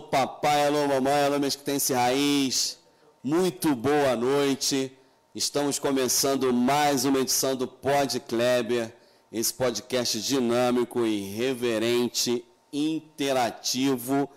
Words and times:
Papai, 0.00 0.66
alô 0.66 0.86
mamãe, 0.86 1.24
alô 1.24 1.38
mesquitense 1.38 1.92
raiz, 1.92 2.78
muito 3.22 3.74
boa 3.74 4.14
noite. 4.14 4.92
Estamos 5.34 5.78
começando 5.78 6.52
mais 6.52 7.04
uma 7.04 7.18
edição 7.18 7.56
do 7.56 7.66
Pod 7.66 8.20
Kleber, 8.20 8.94
esse 9.32 9.52
podcast 9.52 10.20
dinâmico, 10.20 11.04
irreverente, 11.04 12.44
interativo 12.72 14.28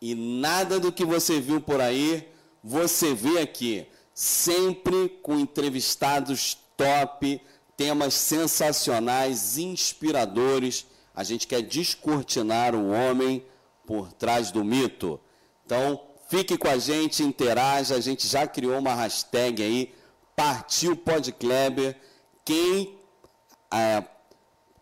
e 0.00 0.14
nada 0.14 0.78
do 0.78 0.92
que 0.92 1.04
você 1.04 1.40
viu 1.40 1.60
por 1.60 1.80
aí, 1.80 2.28
você 2.62 3.12
vê 3.14 3.40
aqui, 3.40 3.86
sempre 4.14 5.08
com 5.22 5.38
entrevistados 5.38 6.56
top, 6.76 7.40
temas 7.76 8.14
sensacionais, 8.14 9.58
inspiradores. 9.58 10.86
A 11.14 11.24
gente 11.24 11.46
quer 11.46 11.62
descortinar 11.62 12.74
o 12.74 12.90
homem 12.90 13.44
por 13.88 14.12
trás 14.12 14.50
do 14.50 14.62
mito. 14.62 15.18
Então, 15.64 15.98
fique 16.28 16.58
com 16.58 16.68
a 16.68 16.76
gente, 16.76 17.22
interaja. 17.22 17.94
A 17.94 18.00
gente 18.00 18.28
já 18.28 18.46
criou 18.46 18.78
uma 18.78 18.94
hashtag 18.94 19.62
aí, 19.62 19.94
Partiu 20.36 20.94
Podkleber. 20.94 21.96
Quem 22.44 22.98
é, 23.72 24.04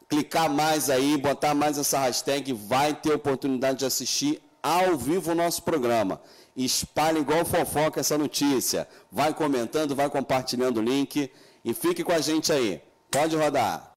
clicar 0.08 0.50
mais 0.50 0.90
aí, 0.90 1.16
botar 1.16 1.54
mais 1.54 1.78
essa 1.78 2.00
hashtag, 2.00 2.52
vai 2.52 2.94
ter 2.94 3.14
oportunidade 3.14 3.78
de 3.78 3.84
assistir 3.84 4.42
ao 4.60 4.96
vivo 4.96 5.30
o 5.30 5.34
nosso 5.36 5.62
programa. 5.62 6.20
espalhe 6.56 7.20
igual 7.20 7.44
fofoca 7.44 8.00
essa 8.00 8.18
notícia. 8.18 8.88
Vai 9.10 9.32
comentando, 9.32 9.94
vai 9.94 10.10
compartilhando 10.10 10.78
o 10.78 10.82
link 10.82 11.30
e 11.64 11.74
fique 11.74 12.02
com 12.02 12.12
a 12.12 12.20
gente 12.20 12.52
aí. 12.52 12.82
Pode 13.08 13.36
rodar. 13.36 13.95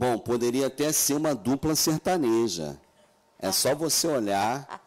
Bom, 0.00 0.16
poderia 0.16 0.68
até 0.68 0.90
ser 0.92 1.12
uma 1.12 1.34
dupla 1.34 1.74
sertaneja. 1.74 2.80
É 3.38 3.52
só 3.52 3.74
você 3.74 4.08
olhar 4.08 4.80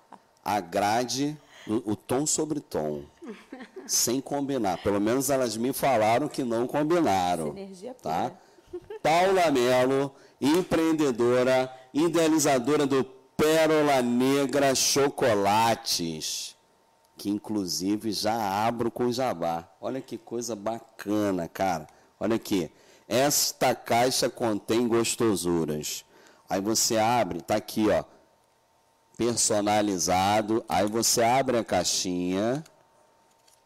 a 0.44 0.60
grade, 0.60 1.38
o, 1.68 1.92
o 1.92 1.96
tom 1.96 2.26
sobre 2.26 2.60
tom, 2.60 3.04
sem 3.86 4.20
combinar. 4.20 4.82
Pelo 4.82 5.00
menos 5.00 5.30
elas 5.30 5.56
me 5.56 5.72
falaram 5.72 6.28
que 6.28 6.44
não 6.44 6.66
combinaram. 6.66 7.56
Tá? 8.02 8.32
Paula 9.04 9.52
Melo, 9.52 10.16
empreendedora, 10.42 11.72
idealizadora 11.94 12.88
do 12.88 13.04
Pérola 13.38 14.02
Negra 14.02 14.74
Chocolates, 14.74 16.56
que 17.20 17.30
inclusive 17.30 18.12
já 18.12 18.66
abro 18.66 18.90
com 18.90 19.12
jabá. 19.12 19.70
Olha 19.80 20.02
que 20.02 20.18
coisa 20.18 20.56
bacana, 20.56 21.48
cara. 21.48 21.86
Olha 22.20 22.36
aqui. 22.36 22.72
Esta 23.08 23.76
caixa 23.76 24.30
contém 24.30 24.88
gostosuras. 24.88 26.06
Aí 26.50 26.62
você 26.62 26.98
abre, 26.98 27.42
tá 27.42 27.56
aqui, 27.56 27.90
ó, 27.90 28.04
personalizado. 29.18 30.64
Aí 30.68 30.88
você 30.88 31.24
abre 31.24 31.58
a 31.58 31.64
caixinha. 31.64 32.64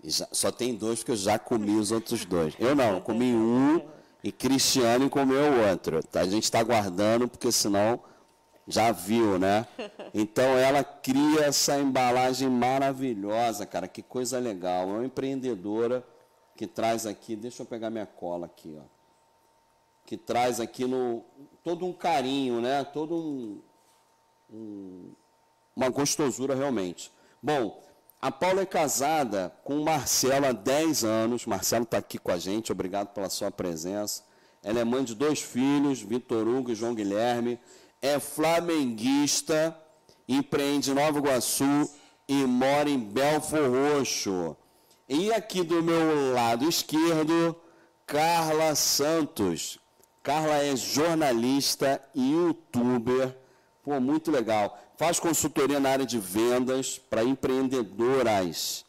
Já, 0.04 0.28
só 0.31 0.51
tem 0.51 0.75
dois 0.75 1.00
porque 1.00 1.12
eu 1.12 1.18
já 1.18 1.38
comi 1.38 1.75
os 1.75 1.92
outros 1.92 2.25
dois. 2.25 2.54
Eu 2.60 2.75
não, 2.75 3.01
comi 3.01 3.34
um 3.34 3.81
e 4.24 4.31
Cristiane 4.31 5.10
comeu 5.10 5.51
o 5.51 5.69
outro. 5.69 6.00
A 6.13 6.25
gente 6.25 6.44
está 6.44 6.63
guardando 6.63 7.28
porque 7.28 7.51
senão 7.51 8.00
já 8.68 8.92
viu, 8.92 9.39
né? 9.39 9.66
Então 10.13 10.57
ela 10.57 10.84
cria 10.84 11.45
essa 11.45 11.78
embalagem 11.80 12.50
maravilhosa, 12.50 13.66
cara. 13.66 13.88
Que 13.88 14.01
coisa 14.01 14.39
legal. 14.39 14.89
É 14.89 14.94
uma 14.94 15.06
empreendedora 15.06 16.06
que 16.56 16.66
traz 16.68 17.06
aqui. 17.06 17.36
Deixa 17.36 17.63
eu 17.63 17.66
pegar 17.66 17.89
minha 17.89 18.06
cola 18.06 18.45
aqui, 18.45 18.78
ó 18.80 18.96
que 20.07 20.15
traz 20.15 20.62
aqui 20.62 20.86
todo 21.62 21.86
um 21.86 21.92
carinho, 21.92 22.62
né? 22.62 22.81
todo 22.86 23.13
um, 23.13 23.62
um, 24.50 25.12
uma 25.75 25.89
gostosura 25.89 26.56
realmente. 26.56 27.12
Bom, 27.44 27.83
a 28.21 28.31
Paula 28.31 28.62
é 28.62 28.65
casada 28.65 29.54
com 29.65 29.81
o 29.81 29.83
Marcelo 29.83 30.45
há 30.45 30.54
10 30.54 31.04
anos. 31.04 31.45
Marcelo 31.45 31.83
está 31.83 31.98
aqui 31.98 32.18
com 32.18 32.31
a 32.31 32.38
gente, 32.38 32.71
obrigado 32.71 33.09
pela 33.09 33.30
sua 33.30 33.51
presença. 33.51 34.24
Ela 34.63 34.80
é 34.80 34.86
mãe 34.86 35.04
de 35.04 35.13
dois 35.13 35.42
filhos, 35.42 36.01
Vitor 36.01 36.48
Hugo 36.48 36.71
e 36.71 36.75
João 36.75 36.95
Guilherme. 36.95 37.60
É 38.01 38.18
flamenguista, 38.18 39.77
empreende 40.25 40.92
em 40.92 40.94
Nova 40.94 41.19
Iguaçu 41.19 41.89
e 42.30 42.45
mora 42.45 42.89
em 42.89 42.98
Belfor 42.98 43.69
Roxo. 43.69 44.56
E 45.10 45.33
aqui 45.33 45.63
do 45.63 45.83
meu 45.83 46.33
lado 46.33 46.68
esquerdo, 46.68 47.53
Carla 48.06 48.74
Santos, 48.74 49.77
Carla 50.27 50.62
é 50.62 50.75
jornalista 50.75 52.01
e 52.13 52.33
youtuber. 52.33 53.33
Pô, 53.81 53.97
muito 53.97 54.29
legal. 54.29 54.77
Faz 54.97 55.21
consultoria 55.21 55.79
na 55.79 55.89
área 55.89 56.06
de 56.06 56.19
vendas 56.19 57.00
para 57.00 57.24
empreendedoras. 57.24 58.83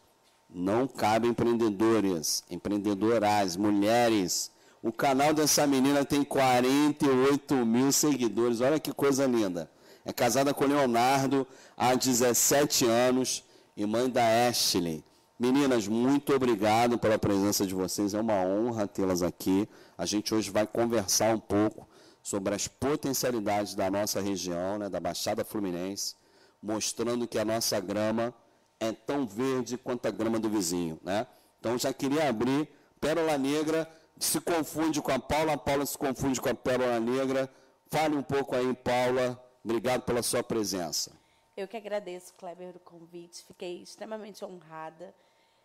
Não 0.51 0.89
cabe 0.89 1.29
empreendedores, 1.29 2.43
empreendedoras, 2.51 3.55
mulheres. 3.55 4.51
O 4.83 4.91
canal 4.91 5.33
dessa 5.33 5.65
menina 5.65 6.05
tem 6.05 6.25
48 6.25 7.55
mil 7.65 7.93
seguidores. 7.93 8.61
Olha 8.61 8.81
que 8.81 8.93
coisa 8.93 9.25
linda. 9.25 9.71
É 10.05 10.13
casada 10.13 10.53
com 10.53 10.65
Leonardo 10.65 11.47
há 11.77 11.95
17 11.95 12.85
anos 12.85 13.45
e 13.77 13.87
mãe 13.87 14.11
da 14.11 14.49
Ashley. 14.49 15.05
Meninas, 15.39 15.87
muito 15.87 16.35
obrigado 16.35 16.99
pela 16.99 17.17
presença 17.17 17.65
de 17.65 17.73
vocês. 17.73 18.13
É 18.13 18.21
uma 18.21 18.43
honra 18.43 18.89
tê-las 18.89 19.23
aqui. 19.23 19.69
A 19.97 20.05
gente 20.05 20.35
hoje 20.35 20.51
vai 20.51 20.67
conversar 20.67 21.33
um 21.33 21.39
pouco 21.39 21.89
sobre 22.21 22.57
as 22.57 22.67
potencialidades 22.67 23.77
da 23.77 23.89
nossa 23.89 24.21
região, 24.21 24.79
né, 24.79 24.89
da 24.89 24.99
Baixada 24.99 25.45
Fluminense, 25.45 26.17
mostrando 26.61 27.29
que 27.29 27.39
a 27.39 27.45
nossa 27.45 27.79
grama 27.79 28.35
é 28.81 28.91
tão 28.91 29.29
verde 29.29 29.79
quanto 29.79 30.07
a 30.07 30.11
grama 30.11 30.41
do 30.41 30.51
vizinho. 30.51 30.99
Né? 31.05 31.25
Então, 31.61 31.79
já 31.79 31.93
queria 31.93 32.29
abrir. 32.29 32.69
Pérola 33.01 33.39
Negra 33.39 33.89
se 34.19 34.41
confunde 34.41 35.01
com 35.01 35.13
a 35.13 35.21
Paula, 35.21 35.53
a 35.53 35.57
Paula 35.57 35.87
se 35.87 35.97
confunde 35.97 36.41
com 36.41 36.49
a 36.49 36.55
Pérola 36.55 36.99
Negra. 36.99 37.49
Fale 37.87 38.17
um 38.17 38.25
pouco 38.25 38.57
aí, 38.57 38.75
Paula. 38.75 39.41
Obrigado 39.65 40.03
pela 40.03 40.21
sua 40.21 40.43
presença. 40.43 41.13
Eu 41.57 41.69
que 41.69 41.77
agradeço, 41.77 42.35
Kleber, 42.35 42.75
o 42.75 42.81
convite. 42.81 43.45
Fiquei 43.45 43.83
extremamente 43.83 44.45
honrada. 44.45 45.15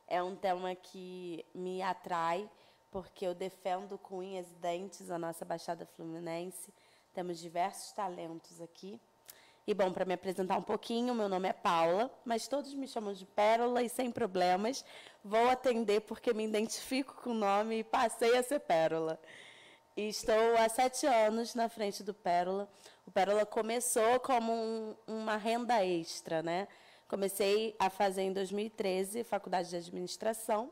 É 0.08 0.22
um 0.22 0.36
tema 0.36 0.76
que 0.76 1.46
me 1.54 1.82
atrai 1.82 2.50
porque 2.92 3.26
eu 3.26 3.34
defendo 3.34 3.98
com 3.98 4.20
unhas 4.20 4.46
e 4.52 4.56
dentes 4.56 5.10
a 5.10 5.18
nossa 5.18 5.44
Baixada 5.44 5.86
Fluminense. 5.86 6.72
Temos 7.14 7.40
diversos 7.40 7.92
talentos 7.92 8.62
aqui. 8.62 9.00
E, 9.66 9.74
bom, 9.74 9.94
para 9.94 10.04
me 10.04 10.14
apresentar 10.14 10.58
um 10.58 10.62
pouquinho, 10.62 11.16
meu 11.16 11.30
nome 11.30 11.48
é 11.48 11.54
Paula, 11.54 12.12
mas 12.26 12.48
todos 12.48 12.74
me 12.74 12.86
chamam 12.86 13.14
de 13.14 13.26
Pérola 13.26 13.82
e 13.82 13.88
sem 13.88 14.12
problemas. 14.12 14.84
Vou 15.24 15.50
atender 15.50 16.02
porque 16.02 16.34
me 16.34 16.46
identifico 16.46 17.16
com 17.24 17.30
o 17.30 17.34
nome 17.34 17.80
e 17.80 17.84
passei 17.84 18.38
a 18.38 18.44
ser 18.44 18.60
Pérola. 18.60 19.18
E 19.96 20.10
estou 20.10 20.58
há 20.58 20.68
sete 20.68 21.06
anos 21.06 21.56
na 21.56 21.70
frente 21.70 22.04
do 22.04 22.14
Pérola. 22.14 22.68
O 23.08 23.12
Pérola 23.12 23.46
começou 23.46 24.20
como 24.20 24.52
um, 24.52 24.96
uma 25.08 25.38
renda 25.38 25.86
extra, 25.86 26.44
né? 26.44 26.68
Comecei 27.14 27.76
a 27.78 27.92
fazer 27.92 28.24
em 28.24 28.34
2013 28.34 29.24
faculdade 29.24 29.70
de 29.70 29.76
administração 29.76 30.72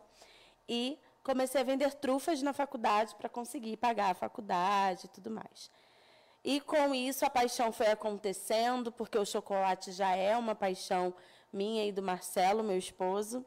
e 0.67 0.97
comecei 1.23 1.61
a 1.61 1.63
vender 1.63 1.93
trufas 1.93 2.41
na 2.41 2.51
faculdade 2.51 3.13
para 3.13 3.29
conseguir 3.29 3.77
pagar 3.77 4.09
a 4.09 4.15
faculdade 4.15 5.05
e 5.05 5.09
tudo 5.09 5.29
mais. 5.29 5.69
E 6.43 6.59
com 6.59 6.95
isso 6.95 7.23
a 7.23 7.29
paixão 7.29 7.71
foi 7.71 7.91
acontecendo, 7.91 8.91
porque 8.91 9.19
o 9.19 9.23
chocolate 9.23 9.91
já 9.91 10.15
é 10.15 10.35
uma 10.35 10.55
paixão 10.55 11.13
minha 11.53 11.85
e 11.85 11.91
do 11.91 12.01
Marcelo, 12.01 12.63
meu 12.63 12.75
esposo. 12.79 13.45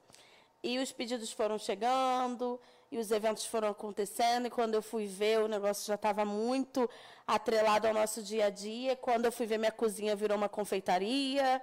E 0.62 0.78
os 0.78 0.92
pedidos 0.92 1.32
foram 1.32 1.58
chegando, 1.58 2.60
e 2.92 2.98
os 2.98 3.10
eventos 3.10 3.44
foram 3.44 3.70
acontecendo, 3.70 4.46
e 4.46 4.50
quando 4.50 4.74
eu 4.74 4.82
fui 4.82 5.08
ver, 5.08 5.40
o 5.40 5.48
negócio 5.48 5.84
já 5.84 5.96
estava 5.96 6.24
muito 6.24 6.88
atrelado 7.26 7.88
ao 7.88 7.92
nosso 7.92 8.22
dia 8.22 8.46
a 8.46 8.50
dia. 8.50 8.94
Quando 8.94 9.24
eu 9.24 9.32
fui 9.32 9.46
ver, 9.46 9.58
minha 9.58 9.72
cozinha 9.72 10.14
virou 10.14 10.36
uma 10.36 10.48
confeitaria, 10.48 11.60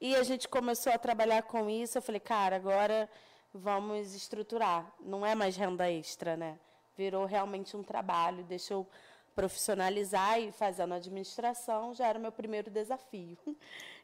e 0.00 0.14
a 0.14 0.22
gente 0.22 0.48
começou 0.48 0.92
a 0.92 0.98
trabalhar 0.98 1.42
com 1.42 1.68
isso. 1.68 1.98
Eu 1.98 2.02
falei, 2.02 2.20
cara, 2.20 2.56
agora 2.56 3.08
vamos 3.52 4.14
estruturar. 4.14 4.92
Não 5.00 5.24
é 5.24 5.34
mais 5.34 5.56
renda 5.56 5.90
extra, 5.90 6.36
né? 6.36 6.58
Virou 6.96 7.24
realmente 7.24 7.76
um 7.76 7.82
trabalho. 7.82 8.44
Deixa 8.44 8.74
eu 8.74 8.86
profissionalizar 9.34 10.40
e 10.40 10.50
fazendo 10.50 10.94
administração 10.94 11.94
já 11.94 12.08
era 12.08 12.18
o 12.18 12.22
meu 12.22 12.32
primeiro 12.32 12.70
desafio. 12.70 13.38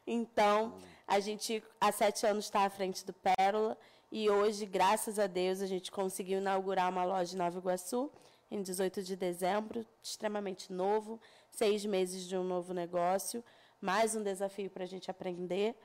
Então, 0.07 0.75
a 1.07 1.19
gente 1.19 1.63
há 1.81 1.91
sete 1.91 2.27
anos 2.27 2.45
está 2.45 2.63
à 2.63 2.69
frente 2.69 3.03
do 3.03 3.11
Pérola 3.11 3.75
e 4.11 4.29
hoje, 4.29 4.63
graças 4.63 5.17
a 5.17 5.25
Deus, 5.25 5.61
a 5.61 5.65
gente 5.65 5.91
conseguiu 5.91 6.37
inaugurar 6.37 6.91
uma 6.91 7.03
loja 7.03 7.33
em 7.33 7.39
Nova 7.39 7.57
Iguaçu 7.57 8.11
em 8.51 8.61
18 8.61 9.01
de 9.01 9.15
dezembro, 9.15 9.83
extremamente 10.03 10.71
novo, 10.71 11.19
seis 11.49 11.83
meses 11.85 12.27
de 12.27 12.37
um 12.37 12.43
novo 12.43 12.71
negócio, 12.71 13.43
mais 13.81 14.15
um 14.15 14.23
desafio 14.23 14.69
para 14.69 14.83
a 14.83 14.87
gente 14.87 15.09
aprender. 15.11 15.75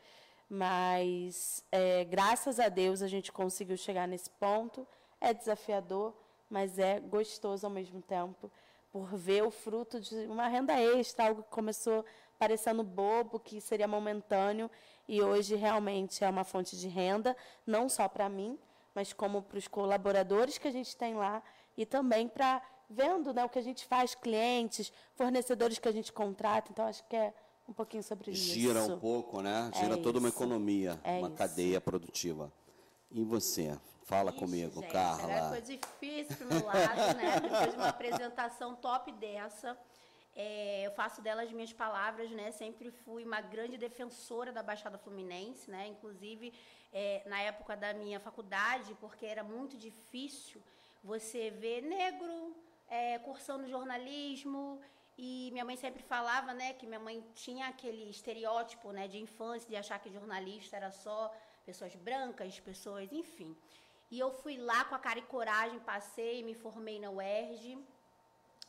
Mas, 0.49 1.65
é, 1.71 2.05
graças 2.05 2.59
a 2.59 2.69
Deus, 2.69 3.03
a 3.03 3.09
gente 3.09 3.31
conseguiu 3.31 3.77
chegar 3.77 4.09
nesse 4.09 4.31
ponto. 4.31 4.87
É 5.21 5.33
desafiador, 5.33 6.15
mas 6.49 6.79
é 6.79 6.99
gostoso 6.99 7.67
ao 7.67 7.73
mesmo 7.73 8.03
tempo, 8.03 8.51
por 8.91 9.15
ver 9.15 9.45
o 9.45 9.51
fruto 9.51 10.01
de 10.01 10.15
uma 10.27 10.49
renda 10.49 10.81
extra, 10.81 11.29
algo 11.29 11.43
que 11.43 11.51
começou 11.51 12.05
parecendo 12.39 12.83
bobo, 12.83 13.39
que 13.39 13.61
seria 13.61 13.87
momentâneo, 13.87 14.71
e 15.07 15.23
hoje 15.23 15.55
realmente 15.55 16.25
é 16.25 16.29
uma 16.29 16.43
fonte 16.43 16.77
de 16.77 16.89
renda, 16.89 17.37
não 17.67 17.89
só 17.89 18.09
para 18.09 18.29
mim, 18.29 18.59
mas 18.95 19.13
como 19.13 19.43
para 19.43 19.59
os 19.59 19.69
colaboradores 19.69 20.59
que 20.59 20.67
a 20.67 20.73
gente 20.73 20.97
tem 20.97 21.15
lá 21.15 21.43
e 21.77 21.87
também 21.87 22.27
para 22.27 22.63
vendo 22.89 23.33
né, 23.33 23.45
o 23.45 23.49
que 23.49 23.59
a 23.59 23.63
gente 23.63 23.87
faz, 23.87 24.15
clientes, 24.15 24.93
fornecedores 25.15 25.79
que 25.79 25.89
a 25.89 25.93
gente 25.93 26.13
contrata. 26.13 26.73
Então, 26.73 26.87
acho 26.87 27.05
que 27.07 27.15
é 27.15 27.33
um 27.71 27.73
pouquinho 27.73 28.03
sobre 28.03 28.33
isso. 28.33 28.53
Gira 28.53 28.83
um 28.83 28.99
pouco, 28.99 29.41
né? 29.41 29.71
Gira 29.75 29.95
é 29.95 30.03
toda 30.03 30.19
uma 30.19 30.29
economia, 30.29 31.01
é 31.05 31.19
uma 31.19 31.29
isso. 31.29 31.37
cadeia 31.37 31.81
produtiva. 31.81 32.53
E 33.11 33.23
você? 33.23 33.79
Fala 34.03 34.31
Ixi, 34.31 34.41
comigo, 34.41 34.81
gente, 34.81 34.93
Carla. 34.93 35.51
Coisa 35.51 35.61
difícil 35.61 36.37
pro 36.37 36.47
meu 36.49 36.67
lado, 36.67 37.17
né? 37.17 37.41
Depois 37.41 37.71
de 37.71 37.77
uma 37.77 37.89
apresentação 37.89 38.75
top 38.75 39.13
dessa. 39.13 39.79
É, 40.35 40.87
eu 40.87 40.91
faço 40.93 41.23
delas 41.23 41.53
minhas 41.53 41.73
palavras, 41.73 42.31
né? 42.33 42.51
Sempre 42.51 42.91
fui 42.91 43.25
uma 43.25 43.41
grande 43.41 43.77
defensora 43.77 44.53
da 44.53 44.63
Baixada 44.63 44.99
Fluminense, 44.99 45.71
né? 45.71 45.87
Inclusive 45.87 46.53
é, 46.93 47.23
na 47.27 47.41
época 47.41 47.77
da 47.77 47.95
minha 47.95 48.19
faculdade, 48.19 48.97
porque 49.01 49.27
era 49.27 49.45
muito 49.45 49.77
difícil 49.77 50.61
você 51.05 51.51
ver 51.51 51.83
negro 51.83 52.57
é, 52.89 53.19
cursando 53.21 53.69
jornalismo. 53.69 54.81
E 55.23 55.51
minha 55.53 55.67
mãe 55.67 55.77
sempre 55.77 56.03
falava, 56.03 56.55
né, 56.55 56.73
que 56.73 56.87
minha 56.87 56.99
mãe 56.99 57.23
tinha 57.35 57.67
aquele 57.67 58.09
estereótipo, 58.09 58.91
né, 58.91 59.07
de 59.07 59.19
infância, 59.19 59.69
de 59.69 59.77
achar 59.77 59.99
que 59.99 60.11
jornalista 60.11 60.79
era 60.79 60.91
só 60.91 61.31
pessoas 61.63 61.95
brancas, 61.95 62.59
pessoas, 62.59 63.13
enfim. 63.13 63.55
E 64.11 64.19
eu 64.19 64.31
fui 64.31 64.57
lá 64.57 64.83
com 64.87 64.95
a 64.95 64.99
cara 64.99 65.19
e 65.19 65.23
coragem, 65.23 65.79
passei, 65.81 66.43
me 66.43 66.55
formei 66.55 66.99
na 66.99 67.11
UERJ. 67.11 67.79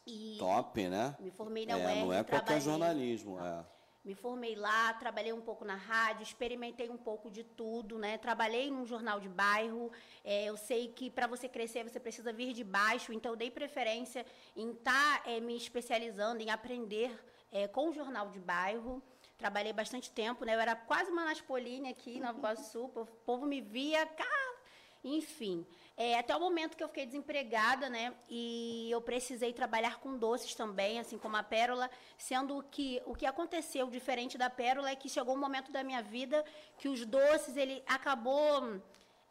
E 0.06 0.36
Top, 0.40 0.90
né? 0.90 1.16
Me 1.22 1.32
formei 1.32 1.66
na 1.66 1.80
é, 1.80 1.86
UERJ. 1.86 2.02
Não 2.02 2.14
é 2.14 2.24
qualquer 2.26 2.60
jornalismo, 2.60 3.40
é. 3.40 3.66
Me 4.04 4.16
formei 4.16 4.56
lá, 4.56 4.94
trabalhei 4.96 5.32
um 5.32 5.42
pouco 5.42 5.64
na 5.64 5.76
rádio, 5.76 6.24
experimentei 6.24 6.90
um 6.90 6.98
pouco 6.98 7.30
de 7.30 7.44
tudo, 7.44 8.00
né? 8.00 8.18
Trabalhei 8.18 8.72
num 8.72 8.84
jornal 8.84 9.20
de 9.20 9.30
bairro. 9.30 9.92
É, 10.24 10.46
eu 10.46 10.58
sei 10.58 10.88
que 10.88 11.08
para 11.08 11.28
você 11.28 11.48
crescer 11.48 11.84
você 11.84 12.00
precisa 12.00 12.34
vir 12.34 12.52
de 12.52 12.64
baixo, 12.64 13.14
então 13.14 13.34
eu 13.34 13.36
dei 13.36 13.52
preferência 13.52 14.26
em 14.56 14.72
estar 14.72 15.22
tá, 15.22 15.30
é, 15.30 15.40
me 15.40 15.56
especializando, 15.56 16.42
em 16.42 16.50
aprender 16.50 17.16
é, 17.52 17.68
com 17.68 17.90
o 17.90 17.94
jornal 17.94 18.30
de 18.30 18.40
bairro. 18.40 19.04
Trabalhei 19.38 19.72
bastante 19.72 20.10
tempo, 20.10 20.46
né? 20.46 20.56
Eu 20.56 20.60
era 20.60 20.76
quase 20.76 21.12
uma 21.12 21.24
Naspolini 21.24 21.90
aqui 21.90 22.18
em 22.18 22.22
Nova 22.22 22.40
Iguaçu. 22.40 22.86
o 22.86 23.06
povo 23.06 23.46
me 23.46 23.62
via, 23.62 24.04
cara, 24.08 24.58
enfim. 25.04 25.64
É, 25.98 26.18
até 26.18 26.36
o 26.36 26.40
momento 26.40 26.76
que 26.76 26.84
eu 26.84 26.88
fiquei 26.88 27.06
desempregada, 27.06 27.90
né? 27.90 28.14
E 28.30 28.90
eu 28.90 29.02
precisei 29.02 29.54
trabalhar 29.54 30.00
com 30.00 30.18
doces 30.18 30.56
também, 30.56 31.00
assim 31.00 31.18
como 31.18 31.38
a 31.38 31.44
Pérola, 31.44 31.90
sendo 32.18 32.64
que 32.72 33.02
o 33.06 33.14
que 33.14 33.26
aconteceu 33.26 33.90
diferente 33.90 34.38
da 34.38 34.50
Pérola 34.50 34.90
é 34.90 34.96
que 34.96 35.10
chegou 35.10 35.36
um 35.36 35.40
momento 35.40 35.72
da 35.72 35.84
minha 35.84 36.02
vida 36.02 36.44
que 36.78 36.88
os 36.88 37.06
doces, 37.06 37.58
ele 37.58 37.84
acabou 37.86 38.82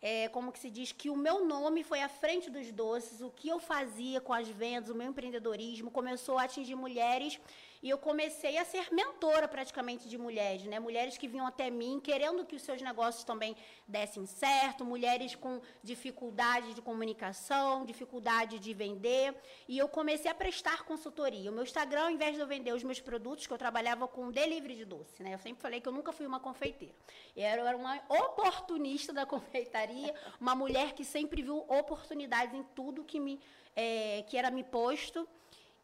é, 0.02 0.28
como 0.28 0.52
que 0.52 0.58
se 0.58 0.70
diz, 0.70 0.92
que 0.92 1.10
o 1.10 1.16
meu 1.16 1.44
nome 1.44 1.82
foi 1.84 2.02
à 2.02 2.08
frente 2.08 2.50
dos 2.50 2.70
doces, 2.72 3.20
o 3.20 3.30
que 3.30 3.48
eu 3.48 3.58
fazia 3.58 4.20
com 4.20 4.32
as 4.32 4.48
vendas, 4.48 4.90
o 4.90 4.94
meu 4.94 5.08
empreendedorismo 5.08 5.90
começou 5.90 6.38
a 6.38 6.44
atingir 6.44 6.74
mulheres 6.74 7.38
e 7.82 7.88
eu 7.88 7.96
comecei 7.96 8.58
a 8.58 8.64
ser 8.64 8.92
mentora 8.92 9.48
praticamente 9.48 10.08
de 10.08 10.18
mulheres, 10.18 10.64
né? 10.64 10.78
Mulheres 10.78 11.16
que 11.16 11.26
vinham 11.26 11.46
até 11.46 11.70
mim 11.70 11.98
querendo 12.02 12.44
que 12.44 12.54
os 12.54 12.62
seus 12.62 12.82
negócios 12.82 13.24
também 13.24 13.56
dessem 13.88 14.26
certo, 14.26 14.84
mulheres 14.84 15.34
com 15.34 15.60
dificuldade 15.82 16.74
de 16.74 16.82
comunicação, 16.82 17.86
dificuldade 17.86 18.58
de 18.58 18.74
vender. 18.74 19.34
E 19.66 19.78
eu 19.78 19.88
comecei 19.88 20.30
a 20.30 20.34
prestar 20.34 20.84
consultoria. 20.84 21.50
O 21.50 21.54
meu 21.54 21.64
Instagram, 21.64 22.02
ao 22.02 22.10
invés 22.10 22.34
de 22.34 22.40
eu 22.40 22.46
vender 22.46 22.72
os 22.74 22.84
meus 22.84 23.00
produtos, 23.00 23.46
que 23.46 23.52
eu 23.52 23.58
trabalhava 23.58 24.06
com 24.06 24.30
delivery 24.30 24.76
de 24.76 24.84
doce, 24.84 25.22
né? 25.22 25.34
Eu 25.34 25.38
sempre 25.38 25.62
falei 25.62 25.80
que 25.80 25.88
eu 25.88 25.92
nunca 25.92 26.12
fui 26.12 26.26
uma 26.26 26.40
confeiteira. 26.40 26.94
Eu 27.34 27.44
era 27.44 27.76
uma 27.76 27.96
oportunista 28.08 29.12
da 29.12 29.24
confeitaria, 29.26 30.14
uma 30.38 30.54
mulher 30.54 30.92
que 30.92 31.04
sempre 31.04 31.42
viu 31.42 31.58
oportunidades 31.68 32.54
em 32.54 32.62
tudo 32.74 33.04
que 33.04 33.18
me 33.18 33.40
é, 33.74 34.24
que 34.28 34.36
era 34.36 34.50
me 34.50 34.64
posto. 34.64 35.26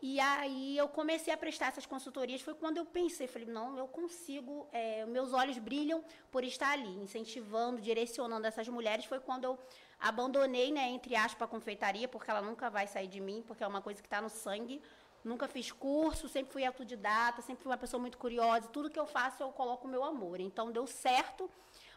E 0.02 0.20
aí 0.20 0.76
eu 0.76 0.88
comecei 0.88 1.32
a 1.32 1.36
prestar 1.38 1.68
essas 1.68 1.86
consultorias, 1.86 2.42
foi 2.42 2.54
quando 2.54 2.76
eu 2.76 2.84
pensei, 2.84 3.26
falei, 3.26 3.48
não, 3.48 3.78
eu 3.78 3.88
consigo, 3.88 4.68
é, 4.70 5.06
meus 5.06 5.32
olhos 5.32 5.56
brilham 5.56 6.04
por 6.30 6.44
estar 6.44 6.72
ali, 6.72 6.94
incentivando, 6.98 7.80
direcionando 7.80 8.46
essas 8.46 8.68
mulheres, 8.68 9.06
foi 9.06 9.20
quando 9.20 9.44
eu 9.44 9.58
abandonei, 9.98 10.70
né, 10.70 10.90
entre 10.90 11.16
aspas, 11.16 11.42
a 11.42 11.50
confeitaria, 11.50 12.06
porque 12.06 12.30
ela 12.30 12.42
nunca 12.42 12.68
vai 12.68 12.86
sair 12.86 13.08
de 13.08 13.20
mim, 13.20 13.42
porque 13.46 13.64
é 13.64 13.66
uma 13.66 13.80
coisa 13.80 14.02
que 14.02 14.06
está 14.06 14.20
no 14.20 14.28
sangue, 14.28 14.82
nunca 15.24 15.48
fiz 15.48 15.72
curso, 15.72 16.28
sempre 16.28 16.52
fui 16.52 16.64
autodidata, 16.66 17.40
sempre 17.40 17.62
fui 17.62 17.72
uma 17.72 17.78
pessoa 17.78 17.98
muito 17.98 18.18
curiosa, 18.18 18.68
tudo 18.68 18.90
que 18.90 19.00
eu 19.00 19.06
faço 19.06 19.42
eu 19.42 19.50
coloco 19.50 19.88
o 19.88 19.90
meu 19.90 20.04
amor, 20.04 20.40
então 20.40 20.70
deu 20.70 20.86
certo, 20.86 21.50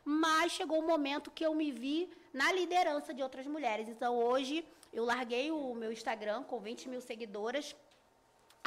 mas 0.05 0.53
chegou 0.53 0.79
o 0.79 0.83
um 0.83 0.87
momento 0.87 1.29
que 1.29 1.45
eu 1.45 1.53
me 1.53 1.69
vi 1.69 2.09
na 2.33 2.49
liderança 2.53 3.13
de 3.13 3.21
outras 3.21 3.45
mulheres, 3.45 3.89
então 3.89 4.17
hoje 4.17 4.65
eu 4.93 5.03
larguei 5.03 5.51
o 5.51 5.75
meu 5.75 5.91
Instagram 5.91 6.43
com 6.43 6.59
20 6.61 6.87
mil 6.87 7.01
seguidoras, 7.01 7.75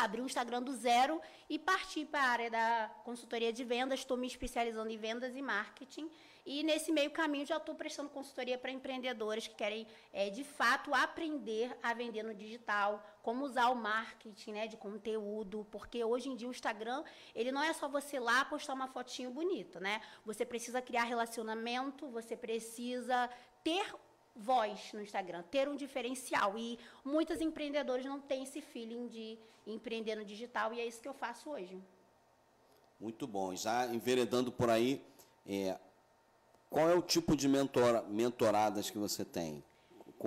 abri 0.02 0.20
um 0.20 0.26
Instagram 0.26 0.62
do 0.62 0.72
zero 0.74 1.20
e 1.48 1.58
parti 1.58 2.04
para 2.04 2.22
a 2.22 2.28
área 2.28 2.50
da 2.50 2.90
consultoria 3.04 3.52
de 3.52 3.64
vendas. 3.64 4.00
Estou 4.00 4.16
me 4.16 4.26
especializando 4.26 4.90
em 4.90 4.96
vendas 4.96 5.34
e 5.34 5.42
marketing. 5.42 6.10
E 6.44 6.64
nesse 6.64 6.90
meio 6.90 7.10
caminho 7.10 7.46
já 7.46 7.56
estou 7.56 7.74
prestando 7.74 8.08
consultoria 8.08 8.58
para 8.58 8.72
empreendedores 8.72 9.46
que 9.46 9.54
querem, 9.54 9.86
é, 10.12 10.28
de 10.28 10.42
fato, 10.42 10.92
aprender 10.92 11.76
a 11.80 11.94
vender 11.94 12.24
no 12.24 12.34
digital, 12.34 13.00
como 13.22 13.44
usar 13.44 13.68
o 13.68 13.76
marketing 13.76 14.52
né, 14.52 14.66
de 14.66 14.76
conteúdo, 14.76 15.64
porque 15.70 16.02
hoje 16.02 16.28
em 16.28 16.34
dia 16.34 16.48
o 16.48 16.50
Instagram, 16.50 17.04
ele 17.32 17.52
não 17.52 17.62
é 17.62 17.72
só 17.72 17.86
você 17.88 18.18
lá 18.18 18.44
postar 18.44 18.74
uma 18.74 18.88
fotinho 18.88 19.30
bonita, 19.30 19.78
né? 19.78 20.00
Você 20.24 20.44
precisa 20.44 20.82
criar 20.82 21.04
relacionamento, 21.04 22.08
você 22.08 22.36
precisa 22.36 23.30
ter 23.62 23.94
voz 24.34 24.92
no 24.92 25.02
Instagram, 25.02 25.42
ter 25.50 25.68
um 25.68 25.76
diferencial. 25.76 26.58
E 26.58 26.78
muitos 27.04 27.40
empreendedores 27.40 28.04
não 28.04 28.20
têm 28.20 28.42
esse 28.42 28.60
feeling 28.60 29.08
de 29.08 29.38
empreender 29.66 30.16
no 30.16 30.24
digital, 30.24 30.72
e 30.72 30.80
é 30.80 30.86
isso 30.86 31.00
que 31.00 31.08
eu 31.08 31.14
faço 31.14 31.50
hoje. 31.50 31.80
Muito 32.98 33.26
bom. 33.26 33.54
Já 33.54 33.86
enveredando 33.86 34.50
por 34.50 34.70
aí, 34.70 35.04
é, 35.46 35.78
qual 36.70 36.88
é 36.88 36.94
o 36.94 37.02
tipo 37.02 37.36
de 37.36 37.48
mentora, 37.48 38.02
mentoradas 38.02 38.90
que 38.90 38.98
você 38.98 39.24
tem? 39.24 39.62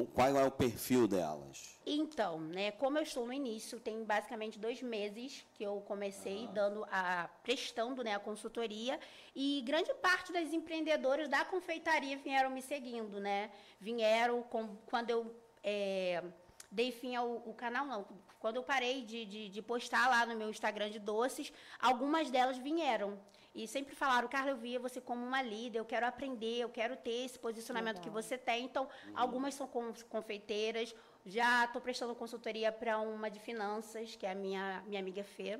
Qual 0.04 0.36
é 0.36 0.44
o 0.46 0.52
perfil 0.52 1.08
delas? 1.08 1.80
Então, 1.86 2.40
né, 2.40 2.72
como 2.72 2.98
eu 2.98 3.04
estou 3.04 3.25
no 3.25 3.32
início, 3.32 3.80
tem 3.80 4.04
basicamente 4.04 4.60
dois 4.60 4.82
meses 4.82 5.46
que 5.54 5.64
eu 5.64 5.82
comecei 5.88 6.48
dando 6.48 6.86
a 6.92 7.30
prestando 7.44 8.04
né, 8.04 8.14
a 8.14 8.20
consultoria 8.20 9.00
e 9.34 9.62
grande 9.66 9.94
parte 9.96 10.34
das 10.34 10.52
empreendedoras 10.52 11.30
da 11.30 11.46
confeitaria 11.46 12.18
vieram 12.18 12.50
me 12.50 12.62
seguindo, 12.62 13.20
né? 13.20 13.52
Vieram 13.80 14.44
com, 14.44 14.75
quando 14.88 15.12
eu 15.12 15.36
é, 15.64 16.24
dei 16.70 16.92
fim 16.92 17.16
ao, 17.16 17.44
ao, 17.48 17.54
canal, 17.54 17.86
não. 17.86 18.06
Quando 18.40 18.58
eu 18.58 18.64
parei 18.64 19.02
de, 19.02 19.25
de, 19.25 19.50
de 19.50 19.62
postar 19.62 20.10
lá 20.10 20.25
no 20.25 20.36
meu 20.36 20.50
Instagram 20.50 20.90
de 20.90 21.00
doces, 21.00 21.54
algumas 21.80 22.30
delas 22.30 22.58
vieram. 22.58 23.18
E 23.55 23.67
sempre 23.69 23.95
falaram, 23.95 24.27
Carla, 24.27 24.51
eu 24.51 24.57
via 24.57 24.77
você 24.77 25.00
como 25.00 25.25
uma 25.25 25.41
líder, 25.41 25.79
eu 25.79 25.85
quero 25.85 26.05
aprender, 26.05 26.57
eu 26.57 26.69
quero 26.69 26.97
ter 26.97 27.25
esse 27.25 27.39
posicionamento 27.39 28.00
Legal. 28.00 28.03
que 28.03 28.09
você 28.09 28.38
tem. 28.38 28.65
Então, 28.65 28.83
uhum. 28.83 29.13
algumas 29.15 29.53
são 29.53 29.65
confeiteiras. 30.09 30.93
Já 31.25 31.63
estou 31.63 31.81
prestando 31.81 32.13
consultoria 32.13 32.69
para 32.69 33.00
uma 33.00 33.31
de 33.31 33.39
finanças, 33.39 34.13
que 34.17 34.25
é 34.25 34.31
a 34.31 34.35
minha, 34.35 34.83
minha 34.85 35.00
amiga 35.00 35.24
Fê. 35.24 35.57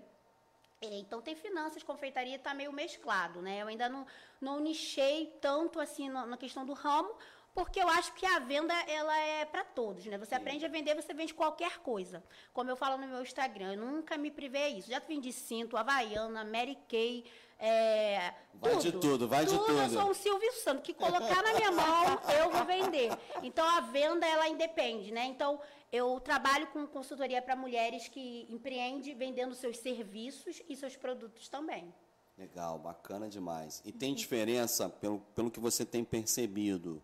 É, 0.82 1.00
então 1.00 1.22
tem 1.22 1.36
finanças, 1.36 1.84
confeitaria 1.84 2.36
está 2.36 2.54
meio 2.54 2.74
mesclado, 2.74 3.42
né? 3.42 3.62
Eu 3.62 3.68
ainda 3.68 3.88
não, 3.88 4.06
não 4.42 4.60
nichei 4.60 5.34
tanto 5.40 5.80
assim 5.80 6.10
na, 6.10 6.26
na 6.26 6.36
questão 6.36 6.66
do 6.66 6.74
ramo, 6.74 7.16
porque 7.54 7.80
eu 7.80 7.88
acho 7.88 8.14
que 8.14 8.26
a 8.26 8.40
venda 8.40 8.74
ela 8.86 9.18
é 9.18 9.46
para 9.46 9.64
todos, 9.64 10.06
né? 10.06 10.18
Você 10.18 10.36
Sim. 10.36 10.42
aprende 10.42 10.66
a 10.66 10.70
vender, 10.70 10.94
você 10.94 11.14
vende 11.14 11.34
qualquer 11.34 11.80
coisa. 11.80 12.22
Como 12.54 12.70
eu 12.70 12.76
falo 12.76 12.98
no 12.98 13.08
meu 13.08 13.22
Instagram, 13.22 13.74
eu 13.74 13.80
nunca 13.80 14.18
me 14.18 14.30
privei 14.30 14.80
isso. 14.80 14.90
Já 14.90 15.00
vendi 15.00 15.32
cinto, 15.32 15.78
Havaiana, 15.78 16.44
Mary 16.44 16.78
Kay, 16.90 17.24
é, 17.60 18.34
vai 18.56 18.72
tudo, 18.74 18.82
de 18.82 18.92
tudo, 18.92 19.28
vai 19.28 19.46
tudo, 19.46 19.60
de 19.60 19.66
tudo. 19.66 19.80
Eu 19.80 19.90
sou 19.90 20.10
um 20.10 20.14
Silvio 20.14 20.52
Santos, 20.54 20.84
que 20.84 20.94
colocar 20.94 21.42
na 21.42 21.54
minha 21.54 21.72
mão, 21.72 22.20
eu 22.38 22.52
vou 22.52 22.66
vender. 22.66 23.12
Então, 23.42 23.66
a 23.66 23.82
venda, 23.82 24.26
ela 24.26 24.48
independe, 24.48 25.12
né? 25.12 25.26
Então, 25.26 25.60
eu 25.92 26.20
trabalho 26.20 26.68
com 26.68 26.86
consultoria 26.86 27.42
para 27.42 27.56
mulheres 27.56 28.08
que 28.08 28.46
empreendem 28.50 29.16
vendendo 29.16 29.56
seus 29.56 29.78
serviços 29.78 30.62
e 30.68 30.76
seus 30.76 30.96
produtos 30.96 31.48
também. 31.48 31.94
Legal, 32.38 32.78
bacana 32.78 33.30
demais. 33.30 33.82
E 33.86 33.92
tem 33.92 34.14
diferença, 34.14 34.90
pelo, 34.90 35.20
pelo 35.34 35.50
que 35.50 35.60
você 35.60 35.86
tem 35.86 36.04
percebido, 36.04 37.02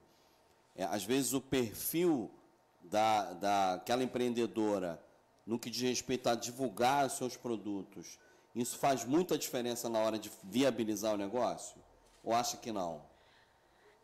é, 0.75 0.83
às 0.83 1.05
vezes 1.05 1.31
o 1.31 1.39
perfil 1.39 2.29
da, 2.83 3.31
daquela 3.33 4.03
empreendedora 4.03 5.01
no 5.45 5.57
que 5.57 5.69
diz 5.69 5.81
respeito 5.81 6.27
a 6.27 6.35
divulgar 6.35 7.07
os 7.07 7.13
seus 7.13 7.37
produtos 7.37 8.19
isso 8.53 8.77
faz 8.77 9.05
muita 9.05 9.37
diferença 9.37 9.89
na 9.89 9.99
hora 9.99 10.19
de 10.19 10.31
viabilizar 10.43 11.13
o 11.13 11.17
negócio? 11.17 11.81
Ou 12.23 12.33
acha 12.33 12.57
que 12.57 12.71
não? 12.71 13.09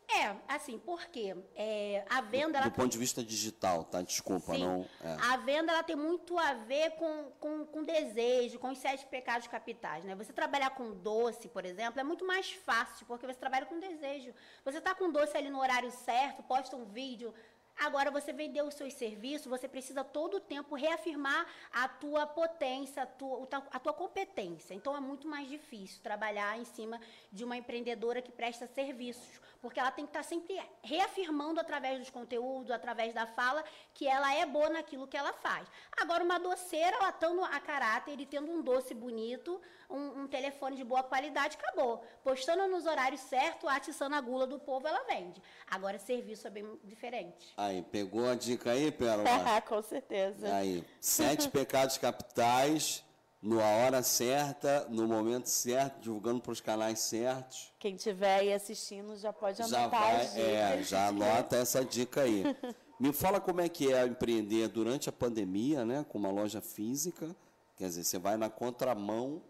É, 0.09 0.33
assim, 0.47 0.79
porque 0.79 1.35
é, 1.53 2.05
a 2.09 2.21
venda... 2.21 2.61
Do, 2.61 2.69
do 2.69 2.75
ponto 2.75 2.91
de 2.91 2.97
vista 2.97 3.21
digital, 3.21 3.83
tá? 3.83 4.01
Desculpa, 4.01 4.53
sim, 4.53 4.63
não... 4.63 4.87
É. 5.03 5.17
A 5.33 5.37
venda, 5.37 5.73
ela 5.73 5.83
tem 5.83 5.97
muito 5.97 6.37
a 6.39 6.53
ver 6.53 6.91
com, 6.91 7.25
com, 7.41 7.65
com 7.65 7.83
desejo, 7.83 8.57
com 8.57 8.71
os 8.71 8.77
sete 8.77 9.05
pecados 9.07 9.47
capitais, 9.47 10.05
né? 10.05 10.15
Você 10.15 10.31
trabalhar 10.31 10.69
com 10.69 10.93
doce, 10.93 11.49
por 11.49 11.65
exemplo, 11.65 11.99
é 11.99 12.05
muito 12.05 12.25
mais 12.25 12.49
fácil, 12.51 13.05
porque 13.05 13.27
você 13.27 13.37
trabalha 13.37 13.65
com 13.65 13.79
desejo. 13.79 14.33
Você 14.63 14.77
está 14.77 14.95
com 14.95 15.11
doce 15.11 15.35
ali 15.35 15.49
no 15.49 15.59
horário 15.59 15.91
certo, 15.91 16.41
posta 16.41 16.77
um 16.77 16.85
vídeo, 16.85 17.33
Agora, 17.79 18.09
você 18.09 18.33
vendeu 18.33 18.65
os 18.65 18.73
seus 18.73 18.93
serviços, 18.93 19.47
você 19.47 19.67
precisa 19.67 20.03
todo 20.03 20.37
o 20.37 20.39
tempo 20.39 20.75
reafirmar 20.75 21.45
a 21.71 21.87
tua 21.87 22.25
potência, 22.25 23.03
a 23.03 23.05
tua, 23.05 23.47
a 23.71 23.79
tua 23.79 23.93
competência. 23.93 24.73
Então, 24.73 24.97
é 24.97 24.99
muito 24.99 25.27
mais 25.27 25.47
difícil 25.47 26.01
trabalhar 26.01 26.57
em 26.59 26.65
cima 26.65 26.99
de 27.31 27.43
uma 27.43 27.55
empreendedora 27.55 28.21
que 28.21 28.31
presta 28.31 28.65
serviços, 28.67 29.39
porque 29.61 29.79
ela 29.79 29.91
tem 29.91 30.05
que 30.05 30.09
estar 30.09 30.23
sempre 30.23 30.59
reafirmando 30.81 31.59
através 31.59 31.99
dos 31.99 32.09
conteúdos, 32.09 32.71
através 32.71 33.13
da 33.13 33.27
fala, 33.27 33.63
que 33.93 34.07
ela 34.07 34.33
é 34.33 34.45
boa 34.45 34.69
naquilo 34.69 35.07
que 35.07 35.17
ela 35.17 35.33
faz. 35.33 35.67
Agora, 35.99 36.23
uma 36.23 36.39
doceira, 36.39 36.97
ela 36.97 37.09
estando 37.09 37.43
a 37.43 37.59
caráter 37.59 38.19
e 38.19 38.25
tendo 38.25 38.51
um 38.51 38.61
doce 38.61 38.93
bonito, 38.93 39.61
um, 39.89 40.21
um, 40.21 40.27
telefone 40.27 40.75
de 40.75 40.83
boa 40.83 41.03
qualidade, 41.03 41.57
acabou. 41.57 42.03
Postando 42.23 42.67
nos 42.67 42.85
horários 42.85 43.21
certos, 43.21 43.69
atiçando 43.69 44.15
a 44.15 44.21
gula 44.21 44.45
do 44.47 44.59
povo, 44.59 44.87
ela 44.87 45.03
vende. 45.03 45.41
Agora, 45.69 45.97
serviço 45.97 46.47
é 46.47 46.49
bem 46.49 46.79
diferente. 46.83 47.53
Aí, 47.67 47.81
pegou 47.81 48.25
a 48.29 48.33
dica 48.33 48.71
aí, 48.71 48.89
Pérola? 48.89 49.27
Com 49.67 49.81
certeza. 49.81 50.55
Aí, 50.55 50.85
sete 51.01 51.49
pecados 51.51 51.97
capitais, 51.97 53.03
na 53.41 53.61
hora 53.61 54.01
certa, 54.01 54.87
no 54.89 55.05
momento 55.05 55.47
certo, 55.47 55.99
divulgando 55.99 56.39
para 56.39 56.53
os 56.53 56.61
canais 56.61 56.99
certos. 56.99 57.73
Quem 57.77 57.95
estiver 57.95 58.39
aí 58.39 58.53
assistindo 58.53 59.17
já 59.17 59.33
pode 59.33 59.61
anotar 59.61 59.81
já 59.81 59.87
vai, 59.89 60.15
as 60.15 60.33
dicas. 60.33 60.47
É, 60.47 60.83
já 60.83 61.07
anota 61.07 61.57
essa 61.57 61.83
dica 61.83 62.21
aí. 62.21 62.43
Me 62.97 63.11
fala 63.11 63.41
como 63.41 63.59
é 63.59 63.67
que 63.67 63.91
é 63.91 64.05
empreender 64.07 64.69
durante 64.69 65.09
a 65.09 65.11
pandemia, 65.11 65.83
né, 65.83 66.05
com 66.07 66.17
uma 66.17 66.31
loja 66.31 66.61
física. 66.61 67.35
Quer 67.75 67.89
dizer, 67.89 68.05
você 68.05 68.17
vai 68.17 68.37
na 68.37 68.49
contramão 68.49 69.43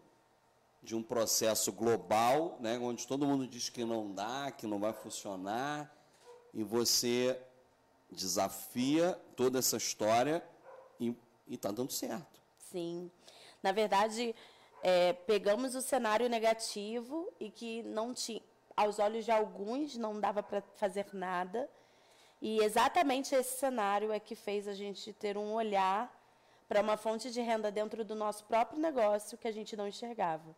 de 0.82 0.96
um 0.96 1.02
processo 1.04 1.72
global, 1.72 2.58
né, 2.60 2.78
onde 2.80 3.06
todo 3.06 3.26
mundo 3.26 3.46
diz 3.46 3.68
que 3.68 3.84
não 3.84 4.12
dá, 4.12 4.50
que 4.50 4.66
não 4.66 4.80
vai 4.80 4.92
funcionar, 4.92 5.90
e 6.52 6.64
você 6.64 7.40
desafia 8.10 9.18
toda 9.36 9.58
essa 9.58 9.76
história 9.76 10.42
e 10.98 11.14
está 11.48 11.70
dando 11.70 11.92
certo. 11.92 12.40
Sim. 12.70 13.10
Na 13.62 13.72
verdade, 13.72 14.34
é, 14.82 15.12
pegamos 15.12 15.74
o 15.74 15.82
cenário 15.82 16.28
negativo 16.28 17.32
e 17.40 17.50
que 17.50 17.82
não 17.82 18.14
tinha, 18.14 18.42
aos 18.76 18.98
olhos 18.98 19.24
de 19.24 19.30
alguns, 19.30 19.96
não 19.96 20.20
dava 20.20 20.42
para 20.42 20.62
fazer 20.76 21.06
nada. 21.12 21.68
E 22.40 22.62
exatamente 22.62 23.34
esse 23.34 23.58
cenário 23.58 24.12
é 24.12 24.20
que 24.20 24.34
fez 24.34 24.68
a 24.68 24.74
gente 24.74 25.12
ter 25.12 25.36
um 25.36 25.52
olhar 25.52 26.14
para 26.68 26.80
uma 26.80 26.96
fonte 26.96 27.30
de 27.30 27.40
renda 27.40 27.70
dentro 27.70 28.04
do 28.04 28.14
nosso 28.14 28.44
próprio 28.44 28.80
negócio 28.80 29.38
que 29.38 29.48
a 29.48 29.52
gente 29.52 29.76
não 29.76 29.88
enxergava. 29.88 30.54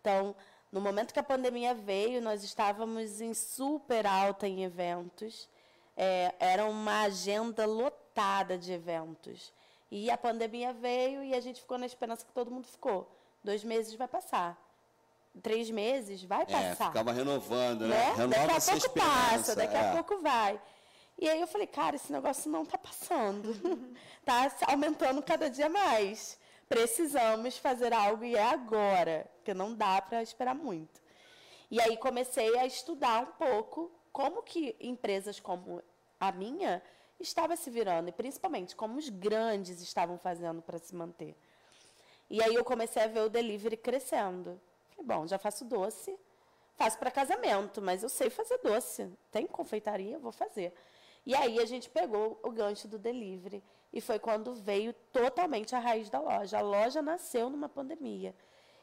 Então, 0.00 0.36
no 0.70 0.80
momento 0.80 1.14
que 1.14 1.20
a 1.20 1.22
pandemia 1.22 1.72
veio, 1.72 2.20
nós 2.20 2.42
estávamos 2.44 3.20
em 3.20 3.32
super 3.32 4.06
alta 4.06 4.46
em 4.46 4.64
eventos. 4.64 5.48
É, 5.96 6.34
era 6.38 6.66
uma 6.66 7.02
agenda 7.02 7.64
lotada 7.64 8.58
de 8.58 8.72
eventos. 8.72 9.52
E 9.90 10.10
a 10.10 10.18
pandemia 10.18 10.72
veio 10.72 11.22
e 11.22 11.34
a 11.34 11.40
gente 11.40 11.60
ficou 11.60 11.78
na 11.78 11.86
esperança 11.86 12.24
que 12.24 12.32
todo 12.32 12.50
mundo 12.50 12.66
ficou. 12.66 13.10
Dois 13.42 13.64
meses 13.64 13.94
vai 13.94 14.08
passar. 14.08 14.60
Três 15.42 15.70
meses 15.70 16.22
vai 16.24 16.42
é, 16.42 16.46
passar. 16.46 16.84
É, 16.84 16.88
ficava 16.88 17.12
renovando, 17.12 17.82
né? 17.82 17.96
né? 17.96 18.14
Renova 18.16 18.28
daqui 18.28 18.50
a 18.50 18.60
pouco 18.60 18.86
esperança. 18.86 19.30
passa, 19.30 19.56
daqui 19.56 19.76
é. 19.76 19.80
a 19.80 19.92
pouco 19.92 20.18
vai. 20.22 20.60
E 21.18 21.28
aí 21.28 21.40
eu 21.40 21.46
falei, 21.46 21.66
cara, 21.66 21.96
esse 21.96 22.12
negócio 22.12 22.50
não 22.50 22.62
está 22.62 22.76
passando. 22.76 23.50
Está 24.20 24.50
aumentando 24.66 25.22
cada 25.22 25.48
dia 25.48 25.68
mais 25.68 26.36
precisamos 26.68 27.56
fazer 27.58 27.92
algo 27.92 28.24
e 28.24 28.34
é 28.34 28.42
agora, 28.42 29.28
porque 29.36 29.54
não 29.54 29.74
dá 29.74 30.00
para 30.02 30.22
esperar 30.22 30.54
muito. 30.54 31.00
E 31.70 31.80
aí 31.80 31.96
comecei 31.96 32.56
a 32.58 32.66
estudar 32.66 33.22
um 33.22 33.32
pouco 33.32 33.90
como 34.12 34.42
que 34.42 34.76
empresas 34.80 35.40
como 35.40 35.82
a 36.18 36.32
minha 36.32 36.82
estava 37.18 37.56
se 37.56 37.70
virando 37.70 38.08
e 38.08 38.12
principalmente 38.12 38.76
como 38.76 38.98
os 38.98 39.08
grandes 39.08 39.80
estavam 39.80 40.18
fazendo 40.18 40.62
para 40.62 40.78
se 40.78 40.94
manter. 40.94 41.36
E 42.28 42.42
aí 42.42 42.54
eu 42.54 42.64
comecei 42.64 43.02
a 43.02 43.06
ver 43.06 43.20
o 43.20 43.28
delivery 43.28 43.76
crescendo. 43.76 44.60
Falei, 44.90 45.04
bom, 45.04 45.26
já 45.26 45.38
faço 45.38 45.64
doce, 45.64 46.18
faço 46.74 46.98
para 46.98 47.10
casamento, 47.10 47.80
mas 47.80 48.02
eu 48.02 48.08
sei 48.08 48.30
fazer 48.30 48.58
doce. 48.58 49.10
Tem 49.30 49.46
confeitaria, 49.46 50.18
vou 50.18 50.32
fazer. 50.32 50.74
E 51.24 51.34
aí 51.34 51.58
a 51.58 51.64
gente 51.64 51.88
pegou 51.88 52.38
o 52.42 52.50
gancho 52.50 52.86
do 52.88 52.98
delivery 52.98 53.62
e 53.92 54.00
foi 54.00 54.18
quando 54.18 54.54
veio 54.54 54.92
totalmente 55.12 55.74
a 55.74 55.78
raiz 55.78 56.10
da 56.10 56.20
loja. 56.20 56.58
A 56.58 56.62
loja 56.62 57.00
nasceu 57.00 57.48
numa 57.48 57.68
pandemia. 57.68 58.34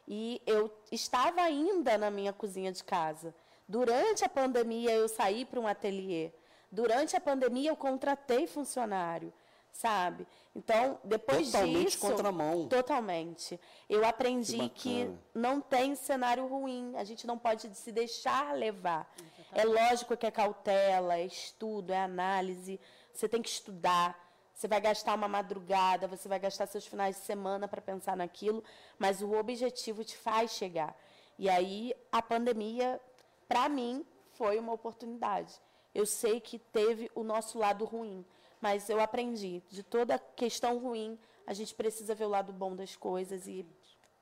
E 0.08 0.42
eu 0.46 0.72
estava 0.92 1.42
ainda 1.42 1.98
na 1.98 2.10
minha 2.10 2.34
cozinha 2.34 2.72
de 2.72 2.84
casa. 2.84 3.34
Durante 3.68 4.26
a 4.26 4.30
pandemia, 4.30 4.92
eu 4.92 5.08
saí 5.08 5.46
para 5.46 5.60
um 5.60 5.68
ateliê. 5.68 6.32
Durante 6.74 7.16
a 7.16 7.22
pandemia, 7.22 7.70
eu 7.70 7.76
contratei 7.76 8.48
funcionário, 8.48 9.32
sabe? 9.72 10.26
Então, 10.56 11.00
depois 11.04 11.52
totalmente 11.52 11.86
disso... 11.86 12.00
Totalmente 12.00 12.18
contramão. 12.18 12.68
Totalmente. 12.68 13.60
Eu 13.88 14.04
aprendi 14.04 14.58
que, 14.70 14.70
que, 14.70 15.12
não 15.36 15.62
tem 15.62 15.94
cenário 15.94 16.48
ruim. 16.48 16.96
A 16.96 17.04
gente 17.04 17.28
não 17.28 17.38
pode 17.38 17.72
se 17.76 17.92
deixar 17.92 18.56
levar. 18.56 19.08
É 19.52 19.64
lógico 19.64 20.18
que 20.18 20.26
é 20.26 20.32
cautela, 20.32 21.16
é 21.16 21.28
estudo, 21.28 21.94
é 21.94 22.02
análise. 22.02 22.80
Você 23.14 23.30
tem 23.30 23.40
que 23.40 23.50
estudar. 23.50 24.20
Você 24.52 24.68
vai 24.68 24.82
gastar 24.82 25.14
uma 25.14 25.28
madrugada, 25.28 26.08
você 26.08 26.28
vai 26.28 26.40
gastar 26.40 26.66
seus 26.66 26.88
finais 26.88 27.18
de 27.18 27.22
semana 27.22 27.68
para 27.68 27.82
pensar 27.82 28.18
naquilo, 28.18 28.64
mas 28.98 29.22
o 29.22 29.32
objetivo 29.34 30.04
te 30.04 30.18
faz 30.18 30.54
chegar. 30.54 30.98
E 31.38 31.48
aí 31.48 31.94
a 32.12 32.20
pandemia, 32.20 33.00
para 33.48 33.70
mim, 33.70 34.04
foi 34.32 34.58
uma 34.58 34.74
oportunidade. 34.74 35.54
Eu 35.94 36.06
sei 36.06 36.40
que 36.40 36.58
teve 36.58 37.12
o 37.14 37.24
nosso 37.24 37.58
lado 37.58 37.86
ruim, 37.86 38.26
mas 38.60 38.90
eu 38.90 39.00
aprendi 39.00 39.62
de 39.70 39.84
toda 39.84 40.18
questão 40.18 40.78
ruim, 40.80 41.18
a 41.46 41.54
gente 41.54 41.76
precisa 41.76 42.16
ver 42.16 42.26
o 42.26 42.30
lado 42.30 42.52
bom 42.54 42.76
das 42.76 42.96
coisas 42.96 43.48
e 43.48 43.66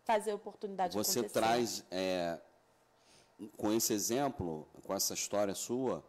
fazer 0.04 0.32
a 0.32 0.36
oportunidade 0.36 0.96
Você 0.96 1.20
acontecer. 1.20 1.40
traz, 1.40 1.86
é, 1.92 2.40
com 3.56 3.72
esse 3.72 3.94
exemplo, 3.94 4.68
com 4.84 4.94
essa 4.94 5.14
história 5.14 5.54
sua, 5.56 6.04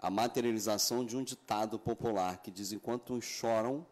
a 0.00 0.10
materialização 0.10 1.04
de 1.04 1.16
um 1.16 1.22
ditado 1.24 1.78
popular 1.78 2.38
que 2.38 2.50
diz: 2.50 2.72
enquanto 2.72 3.14
uns 3.14 3.24
choram, 3.24 3.86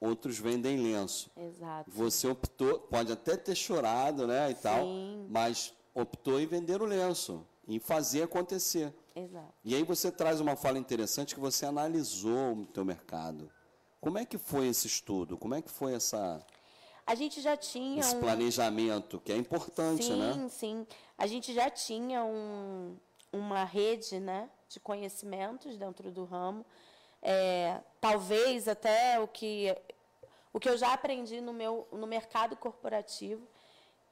outros 0.00 0.38
vendem 0.38 0.76
lenço. 0.78 1.30
Exato. 1.36 1.90
Você 1.90 2.28
optou, 2.28 2.78
pode 2.80 3.10
até 3.12 3.36
ter 3.36 3.54
chorado, 3.54 4.26
né, 4.26 4.50
e 4.50 4.54
Sim. 4.54 4.60
tal, 4.62 4.86
mas 5.28 5.74
optou 5.94 6.38
em 6.38 6.46
vender 6.46 6.80
o 6.80 6.84
lenço, 6.84 7.46
em 7.66 7.78
fazer 7.78 8.22
acontecer. 8.22 8.92
Exato. 9.14 9.52
E 9.64 9.74
aí 9.74 9.82
você 9.82 10.10
traz 10.10 10.40
uma 10.40 10.56
fala 10.56 10.78
interessante 10.78 11.34
que 11.34 11.40
você 11.40 11.66
analisou 11.66 12.54
o 12.54 12.66
teu 12.66 12.84
mercado. 12.84 13.50
Como 14.00 14.18
é 14.18 14.24
que 14.24 14.38
foi 14.38 14.68
esse 14.68 14.86
estudo? 14.86 15.36
Como 15.36 15.54
é 15.54 15.62
que 15.62 15.70
foi 15.70 15.94
essa 15.94 16.44
a 17.06 17.14
gente 17.14 17.40
já 17.40 17.56
tinha 17.56 18.00
esse 18.00 18.16
um... 18.16 18.20
planejamento 18.20 19.20
que 19.20 19.32
é 19.32 19.36
importante, 19.36 20.04
sim, 20.04 20.18
né? 20.18 20.32
Sim, 20.32 20.48
sim. 20.48 20.86
A 21.16 21.26
gente 21.26 21.54
já 21.54 21.70
tinha 21.70 22.24
um, 22.24 22.96
uma 23.32 23.62
rede, 23.62 24.18
né, 24.18 24.50
de 24.68 24.80
conhecimentos 24.80 25.76
dentro 25.76 26.10
do 26.10 26.24
ramo. 26.24 26.66
É, 27.22 27.80
talvez 28.00 28.66
até 28.66 29.20
o 29.20 29.28
que, 29.28 29.74
o 30.52 30.58
que 30.58 30.68
eu 30.68 30.76
já 30.76 30.92
aprendi 30.92 31.40
no, 31.40 31.52
meu, 31.52 31.86
no 31.92 32.08
mercado 32.08 32.56
corporativo, 32.56 33.46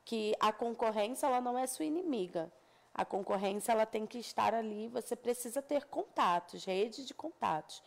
que 0.05 0.33
a 0.39 0.53
concorrência 0.53 1.27
ela 1.27 1.41
não 1.41 1.59
é 1.59 1.67
sua 1.67 1.85
inimiga. 1.85 2.51
A 2.95 3.05
concorrência 3.05 3.73
ela 3.73 3.85
tem 3.85 4.07
que 4.07 4.19
estar 4.19 4.55
ali, 4.55 4.87
você 4.89 5.17
precisa 5.17 5.61
ter 5.61 5.85
contatos, 5.87 6.65
rede 6.65 7.05
de 7.05 7.13
contatos. 7.13 7.83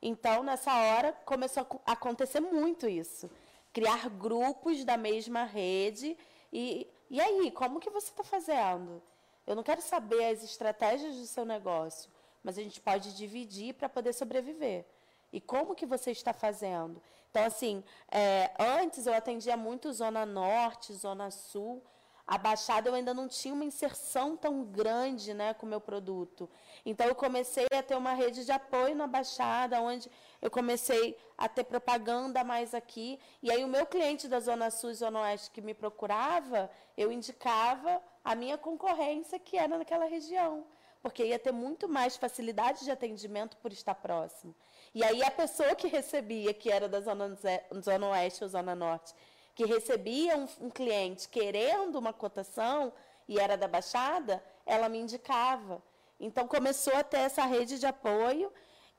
Então, 0.00 0.42
nessa 0.42 0.72
hora, 0.72 1.12
começou 1.24 1.66
a 1.84 1.92
acontecer 1.92 2.38
muito 2.38 2.88
isso. 2.88 3.28
Criar 3.72 4.08
grupos 4.10 4.84
da 4.84 4.96
mesma 4.96 5.44
rede. 5.44 6.16
E, 6.52 6.86
e 7.10 7.20
aí, 7.20 7.50
como 7.50 7.80
que 7.80 7.90
você 7.90 8.10
está 8.10 8.22
fazendo? 8.22 9.02
Eu 9.46 9.56
não 9.56 9.62
quero 9.62 9.82
saber 9.82 10.26
as 10.26 10.44
estratégias 10.44 11.16
do 11.16 11.26
seu 11.26 11.44
negócio, 11.44 12.10
mas 12.42 12.56
a 12.58 12.62
gente 12.62 12.80
pode 12.80 13.16
dividir 13.16 13.74
para 13.74 13.88
poder 13.88 14.12
sobreviver. 14.12 14.84
E 15.32 15.40
como 15.40 15.74
que 15.74 15.84
você 15.84 16.12
está 16.12 16.32
fazendo? 16.32 17.02
Então, 17.30 17.44
assim, 17.44 17.82
é, 18.08 18.52
antes 18.58 19.06
eu 19.06 19.12
atendia 19.12 19.56
muito 19.56 19.92
Zona 19.92 20.24
Norte, 20.24 20.92
Zona 20.92 21.30
Sul. 21.32 21.82
A 22.26 22.38
Baixada 22.38 22.88
eu 22.88 22.94
ainda 22.94 23.12
não 23.12 23.28
tinha 23.28 23.52
uma 23.52 23.66
inserção 23.66 24.34
tão 24.34 24.64
grande 24.64 25.34
né, 25.34 25.52
com 25.52 25.66
o 25.66 25.68
meu 25.68 25.80
produto. 25.80 26.48
Então, 26.84 27.06
eu 27.06 27.14
comecei 27.14 27.66
a 27.70 27.82
ter 27.82 27.96
uma 27.96 28.14
rede 28.14 28.46
de 28.46 28.52
apoio 28.52 28.94
na 28.94 29.06
Baixada, 29.06 29.80
onde 29.80 30.10
eu 30.40 30.50
comecei 30.50 31.18
a 31.36 31.48
ter 31.48 31.64
propaganda 31.64 32.42
mais 32.42 32.72
aqui. 32.72 33.20
E 33.42 33.50
aí, 33.50 33.62
o 33.62 33.68
meu 33.68 33.84
cliente 33.84 34.26
da 34.26 34.40
Zona 34.40 34.70
Sul 34.70 34.90
e 34.90 34.94
Zona 34.94 35.20
Oeste 35.20 35.50
que 35.50 35.60
me 35.60 35.74
procurava, 35.74 36.70
eu 36.96 37.12
indicava 37.12 38.00
a 38.24 38.34
minha 38.34 38.56
concorrência 38.56 39.38
que 39.38 39.58
era 39.58 39.76
naquela 39.76 40.06
região, 40.06 40.64
porque 41.02 41.26
ia 41.26 41.38
ter 41.38 41.52
muito 41.52 41.86
mais 41.86 42.16
facilidade 42.16 42.84
de 42.84 42.90
atendimento 42.90 43.58
por 43.58 43.70
estar 43.70 43.94
próximo. 43.94 44.54
E 44.94 45.04
aí 45.04 45.22
a 45.22 45.30
pessoa 45.30 45.74
que 45.74 45.88
recebia, 45.88 46.54
que 46.54 46.70
era 46.70 46.88
da 46.88 47.00
zona, 47.00 47.36
zona 47.82 48.08
oeste 48.08 48.42
ou 48.44 48.48
zona 48.48 48.74
norte, 48.74 49.14
que 49.54 49.64
recebia 49.64 50.36
um, 50.36 50.48
um 50.62 50.70
cliente 50.70 51.28
querendo 51.28 51.96
uma 51.96 52.12
cotação 52.12 52.92
e 53.28 53.38
era 53.38 53.56
da 53.56 53.68
Baixada, 53.68 54.42
ela 54.66 54.88
me 54.88 54.98
indicava. 54.98 55.82
Então 56.18 56.46
começou 56.46 56.94
a 56.96 57.02
ter 57.04 57.18
essa 57.18 57.44
rede 57.44 57.78
de 57.78 57.86
apoio 57.86 58.52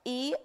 e 0.05 0.35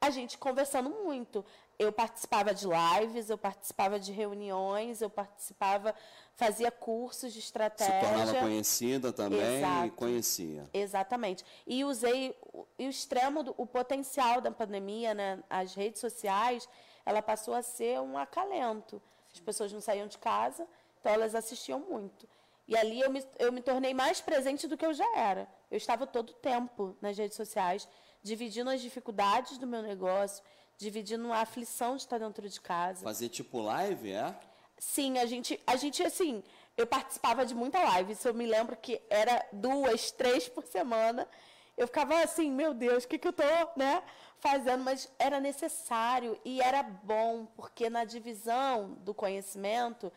a 0.00 0.10
gente 0.10 0.36
conversando 0.36 0.90
muito. 0.90 1.44
Eu 1.78 1.92
participava 1.92 2.54
de 2.54 2.66
lives, 2.66 3.30
eu 3.30 3.38
participava 3.38 3.98
de 3.98 4.12
reuniões, 4.12 5.02
eu 5.02 5.10
participava, 5.10 5.94
fazia 6.34 6.70
cursos 6.70 7.32
de 7.32 7.40
estratégia. 7.40 8.00
Se 8.00 8.06
tornava 8.06 8.38
conhecida 8.38 9.12
também 9.12 9.58
Exato. 9.58 9.86
e 9.86 9.90
conhecia. 9.90 10.70
Exatamente. 10.72 11.44
E 11.66 11.84
usei 11.84 12.36
o, 12.52 12.60
o 12.60 12.66
extremo, 12.78 13.42
do, 13.42 13.54
o 13.56 13.66
potencial 13.66 14.40
da 14.40 14.52
pandemia, 14.52 15.14
né? 15.14 15.42
As 15.50 15.74
redes 15.74 16.00
sociais, 16.00 16.68
ela 17.04 17.20
passou 17.20 17.54
a 17.54 17.62
ser 17.62 18.00
um 18.00 18.16
acalento. 18.16 19.02
As 19.34 19.40
pessoas 19.40 19.72
não 19.72 19.80
saíam 19.80 20.06
de 20.06 20.16
casa, 20.16 20.66
então 21.00 21.12
elas 21.12 21.34
assistiam 21.34 21.80
muito. 21.80 22.28
E 22.66 22.76
ali 22.76 23.00
eu 23.00 23.10
me, 23.10 23.22
eu 23.38 23.52
me 23.52 23.60
tornei 23.60 23.92
mais 23.92 24.20
presente 24.20 24.66
do 24.66 24.76
que 24.76 24.86
eu 24.86 24.94
já 24.94 25.16
era. 25.16 25.46
Eu 25.70 25.76
estava 25.76 26.06
todo 26.06 26.30
o 26.30 26.34
tempo 26.34 26.96
nas 27.00 27.18
redes 27.18 27.36
sociais, 27.36 27.86
dividindo 28.22 28.70
as 28.70 28.80
dificuldades 28.80 29.58
do 29.58 29.66
meu 29.66 29.82
negócio, 29.82 30.42
dividindo 30.78 31.30
a 31.32 31.40
aflição 31.40 31.96
de 31.96 32.02
estar 32.02 32.18
dentro 32.18 32.48
de 32.48 32.60
casa. 32.60 33.02
Fazer 33.04 33.28
tipo 33.28 33.60
live, 33.60 34.12
é? 34.12 34.34
Sim, 34.78 35.18
a 35.18 35.26
gente, 35.26 35.60
a 35.66 35.76
gente 35.76 36.02
assim, 36.02 36.42
eu 36.76 36.86
participava 36.86 37.44
de 37.44 37.54
muita 37.54 37.82
live. 37.82 38.12
Isso 38.12 38.28
eu 38.28 38.34
me 38.34 38.46
lembro 38.46 38.76
que 38.76 39.00
era 39.10 39.46
duas, 39.52 40.10
três 40.10 40.48
por 40.48 40.64
semana. 40.64 41.28
Eu 41.76 41.86
ficava 41.86 42.22
assim, 42.22 42.50
meu 42.50 42.72
Deus, 42.72 43.04
o 43.04 43.08
que, 43.08 43.18
que 43.18 43.28
eu 43.28 43.32
tô, 43.32 43.42
né, 43.76 44.02
fazendo? 44.44 44.84
Mas 44.84 45.08
era 45.18 45.40
necessário 45.40 46.38
e 46.44 46.60
era 46.60 46.82
bom, 46.82 47.46
porque 47.56 47.88
na 47.88 48.04
divisão 48.04 48.90
do 49.00 49.14
conhecimento, 49.14 50.12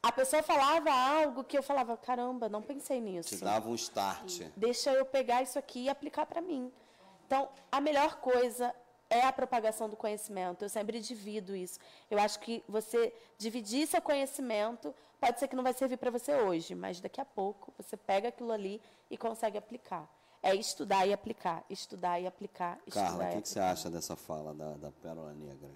a 0.00 0.12
pessoa 0.12 0.42
falava 0.42 0.90
algo 0.90 1.42
que 1.42 1.58
eu 1.58 1.62
falava, 1.62 1.96
caramba, 1.96 2.48
não 2.48 2.62
pensei 2.62 3.00
nisso. 3.00 3.36
Te 3.36 3.42
dava 3.42 3.68
um 3.68 3.74
start. 3.74 4.42
Deixa 4.56 4.92
eu 4.92 5.04
pegar 5.04 5.42
isso 5.42 5.58
aqui 5.58 5.84
e 5.84 5.88
aplicar 5.88 6.26
para 6.26 6.40
mim. 6.40 6.72
Então, 7.26 7.48
a 7.72 7.80
melhor 7.80 8.16
coisa 8.20 8.72
é 9.10 9.22
a 9.22 9.32
propagação 9.32 9.88
do 9.88 9.96
conhecimento. 9.96 10.64
Eu 10.64 10.68
sempre 10.68 11.00
divido 11.00 11.56
isso. 11.56 11.80
Eu 12.08 12.20
acho 12.20 12.38
que 12.38 12.62
você 12.68 13.12
dividir 13.36 13.88
seu 13.88 14.00
conhecimento 14.00 14.94
pode 15.20 15.40
ser 15.40 15.48
que 15.48 15.56
não 15.56 15.64
vai 15.64 15.72
servir 15.72 15.96
para 15.96 16.10
você 16.10 16.34
hoje, 16.34 16.74
mas 16.74 17.00
daqui 17.00 17.20
a 17.20 17.24
pouco 17.24 17.72
você 17.76 17.96
pega 17.96 18.28
aquilo 18.28 18.52
ali 18.52 18.80
e 19.10 19.16
consegue 19.16 19.58
aplicar. 19.58 20.08
É 20.42 20.54
estudar 20.54 21.06
e 21.06 21.12
aplicar, 21.12 21.64
estudar 21.68 22.20
e 22.20 22.26
aplicar, 22.26 22.78
estudar 22.86 23.06
Carla, 23.08 23.24
o 23.24 23.30
que, 23.32 23.42
que 23.42 23.48
você 23.48 23.58
acha 23.60 23.90
dessa 23.90 24.14
fala 24.14 24.54
da, 24.54 24.76
da 24.76 24.92
Pérola 24.92 25.32
Negra? 25.32 25.70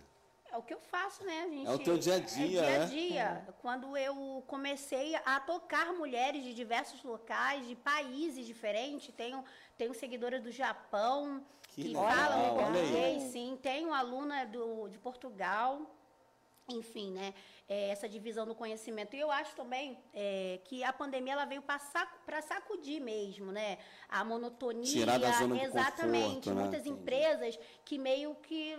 É 0.53 0.57
o 0.57 0.63
que 0.63 0.75
eu 0.75 0.81
faço, 0.81 1.25
né, 1.25 1.49
gente? 1.49 1.67
É 1.67 1.71
o 1.71 1.79
teu 1.79 1.97
dia 1.97 2.17
a 2.17 2.19
dia, 2.19 2.45
É 2.45 2.47
dia 2.49 2.77
a 2.77 2.79
né? 2.79 2.87
dia. 2.87 3.55
Quando 3.63 3.97
eu 3.97 4.43
comecei 4.49 5.15
a 5.25 5.39
tocar 5.39 5.93
mulheres 5.93 6.43
de 6.43 6.53
diversos 6.53 7.03
locais, 7.05 7.67
de 7.69 7.77
países 7.77 8.45
diferentes, 8.45 9.15
tenho, 9.15 9.45
tenho 9.79 9.95
seguidoras 9.95 10.43
do 10.43 10.51
Japão 10.51 11.45
Que 11.69 11.85
que, 11.85 11.95
falam 11.95 12.57
português, 12.57 13.23
sim. 13.31 13.57
Tenho 13.63 13.95
aluna 13.95 14.45
do, 14.45 14.89
de 14.89 14.99
Portugal. 14.99 15.83
Enfim, 16.69 17.13
né? 17.13 17.33
É, 17.71 17.91
essa 17.91 18.09
divisão 18.09 18.45
do 18.45 18.55
conhecimento. 18.55 19.15
E 19.15 19.21
eu 19.21 19.31
acho 19.31 19.55
também 19.55 19.97
é, 20.13 20.59
que 20.65 20.83
a 20.83 20.93
pandemia 20.93 21.35
ela 21.35 21.45
veio 21.45 21.63
para 21.63 22.43
sacudir 22.43 23.01
mesmo, 23.01 23.53
né? 23.53 23.79
A 24.09 24.25
monotonia. 24.25 24.85
Tirar 24.85 25.21
da 25.21 25.31
zona 25.31 25.63
exatamente. 25.63 26.25
conforto, 26.25 26.51
né? 26.51 26.63
Muitas 26.63 26.81
Entendi. 26.85 27.01
empresas 27.01 27.59
que 27.85 27.97
meio 27.97 28.35
que 28.35 28.77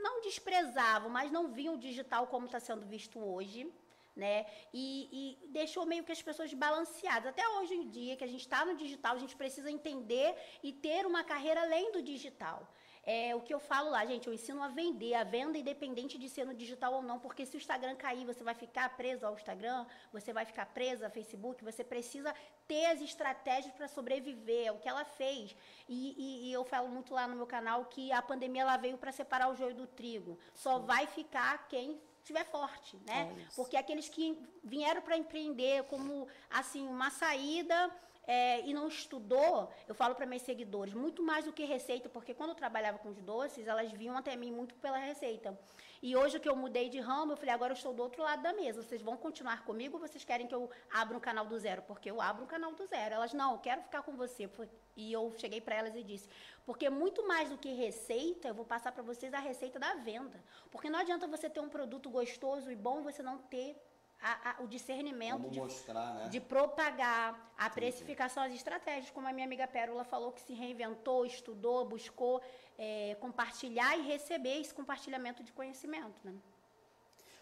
não 0.00 0.20
desprezavam, 0.20 1.10
mas 1.10 1.32
não 1.32 1.48
viam 1.48 1.74
o 1.74 1.78
digital 1.78 2.28
como 2.28 2.46
está 2.46 2.60
sendo 2.60 2.86
visto 2.86 3.18
hoje. 3.18 3.68
Né? 4.14 4.44
E, 4.74 5.38
e 5.42 5.48
deixou 5.48 5.86
meio 5.86 6.04
que 6.04 6.12
as 6.12 6.20
pessoas 6.20 6.52
balanceadas. 6.52 7.30
Até 7.30 7.48
hoje 7.48 7.74
em 7.74 7.88
dia, 7.88 8.16
que 8.16 8.24
a 8.24 8.26
gente 8.26 8.42
está 8.42 8.64
no 8.64 8.76
digital, 8.76 9.14
a 9.14 9.18
gente 9.18 9.34
precisa 9.34 9.70
entender 9.70 10.36
e 10.62 10.72
ter 10.72 11.06
uma 11.06 11.24
carreira 11.24 11.62
além 11.62 11.90
do 11.90 12.02
digital. 12.02 12.68
É 13.02 13.34
o 13.34 13.40
que 13.40 13.52
eu 13.52 13.58
falo 13.58 13.88
lá, 13.90 14.04
gente, 14.04 14.26
eu 14.28 14.34
ensino 14.34 14.62
a 14.62 14.68
vender, 14.68 15.14
a 15.14 15.24
venda 15.24 15.56
independente 15.56 16.18
de 16.18 16.28
ser 16.28 16.44
no 16.44 16.52
digital 16.54 16.92
ou 16.94 17.02
não, 17.02 17.18
porque 17.18 17.46
se 17.46 17.56
o 17.56 17.58
Instagram 17.58 17.96
cair, 17.96 18.26
você 18.26 18.44
vai 18.44 18.54
ficar 18.54 18.94
preso 18.96 19.24
ao 19.26 19.34
Instagram, 19.34 19.86
você 20.12 20.32
vai 20.34 20.44
ficar 20.44 20.66
presa 20.66 21.06
ao 21.06 21.10
Facebook, 21.10 21.64
você 21.64 21.82
precisa 21.82 22.34
ter 22.68 22.84
as 22.86 23.00
estratégias 23.00 23.72
para 23.72 23.88
sobreviver, 23.88 24.66
é 24.66 24.72
o 24.72 24.78
que 24.78 24.88
ela 24.88 25.04
fez. 25.04 25.56
E, 25.88 26.14
e- 26.16 26.48
e 26.48 26.52
eu 26.52 26.62
falo 26.62 26.88
muito 26.88 27.14
lá 27.14 27.26
no 27.26 27.36
meu 27.36 27.46
canal 27.46 27.86
que 27.86 28.12
a 28.12 28.20
pandemia 28.20 28.62
ela 28.62 28.76
veio 28.76 28.98
para 28.98 29.12
separar 29.12 29.48
o 29.50 29.56
joio 29.56 29.74
do 29.74 29.86
trigo. 29.86 30.38
Só 30.54 30.78
vai 30.78 31.06
ficar 31.06 31.66
quem 31.68 31.98
estiver 32.22 32.44
forte, 32.44 32.98
né? 33.06 33.34
É. 33.34 33.46
Porque 33.56 33.76
aqueles 33.78 34.10
que 34.10 34.38
vieram 34.62 35.00
para 35.00 35.16
empreender 35.16 35.84
como 35.84 36.28
assim 36.50 36.86
uma 36.86 37.10
saída 37.10 37.90
é, 38.30 38.64
e 38.64 38.72
não 38.72 38.86
estudou, 38.86 39.68
eu 39.88 39.94
falo 40.00 40.14
para 40.14 40.24
meus 40.24 40.42
seguidores, 40.42 40.94
muito 40.94 41.20
mais 41.20 41.46
do 41.46 41.52
que 41.52 41.64
receita, 41.64 42.08
porque 42.08 42.32
quando 42.32 42.50
eu 42.50 42.54
trabalhava 42.54 42.96
com 42.96 43.08
os 43.08 43.20
doces, 43.20 43.66
elas 43.66 43.90
vinham 43.90 44.16
até 44.16 44.36
mim 44.36 44.52
muito 44.52 44.72
pela 44.76 44.98
receita. 44.98 45.58
E 46.00 46.14
hoje 46.14 46.38
que 46.38 46.48
eu 46.48 46.54
mudei 46.54 46.88
de 46.88 47.00
ramo, 47.00 47.32
eu 47.32 47.36
falei, 47.36 47.52
agora 47.52 47.72
eu 47.72 47.76
estou 47.76 47.92
do 47.92 48.04
outro 48.04 48.22
lado 48.22 48.40
da 48.40 48.52
mesa. 48.52 48.84
Vocês 48.84 49.02
vão 49.02 49.16
continuar 49.16 49.64
comigo 49.64 49.96
ou 49.96 50.00
vocês 50.00 50.22
querem 50.22 50.46
que 50.46 50.54
eu 50.54 50.70
abra 50.92 51.16
um 51.16 51.20
canal 51.20 51.44
do 51.44 51.58
zero? 51.58 51.82
Porque 51.82 52.08
eu 52.08 52.22
abro 52.22 52.44
um 52.44 52.46
canal 52.46 52.72
do 52.72 52.86
zero. 52.86 53.16
Elas, 53.16 53.34
não, 53.34 53.54
eu 53.54 53.58
quero 53.58 53.82
ficar 53.82 54.02
com 54.02 54.12
você. 54.12 54.48
E 54.96 55.12
eu 55.12 55.34
cheguei 55.36 55.60
para 55.60 55.74
elas 55.74 55.96
e 55.96 56.02
disse, 56.04 56.28
porque 56.64 56.88
muito 56.88 57.26
mais 57.26 57.50
do 57.50 57.58
que 57.58 57.72
receita, 57.72 58.46
eu 58.46 58.54
vou 58.54 58.64
passar 58.64 58.92
para 58.92 59.02
vocês 59.02 59.34
a 59.34 59.40
receita 59.40 59.78
da 59.78 59.94
venda. 59.96 60.40
Porque 60.70 60.88
não 60.88 61.00
adianta 61.00 61.26
você 61.26 61.50
ter 61.50 61.60
um 61.60 61.68
produto 61.68 62.08
gostoso 62.08 62.70
e 62.70 62.76
bom 62.76 63.02
você 63.02 63.24
não 63.24 63.38
ter 63.38 63.76
a- 64.22 64.50
a- 64.50 64.62
o 64.62 64.66
discernimento 64.66 65.48
de 65.50 65.58
mostrar, 65.60 66.14
né? 66.14 66.28
de 66.28 66.40
propagar 66.40 67.52
a 67.56 67.70
precificação, 67.70 68.42
as 68.42 68.52
estratégias, 68.52 69.10
como 69.10 69.26
a 69.26 69.32
minha 69.32 69.46
amiga 69.46 69.66
Pérola 69.66 70.04
falou, 70.04 70.32
que 70.32 70.40
se 70.42 70.52
reinventou, 70.52 71.24
estudou, 71.26 71.84
buscou 71.86 72.40
eh, 72.78 73.16
compartilhar 73.20 73.96
e 73.98 74.02
receber 74.02 74.60
esse 74.60 74.72
compartilhamento 74.72 75.42
de 75.42 75.52
conhecimento. 75.52 76.20
Né? 76.24 76.32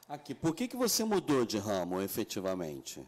Aqui, 0.09 0.35
por 0.35 0.55
que, 0.55 0.67
que 0.67 0.77
você 0.77 1.05
mudou 1.05 1.45
de 1.45 1.59
ramo, 1.59 2.01
efetivamente? 2.01 3.07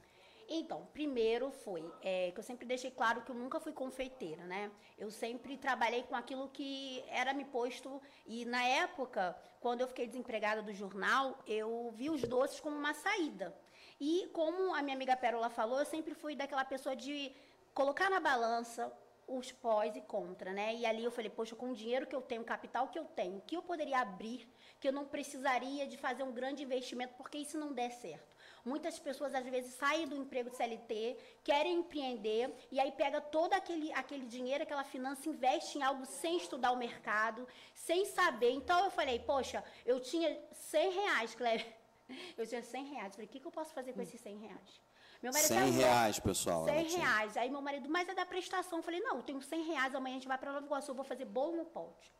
Então, 0.52 0.84
primeiro 0.92 1.52
foi 1.52 1.88
eh, 2.02 2.32
que 2.32 2.40
eu 2.40 2.42
sempre 2.42 2.66
deixei 2.66 2.90
claro 2.90 3.22
que 3.22 3.30
eu 3.30 3.36
nunca 3.36 3.60
fui 3.60 3.72
confeiteira, 3.72 4.44
né? 4.44 4.68
Eu 4.98 5.08
sempre 5.08 5.56
trabalhei 5.56 6.02
com 6.02 6.16
aquilo 6.16 6.48
que 6.48 7.04
era 7.08 7.32
me 7.32 7.44
posto 7.44 8.02
e 8.26 8.44
na 8.44 8.64
época, 8.64 9.36
quando 9.60 9.82
eu 9.82 9.86
fiquei 9.86 10.08
desempregada 10.08 10.60
do 10.60 10.72
jornal, 10.72 11.38
eu 11.46 11.92
vi 11.94 12.10
os 12.10 12.22
doces 12.22 12.58
como 12.58 12.76
uma 12.76 12.92
saída. 12.92 13.56
E 14.00 14.28
como 14.32 14.74
a 14.74 14.82
minha 14.82 14.96
amiga 14.96 15.16
Pérola 15.16 15.48
falou, 15.48 15.78
eu 15.78 15.86
sempre 15.86 16.14
fui 16.14 16.34
daquela 16.34 16.64
pessoa 16.64 16.96
de 16.96 17.32
colocar 17.72 18.10
na 18.10 18.18
balança 18.18 18.92
os 19.28 19.52
pós 19.52 19.94
e 19.94 20.00
contra, 20.00 20.52
né? 20.52 20.74
E 20.74 20.84
ali 20.84 21.04
eu 21.04 21.12
falei, 21.12 21.30
poxa, 21.30 21.54
com 21.54 21.70
o 21.70 21.74
dinheiro 21.76 22.08
que 22.08 22.16
eu 22.16 22.20
tenho, 22.20 22.42
o 22.42 22.44
capital 22.44 22.88
que 22.88 22.98
eu 22.98 23.04
tenho, 23.04 23.40
que 23.46 23.56
eu 23.56 23.62
poderia 23.62 24.00
abrir, 24.00 24.48
que 24.80 24.88
eu 24.88 24.92
não 24.92 25.04
precisaria 25.04 25.86
de 25.86 25.96
fazer 25.96 26.24
um 26.24 26.32
grande 26.32 26.64
investimento, 26.64 27.14
porque 27.14 27.38
isso 27.38 27.56
não 27.56 27.72
der 27.72 27.92
certo. 27.92 28.29
Muitas 28.64 28.98
pessoas, 28.98 29.34
às 29.34 29.44
vezes, 29.44 29.74
saem 29.74 30.06
do 30.06 30.16
emprego 30.16 30.50
de 30.50 30.56
CLT, 30.56 31.16
querem 31.42 31.78
empreender, 31.78 32.54
e 32.70 32.78
aí 32.78 32.92
pega 32.92 33.20
todo 33.20 33.52
aquele, 33.54 33.92
aquele 33.92 34.26
dinheiro, 34.26 34.62
aquela 34.62 34.84
finança, 34.84 35.28
investe 35.28 35.78
em 35.78 35.82
algo 35.82 36.04
sem 36.04 36.36
estudar 36.36 36.72
o 36.72 36.76
mercado, 36.76 37.46
sem 37.74 38.04
saber. 38.06 38.50
Então, 38.50 38.84
eu 38.84 38.90
falei, 38.90 39.18
poxa, 39.18 39.64
eu 39.84 40.00
tinha 40.00 40.38
100 40.52 40.90
reais, 40.92 41.34
Cleber. 41.34 41.66
Eu 42.36 42.44
tinha 42.44 42.60
100 42.60 42.86
reais. 42.86 43.14
Falei, 43.14 43.26
o 43.26 43.30
que, 43.30 43.38
que 43.38 43.46
eu 43.46 43.52
posso 43.52 43.72
fazer 43.72 43.92
com 43.92 44.02
esses 44.02 44.20
100 44.20 44.36
reais? 44.38 44.80
Meu 45.22 45.32
100 45.32 45.42
falou, 45.48 45.72
reais, 45.72 46.18
pessoal. 46.18 46.64
100 46.64 46.74
ela 46.74 46.84
tinha. 46.84 47.06
reais. 47.06 47.36
Aí 47.36 47.48
meu 47.50 47.60
marido, 47.60 47.88
mas 47.88 48.08
é 48.08 48.14
da 48.14 48.26
prestação. 48.26 48.78
Eu 48.78 48.82
falei, 48.82 49.00
não, 49.00 49.18
eu 49.18 49.22
tenho 49.22 49.40
100 49.40 49.62
reais, 49.62 49.94
amanhã 49.94 50.16
a 50.16 50.18
gente 50.18 50.28
vai 50.28 50.38
para 50.38 50.52
Nova 50.52 50.66
Iguaçu, 50.66 50.90
eu 50.90 50.94
vou 50.94 51.04
fazer 51.04 51.24
bolo 51.24 51.56
no 51.56 51.66
pote. 51.66 52.12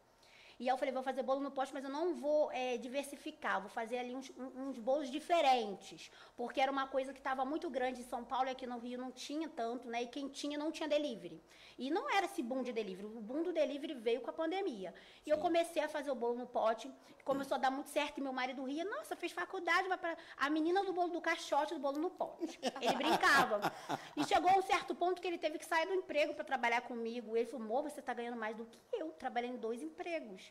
E 0.60 0.64
aí 0.64 0.74
eu 0.74 0.76
falei, 0.76 0.92
vou 0.92 1.02
fazer 1.02 1.22
bolo 1.22 1.40
no 1.40 1.50
pote, 1.50 1.72
mas 1.72 1.82
eu 1.82 1.88
não 1.88 2.14
vou 2.14 2.52
eh, 2.52 2.76
diversificar, 2.76 3.62
vou 3.62 3.70
fazer 3.70 3.96
ali 3.96 4.14
uns, 4.14 4.30
uns 4.54 4.78
bolos 4.78 5.10
diferentes. 5.10 6.10
Porque 6.36 6.60
era 6.60 6.70
uma 6.70 6.86
coisa 6.86 7.14
que 7.14 7.18
estava 7.18 7.46
muito 7.46 7.70
grande 7.70 8.02
em 8.02 8.04
São 8.04 8.22
Paulo 8.22 8.46
e 8.46 8.50
aqui 8.50 8.66
no 8.66 8.78
Rio 8.78 8.98
não 8.98 9.10
tinha 9.10 9.48
tanto, 9.48 9.88
né? 9.88 10.02
E 10.02 10.06
quem 10.06 10.28
tinha 10.28 10.58
não 10.58 10.70
tinha 10.70 10.86
delivery. 10.86 11.42
E 11.78 11.90
não 11.90 12.10
era 12.10 12.26
esse 12.26 12.42
boom 12.42 12.62
de 12.62 12.74
delivery, 12.74 13.06
o 13.06 13.22
boom 13.22 13.42
do 13.42 13.54
delivery 13.54 13.94
veio 13.94 14.20
com 14.20 14.28
a 14.28 14.34
pandemia. 14.34 14.92
E 15.24 15.30
eu 15.30 15.38
comecei 15.38 15.82
a 15.82 15.88
fazer 15.88 16.10
o 16.10 16.14
bolo 16.14 16.36
no 16.36 16.46
pote, 16.46 16.92
começou 17.24 17.54
a 17.54 17.58
dar 17.58 17.70
muito 17.70 17.88
certo 17.88 18.18
e 18.18 18.20
meu 18.20 18.34
marido 18.34 18.62
ria, 18.64 18.84
nossa, 18.84 19.16
fez 19.16 19.32
faculdade, 19.32 19.88
vai 19.88 19.96
para 19.96 20.14
a 20.36 20.50
menina 20.50 20.84
do 20.84 20.92
bolo 20.92 21.08
do 21.08 21.22
caixote 21.22 21.72
do 21.72 21.80
bolo 21.80 21.98
no 21.98 22.10
pote. 22.10 22.60
Ele 22.82 22.96
brincava. 22.96 23.72
E 24.14 24.24
chegou 24.26 24.50
a 24.50 24.58
um 24.58 24.62
certo 24.62 24.94
ponto 24.94 25.22
que 25.22 25.26
ele 25.26 25.38
teve 25.38 25.58
que 25.58 25.64
sair 25.64 25.86
do 25.86 25.94
emprego 25.94 26.34
para 26.34 26.44
trabalhar 26.44 26.82
comigo. 26.82 27.34
Ele 27.34 27.46
falou, 27.46 27.64
amor, 27.64 27.82
você 27.84 28.00
está 28.00 28.12
ganhando 28.12 28.36
mais 28.36 28.54
do 28.54 28.66
que 28.66 28.78
eu, 28.92 29.12
trabalhando 29.12 29.54
em 29.54 29.58
dois 29.58 29.80
empregos. 29.80 30.49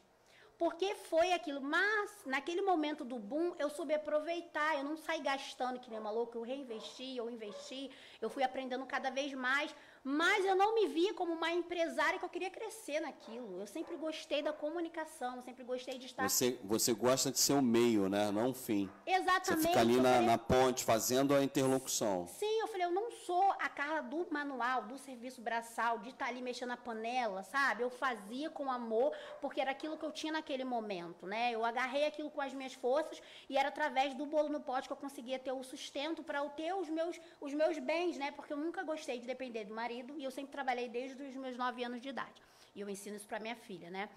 Porque 0.60 0.93
foi 0.93 1.32
aquilo. 1.32 1.62
Mas, 1.62 2.12
naquele 2.26 2.62
momento 2.62 3.06
do 3.06 3.17
boom, 3.17 3.56
eu 3.58 3.69
soube 3.69 3.93
aproveitar. 3.93 4.78
Eu 4.78 4.84
não 4.84 4.98
saí 4.98 5.22
gastando 5.22 5.80
que 5.80 5.89
nem 5.89 5.98
uma 5.98 6.12
louca. 6.12 6.38
Eu 6.38 6.41
reinvesti, 6.41 7.15
eu 7.15 7.30
investi. 7.30 7.89
Eu 8.22 8.30
fui 8.30 8.43
aprendendo 8.43 8.86
cada 8.86 9.10
vez 9.10 9.34
mais. 9.34 9.74
Mas 10.04 10.46
eu 10.46 10.56
não 10.56 10.74
me 10.76 10.88
via 10.88 11.14
como 11.14 11.34
uma 11.34 11.52
empresária 11.52 12.18
que 12.18 12.26
eu 12.26 12.30
queria 12.30 12.50
crescer 12.50 13.00
naquilo. 13.02 13.60
Eu 13.60 13.68
sempre 13.68 13.96
gostei 13.98 14.42
da 14.42 14.54
comunicação, 14.54 15.42
sempre 15.44 15.64
gostei 15.64 15.98
de 15.98 16.06
estar. 16.06 16.28
Você, 16.30 16.58
você 16.64 16.94
gosta 16.94 17.32
de 17.32 17.40
ser 17.40 17.54
o 17.54 17.62
meio, 17.62 18.08
né? 18.08 18.32
Não 18.32 18.52
o 18.52 18.54
fim. 18.54 18.90
Exatamente. 19.06 19.62
Você 19.62 19.68
fica 19.68 19.80
ali 19.80 19.98
na, 19.98 20.14
falei... 20.14 20.28
na 20.28 20.38
ponte, 20.38 20.84
fazendo 20.84 21.36
a 21.36 21.44
interlocução. 21.44 22.28
Sim, 22.28 22.60
eu 22.62 22.68
falei, 22.68 22.86
eu 22.86 22.92
não 22.92 23.12
sou 23.12 23.52
a 23.60 23.68
Carla 23.68 24.02
do 24.02 24.26
manual, 24.32 24.84
do 24.84 24.98
serviço 24.98 25.42
braçal, 25.42 26.00
de 26.00 26.10
estar 26.10 26.28
ali 26.28 26.42
mexendo 26.42 26.70
na 26.70 26.78
panela, 26.78 27.44
sabe? 27.44 27.84
Eu 27.84 27.90
fazia 27.90 28.50
com 28.50 28.72
amor, 28.72 29.14
porque 29.42 29.60
era 29.60 29.72
aquilo 29.72 29.98
que 29.98 30.06
eu 30.06 30.12
tinha 30.12 30.34
naquele 30.34 30.64
momento, 30.64 31.26
né? 31.26 31.52
Eu 31.52 31.66
agarrei 31.66 32.06
aquilo 32.06 32.30
com 32.30 32.42
as 32.42 32.54
minhas 32.54 32.74
forças 32.74 33.22
e 33.50 33.58
era 33.58 33.70
através 33.70 34.14
do 34.14 34.26
bolo 34.26 34.50
no 34.50 34.62
pote 34.62 34.88
que 34.88 34.94
eu 34.94 34.98
conseguia 34.98 35.38
ter 35.38 35.52
o 35.52 35.64
sustento 35.64 36.24
para 36.24 36.48
ter 36.50 36.74
os 36.74 36.90
meus, 36.90 37.20
os 37.42 37.54
meus 37.54 37.78
bens, 37.80 38.18
né? 38.18 38.32
Porque 38.32 38.54
eu 38.54 38.58
nunca 38.58 38.82
gostei 38.84 39.20
de 39.20 39.28
depender 39.28 39.66
do 39.66 39.74
marido 39.74 39.88
marido 39.89 40.13
e 40.19 40.23
eu 40.23 40.32
sempre 40.32 40.52
trabalhei 40.52 40.88
desde 40.88 41.21
os 41.23 41.36
meus 41.36 41.58
nove 41.58 41.84
anos 41.84 41.99
de 41.99 42.10
idade. 42.10 42.39
E 42.75 42.82
eu 42.82 42.89
ensino 42.89 43.15
isso 43.15 43.28
para 43.28 43.39
minha 43.39 43.56
filha, 43.56 43.89
né? 43.89 44.08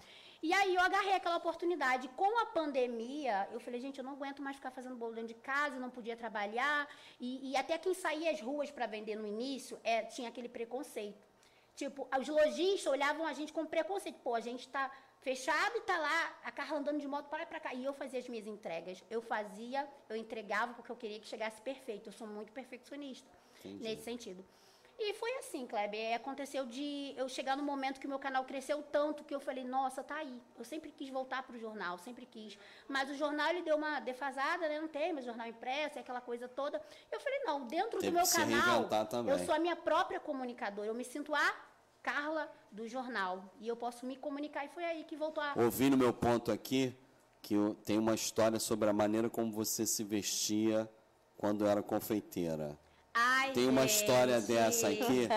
E 0.41 0.53
aí 0.53 0.75
eu 0.75 0.81
agarrei 0.81 1.13
aquela 1.13 1.37
oportunidade. 1.37 2.07
Com 2.09 2.31
a 2.41 2.45
pandemia, 2.45 3.47
eu 3.51 3.59
falei, 3.59 3.79
gente, 3.79 3.97
eu 3.97 4.03
não 4.03 4.13
aguento 4.13 4.41
mais 4.41 4.55
ficar 4.57 4.71
fazendo 4.71 4.95
bolo 4.95 5.13
dentro 5.13 5.29
de 5.29 5.39
casa, 5.51 5.79
não 5.79 5.89
podia 5.89 6.15
trabalhar. 6.15 6.87
E, 7.19 7.29
e 7.49 7.57
até 7.57 7.77
quem 7.77 7.93
saía 7.93 8.29
às 8.31 8.41
ruas 8.41 8.69
para 8.69 8.85
vender 8.85 9.15
no 9.15 9.25
início 9.25 9.79
é, 9.83 10.03
tinha 10.03 10.29
aquele 10.29 10.49
preconceito. 10.49 11.25
Tipo, 11.75 12.07
os 12.19 12.27
lojistas 12.27 12.85
olhavam 12.85 13.25
a 13.25 13.33
gente 13.33 13.51
com 13.51 13.65
preconceito. 13.65 14.19
Pô, 14.19 14.35
a 14.35 14.41
gente 14.41 14.59
está 14.59 14.91
fechado 15.21 15.77
e 15.77 15.81
tá 15.81 15.97
lá, 15.97 16.37
a 16.43 16.51
carro 16.51 16.75
andando 16.75 16.99
de 16.99 17.07
moto 17.07 17.29
para 17.29 17.43
e 17.43 17.45
para 17.45 17.59
cá. 17.59 17.73
E 17.73 17.83
eu 17.83 17.93
fazia 17.93 18.19
as 18.19 18.27
minhas 18.27 18.45
entregas. 18.45 19.03
Eu 19.09 19.21
fazia, 19.21 19.87
eu 20.09 20.15
entregava 20.15 20.73
porque 20.73 20.91
eu 20.91 20.97
queria 20.97 21.19
que 21.19 21.27
chegasse 21.27 21.59
perfeito. 21.61 22.09
Eu 22.09 22.13
sou 22.13 22.27
muito 22.27 22.51
perfeccionista 22.51 23.31
Entendi. 23.59 23.83
nesse 23.83 24.03
sentido. 24.03 24.45
E 24.99 25.13
foi 25.15 25.31
assim, 25.37 25.65
Kleber. 25.65 26.15
Aconteceu 26.15 26.65
de 26.65 27.13
eu 27.17 27.27
chegar 27.27 27.57
no 27.57 27.63
momento 27.63 27.99
que 27.99 28.05
o 28.05 28.09
meu 28.09 28.19
canal 28.19 28.45
cresceu 28.45 28.81
tanto 28.83 29.23
que 29.23 29.33
eu 29.33 29.39
falei, 29.39 29.63
nossa, 29.63 30.03
tá 30.03 30.15
aí. 30.15 30.41
Eu 30.57 30.63
sempre 30.63 30.91
quis 30.91 31.09
voltar 31.09 31.43
para 31.43 31.55
o 31.55 31.59
jornal, 31.59 31.97
sempre 31.97 32.25
quis. 32.25 32.57
Mas 32.87 33.09
o 33.09 33.15
jornal 33.15 33.49
ele 33.49 33.63
deu 33.63 33.75
uma 33.75 33.99
defasada, 33.99 34.67
né? 34.67 34.79
Não 34.79 34.87
tem 34.87 35.11
mais 35.11 35.25
jornal 35.25 35.47
impresso, 35.47 35.99
aquela 35.99 36.21
coisa 36.21 36.47
toda. 36.47 36.81
Eu 37.11 37.19
falei, 37.19 37.39
não, 37.43 37.65
dentro 37.65 37.99
Teve 37.99 38.11
do 38.11 38.13
meu 38.13 38.27
canal, 38.27 38.87
eu 39.27 39.39
sou 39.39 39.53
a 39.53 39.59
minha 39.59 39.75
própria 39.75 40.19
comunicadora. 40.19 40.87
Eu 40.87 40.93
me 40.93 41.03
sinto 41.03 41.33
a 41.33 41.55
Carla 42.03 42.51
do 42.71 42.87
jornal. 42.87 43.53
E 43.59 43.67
eu 43.67 43.77
posso 43.77 44.05
me 44.05 44.15
comunicar. 44.17 44.65
E 44.65 44.67
foi 44.69 44.83
aí 44.83 45.03
que 45.05 45.15
voltou 45.15 45.41
a. 45.41 45.53
Ouvindo 45.55 45.97
meu 45.97 46.13
ponto 46.13 46.51
aqui, 46.51 46.95
que 47.41 47.55
tem 47.85 47.97
uma 47.97 48.13
história 48.13 48.59
sobre 48.59 48.89
a 48.89 48.93
maneira 48.93 49.29
como 49.29 49.51
você 49.51 49.85
se 49.85 50.03
vestia 50.03 50.89
quando 51.37 51.65
era 51.65 51.81
confeiteira. 51.81 52.77
Ai, 53.13 53.51
Tem 53.51 53.69
uma 53.69 53.81
gente. 53.87 54.01
história 54.01 54.41
dessa 54.41 54.87
aqui? 54.87 55.27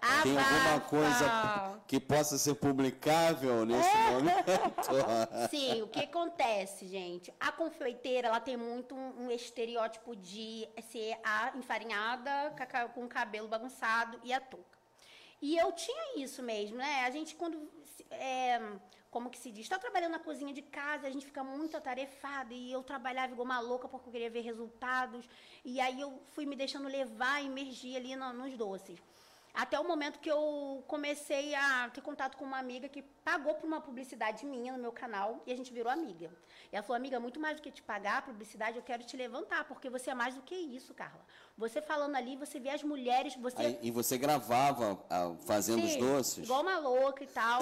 Ah, 0.00 0.22
Tem 0.22 0.36
alguma 0.38 0.80
coisa 0.80 1.80
que 1.86 2.00
possa 2.00 2.38
ser 2.38 2.54
publicável 2.54 3.66
nesse 3.66 3.94
é. 3.94 4.10
momento? 4.10 4.46
Sim, 5.50 5.82
o 5.82 5.88
que 5.88 6.00
acontece, 6.00 6.86
gente? 6.86 7.32
A 7.38 7.52
confeiteira, 7.52 8.28
ela 8.28 8.40
tem 8.40 8.56
muito 8.56 8.94
um, 8.94 9.26
um 9.26 9.30
estereótipo 9.30 10.16
de 10.16 10.66
ser 10.90 11.18
a 11.22 11.52
enfarinhada 11.56 12.54
com 12.94 13.04
o 13.04 13.08
cabelo 13.08 13.48
bagunçado 13.48 14.18
e 14.24 14.32
a 14.32 14.40
touca. 14.40 14.78
E 15.40 15.58
eu 15.58 15.70
tinha 15.72 16.16
isso 16.16 16.42
mesmo, 16.42 16.78
né? 16.78 17.04
A 17.06 17.10
gente, 17.10 17.34
quando 17.34 17.70
é, 18.10 18.58
como 19.16 19.30
que 19.30 19.38
se 19.38 19.50
diz, 19.50 19.64
está 19.64 19.78
trabalhando 19.78 20.12
na 20.12 20.18
cozinha 20.18 20.52
de 20.52 20.60
casa, 20.60 21.06
a 21.06 21.10
gente 21.10 21.24
fica 21.24 21.42
muito 21.42 21.74
atarefada 21.74 22.52
e 22.52 22.70
eu 22.70 22.82
trabalhava 22.82 23.32
igual 23.32 23.46
uma 23.46 23.60
louca 23.60 23.88
porque 23.88 24.08
eu 24.10 24.12
queria 24.12 24.28
ver 24.28 24.42
resultados. 24.42 25.26
E 25.64 25.80
aí 25.80 25.98
eu 25.98 26.20
fui 26.34 26.44
me 26.44 26.54
deixando 26.54 26.86
levar, 26.86 27.42
emergir 27.42 27.96
ali 27.96 28.14
no, 28.14 28.30
nos 28.34 28.54
doces. 28.58 28.98
Até 29.56 29.80
o 29.80 29.88
momento 29.88 30.20
que 30.20 30.30
eu 30.30 30.84
comecei 30.86 31.54
a 31.54 31.88
ter 31.88 32.02
contato 32.02 32.36
com 32.36 32.44
uma 32.44 32.58
amiga 32.58 32.90
que 32.90 33.00
pagou 33.00 33.54
por 33.54 33.66
uma 33.66 33.80
publicidade 33.80 34.44
minha 34.44 34.70
no 34.74 34.78
meu 34.78 34.92
canal 34.92 35.42
e 35.46 35.52
a 35.52 35.56
gente 35.56 35.72
virou 35.72 35.90
amiga. 35.90 36.30
E 36.70 36.76
ela 36.76 36.82
falou, 36.82 36.96
amiga, 36.98 37.18
muito 37.18 37.40
mais 37.40 37.56
do 37.56 37.62
que 37.62 37.70
te 37.70 37.82
pagar 37.82 38.18
a 38.18 38.22
publicidade, 38.22 38.76
eu 38.76 38.82
quero 38.82 39.02
te 39.02 39.16
levantar, 39.16 39.64
porque 39.64 39.88
você 39.88 40.10
é 40.10 40.14
mais 40.14 40.34
do 40.34 40.42
que 40.42 40.54
isso, 40.54 40.92
Carla. 40.92 41.24
Você 41.56 41.80
falando 41.80 42.16
ali, 42.16 42.36
você 42.36 42.60
vê 42.60 42.68
as 42.68 42.82
mulheres, 42.82 43.34
você... 43.36 43.62
Aí, 43.62 43.78
e 43.80 43.90
você 43.90 44.18
gravava 44.18 45.02
ah, 45.08 45.34
fazendo 45.46 45.80
Sim, 45.80 45.86
os 45.86 45.96
doces? 45.96 46.44
igual 46.44 46.60
uma 46.60 46.78
louca 46.78 47.24
e 47.24 47.26
tal. 47.26 47.60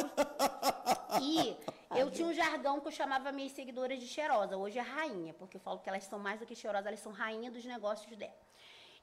e 1.23 1.57
eu 1.97 2.11
tinha 2.11 2.27
um 2.27 2.35
jargão 2.35 2.81
que 2.81 2.89
eu 2.89 2.93
chamava 2.93 3.31
minhas 3.31 3.53
seguidoras 3.53 4.01
de 4.01 4.09
cheirosa. 4.09 4.57
Hoje 4.57 4.81
é 4.81 4.83
rainha, 4.83 5.33
porque 5.35 5.59
eu 5.59 5.61
falo 5.61 5.79
que 5.79 5.89
elas 5.89 6.03
são 6.03 6.19
mais 6.19 6.41
do 6.41 6.47
que 6.47 6.57
cheirosas, 6.57 6.87
elas 6.89 6.99
são 6.99 7.13
rainha 7.13 7.53
dos 7.53 7.65
negócios 7.65 8.17
dela. 8.17 8.35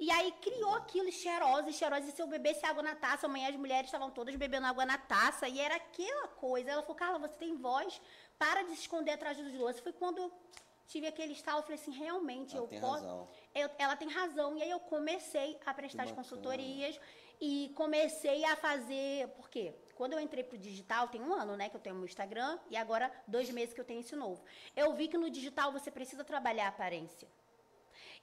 E 0.02 0.10
aí 0.10 0.32
criou 0.42 0.74
aquilo 0.74 1.12
cheirosa, 1.12 1.72
cheirosa. 1.72 2.10
E 2.10 2.12
se 2.12 2.20
eu 2.20 2.26
bebesse 2.26 2.66
água 2.66 2.82
na 2.82 2.96
taça, 2.96 3.28
amanhã 3.28 3.50
as 3.50 3.56
mulheres 3.56 3.86
estavam 3.86 4.10
todas 4.10 4.36
bebendo 4.36 4.66
água 4.66 4.84
na 4.84 4.98
taça. 4.98 5.48
E 5.48 5.60
era 5.60 5.76
aquela 5.76 6.28
coisa. 6.28 6.72
Ela 6.72 6.82
falou, 6.82 6.96
Carla, 6.96 7.20
você 7.20 7.36
tem 7.36 7.56
voz, 7.56 8.02
para 8.40 8.64
de 8.64 8.70
se 8.70 8.82
esconder 8.82 9.12
atrás 9.12 9.38
dos 9.38 9.54
doces. 9.54 9.80
Foi 9.80 9.94
quando 9.94 10.18
eu 10.18 10.32
tive 10.88 11.06
aquele 11.06 11.34
estalo, 11.34 11.60
eu 11.60 11.64
falei 11.64 11.80
assim, 11.80 11.92
realmente, 11.92 12.58
ela 12.58 12.66
eu 12.66 12.80
posso. 12.80 13.28
Eu, 13.54 13.70
ela 13.78 13.96
tem 13.96 14.10
razão. 14.10 14.58
E 14.58 14.64
aí 14.64 14.72
eu 14.72 14.80
comecei 14.80 15.60
a 15.68 15.72
prestar 15.72 16.04
as 16.06 16.12
consultorias 16.12 17.00
e 17.40 17.72
comecei 17.76 18.44
a 18.44 18.56
fazer. 18.56 19.28
Por 19.38 19.52
quê? 19.52 19.76
Quando 19.94 20.14
eu 20.14 20.20
entrei 20.20 20.44
pro 20.44 20.58
digital, 20.58 21.10
tem 21.10 21.22
um 21.22 21.32
ano, 21.32 21.56
né, 21.56 21.70
que 21.70 21.76
eu 21.76 21.80
tenho 21.80 21.96
meu 21.96 22.06
Instagram, 22.06 22.58
e 22.72 22.76
agora 22.76 23.12
dois 23.28 23.52
meses 23.52 23.72
que 23.72 23.80
eu 23.80 23.86
tenho 23.86 24.00
esse 24.00 24.16
novo. 24.16 24.44
Eu 24.76 24.96
vi 24.96 25.08
que 25.08 25.16
no 25.16 25.30
digital 25.30 25.72
você 25.72 25.92
precisa 25.92 26.24
trabalhar 26.24 26.66
a 26.66 26.70
aparência. 26.70 27.28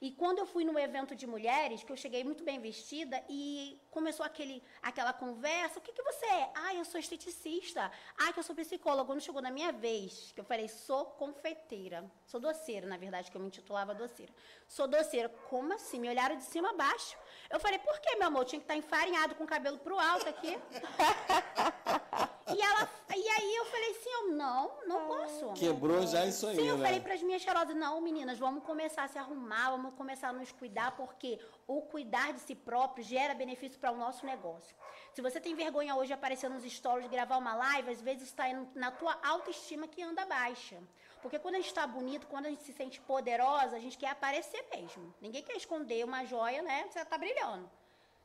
E 0.01 0.11
quando 0.11 0.39
eu 0.39 0.45
fui 0.45 0.63
no 0.63 0.79
evento 0.79 1.13
de 1.13 1.27
mulheres, 1.27 1.83
que 1.83 1.91
eu 1.91 1.97
cheguei 1.97 2.23
muito 2.23 2.41
bem 2.41 2.57
vestida 2.57 3.21
e 3.27 3.81
começou 3.91 4.25
aquele, 4.25 4.63
aquela 4.81 5.11
conversa, 5.11 5.79
o 5.79 5.81
que, 5.81 5.91
que 5.91 6.01
você 6.01 6.25
é? 6.25 6.49
Ah, 6.55 6.73
eu 6.73 6.85
sou 6.85 6.99
esteticista. 6.99 7.91
Ah, 8.17 8.31
que 8.31 8.39
eu 8.39 8.43
sou 8.43 8.55
psicóloga. 8.55 9.05
Quando 9.05 9.19
chegou 9.19 9.41
na 9.41 9.51
minha 9.51 9.73
vez, 9.73 10.31
que 10.31 10.39
eu 10.39 10.45
falei, 10.45 10.69
sou 10.69 11.05
confeiteira. 11.05 12.09
Sou 12.25 12.39
doceira, 12.39 12.87
na 12.87 12.95
verdade, 12.95 13.29
que 13.29 13.35
eu 13.35 13.41
me 13.41 13.47
intitulava 13.47 13.93
doceira. 13.93 14.31
Sou 14.69 14.87
doceira. 14.87 15.27
Como 15.49 15.73
assim? 15.73 15.99
Me 15.99 16.07
olharam 16.07 16.37
de 16.37 16.43
cima 16.43 16.69
a 16.69 16.73
baixo. 16.73 17.17
Eu 17.49 17.59
falei, 17.59 17.79
por 17.79 17.99
que, 17.99 18.15
meu 18.15 18.27
amor? 18.27 18.43
Eu 18.43 18.45
tinha 18.45 18.59
que 18.59 18.65
estar 18.65 18.77
enfarinhado 18.77 19.35
com 19.35 19.43
o 19.43 19.47
cabelo 19.47 19.79
pro 19.79 19.99
alto 19.99 20.29
aqui. 20.29 20.57
e, 22.55 22.61
ela, 22.61 22.89
e 23.15 23.29
aí 23.29 23.55
eu 23.55 23.65
falei 23.65 23.91
assim, 23.91 24.09
eu 24.09 24.31
não, 24.31 24.71
não 24.85 25.07
posso. 25.07 25.53
Quebrou 25.53 26.05
já 26.05 26.25
isso 26.25 26.47
aí, 26.47 26.55
Sim, 26.55 26.67
eu 26.67 26.77
né? 26.77 26.85
falei 26.85 26.99
para 26.99 27.13
as 27.13 27.21
minhas 27.21 27.41
cheirosas, 27.41 27.75
não, 27.75 27.99
meninas, 28.01 28.37
vamos 28.37 28.63
começar 28.63 29.03
a 29.03 29.07
se 29.07 29.17
arrumar, 29.17 29.71
vamos 29.71 29.93
começar 29.95 30.29
a 30.29 30.33
nos 30.33 30.51
cuidar, 30.51 30.95
porque 30.95 31.39
o 31.67 31.81
cuidar 31.81 32.33
de 32.33 32.39
si 32.39 32.55
próprio 32.55 33.03
gera 33.03 33.33
benefício 33.33 33.79
para 33.79 33.91
o 33.91 33.97
nosso 33.97 34.25
negócio. 34.25 34.75
Se 35.13 35.21
você 35.21 35.39
tem 35.39 35.55
vergonha 35.55 35.95
hoje 35.95 36.07
de 36.07 36.13
aparecer 36.13 36.49
nos 36.49 36.63
stories, 36.63 37.09
gravar 37.09 37.37
uma 37.37 37.55
live, 37.55 37.91
às 37.91 38.01
vezes 38.01 38.23
está 38.23 38.45
na 38.75 38.91
tua 38.91 39.17
autoestima 39.23 39.87
que 39.87 40.01
anda 40.01 40.25
baixa. 40.25 40.77
Porque 41.21 41.37
quando 41.37 41.55
a 41.55 41.57
gente 41.57 41.67
está 41.67 41.85
bonito, 41.85 42.27
quando 42.27 42.45
a 42.45 42.49
gente 42.49 42.63
se 42.63 42.71
sente 42.71 43.01
poderosa, 43.01 43.75
a 43.75 43.79
gente 43.79 43.97
quer 43.97 44.09
aparecer 44.09 44.65
mesmo. 44.73 45.13
Ninguém 45.19 45.43
quer 45.43 45.57
esconder 45.57 46.05
uma 46.05 46.23
joia, 46.23 46.61
né? 46.61 46.87
Você 46.89 46.99
está 46.99 47.17
brilhando. 47.17 47.69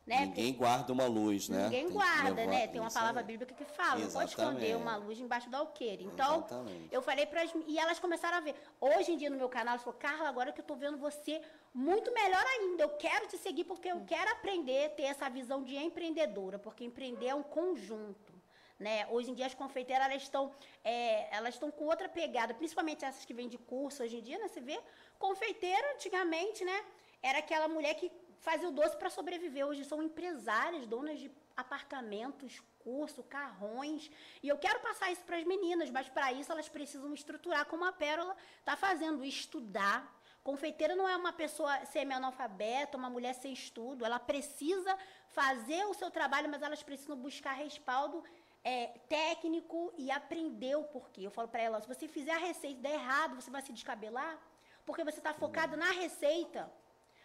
Né? 0.06 0.26
Ninguém 0.26 0.52
Porque 0.52 0.58
guarda 0.58 0.92
uma 0.92 1.06
luz, 1.06 1.48
né? 1.48 1.64
Ninguém 1.64 1.84
Tem 1.86 1.92
guarda, 1.94 2.46
né? 2.46 2.66
Tem 2.66 2.78
uma 2.78 2.90
palavra 2.90 3.22
bíblica 3.22 3.54
que 3.54 3.64
fala, 3.64 4.00
Exatamente. 4.00 4.12
não 4.12 4.20
pode 4.20 4.30
esconder 4.30 4.76
uma 4.76 4.96
luz 4.96 5.18
embaixo 5.18 5.48
do 5.48 5.56
alqueire. 5.56 6.04
Então, 6.04 6.40
Exatamente. 6.40 6.88
eu 6.92 7.00
falei 7.00 7.24
para 7.24 7.42
e 7.66 7.78
elas 7.78 7.98
começaram 7.98 8.36
a 8.36 8.40
ver. 8.40 8.54
Hoje 8.78 9.12
em 9.12 9.16
dia 9.16 9.30
no 9.30 9.36
meu 9.38 9.48
canal, 9.48 9.74
elas 9.74 9.82
falaram, 9.82 10.00
Carla, 10.00 10.28
agora 10.28 10.52
que 10.52 10.60
eu 10.60 10.62
estou 10.62 10.76
vendo 10.76 10.98
você 10.98 11.40
muito 11.72 12.12
melhor 12.12 12.44
ainda, 12.58 12.82
eu 12.82 12.90
quero 12.90 13.26
te 13.28 13.38
seguir 13.38 13.64
porque 13.64 13.88
eu 13.88 14.04
quero 14.06 14.30
aprender 14.32 14.86
a 14.86 14.90
ter 14.90 15.04
essa 15.04 15.28
visão 15.30 15.62
de 15.62 15.74
empreendedora, 15.74 16.58
porque 16.58 16.84
empreender 16.84 17.28
é 17.28 17.34
um 17.34 17.42
conjunto. 17.42 18.34
Né? 18.78 19.06
Hoje 19.08 19.30
em 19.30 19.34
dia 19.34 19.46
as 19.46 19.54
confeiteiras 19.54 20.04
elas 20.04 20.22
estão, 20.22 20.52
é, 20.82 21.34
elas 21.34 21.54
estão 21.54 21.70
com 21.70 21.86
outra 21.86 22.08
pegada, 22.08 22.52
principalmente 22.52 23.04
essas 23.04 23.24
que 23.24 23.32
vêm 23.32 23.48
de 23.48 23.56
curso 23.56 24.02
hoje 24.02 24.16
em 24.16 24.20
dia, 24.20 24.36
né? 24.36 24.48
Você 24.48 24.60
vê, 24.60 24.78
confeiteira 25.18 25.94
antigamente, 25.94 26.64
né? 26.64 26.84
Era 27.22 27.38
aquela 27.38 27.68
mulher 27.68 27.94
que 27.94 28.12
fazia 28.44 28.68
o 28.68 28.72
doce 28.72 28.96
para 28.96 29.08
sobreviver. 29.08 29.66
Hoje 29.66 29.84
são 29.84 30.02
empresárias, 30.02 30.86
donas 30.86 31.18
de 31.18 31.30
apartamentos, 31.56 32.62
curso, 32.78 33.22
carrões. 33.22 34.10
E 34.42 34.48
eu 34.48 34.58
quero 34.58 34.80
passar 34.80 35.10
isso 35.10 35.24
para 35.24 35.38
as 35.38 35.44
meninas, 35.44 35.90
mas 35.90 36.08
para 36.10 36.30
isso 36.32 36.52
elas 36.52 36.68
precisam 36.68 37.12
estruturar 37.14 37.64
como 37.66 37.84
a 37.86 37.92
Pérola 37.92 38.36
está 38.58 38.76
fazendo, 38.76 39.24
estudar. 39.24 39.98
Confeiteira 40.42 40.94
não 40.94 41.08
é 41.08 41.16
uma 41.16 41.32
pessoa 41.32 41.86
semi-analfabeta, 41.86 42.98
uma 42.98 43.08
mulher 43.08 43.34
sem 43.34 43.54
estudo. 43.54 44.04
Ela 44.04 44.20
precisa 44.20 44.94
fazer 45.28 45.82
o 45.86 45.94
seu 45.94 46.10
trabalho, 46.10 46.50
mas 46.50 46.60
elas 46.60 46.82
precisam 46.82 47.16
buscar 47.16 47.52
respaldo 47.52 48.22
é, 48.62 48.88
técnico 49.08 49.90
e 49.96 50.10
aprender 50.10 50.76
o 50.76 50.84
porquê. 50.84 51.22
Eu 51.22 51.30
falo 51.30 51.48
para 51.48 51.62
ela, 51.62 51.80
se 51.80 51.88
você 51.88 52.06
fizer 52.06 52.32
a 52.32 52.38
receita 52.38 52.82
der 52.82 52.92
errado, 52.92 53.36
você 53.36 53.50
vai 53.50 53.62
se 53.62 53.72
descabelar, 53.72 54.38
porque 54.84 55.02
você 55.02 55.18
está 55.18 55.32
focado 55.32 55.78
na 55.78 55.90
receita, 55.92 56.70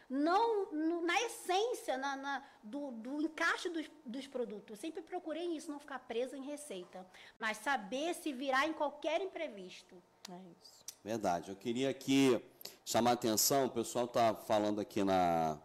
não 0.10 0.72
no, 0.72 1.02
na 1.02 1.22
essência, 1.22 1.98
na, 1.98 2.15
na 2.15 2.43
do, 2.63 2.91
do, 2.91 3.22
encaixe 3.22 3.69
dos, 3.69 3.86
dos 4.04 4.26
produtos. 4.26 4.72
Eu 4.72 4.76
sempre 4.76 5.04
procurei 5.04 5.56
isso, 5.56 5.72
não 5.72 5.80
ficar 5.80 6.00
presa 6.00 6.36
em 6.36 6.41
receita, 6.41 7.06
mas 7.39 7.58
saber 7.58 8.15
se 8.15 8.34
virar 8.34 8.67
em 8.67 8.74
qualquer 8.74 9.22
imprevisto. 9.22 9.95
É 10.30 10.36
isso. 10.62 10.80
Verdade. 11.04 11.50
Eu 11.50 11.56
queria 11.56 11.89
aqui 11.89 12.41
chamar 12.84 13.12
a 13.12 13.13
atenção, 13.13 13.65
o 13.65 13.69
pessoal 13.69 14.06
está 14.06 14.34
falando 14.34 14.82
aqui 14.82 15.04
na, 15.04 15.58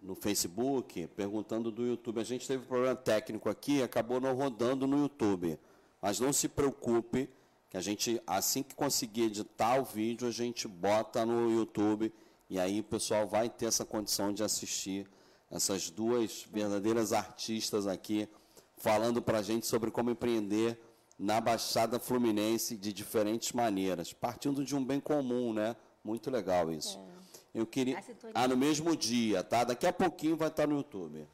no 0.00 0.14
Facebook 0.14 1.06
perguntando 1.08 1.70
do 1.70 1.86
YouTube. 1.86 2.18
A 2.18 2.24
gente 2.24 2.46
teve 2.46 2.64
um 2.64 2.66
problema 2.66 2.96
técnico 2.96 3.50
aqui, 3.50 3.82
acabou 3.82 4.20
não 4.20 4.34
rodando 4.34 4.86
no 4.86 5.02
YouTube. 5.02 5.58
Mas 6.00 6.18
não 6.18 6.32
se 6.32 6.48
preocupe, 6.48 7.28
que 7.68 7.76
a 7.76 7.80
gente, 7.80 8.20
assim 8.26 8.62
que 8.62 8.74
conseguir 8.74 9.24
editar 9.24 9.78
o 9.78 9.84
vídeo, 9.84 10.26
a 10.26 10.30
gente 10.30 10.66
bota 10.66 11.24
no 11.24 11.50
YouTube 11.50 12.12
e 12.50 12.58
aí 12.58 12.80
o 12.80 12.84
pessoal 12.84 13.28
vai 13.28 13.48
ter 13.48 13.66
essa 13.66 13.84
condição 13.84 14.32
de 14.32 14.42
assistir 14.42 15.08
essas 15.48 15.88
duas 15.88 16.44
verdadeiras 16.50 17.12
artistas 17.12 17.86
aqui 17.86 18.28
falando 18.76 19.22
para 19.22 19.38
a 19.38 19.42
gente 19.42 19.66
sobre 19.66 19.90
como 19.90 20.10
empreender 20.10 20.78
na 21.16 21.40
Baixada 21.40 22.00
Fluminense 22.00 22.76
de 22.76 22.92
diferentes 22.92 23.52
maneiras, 23.52 24.12
partindo 24.12 24.64
de 24.64 24.74
um 24.74 24.84
bem 24.84 24.98
comum, 24.98 25.52
né? 25.52 25.76
Muito 26.02 26.30
legal 26.30 26.72
isso. 26.72 26.98
É. 26.98 27.20
Eu 27.60 27.66
queria. 27.66 28.02
Ah, 28.34 28.48
no 28.48 28.56
mesmo 28.56 28.96
dia, 28.96 29.44
tá? 29.44 29.64
Daqui 29.64 29.86
a 29.86 29.92
pouquinho 29.92 30.36
vai 30.36 30.48
estar 30.48 30.66
no 30.66 30.76
YouTube. 30.76 31.26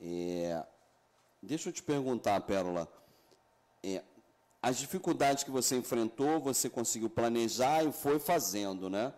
É... 0.00 0.64
Deixa 1.42 1.68
eu 1.68 1.72
te 1.72 1.82
perguntar, 1.82 2.40
Pérola. 2.42 2.88
É... 3.82 4.02
As 4.60 4.76
dificuldades 4.76 5.44
que 5.44 5.50
você 5.50 5.76
enfrentou, 5.76 6.40
você 6.40 6.68
conseguiu 6.68 7.08
planejar 7.08 7.84
e 7.84 7.92
foi 7.92 8.18
fazendo, 8.18 8.90
né? 8.90 9.14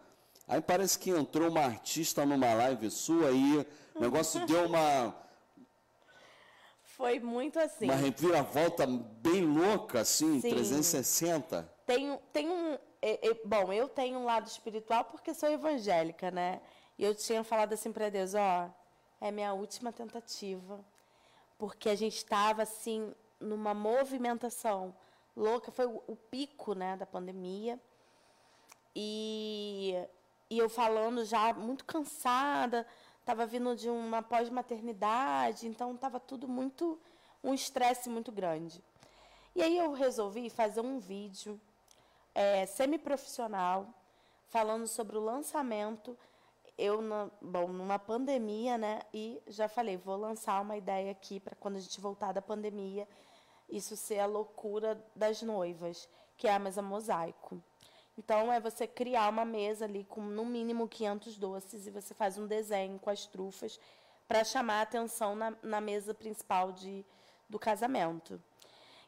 Aí 0.51 0.61
parece 0.61 0.99
que 0.99 1.11
entrou 1.11 1.49
uma 1.49 1.61
artista 1.61 2.27
numa 2.27 2.53
live 2.53 2.91
sua 2.91 3.31
e 3.31 3.67
o 3.95 4.01
negócio 4.01 4.45
deu 4.47 4.67
uma 4.67 5.15
foi 7.01 7.19
muito 7.19 7.59
assim. 7.59 7.87
Uma 7.87 7.95
reviravolta 7.95 8.87
bem 8.87 9.43
louca, 9.43 10.01
assim, 10.01 10.39
Sim. 10.39 10.51
360. 10.51 11.63
Tem, 11.87 12.19
tem 12.31 12.51
um. 12.51 12.77
É, 13.01 13.31
é, 13.31 13.35
bom, 13.43 13.73
eu 13.73 13.89
tenho 13.89 14.19
um 14.19 14.25
lado 14.27 14.47
espiritual 14.47 15.05
porque 15.05 15.33
sou 15.33 15.51
evangélica, 15.51 16.31
né? 16.31 16.61
E 16.99 17.05
eu 17.05 17.15
tinha 17.15 17.43
falado 17.43 17.73
assim 17.73 17.91
para 17.91 18.11
Deus: 18.11 18.35
ó, 18.35 18.69
é 19.19 19.31
minha 19.31 19.55
última 19.55 19.91
tentativa. 19.91 20.79
Porque 21.57 21.89
a 21.89 21.95
gente 21.95 22.17
estava, 22.17 22.65
assim, 22.65 23.15
numa 23.41 23.73
movimentação 23.73 24.95
louca. 25.35 25.71
Foi 25.71 25.87
o, 25.87 26.03
o 26.07 26.15
pico, 26.15 26.75
né, 26.75 26.99
da 26.99 27.07
pandemia. 27.07 27.81
E, 28.95 29.97
e 30.51 30.59
eu 30.59 30.69
falando 30.69 31.25
já 31.25 31.55
muito 31.55 31.85
cansada 31.85 32.87
estava 33.31 33.47
vindo 33.47 33.77
de 33.77 33.89
uma 33.89 34.23
pós-maternidade, 34.23 35.69
então 35.69 35.95
estava 35.95 36.19
tudo 36.19 36.49
muito, 36.49 36.99
um 37.45 37.55
estresse 37.55 38.09
muito 38.11 38.33
grande. 38.33 38.83
E 39.55 39.63
aí 39.63 39.79
eu 39.79 39.93
resolvi 39.93 40.51
fazer 40.51 40.81
um 40.81 40.99
vídeo 40.99 41.61
é, 42.35 42.67
semi-profissional, 42.67 43.87
falando 44.49 44.87
sobre 44.89 45.17
o 45.17 45.21
lançamento. 45.21 46.19
Eu, 46.77 47.01
na, 47.01 47.31
bom, 47.41 47.69
numa 47.69 48.01
pandemia, 48.01 48.77
né? 48.77 49.01
E 49.15 49.41
já 49.47 49.69
falei, 49.69 49.97
vou 49.97 50.17
lançar 50.17 50.61
uma 50.61 50.77
ideia 50.77 51.13
aqui 51.13 51.39
para 51.39 51.55
quando 51.55 51.77
a 51.77 51.81
gente 51.81 52.01
voltar 52.01 52.33
da 52.33 52.43
pandemia, 52.43 53.07
isso 53.69 53.97
ser 53.97 54.19
a 54.19 54.27
loucura 54.27 55.01
das 55.15 55.41
noivas, 55.41 56.09
que 56.37 56.49
é 56.49 56.53
a 56.53 56.59
mesa 56.59 56.83
mosaico. 56.83 57.63
Então, 58.18 58.53
é 58.53 58.61
você 58.61 58.87
criar 58.87 59.29
uma 59.29 59.44
mesa 59.44 59.85
ali 59.85 60.05
com 60.05 60.20
no 60.20 60.44
mínimo 60.44 60.88
500 60.88 61.38
doces 61.38 61.87
e 61.87 61.90
você 61.90 62.12
faz 62.12 62.37
um 62.38 62.46
desenho 62.46 62.99
com 62.99 63.11
as 63.11 63.27
trufas 63.27 63.79
para 64.29 64.44
chamar 64.44 64.81
a 64.81 64.83
atenção 64.83 65.35
na, 65.35 65.57
na 65.62 65.81
mesa 65.81 66.14
principal 66.14 66.73
de, 66.73 67.05
do 67.49 67.59
casamento. 67.59 68.40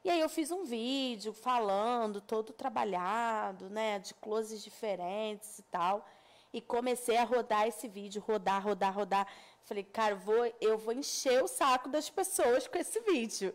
E 0.04 0.10
aí 0.10 0.20
eu 0.20 0.28
fiz 0.28 0.50
um 0.50 0.64
vídeo 0.64 1.32
falando, 1.32 2.20
todo 2.20 2.52
trabalhado, 2.52 3.70
né, 3.70 4.00
de 4.00 4.14
closes 4.14 4.60
diferentes 4.62 5.60
e 5.60 5.62
tal. 5.62 6.04
E 6.52 6.60
comecei 6.60 7.16
a 7.16 7.24
rodar 7.24 7.68
esse 7.68 7.86
vídeo, 7.86 8.20
rodar, 8.20 8.62
rodar, 8.62 8.92
rodar. 8.92 9.26
Falei, 9.62 9.84
cara, 9.84 10.16
vou, 10.16 10.52
eu 10.60 10.76
vou 10.76 10.92
encher 10.92 11.42
o 11.42 11.46
saco 11.46 11.88
das 11.88 12.10
pessoas 12.10 12.66
com 12.66 12.76
esse 12.76 12.98
vídeo. 13.00 13.54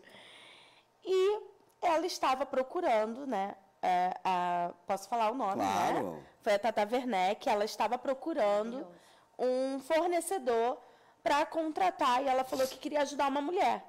E 1.04 1.40
ela 1.82 2.06
estava 2.06 2.46
procurando, 2.46 3.26
né, 3.26 3.54
é, 3.82 4.18
a, 4.24 4.72
posso 4.86 5.08
falar 5.08 5.30
o 5.30 5.34
nome, 5.34 5.62
né? 5.62 5.72
claro. 5.72 6.10
né? 6.12 6.22
Foi 6.42 6.54
a 6.54 6.58
Tata 6.58 6.88
Werneck, 6.90 7.48
ela 7.48 7.64
estava 7.64 7.98
procurando 7.98 8.86
um 9.38 9.78
fornecedor 9.80 10.78
para 11.22 11.44
contratar 11.46 12.22
e 12.22 12.28
ela 12.28 12.44
falou 12.44 12.66
que 12.66 12.78
queria 12.78 13.02
ajudar 13.02 13.28
uma 13.28 13.40
mulher. 13.40 13.84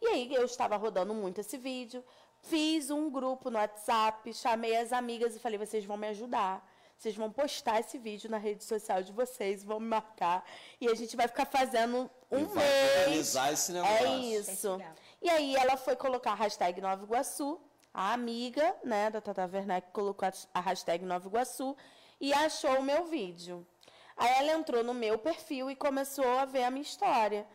E 0.00 0.06
aí 0.08 0.34
eu 0.34 0.44
estava 0.44 0.76
rodando 0.76 1.14
muito 1.14 1.40
esse 1.40 1.56
vídeo, 1.56 2.04
fiz 2.42 2.90
um 2.90 3.10
grupo 3.10 3.50
no 3.50 3.58
WhatsApp, 3.58 4.32
chamei 4.34 4.76
as 4.76 4.92
amigas 4.92 5.34
e 5.34 5.38
falei: 5.38 5.58
vocês 5.58 5.84
vão 5.84 5.96
me 5.96 6.08
ajudar. 6.08 6.66
Vocês 6.98 7.14
vão 7.14 7.30
postar 7.30 7.80
esse 7.80 7.98
vídeo 7.98 8.30
na 8.30 8.38
rede 8.38 8.64
social 8.64 9.02
de 9.02 9.12
vocês, 9.12 9.62
vão 9.62 9.78
me 9.78 9.86
marcar. 9.86 10.42
E 10.80 10.88
a 10.88 10.94
gente 10.94 11.14
vai 11.14 11.28
ficar 11.28 11.44
fazendo 11.44 12.10
um 12.30 12.38
e 12.38 12.44
vai 12.44 12.64
mês. 12.64 13.06
Realizar 13.06 13.52
esse 13.52 13.72
negócio. 13.72 14.06
É 14.06 14.16
isso. 14.16 14.80
E 15.20 15.28
aí 15.28 15.56
ela 15.56 15.76
foi 15.76 15.94
colocar 15.94 16.32
a 16.32 16.34
hashtag 16.34 16.80
Nova 16.80 17.04
Iguaçu 17.04 17.60
a 17.96 18.12
amiga 18.12 18.76
né, 18.84 19.08
da 19.08 19.22
Tata 19.22 19.48
Werneck 19.50 19.90
colocou 19.90 20.28
a 20.52 20.60
hashtag 20.60 21.02
Nova 21.02 21.26
Iguaçu 21.26 21.74
e 22.20 22.30
achou 22.34 22.78
o 22.78 22.82
meu 22.82 23.06
vídeo. 23.06 23.66
Aí 24.14 24.30
ela 24.32 24.52
entrou 24.52 24.84
no 24.84 24.92
meu 24.92 25.18
perfil 25.18 25.70
e 25.70 25.74
começou 25.74 26.38
a 26.38 26.44
ver 26.44 26.64
a 26.64 26.70
minha 26.70 26.82
história. 26.82 27.46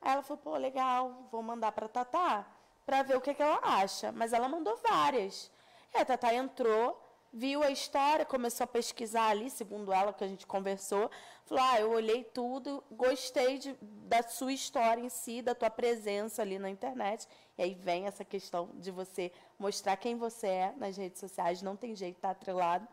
Aí 0.00 0.12
ela 0.12 0.22
falou, 0.22 0.40
pô, 0.44 0.56
legal, 0.56 1.26
vou 1.32 1.42
mandar 1.42 1.72
para 1.72 1.88
Tatá 1.88 2.46
para 2.86 3.02
ver 3.02 3.16
o 3.16 3.20
que, 3.20 3.34
que 3.34 3.42
ela 3.42 3.58
acha. 3.64 4.12
Mas 4.12 4.32
ela 4.32 4.48
mandou 4.48 4.76
várias. 4.76 5.50
E 5.92 5.98
a 5.98 6.04
Tatá 6.04 6.32
entrou, 6.34 6.96
viu 7.32 7.62
a 7.62 7.70
história, 7.70 8.24
começou 8.24 8.64
a 8.64 8.66
pesquisar 8.66 9.28
ali, 9.28 9.50
segundo 9.50 9.92
ela, 9.92 10.12
que 10.12 10.24
a 10.24 10.28
gente 10.28 10.46
conversou. 10.46 11.10
Falou, 11.44 11.64
ah, 11.64 11.80
eu 11.80 11.90
olhei 11.90 12.24
tudo, 12.24 12.82
gostei 12.90 13.58
de, 13.58 13.76
da 13.80 14.22
sua 14.22 14.52
história 14.52 15.00
em 15.00 15.08
si, 15.08 15.42
da 15.42 15.54
tua 15.54 15.70
presença 15.70 16.42
ali 16.42 16.58
na 16.58 16.70
internet. 16.70 17.26
E 17.56 17.62
aí 17.62 17.74
vem 17.74 18.06
essa 18.06 18.24
questão 18.24 18.70
de 18.74 18.90
você 18.90 19.32
mostrar 19.58 19.96
quem 19.96 20.16
você 20.16 20.46
é 20.46 20.74
nas 20.76 20.96
redes 20.96 21.20
sociais, 21.20 21.62
não 21.62 21.76
tem 21.76 21.94
jeito, 21.94 22.20
tá 22.20 22.30
atrelado. 22.30 22.86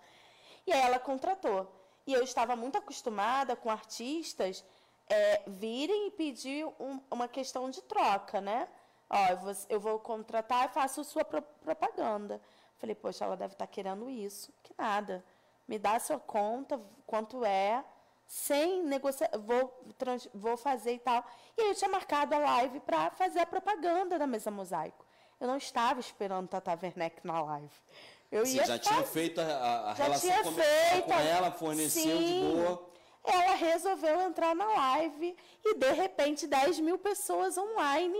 E 0.65 0.71
aí 0.73 0.81
ela 0.81 0.99
contratou. 0.99 1.71
E 2.05 2.13
eu 2.13 2.23
estava 2.23 2.55
muito 2.55 2.77
acostumada 2.77 3.55
com 3.55 3.69
artistas 3.69 4.63
é, 5.09 5.41
virem 5.47 6.07
e 6.07 6.11
pedir 6.11 6.65
um, 6.79 6.99
uma 7.09 7.27
questão 7.27 7.69
de 7.69 7.81
troca, 7.81 8.39
né? 8.39 8.67
Ó, 9.09 9.27
eu 9.27 9.37
vou, 9.37 9.53
eu 9.69 9.79
vou 9.79 9.99
contratar 9.99 10.65
e 10.65 10.73
faço 10.73 11.03
sua 11.03 11.23
pro, 11.23 11.41
propaganda. 11.41 12.41
Falei, 12.77 12.95
poxa, 12.95 13.25
ela 13.25 13.35
deve 13.35 13.53
estar 13.53 13.65
tá 13.65 13.71
querendo 13.71 14.09
isso. 14.09 14.51
Que 14.63 14.73
nada. 14.77 15.23
Me 15.67 15.77
dá 15.77 15.95
a 15.95 15.99
sua 15.99 16.19
conta, 16.19 16.79
quanto 17.05 17.43
é, 17.43 17.83
sem 18.27 18.83
negociar, 18.83 19.29
vou, 19.39 19.73
trans, 19.97 20.27
vou 20.33 20.55
fazer 20.55 20.93
e 20.93 20.99
tal. 20.99 21.25
E 21.57 21.61
aí 21.61 21.67
eu 21.69 21.75
tinha 21.75 21.89
marcado 21.89 22.35
a 22.35 22.39
live 22.39 22.79
para 22.81 23.09
fazer 23.11 23.39
a 23.39 23.45
propaganda 23.45 24.19
da 24.19 24.27
mesa 24.27 24.51
mosaico. 24.51 25.05
Eu 25.39 25.47
não 25.47 25.57
estava 25.57 25.99
esperando 25.99 26.47
Tata 26.47 26.77
Werneck 26.81 27.25
na 27.25 27.41
live. 27.41 27.73
Eu 28.31 28.45
Você 28.45 28.63
já 28.65 28.77
tinha 28.77 29.03
feito 29.03 29.39
a, 29.39 29.43
a 29.43 29.93
relação 29.93 30.29
tinha 30.29 30.43
feito, 30.43 31.05
com 31.05 31.13
ela, 31.13 31.51
forneceu 31.51 32.17
sim. 32.17 32.25
de 32.25 32.55
boa. 32.55 32.89
Ela 33.23 33.55
resolveu 33.55 34.21
entrar 34.21 34.55
na 34.55 34.65
live 34.65 35.35
e, 35.63 35.75
de 35.75 35.91
repente, 35.91 36.47
10 36.47 36.79
mil 36.79 36.97
pessoas 36.97 37.57
online 37.57 38.19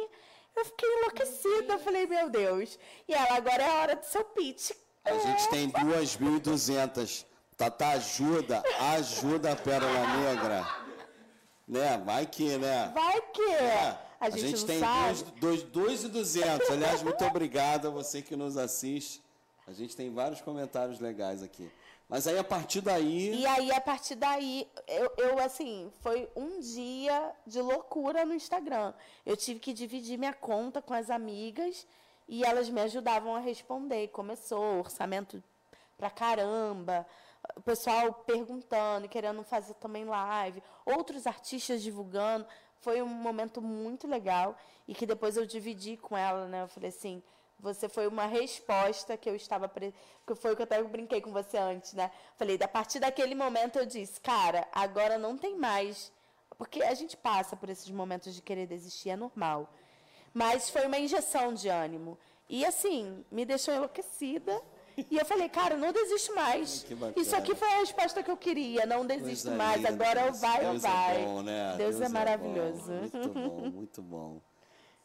eu 0.57 0.65
fiquei 0.65 0.89
enlouquecida. 0.89 1.73
Eu 1.73 1.79
falei, 1.79 2.07
meu 2.07 2.29
Deus. 2.29 2.77
E 3.07 3.13
ela, 3.13 3.35
agora 3.35 3.63
é 3.63 3.69
a 3.69 3.81
hora 3.81 3.95
do 3.95 4.05
seu 4.05 4.23
pitch. 4.23 4.71
A 5.03 5.11
é. 5.11 5.19
gente 5.19 5.49
tem 5.49 5.71
2.200. 5.71 7.25
Tata, 7.55 7.87
ajuda, 7.87 8.63
ajuda 8.93 9.53
a 9.53 9.55
Pérola 9.55 10.07
Negra. 10.17 10.67
Né? 11.67 11.97
Vai 12.05 12.25
que, 12.27 12.55
né? 12.57 12.91
Vai 12.93 13.21
que. 13.33 13.41
É. 13.41 13.97
A, 14.19 14.25
a 14.27 14.29
gente, 14.29 14.63
tem 14.65 14.79
2.200. 14.79 16.71
Aliás, 16.71 17.01
muito 17.01 17.23
obrigado 17.25 17.87
a 17.87 17.89
você 17.89 18.21
que 18.21 18.35
nos 18.35 18.57
assiste. 18.57 19.21
A 19.67 19.73
gente 19.73 19.95
tem 19.95 20.13
vários 20.13 20.39
comentários 20.39 20.99
legais 20.99 21.41
aqui. 21.43 21.69
Mas 22.09 22.25
aí 22.25 22.37
a 22.37 22.43
partir 22.43 22.81
daí. 22.81 23.35
E 23.35 23.45
aí 23.45 23.71
a 23.71 23.81
partir 23.81 24.15
daí, 24.15 24.67
eu, 24.87 25.11
eu, 25.17 25.39
assim, 25.39 25.91
foi 25.99 26.29
um 26.35 26.59
dia 26.59 27.33
de 27.45 27.61
loucura 27.61 28.25
no 28.25 28.33
Instagram. 28.33 28.93
Eu 29.25 29.35
tive 29.35 29.59
que 29.59 29.73
dividir 29.73 30.17
minha 30.17 30.33
conta 30.33 30.81
com 30.81 30.93
as 30.93 31.09
amigas 31.09 31.85
e 32.27 32.45
elas 32.45 32.69
me 32.69 32.79
ajudavam 32.79 33.35
a 33.35 33.39
responder. 33.39 34.07
Começou 34.09 34.79
orçamento 34.79 35.43
pra 35.97 36.09
caramba, 36.09 37.05
o 37.55 37.61
pessoal 37.61 38.13
perguntando, 38.13 39.09
querendo 39.09 39.43
fazer 39.43 39.73
também 39.75 40.05
live, 40.05 40.63
outros 40.85 41.27
artistas 41.27 41.81
divulgando. 41.81 42.47
Foi 42.79 43.01
um 43.01 43.07
momento 43.07 43.61
muito 43.61 44.07
legal 44.07 44.55
e 44.87 44.93
que 44.93 45.05
depois 45.05 45.35
eu 45.35 45.45
dividi 45.45 45.97
com 45.97 46.15
ela, 46.15 46.47
né? 46.47 46.61
Eu 46.63 46.67
falei 46.67 46.89
assim, 46.89 47.21
você 47.59 47.89
foi 47.89 48.07
uma 48.07 48.25
resposta 48.25 49.17
que 49.17 49.29
eu 49.29 49.35
estava. 49.35 49.67
Pre... 49.67 49.93
que 50.25 50.35
foi 50.35 50.53
o 50.53 50.55
que 50.55 50.61
eu 50.61 50.65
até 50.65 50.81
brinquei 50.83 51.21
com 51.21 51.31
você 51.31 51.57
antes, 51.57 51.93
né? 51.93 52.11
Falei, 52.35 52.57
a 52.61 52.67
partir 52.67 52.99
daquele 52.99 53.33
momento 53.35 53.77
eu 53.79 53.85
disse, 53.85 54.19
cara, 54.21 54.67
agora 54.71 55.17
não 55.17 55.37
tem 55.37 55.57
mais. 55.57 56.11
Porque 56.57 56.81
a 56.81 56.93
gente 56.93 57.15
passa 57.17 57.55
por 57.55 57.69
esses 57.69 57.89
momentos 57.89 58.33
de 58.33 58.41
querer 58.41 58.65
desistir, 58.67 59.09
é 59.11 59.15
normal. 59.15 59.71
Mas 60.33 60.69
foi 60.69 60.85
uma 60.85 60.97
injeção 60.97 61.53
de 61.53 61.67
ânimo. 61.69 62.17
E 62.49 62.65
assim, 62.65 63.23
me 63.31 63.45
deixou 63.45 63.73
enlouquecida. 63.73 64.59
E 65.11 65.17
eu 65.17 65.25
falei, 65.25 65.47
cara, 65.49 65.77
não 65.77 65.91
desisto 65.91 66.33
mais. 66.33 66.83
Isso 67.15 67.35
aqui 67.35 67.53
foi 67.53 67.67
a 67.71 67.79
resposta 67.79 68.23
que 68.23 68.31
eu 68.31 68.37
queria, 68.37 68.85
não 68.87 69.05
desisto 69.05 69.49
Coisa 69.49 69.55
mais. 69.63 69.77
linda, 69.77 69.89
Agora 69.89 70.19
eu 70.21 70.25
Deus. 70.31 70.41
vai 70.41 70.65
ou 70.65 70.71
Deus 70.71 70.81
vai. 70.81 71.21
É 71.21 71.25
bom, 71.25 71.41
né? 71.43 71.75
Deus, 71.77 72.01
é 72.01 72.09
maravilhoso. 72.09 72.91
bom, 72.91 72.99
muito 73.01 73.29
bom, 73.29 73.69
muito 73.69 74.01
bom. 74.01 74.41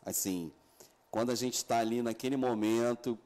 Assim, 0.05 0.51
quando 1.13 1.31
a 1.31 1.35
gente 1.35 1.55
está 1.55 1.79
ali 1.79 2.01
naquele 2.01 2.39
momento 2.39 3.19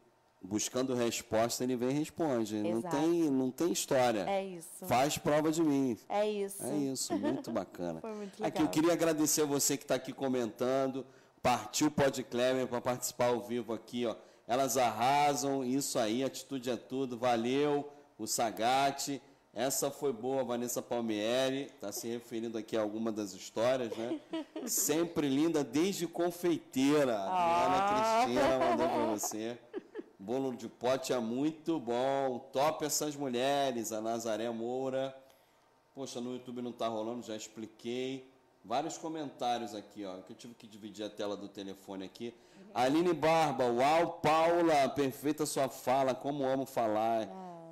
buscando 0.42 0.92
resposta, 0.92 1.62
ele 1.62 1.76
vem 1.76 1.90
e 1.90 1.92
responde. 1.92 2.56
Não 2.56 2.78
Exato. 2.78 2.96
tem, 2.96 3.30
não 3.30 3.50
tem 3.50 3.70
história. 3.70 4.28
É 4.28 4.44
isso. 4.44 4.84
Faz 4.86 5.16
prova 5.16 5.52
de 5.52 5.62
mim. 5.62 5.96
É 6.08 6.28
isso. 6.28 6.64
É 6.64 6.74
isso, 6.76 7.16
muito 7.16 7.50
bacana. 7.52 8.00
Foi 8.02 8.12
muito 8.12 8.34
Aqui 8.34 8.58
legal. 8.58 8.62
eu 8.64 8.68
queria 8.68 8.92
agradecer 8.92 9.42
a 9.42 9.46
você 9.46 9.76
que 9.76 9.84
está 9.84 9.94
aqui 9.94 10.12
comentando. 10.12 11.06
Partiu 11.40 11.88
Pod 11.88 12.22
Clever 12.24 12.66
para 12.66 12.80
participar 12.80 13.26
ao 13.26 13.40
vivo 13.40 13.72
aqui, 13.72 14.04
ó. 14.04 14.16
Elas 14.48 14.76
arrasam, 14.76 15.64
isso 15.64 15.96
aí, 15.96 16.24
atitude 16.24 16.68
é 16.68 16.76
tudo. 16.76 17.16
Valeu, 17.16 17.88
o 18.18 18.26
Sagate. 18.26 19.22
Essa 19.56 19.90
foi 19.90 20.12
boa, 20.12 20.44
Vanessa 20.44 20.82
Palmieri. 20.82 21.62
Está 21.62 21.90
se 21.90 22.06
referindo 22.06 22.58
aqui 22.58 22.76
a 22.76 22.82
alguma 22.82 23.10
das 23.10 23.32
histórias, 23.32 23.90
né? 23.96 24.20
Sempre 24.66 25.30
linda, 25.30 25.64
desde 25.64 26.06
confeiteira. 26.06 27.16
Ah. 27.18 27.64
Adriana 27.64 28.26
Cristina 28.34 28.58
mandou 28.58 28.86
para 28.86 29.04
você. 29.06 29.58
Bolo 30.18 30.54
de 30.54 30.68
pote 30.68 31.14
é 31.14 31.18
muito 31.18 31.80
bom. 31.80 32.38
Top 32.52 32.84
essas 32.84 33.16
mulheres. 33.16 33.92
A 33.92 34.00
Nazaré 34.02 34.50
Moura. 34.50 35.16
Poxa, 35.94 36.20
no 36.20 36.34
YouTube 36.34 36.60
não 36.60 36.70
está 36.70 36.86
rolando, 36.86 37.22
já 37.22 37.34
expliquei. 37.34 38.30
Vários 38.62 38.98
comentários 38.98 39.74
aqui, 39.74 40.04
ó, 40.04 40.18
que 40.18 40.32
eu 40.32 40.36
tive 40.36 40.52
que 40.52 40.66
dividir 40.66 41.06
a 41.06 41.08
tela 41.08 41.34
do 41.34 41.48
telefone 41.48 42.04
aqui. 42.04 42.34
Aline 42.74 43.14
Barba, 43.14 43.64
uau, 43.64 44.20
Paula, 44.20 44.86
perfeita 44.90 45.46
sua 45.46 45.70
fala, 45.70 46.14
como 46.14 46.44
amo 46.44 46.66
falar. 46.66 47.26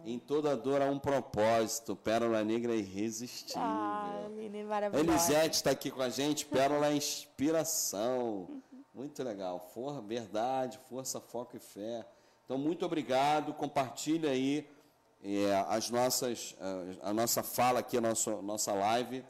Em 0.07 0.18
toda 0.18 0.55
dor 0.55 0.82
há 0.82 0.86
um 0.86 0.98
propósito, 0.98 1.96
pérola 1.96 2.44
negra 2.44 2.74
irresistível. 2.74 3.62
Ah, 3.62 4.28
menina 4.30 4.68
maravilhosa. 4.68 5.11
Elisete 5.11 5.57
está 5.57 5.70
aqui 5.70 5.90
com 5.90 6.02
a 6.02 6.11
gente, 6.11 6.44
pérola 6.44 6.92
inspiração. 6.92 8.62
Muito 8.94 9.22
legal. 9.22 9.70
For, 9.72 10.02
verdade, 10.02 10.78
força, 10.90 11.20
foco 11.20 11.57
e 11.57 11.61
fé. 11.61 12.07
Então, 12.44 12.59
muito 12.59 12.84
obrigado. 12.84 13.55
Compartilha 13.55 14.30
aí 14.30 14.68
é, 15.22 15.64
as 15.68 15.88
nossas, 15.88 16.55
eh, 16.61 16.98
a 17.02 17.12
nossa 17.14 17.42
fala 17.42 17.80
aqui, 17.80 17.96
a 17.96 18.00
nossa, 18.02 18.42
nossa 18.42 18.74
live, 18.74 19.24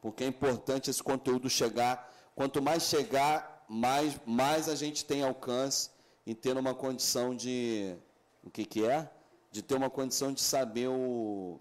porque 0.00 0.22
é 0.22 0.28
importante 0.28 0.88
esse 0.88 1.02
conteúdo 1.02 1.50
chegar. 1.50 2.08
Quanto 2.36 2.62
mais 2.62 2.84
chegar, 2.84 3.64
mais, 3.68 4.16
mais 4.24 4.68
a 4.68 4.76
gente 4.76 5.04
tem 5.04 5.24
alcance 5.24 5.90
em 6.24 6.34
ter 6.34 6.56
uma 6.56 6.72
condição 6.72 7.34
de. 7.34 7.96
O 8.44 8.50
que, 8.50 8.64
que 8.64 8.86
é? 8.86 9.10
De 9.54 9.62
ter 9.62 9.76
uma 9.76 9.88
condição 9.88 10.32
de 10.32 10.40
saber 10.40 10.88
o, 10.88 11.60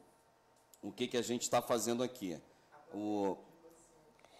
o 0.81 0.91
que, 0.91 1.05
que 1.05 1.15
a 1.15 1.21
gente 1.21 1.43
está 1.43 1.61
fazendo 1.61 2.01
aqui. 2.01 2.41
O, 2.91 3.37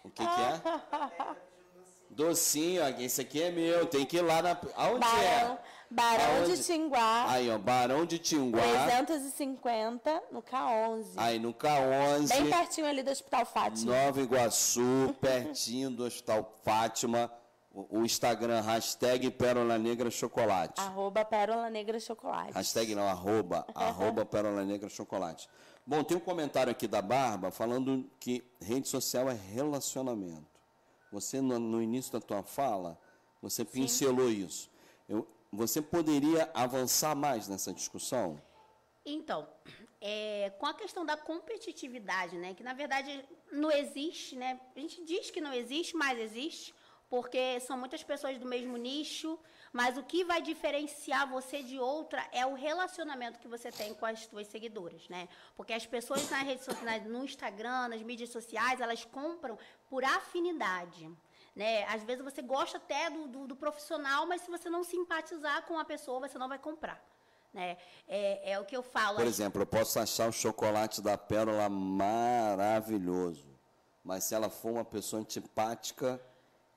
o 0.02 0.10
que, 0.10 0.26
que 0.26 0.40
é? 0.40 1.36
Docinho, 2.10 2.82
esse 2.98 3.20
aqui 3.20 3.40
é 3.40 3.52
meu, 3.52 3.86
tem 3.86 4.04
que 4.04 4.16
ir 4.16 4.22
lá 4.22 4.42
na. 4.42 4.58
Aonde 4.74 4.98
Barão, 4.98 5.52
é? 5.52 5.58
Barão 5.88 6.36
Aonde? 6.38 6.56
de 6.56 6.64
Tinguá, 6.64 7.30
Aí, 7.30 7.48
ó, 7.48 7.56
Barão 7.56 8.04
de 8.04 8.18
Tinguá. 8.18 8.60
350 8.86 10.22
no 10.32 10.42
K11. 10.42 11.06
Aí 11.16 11.38
no 11.38 11.54
K11. 11.54 12.28
Bem 12.30 12.50
pertinho 12.50 12.88
ali 12.88 13.04
do 13.04 13.12
Hospital 13.12 13.46
Fátima. 13.46 13.94
Nova 13.94 14.20
Iguaçu, 14.20 15.14
pertinho 15.22 15.92
do 15.92 16.04
Hospital 16.04 16.58
Fátima. 16.64 17.30
O, 17.74 17.98
o 17.98 18.04
Instagram, 18.04 18.60
hashtag 18.60 19.28
Pérola 19.32 19.76
Negra 19.76 20.08
Chocolate. 20.08 20.80
Arroba 20.80 21.24
Pérola 21.24 21.68
Negra 21.68 21.98
Chocolate. 21.98 22.52
Hashtag 22.52 22.94
não, 22.94 23.08
arroba, 23.08 23.66
arroba 23.74 24.24
Pérola 24.24 24.64
Negra 24.64 24.88
Chocolate. 24.88 25.48
Bom, 25.84 26.04
tem 26.04 26.16
um 26.16 26.20
comentário 26.20 26.70
aqui 26.70 26.86
da 26.86 27.02
Barba 27.02 27.50
falando 27.50 28.08
que 28.20 28.42
rede 28.60 28.88
social 28.88 29.28
é 29.28 29.34
relacionamento. 29.34 30.46
Você, 31.10 31.40
no, 31.40 31.58
no 31.58 31.82
início 31.82 32.12
da 32.12 32.20
tua 32.20 32.42
fala, 32.44 32.98
você 33.42 33.64
pincelou 33.64 34.30
isso. 34.30 34.70
Eu, 35.08 35.28
você 35.52 35.82
poderia 35.82 36.48
avançar 36.54 37.14
mais 37.14 37.48
nessa 37.48 37.72
discussão? 37.72 38.40
Então, 39.04 39.46
é, 40.00 40.50
com 40.58 40.66
a 40.66 40.74
questão 40.74 41.04
da 41.04 41.16
competitividade, 41.16 42.36
né, 42.36 42.54
que 42.54 42.62
na 42.62 42.72
verdade 42.72 43.24
não 43.52 43.70
existe, 43.70 44.36
né? 44.36 44.60
A 44.74 44.80
gente 44.80 45.04
diz 45.04 45.30
que 45.30 45.40
não 45.40 45.52
existe, 45.52 45.96
mas 45.96 46.18
existe, 46.18 46.74
porque 47.14 47.60
são 47.60 47.78
muitas 47.78 48.02
pessoas 48.02 48.36
do 48.38 48.44
mesmo 48.44 48.76
nicho, 48.76 49.38
mas 49.72 49.96
o 49.96 50.02
que 50.02 50.24
vai 50.24 50.42
diferenciar 50.42 51.30
você 51.30 51.62
de 51.62 51.78
outra 51.78 52.26
é 52.32 52.44
o 52.44 52.54
relacionamento 52.54 53.38
que 53.38 53.46
você 53.46 53.70
tem 53.70 53.94
com 53.94 54.04
as 54.04 54.24
suas 54.24 54.48
seguidoras, 54.48 55.08
né? 55.08 55.28
Porque 55.56 55.72
as 55.72 55.86
pessoas 55.86 56.28
nas 56.28 56.42
redes 56.42 56.64
sociais, 56.64 57.06
no 57.06 57.24
Instagram, 57.24 57.86
nas 57.86 58.02
mídias 58.02 58.30
sociais, 58.30 58.80
elas 58.80 59.04
compram 59.04 59.56
por 59.88 60.02
afinidade. 60.02 61.08
Né? 61.54 61.84
Às 61.84 62.02
vezes 62.02 62.24
você 62.24 62.42
gosta 62.42 62.78
até 62.78 63.08
do, 63.08 63.28
do, 63.28 63.46
do 63.46 63.54
profissional, 63.54 64.26
mas 64.26 64.40
se 64.40 64.50
você 64.50 64.68
não 64.68 64.82
simpatizar 64.82 65.62
com 65.66 65.78
a 65.78 65.84
pessoa, 65.84 66.18
você 66.18 66.36
não 66.36 66.48
vai 66.48 66.58
comprar. 66.58 67.00
Né? 67.52 67.76
É, 68.08 68.54
é 68.54 68.58
o 68.58 68.64
que 68.64 68.76
eu 68.76 68.82
falo. 68.82 69.18
Por 69.18 69.26
exemplo, 69.26 69.62
eu 69.62 69.66
posso 69.66 70.00
achar 70.00 70.28
o 70.28 70.32
chocolate 70.32 71.00
da 71.00 71.16
Pérola 71.16 71.68
maravilhoso, 71.68 73.46
mas 74.02 74.24
se 74.24 74.34
ela 74.34 74.50
for 74.50 74.72
uma 74.72 74.84
pessoa 74.84 75.22
antipática, 75.22 76.20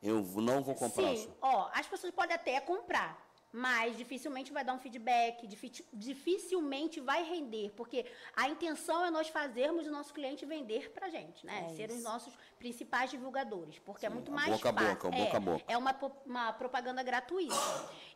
eu 0.01 0.21
não 0.35 0.61
vou 0.61 0.75
comprar. 0.75 1.15
Sim, 1.15 1.33
ó, 1.41 1.69
as 1.73 1.87
pessoas 1.87 2.13
podem 2.13 2.35
até 2.35 2.59
comprar, 2.59 3.25
mas 3.51 3.97
dificilmente 3.97 4.51
vai 4.51 4.63
dar 4.63 4.73
um 4.73 4.79
feedback, 4.79 5.47
difi- 5.47 5.85
dificilmente 5.93 6.99
vai 6.99 7.23
render, 7.23 7.71
porque 7.75 8.05
a 8.35 8.47
intenção 8.49 9.05
é 9.05 9.09
nós 9.09 9.29
fazermos 9.29 9.87
o 9.87 9.91
nosso 9.91 10.13
cliente 10.13 10.45
vender 10.45 10.91
pra 10.91 11.09
gente, 11.09 11.45
né? 11.45 11.65
É 11.71 11.75
Ser 11.75 11.89
os 11.89 12.03
nossos 12.03 12.33
principais 12.59 13.09
divulgadores, 13.09 13.79
porque 13.79 14.05
é 14.05 14.09
muito 14.09 14.31
a 14.31 14.35
mais 14.35 14.49
boca 14.49 14.73
fácil. 14.73 14.95
boca, 14.95 15.07
é, 15.15 15.23
boca 15.25 15.37
a 15.37 15.39
boca. 15.39 15.63
é 15.67 15.77
uma, 15.77 15.93
po- 15.93 16.11
uma 16.25 16.53
propaganda 16.53 17.01
gratuita. 17.03 17.55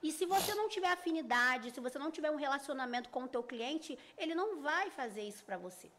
E 0.03 0.11
se 0.11 0.25
você 0.25 0.53
não 0.53 0.67
tiver 0.67 0.89
afinidade, 0.89 1.71
se 1.71 1.79
você 1.79 1.97
não 1.97 2.11
tiver 2.11 2.29
um 2.29 2.35
relacionamento 2.35 3.09
com 3.09 3.23
o 3.23 3.27
teu 3.27 3.41
cliente, 3.41 3.97
ele 4.17 4.35
não 4.35 4.61
vai 4.61 4.89
fazer 4.91 5.21
isso 5.23 5.43
para 5.45 5.57
você. 5.57 5.89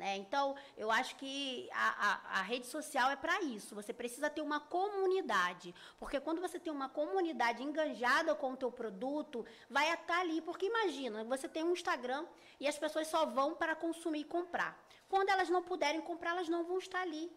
Né? 0.00 0.16
Então, 0.16 0.56
eu 0.78 0.90
acho 0.90 1.14
que 1.16 1.68
a, 1.72 1.88
a- 2.08 2.38
a 2.38 2.42
rede 2.42 2.66
social 2.66 3.10
é 3.10 3.16
para 3.16 3.42
isso. 3.42 3.74
Você 3.74 3.92
precisa 3.92 4.30
ter 4.30 4.40
uma 4.40 4.58
comunidade. 4.58 5.74
Porque 5.98 6.18
quando 6.18 6.40
você 6.40 6.58
tem 6.58 6.72
uma 6.72 6.88
comunidade 6.88 7.62
enganjada 7.62 8.34
com 8.34 8.52
o 8.52 8.56
teu 8.56 8.72
produto, 8.72 9.44
vai 9.68 9.92
estar 9.92 10.20
ali. 10.20 10.40
Porque 10.40 10.64
imagina, 10.64 11.22
você 11.24 11.46
tem 11.46 11.62
um 11.62 11.74
Instagram 11.74 12.24
e 12.58 12.66
as 12.66 12.78
pessoas 12.78 13.08
só 13.08 13.26
vão 13.26 13.54
para 13.54 13.76
consumir 13.76 14.20
e 14.20 14.24
comprar. 14.24 14.72
Quando 15.06 15.28
elas 15.28 15.50
não 15.50 15.62
puderem 15.62 16.00
comprar, 16.00 16.30
elas 16.30 16.48
não 16.48 16.64
vão 16.64 16.78
estar 16.78 17.02
ali. 17.02 17.30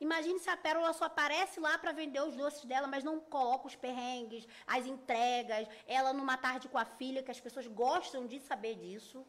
Imagine 0.00 0.38
se 0.40 0.48
a 0.48 0.56
Pérola 0.56 0.92
só 0.94 1.04
aparece 1.04 1.60
lá 1.60 1.76
para 1.76 1.92
vender 1.92 2.22
os 2.22 2.34
doces 2.34 2.64
dela, 2.64 2.86
mas 2.86 3.04
não 3.04 3.20
coloca 3.20 3.66
os 3.66 3.76
perrengues, 3.76 4.48
as 4.66 4.86
entregas, 4.86 5.68
ela 5.86 6.14
numa 6.14 6.36
tarde 6.38 6.66
com 6.68 6.78
a 6.78 6.84
filha, 6.86 7.22
que 7.22 7.30
as 7.30 7.40
pessoas 7.40 7.66
gostam 7.66 8.26
de 8.26 8.40
saber 8.40 8.74
disso. 8.76 9.24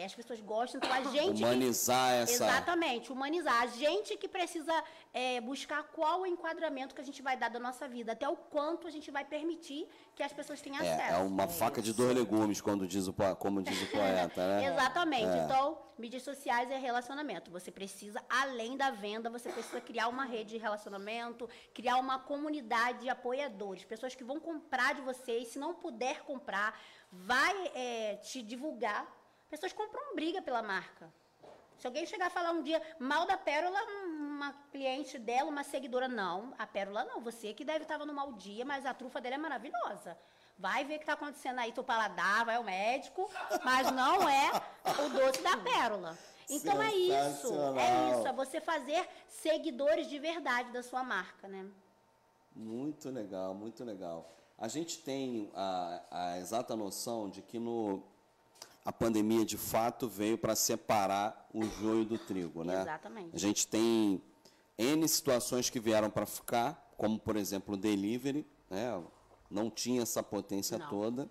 É, 0.00 0.06
As 0.06 0.14
pessoas 0.14 0.40
gostam, 0.40 0.78
então 0.78 0.90
a 0.90 1.02
gente. 1.12 1.36
que- 1.36 1.44
Humanizar 1.44 2.12
essa. 2.14 2.32
Exatamente, 2.32 3.12
humanizar. 3.12 3.60
A 3.60 3.66
gente 3.66 4.16
que 4.16 4.26
precisa 4.26 4.72
é, 5.12 5.42
buscar 5.42 5.82
qual 5.96 6.22
o 6.22 6.26
enquadramento 6.26 6.94
que 6.94 7.02
a 7.02 7.04
gente 7.04 7.20
vai 7.20 7.36
dar 7.36 7.50
da 7.50 7.58
nossa 7.60 7.86
vida, 7.86 8.12
até 8.12 8.26
o 8.26 8.34
quanto 8.34 8.86
a 8.86 8.90
gente 8.90 9.10
vai 9.10 9.26
permitir 9.26 9.86
que 10.16 10.22
as 10.22 10.32
pessoas 10.32 10.58
tenham 10.62 10.78
acesso. 10.80 11.14
É, 11.14 11.20
é 11.20 11.22
uma 11.22 11.46
faca 11.46 11.82
de 11.82 11.92
dois 11.92 12.14
legumes, 12.16 12.62
quando 12.62 12.86
diz 12.88 13.08
o, 13.08 13.12
como 13.38 13.62
diz 13.62 13.78
o 13.82 13.86
poeta, 13.92 14.40
né? 14.48 14.72
Exatamente. 14.72 15.36
É. 15.36 15.44
Então, 15.44 15.78
mídias 15.98 16.22
sociais 16.22 16.70
é 16.70 16.78
relacionamento. 16.78 17.50
Você 17.50 17.70
precisa, 17.70 18.24
além 18.26 18.78
da 18.78 18.90
venda, 18.90 19.28
você 19.28 19.50
precisa 19.50 19.82
criar 19.82 20.08
uma 20.08 20.24
rede 20.24 20.50
de 20.54 20.56
relacionamento, 20.56 21.46
criar 21.74 21.96
uma 21.98 22.18
comunidade 22.18 23.00
de 23.00 23.10
apoiadores, 23.10 23.84
pessoas 23.84 24.14
que 24.14 24.24
vão 24.24 24.40
comprar 24.40 24.94
de 24.94 25.02
você 25.02 25.40
e 25.40 25.44
se 25.44 25.58
não 25.58 25.74
puder 25.74 26.22
comprar, 26.22 26.80
vai 27.12 27.70
é, 27.74 28.16
te 28.16 28.40
divulgar. 28.40 29.19
Pessoas 29.50 29.72
compram 29.72 30.14
briga 30.14 30.40
pela 30.40 30.62
marca. 30.62 31.12
Se 31.76 31.86
alguém 31.86 32.06
chegar 32.06 32.26
a 32.26 32.30
falar 32.30 32.52
um 32.52 32.62
dia 32.62 32.80
mal 32.98 33.26
da 33.26 33.36
Pérola, 33.36 33.80
uma 34.06 34.52
cliente 34.70 35.18
dela, 35.18 35.48
uma 35.48 35.64
seguidora, 35.64 36.06
não, 36.06 36.54
a 36.58 36.66
Pérola 36.66 37.04
não, 37.04 37.20
você 37.20 37.52
que 37.54 37.64
deve 37.64 37.84
estar 37.84 37.98
no 37.98 38.12
mau 38.12 38.32
dia, 38.34 38.64
mas 38.64 38.84
a 38.84 38.92
trufa 38.94 39.20
dela 39.20 39.36
é 39.36 39.38
maravilhosa. 39.38 40.16
Vai 40.58 40.84
ver 40.84 40.96
o 40.96 40.98
que 40.98 41.04
está 41.04 41.14
acontecendo 41.14 41.58
aí, 41.58 41.72
teu 41.72 41.82
paladar, 41.82 42.44
vai 42.44 42.56
ao 42.56 42.62
médico, 42.62 43.30
mas 43.64 43.90
não 43.90 44.28
é 44.28 44.50
o 45.04 45.08
doce 45.08 45.42
da 45.42 45.56
Pérola. 45.56 46.18
Então 46.50 46.82
é 46.82 46.94
isso, 46.94 47.54
é 47.78 48.10
isso, 48.12 48.26
é 48.26 48.32
você 48.32 48.60
fazer 48.60 49.08
seguidores 49.26 50.06
de 50.06 50.18
verdade 50.18 50.70
da 50.72 50.82
sua 50.82 51.02
marca, 51.02 51.48
né? 51.48 51.66
Muito 52.54 53.08
legal, 53.08 53.54
muito 53.54 53.82
legal. 53.84 54.30
A 54.58 54.68
gente 54.68 54.98
tem 54.98 55.50
a, 55.54 56.02
a 56.10 56.38
exata 56.38 56.76
noção 56.76 57.30
de 57.30 57.40
que 57.40 57.58
no, 57.58 58.02
a 58.90 58.92
pandemia 58.92 59.44
de 59.44 59.56
fato 59.56 60.08
veio 60.08 60.36
para 60.36 60.56
separar 60.56 61.48
o 61.54 61.62
joio 61.62 62.04
do 62.04 62.18
trigo, 62.18 62.64
né? 62.64 62.80
Exatamente. 62.82 63.30
A 63.32 63.38
gente 63.38 63.64
tem 63.64 64.20
N 64.76 65.06
situações 65.06 65.70
que 65.70 65.78
vieram 65.78 66.10
para 66.10 66.26
ficar, 66.26 66.92
como 66.96 67.16
por 67.16 67.36
exemplo 67.36 67.74
o 67.74 67.76
delivery, 67.76 68.44
né? 68.68 69.00
Não 69.48 69.70
tinha 69.70 70.02
essa 70.02 70.24
potência 70.24 70.76
Não. 70.76 70.88
toda. 70.88 71.30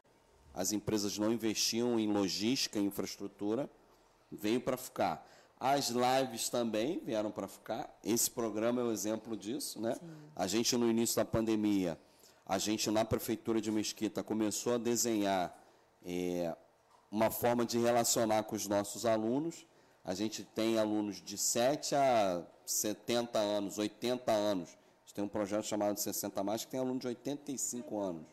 as 0.53 0.71
empresas 0.71 1.17
não 1.17 1.33
investiam 1.33 1.99
em 1.99 2.11
logística, 2.11 2.79
em 2.79 2.85
infraestrutura, 2.85 3.69
veio 4.31 4.61
para 4.61 4.77
ficar. 4.77 5.27
As 5.59 5.89
lives 5.89 6.47
também 6.49 6.99
vieram 6.99 7.29
para 7.29 7.47
ficar. 7.47 7.93
Esse 8.03 8.31
programa 8.31 8.79
é 8.81 8.85
um 8.85 8.91
exemplo 8.91 9.35
disso, 9.35 9.81
né? 9.81 9.95
Sim. 9.95 10.09
A 10.33 10.47
gente 10.47 10.77
no 10.77 10.89
início 10.89 11.17
da 11.17 11.25
pandemia, 11.25 11.99
a 12.45 12.57
gente 12.57 12.89
na 12.89 13.03
prefeitura 13.03 13.59
de 13.59 13.69
Mesquita 13.69 14.23
começou 14.23 14.75
a 14.75 14.77
desenhar 14.77 15.53
é, 16.05 16.55
uma 17.11 17.31
forma 17.31 17.65
de 17.65 17.77
relacionar 17.79 18.43
com 18.43 18.55
os 18.55 18.67
nossos 18.67 19.05
alunos. 19.05 19.65
A 20.03 20.13
gente 20.13 20.43
tem 20.43 20.77
alunos 20.77 21.21
de 21.21 21.37
7 21.37 21.95
a 21.95 22.43
70 22.65 23.37
anos, 23.39 23.77
80 23.77 24.31
anos. 24.31 24.69
A 24.69 25.01
gente 25.05 25.13
tem 25.15 25.23
um 25.23 25.27
projeto 25.27 25.65
chamado 25.65 25.97
60 25.97 26.43
mais 26.43 26.65
que 26.65 26.71
tem 26.71 26.79
aluno 26.79 26.99
de 26.99 27.07
85 27.07 27.99
anos. 27.99 28.25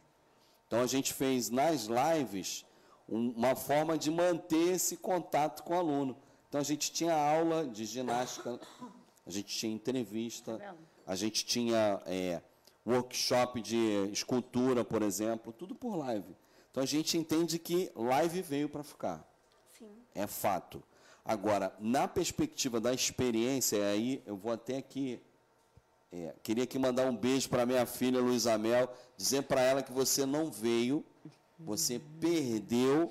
Então 0.66 0.80
a 0.80 0.86
gente 0.86 1.12
fez 1.12 1.48
nas 1.48 1.86
lives 1.86 2.64
uma 3.08 3.54
forma 3.54 3.96
de 3.96 4.10
manter 4.10 4.74
esse 4.74 4.96
contato 4.96 5.62
com 5.62 5.74
o 5.74 5.78
aluno. 5.78 6.16
Então 6.48 6.60
a 6.60 6.64
gente 6.64 6.92
tinha 6.92 7.14
aula 7.14 7.66
de 7.66 7.84
ginástica, 7.84 8.58
a 9.26 9.30
gente 9.30 9.56
tinha 9.56 9.72
entrevista, 9.72 10.58
tá 10.58 10.74
a 11.06 11.14
gente 11.14 11.44
tinha 11.44 12.00
é, 12.04 12.42
workshop 12.84 13.60
de 13.60 14.08
escultura, 14.12 14.84
por 14.84 15.02
exemplo, 15.02 15.52
tudo 15.52 15.74
por 15.74 15.96
live. 15.96 16.36
Então 16.76 16.84
a 16.84 16.86
gente 16.86 17.16
entende 17.16 17.58
que 17.58 17.90
live 17.96 18.42
veio 18.42 18.68
para 18.68 18.82
ficar. 18.82 19.26
Sim. 19.78 19.88
É 20.14 20.26
fato. 20.26 20.82
Agora, 21.24 21.74
na 21.80 22.06
perspectiva 22.06 22.78
da 22.78 22.92
experiência, 22.92 23.82
aí 23.82 24.22
eu 24.26 24.36
vou 24.36 24.52
até 24.52 24.76
aqui. 24.76 25.18
É, 26.12 26.34
queria 26.42 26.64
aqui 26.64 26.78
mandar 26.78 27.06
um 27.06 27.16
beijo 27.16 27.48
para 27.48 27.64
minha 27.64 27.86
filha 27.86 28.20
Luísa 28.20 28.58
Mel, 28.58 28.94
dizer 29.16 29.44
para 29.44 29.62
ela 29.62 29.82
que 29.82 29.90
você 29.90 30.26
não 30.26 30.50
veio, 30.50 31.02
você 31.58 31.98
perdeu 32.20 33.10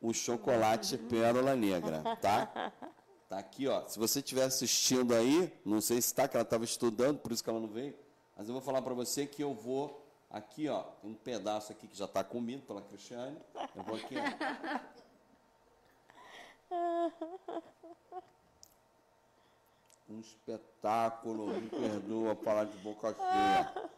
o 0.00 0.12
chocolate 0.12 0.96
Pérola 0.96 1.56
Negra, 1.56 2.16
tá? 2.22 2.72
Tá 3.28 3.38
aqui, 3.38 3.66
ó. 3.68 3.86
Se 3.86 3.96
você 3.96 4.18
estiver 4.20 4.42
assistindo 4.44 5.14
aí, 5.14 5.52
não 5.64 5.80
sei 5.80 6.00
se 6.00 6.08
está, 6.08 6.26
que 6.26 6.36
ela 6.36 6.42
estava 6.42 6.64
estudando, 6.64 7.18
por 7.18 7.30
isso 7.30 7.42
que 7.42 7.50
ela 7.50 7.60
não 7.60 7.68
veio, 7.68 7.94
mas 8.36 8.48
eu 8.48 8.52
vou 8.52 8.62
falar 8.62 8.82
para 8.82 8.94
você 8.94 9.24
que 9.24 9.42
eu 9.42 9.54
vou 9.54 10.00
aqui, 10.30 10.68
ó, 10.68 10.84
um 11.02 11.14
pedaço 11.14 11.72
aqui 11.72 11.88
que 11.88 11.96
já 11.96 12.04
está 12.04 12.22
comido 12.22 12.62
pela 12.62 12.80
Cristiane. 12.80 13.38
Eu 13.74 13.82
vou 13.82 13.96
aqui. 13.96 14.14
Um 20.08 20.20
espetáculo, 20.20 21.48
me 21.48 21.68
perdoa 21.68 22.34
falar 22.36 22.64
de 22.64 22.76
boca 22.78 23.14
cheia. 23.14 23.90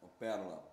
Ô, 0.00 0.08
Pérola, 0.18 0.64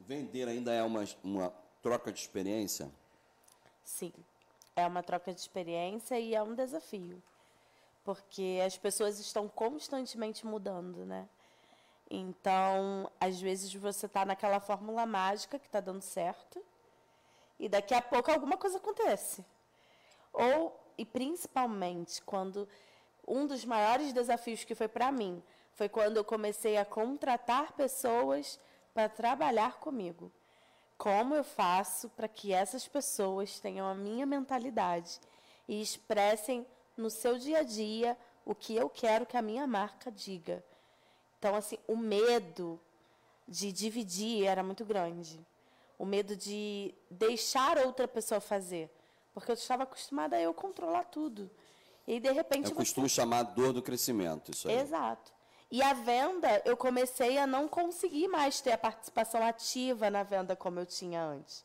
vender 0.00 0.48
ainda 0.48 0.72
é 0.72 0.82
uma, 0.82 1.04
uma 1.22 1.52
troca 1.82 2.10
de 2.12 2.20
experiência? 2.20 2.90
Sim, 3.84 4.12
é 4.74 4.86
uma 4.86 5.02
troca 5.02 5.32
de 5.32 5.40
experiência 5.40 6.18
e 6.18 6.34
é 6.34 6.42
um 6.42 6.54
desafio. 6.54 7.22
Porque 8.04 8.60
as 8.64 8.76
pessoas 8.76 9.18
estão 9.18 9.48
constantemente 9.48 10.46
mudando, 10.46 11.04
né? 11.04 11.28
Então, 12.10 13.10
às 13.18 13.40
vezes 13.40 13.72
você 13.72 14.06
está 14.06 14.24
naquela 14.24 14.60
fórmula 14.60 15.06
mágica 15.06 15.58
que 15.58 15.66
está 15.66 15.80
dando 15.80 16.02
certo 16.02 16.62
e 17.58 17.68
daqui 17.68 17.94
a 17.94 18.02
pouco 18.02 18.30
alguma 18.30 18.56
coisa 18.56 18.76
acontece. 18.76 19.44
Ou, 20.32 20.78
e 20.98 21.06
principalmente, 21.06 22.20
quando 22.22 22.68
um 23.26 23.46
dos 23.46 23.64
maiores 23.64 24.12
desafios 24.12 24.64
que 24.64 24.74
foi 24.74 24.88
para 24.88 25.12
mim 25.12 25.42
foi 25.74 25.88
quando 25.88 26.16
eu 26.16 26.24
comecei 26.24 26.76
a 26.76 26.84
contratar 26.84 27.72
pessoas 27.72 28.58
para 28.92 29.08
trabalhar 29.08 29.78
comigo. 29.78 30.30
Como 30.98 31.34
eu 31.34 31.42
faço 31.42 32.08
para 32.10 32.28
que 32.28 32.52
essas 32.52 32.86
pessoas 32.86 33.58
tenham 33.58 33.86
a 33.88 33.94
minha 33.94 34.26
mentalidade 34.26 35.18
e 35.66 35.80
expressem 35.80 36.66
no 36.96 37.10
seu 37.10 37.38
dia 37.38 37.58
a 37.58 37.62
dia 37.62 38.16
o 38.44 38.54
que 38.54 38.74
eu 38.74 38.88
quero 38.88 39.26
que 39.26 39.36
a 39.36 39.42
minha 39.42 39.66
marca 39.66 40.10
diga? 40.10 40.64
Então, 41.38 41.54
assim, 41.54 41.78
o 41.86 41.96
medo 41.96 42.80
de 43.46 43.72
dividir 43.72 44.44
era 44.44 44.62
muito 44.62 44.84
grande. 44.84 45.44
O 45.98 46.04
medo 46.04 46.36
de 46.36 46.94
deixar 47.10 47.78
outra 47.78 48.06
pessoa 48.08 48.40
fazer. 48.40 48.90
Porque 49.32 49.50
eu 49.50 49.54
estava 49.54 49.84
acostumada 49.84 50.36
a 50.36 50.40
eu 50.40 50.52
controlar 50.52 51.04
tudo. 51.04 51.50
E 52.06 52.18
de 52.20 52.30
repente. 52.32 52.70
Eu 52.70 52.76
costumo 52.76 53.08
você... 53.08 53.16
chamar 53.16 53.42
dor 53.42 53.72
do 53.72 53.82
crescimento, 53.82 54.50
isso 54.50 54.68
aí. 54.68 54.76
Exato. 54.78 55.32
E 55.70 55.82
a 55.82 55.94
venda, 55.94 56.60
eu 56.66 56.76
comecei 56.76 57.38
a 57.38 57.46
não 57.46 57.66
conseguir 57.66 58.28
mais 58.28 58.60
ter 58.60 58.72
a 58.72 58.78
participação 58.78 59.42
ativa 59.42 60.10
na 60.10 60.22
venda 60.22 60.54
como 60.54 60.78
eu 60.78 60.84
tinha 60.84 61.22
antes. 61.24 61.64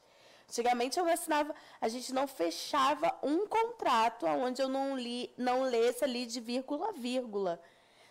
Antigamente 0.49 0.97
eu 0.97 1.05
assinava, 1.07 1.53
a 1.79 1.89
gente 1.89 2.13
não 2.13 2.25
fechava 2.27 3.13
um 3.21 3.45
contrato 3.47 4.25
onde 4.25 4.61
eu 4.61 4.69
não 4.69 4.97
li, 4.97 5.33
não 5.37 5.63
lesse 5.63 6.03
ali 6.03 6.25
de 6.25 6.39
vírgula 6.39 6.89
a 6.89 6.91
vírgula. 6.93 7.61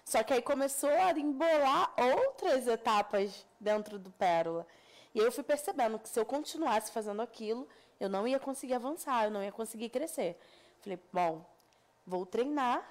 Só 0.05 0.23
que 0.23 0.35
aí 0.35 0.43
começou 0.43 0.91
a 0.91 1.11
embolar 1.13 1.93
outras 1.97 2.67
etapas 2.69 3.47
dentro 3.59 3.99
do 3.99 4.11
Pérola. 4.11 4.67
E 5.15 5.19
eu 5.19 5.33
fui 5.33 5.43
percebendo 5.43 5.99
que 5.99 6.09
se 6.09 6.21
eu 6.21 6.27
continuasse 6.27 6.93
fazendo 6.93 7.23
aquilo, 7.23 7.67
eu 7.99 8.09
não 8.09 8.29
ia 8.29 8.39
conseguir 8.39 8.75
avançar, 8.75 9.25
eu 9.25 9.31
não 9.31 9.43
ia 9.43 9.51
conseguir 9.51 9.89
crescer. 9.89 10.39
Falei, 10.81 10.99
bom, 11.11 11.45
vou 12.07 12.27
treinar 12.27 12.87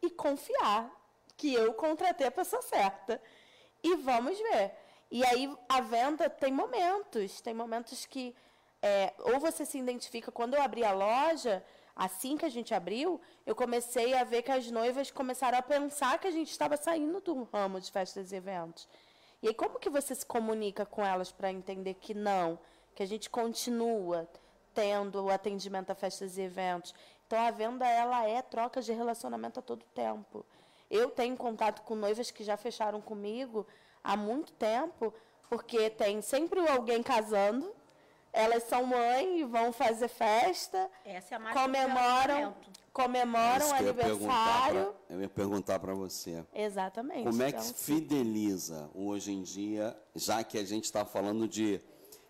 e 0.00 0.08
confiar 0.08 0.88
que 1.36 1.52
eu 1.52 1.74
contratei 1.74 2.28
a 2.28 2.30
pessoa 2.30 2.62
certa. 2.62 3.20
E 3.82 3.96
vamos 3.96 4.38
ver. 4.38 4.72
E 5.10 5.24
aí 5.24 5.52
a 5.68 5.80
venda 5.80 6.30
tem 6.30 6.52
momentos, 6.52 7.40
tem 7.40 7.52
momentos 7.52 8.06
que 8.06 8.34
é, 8.82 9.12
ou 9.18 9.38
você 9.38 9.64
se 9.64 9.78
identifica. 9.78 10.32
Quando 10.32 10.54
eu 10.54 10.62
abri 10.62 10.84
a 10.84 10.92
loja, 10.92 11.62
assim 11.94 12.36
que 12.36 12.44
a 12.44 12.48
gente 12.48 12.72
abriu, 12.74 13.20
eu 13.44 13.54
comecei 13.54 14.14
a 14.14 14.24
ver 14.24 14.42
que 14.42 14.50
as 14.50 14.70
noivas 14.70 15.10
começaram 15.10 15.58
a 15.58 15.62
pensar 15.62 16.18
que 16.18 16.26
a 16.26 16.30
gente 16.30 16.50
estava 16.50 16.76
saindo 16.76 17.20
do 17.20 17.42
ramo 17.44 17.80
de 17.80 17.90
festas 17.90 18.32
e 18.32 18.36
eventos. 18.36 18.88
E 19.42 19.48
aí, 19.48 19.54
como 19.54 19.78
que 19.78 19.88
você 19.88 20.14
se 20.14 20.24
comunica 20.24 20.84
com 20.84 21.04
elas 21.04 21.32
para 21.32 21.50
entender 21.50 21.94
que 21.94 22.12
não, 22.12 22.58
que 22.94 23.02
a 23.02 23.06
gente 23.06 23.30
continua 23.30 24.28
tendo 24.74 25.24
o 25.24 25.30
atendimento 25.30 25.90
a 25.90 25.94
festas 25.94 26.36
e 26.36 26.42
eventos? 26.42 26.94
Então, 27.26 27.38
a 27.40 27.50
venda 27.50 27.86
ela 27.86 28.28
é 28.28 28.42
troca 28.42 28.82
de 28.82 28.92
relacionamento 28.92 29.58
a 29.60 29.62
todo 29.62 29.84
tempo. 29.94 30.44
Eu 30.90 31.10
tenho 31.10 31.36
contato 31.36 31.82
com 31.82 31.94
noivas 31.94 32.30
que 32.30 32.42
já 32.42 32.56
fecharam 32.56 33.00
comigo 33.00 33.66
há 34.02 34.16
muito 34.16 34.52
tempo, 34.52 35.14
porque 35.48 35.88
tem 35.88 36.20
sempre 36.20 36.60
alguém 36.68 37.02
casando 37.02 37.72
elas 38.32 38.64
são 38.64 38.86
mãe 38.86 39.40
e 39.40 39.44
vão 39.44 39.72
fazer 39.72 40.08
festa. 40.08 40.90
Essa 41.04 41.34
é 41.34 41.38
a 41.38 41.52
comemoram, 41.52 42.54
comemoram 42.92 43.70
o 43.70 43.74
aniversário. 43.74 44.94
Eu 45.08 45.20
ia 45.20 45.28
perguntar 45.28 45.78
para 45.78 45.94
você. 45.94 46.44
Exatamente. 46.54 47.24
Como 47.24 47.42
é 47.42 47.52
que 47.52 47.62
se 47.62 47.74
fideliza 47.74 48.90
hoje 48.94 49.32
em 49.32 49.42
dia, 49.42 49.96
já 50.14 50.44
que 50.44 50.58
a 50.58 50.64
gente 50.64 50.84
está 50.84 51.04
falando 51.04 51.48
de 51.48 51.80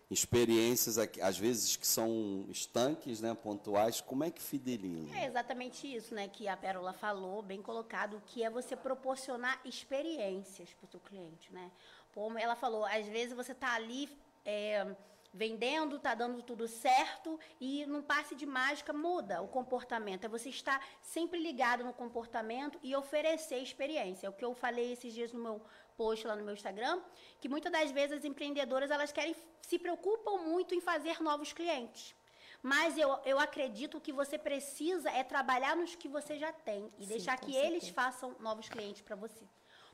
experiências, 0.09 0.97
às 0.97 1.37
vezes, 1.37 1.77
que 1.77 1.87
são 1.87 2.45
estanques, 2.49 3.21
né, 3.21 3.33
pontuais, 3.33 4.01
como 4.01 4.25
é 4.25 4.29
que 4.29 4.41
fideliza? 4.41 5.15
É 5.15 5.25
exatamente 5.25 5.87
isso 5.87 6.13
né, 6.13 6.27
que 6.27 6.49
a 6.49 6.57
Pérola 6.57 6.91
falou, 6.91 7.41
bem 7.41 7.61
colocado, 7.61 8.21
que 8.25 8.43
é 8.43 8.49
você 8.49 8.75
proporcionar 8.75 9.61
experiências 9.63 10.73
para 10.73 10.85
o 10.85 10.89
seu 10.89 10.99
cliente. 10.99 11.53
Né? 11.53 11.71
Como 12.13 12.37
ela 12.37 12.57
falou, 12.57 12.83
às 12.85 13.05
vezes 13.05 13.33
você 13.33 13.53
está 13.53 13.73
ali... 13.73 14.09
É, 14.43 14.95
vendendo, 15.33 15.95
está 15.95 16.13
dando 16.13 16.41
tudo 16.41 16.67
certo 16.67 17.39
e 17.59 17.85
num 17.85 18.01
passe 18.01 18.35
de 18.35 18.45
mágica 18.45 18.91
muda 18.91 19.41
o 19.41 19.47
comportamento. 19.47 20.25
É 20.25 20.27
você 20.27 20.49
estar 20.49 20.85
sempre 21.01 21.39
ligado 21.39 21.83
no 21.83 21.93
comportamento 21.93 22.77
e 22.83 22.95
oferecer 22.95 23.57
experiência. 23.57 24.27
É 24.27 24.29
o 24.29 24.33
que 24.33 24.43
eu 24.43 24.53
falei 24.53 24.91
esses 24.91 25.13
dias 25.13 25.31
no 25.31 25.39
meu 25.39 25.61
post 25.95 26.25
lá 26.27 26.35
no 26.35 26.43
meu 26.43 26.53
Instagram, 26.53 27.01
que 27.39 27.47
muitas 27.47 27.71
das 27.71 27.91
vezes 27.91 28.17
as 28.17 28.25
empreendedoras 28.25 28.91
elas 28.91 29.11
querem 29.11 29.35
se 29.61 29.79
preocupam 29.79 30.37
muito 30.37 30.75
em 30.75 30.81
fazer 30.81 31.21
novos 31.21 31.53
clientes. 31.53 32.15
Mas 32.61 32.97
eu, 32.97 33.17
eu 33.25 33.39
acredito 33.39 33.99
que 33.99 34.11
você 34.11 34.37
precisa 34.37 35.09
é 35.09 35.23
trabalhar 35.23 35.75
nos 35.75 35.95
que 35.95 36.07
você 36.07 36.37
já 36.37 36.51
tem 36.51 36.91
e 36.99 37.03
Sim, 37.03 37.09
deixar 37.09 37.37
que 37.37 37.53
certeza. 37.53 37.65
eles 37.65 37.89
façam 37.89 38.35
novos 38.39 38.69
clientes 38.69 39.01
para 39.01 39.15
você. 39.15 39.43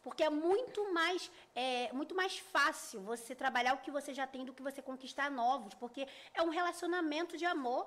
Porque 0.08 0.24
é 0.24 0.30
muito 0.30 0.93
mais, 0.93 1.30
é, 1.53 1.91
muito 1.91 2.16
mais 2.16 2.38
fácil 2.39 3.01
você 3.01 3.36
trabalhar 3.36 3.74
o 3.74 3.80
que 3.80 3.91
você 3.91 4.14
já 4.14 4.26
tem 4.26 4.45
do 4.45 4.53
que 4.53 4.64
você 4.64 4.82
conquistar 4.82 5.30
novos. 5.30 5.74
Porque 5.74 6.08
é 6.34 6.41
um 6.41 6.47
relacionamento 6.49 7.36
de 7.36 7.43
amor. 7.43 7.86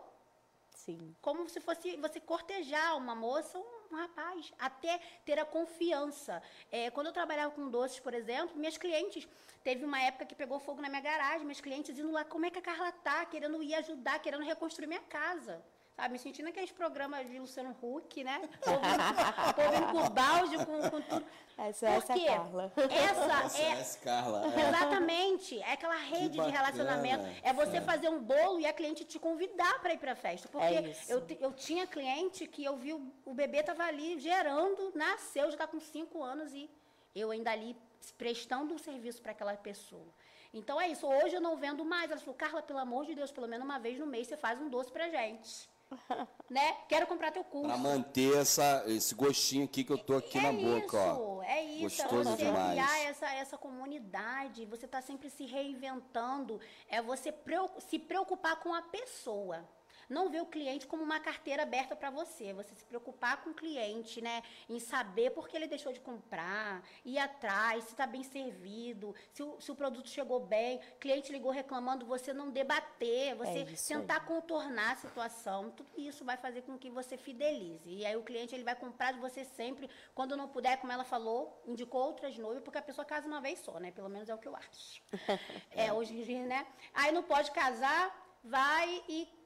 Sim. 0.75 1.17
Como 1.23 1.49
se 1.49 1.61
fosse 1.61 1.97
você 1.97 2.21
cortejar 2.21 2.95
uma 2.99 3.15
moça 3.15 3.57
ou 3.57 3.67
um 3.91 3.97
rapaz, 3.97 4.53
até 4.59 5.01
ter 5.25 5.39
a 5.39 5.47
confiança. 5.47 6.43
É, 6.71 6.91
quando 6.91 7.07
eu 7.07 7.13
trabalhava 7.15 7.55
com 7.55 7.71
doces, 7.71 7.99
por 8.01 8.13
exemplo, 8.13 8.55
minhas 8.55 8.77
clientes, 8.77 9.27
teve 9.65 9.83
uma 9.83 10.01
época 10.03 10.27
que 10.27 10.35
pegou 10.35 10.61
fogo 10.61 10.83
na 10.83 10.91
minha 10.91 11.01
garagem, 11.01 11.47
minhas 11.47 11.63
clientes 11.63 11.99
indo 11.99 12.13
lá, 12.13 12.23
como 12.23 12.45
é 12.45 12.51
que 12.51 12.59
a 12.59 12.63
Carla 12.63 12.93
tá? 12.93 13.25
Querendo 13.25 13.63
ir 13.63 13.75
ajudar, 13.77 14.19
querendo 14.19 14.45
reconstruir 14.45 14.87
minha 14.87 15.01
casa. 15.01 15.65
Sabe, 16.01 16.13
me 16.15 16.19
sentindo 16.19 16.49
aqueles 16.49 16.73
programas 16.73 17.29
de 17.29 17.39
Luciano 17.39 17.77
Huck, 17.83 18.25
né? 18.25 18.41
Povo 18.65 19.93
com 19.93 20.09
balde, 20.09 20.57
com, 20.65 20.89
com 20.89 21.01
tudo. 21.03 21.27
Essa 21.59 21.89
é 21.89 21.97
essa 21.97 22.15
Carla. 22.19 22.73
Essa 22.91 23.59
é. 23.61 23.67
Essa 23.73 23.99
Carla. 23.99 24.43
É. 24.47 24.69
Exatamente. 24.69 25.61
É 25.61 25.73
aquela 25.75 25.97
rede 25.97 26.41
de 26.41 26.51
relacionamento. 26.51 27.27
É 27.43 27.53
você 27.53 27.77
É. 27.77 27.81
fazer 27.83 28.09
um 28.09 28.19
bolo 28.19 28.59
e 28.61 28.65
a 28.65 28.73
cliente 28.73 29.05
te 29.05 29.19
convidar 29.19 29.79
para 29.83 29.93
ir 29.93 29.99
para 29.99 30.13
a 30.13 30.17
festa. 30.17 30.49
Porque 30.49 30.65
É 30.75 30.95
eu, 31.11 31.23
eu 31.39 31.53
tinha 31.53 31.87
cliente 31.87 32.47
que 32.47 32.65
eu 32.65 32.79
vi 32.79 32.95
o, 32.95 33.13
o 33.27 33.35
bebê 33.35 33.63
tava 33.63 33.85
ali 33.85 34.19
gerando, 34.19 34.93
nasceu, 34.95 35.45
já 35.49 35.51
está 35.51 35.67
com 35.67 35.79
cinco 35.79 36.23
anos 36.23 36.51
e 36.55 36.71
eu 37.15 37.31
ainda 37.31 37.51
ali 37.51 37.77
prestando 38.17 38.73
um 38.73 38.79
serviço 38.79 39.21
para 39.21 39.33
aquela 39.33 39.55
pessoa. 39.55 40.09
Então 40.55 40.81
é 40.81 40.89
isso. 40.89 41.07
Hoje 41.07 41.35
eu 41.35 41.43
não 41.43 41.57
vendo 41.59 41.85
mais. 41.85 42.11
Ela 42.11 42.19
falou, 42.21 42.35
Carla, 42.35 42.63
pelo 42.63 42.79
amor 42.79 43.05
de 43.05 43.15
Deus, 43.15 43.31
pelo 43.31 43.47
menos 43.47 43.67
uma 43.67 43.79
vez 43.79 43.99
no 43.99 44.07
mês 44.07 44.29
você 44.29 44.37
faz 44.39 44.59
um 44.59 44.71
doce 44.71 44.91
pra 44.91 45.11
gente. 45.11 45.69
né? 46.49 46.77
Quero 46.89 47.07
comprar 47.07 47.31
teu 47.33 47.45
curso. 47.45 47.69
Pra 47.69 47.77
manter 47.77 48.37
essa, 48.37 48.85
esse 48.87 49.15
gostinho 49.15 49.65
aqui 49.65 49.85
que 49.85 49.93
eu 49.93 49.99
tô 49.99 50.17
aqui 50.17 50.39
é 50.39 50.43
na 50.43 50.53
boca, 50.53 50.99
isso, 50.99 51.21
ó. 51.21 51.43
É 51.43 51.63
isso, 51.65 51.83
Gostoso 51.83 52.29
é 52.29 52.37
você 52.37 52.45
demais. 52.45 52.71
criar 52.71 52.99
essa, 53.11 53.35
essa 53.35 53.59
comunidade, 53.59 54.67
você 54.67 54.87
está 54.87 55.01
sempre 55.01 55.31
se 55.31 55.45
reinventando, 55.47 56.61
é 56.89 57.03
você 57.03 57.35
se 57.79 57.99
preocupar 57.99 58.61
com 58.61 58.75
a 58.75 58.83
pessoa. 58.83 59.69
Não 60.11 60.29
ver 60.29 60.43
o 60.43 60.47
cliente 60.47 60.89
como 60.89 61.05
uma 61.05 61.21
carteira 61.21 61.63
aberta 61.63 61.95
para 61.95 62.11
você, 62.11 62.53
você 62.53 62.75
se 62.75 62.85
preocupar 62.85 63.45
com 63.45 63.51
o 63.51 63.55
cliente, 63.55 64.21
né? 64.21 64.43
Em 64.69 64.81
saber 64.81 65.31
por 65.31 65.49
que 65.49 65.57
ele 65.57 65.69
deixou 65.69 65.93
de 65.93 66.01
comprar, 66.01 66.83
ir 67.05 67.17
atrás, 67.17 67.85
se 67.85 67.91
está 67.93 68.09
bem 68.09 68.25
servido, 68.25 69.15
se 69.33 69.41
o, 69.41 69.61
se 69.61 69.71
o 69.71 69.77
produto 69.77 70.09
chegou 70.09 70.41
bem, 70.41 70.81
cliente 70.99 71.31
ligou 71.31 71.53
reclamando, 71.53 72.05
você 72.05 72.33
não 72.33 72.51
debater, 72.51 73.37
você 73.37 73.61
aí. 73.61 73.77
tentar 73.87 74.27
contornar 74.27 74.95
a 74.95 74.97
situação, 74.97 75.71
tudo 75.71 75.91
isso 75.97 76.25
vai 76.25 76.37
fazer 76.37 76.63
com 76.63 76.77
que 76.77 76.91
você 76.91 77.17
fidelize. 77.17 77.89
E 77.89 78.05
aí 78.05 78.17
o 78.17 78.23
cliente 78.25 78.53
ele 78.53 78.65
vai 78.65 78.75
comprar 78.75 79.13
de 79.13 79.21
você 79.21 79.45
sempre, 79.45 79.89
quando 80.13 80.37
não 80.37 80.49
puder, 80.49 80.77
como 80.79 80.93
ela 80.93 81.05
falou, 81.05 81.63
indicou 81.65 82.03
outras 82.03 82.37
noivas, 82.37 82.65
porque 82.65 82.79
a 82.79 82.83
pessoa 82.83 83.05
casa 83.05 83.29
uma 83.29 83.41
vez 83.41 83.61
só, 83.61 83.79
né? 83.79 83.93
Pelo 83.93 84.09
menos 84.09 84.29
é 84.29 84.35
o 84.35 84.39
que 84.39 84.49
eu 84.49 84.57
acho. 84.57 85.03
é, 85.71 85.93
hoje 85.93 86.13
em 86.15 86.23
dia, 86.25 86.45
né? 86.45 86.67
Aí 86.93 87.13
não 87.13 87.23
pode 87.23 87.53
casar, 87.53 88.39
vai 88.43 89.05
e 89.09 89.40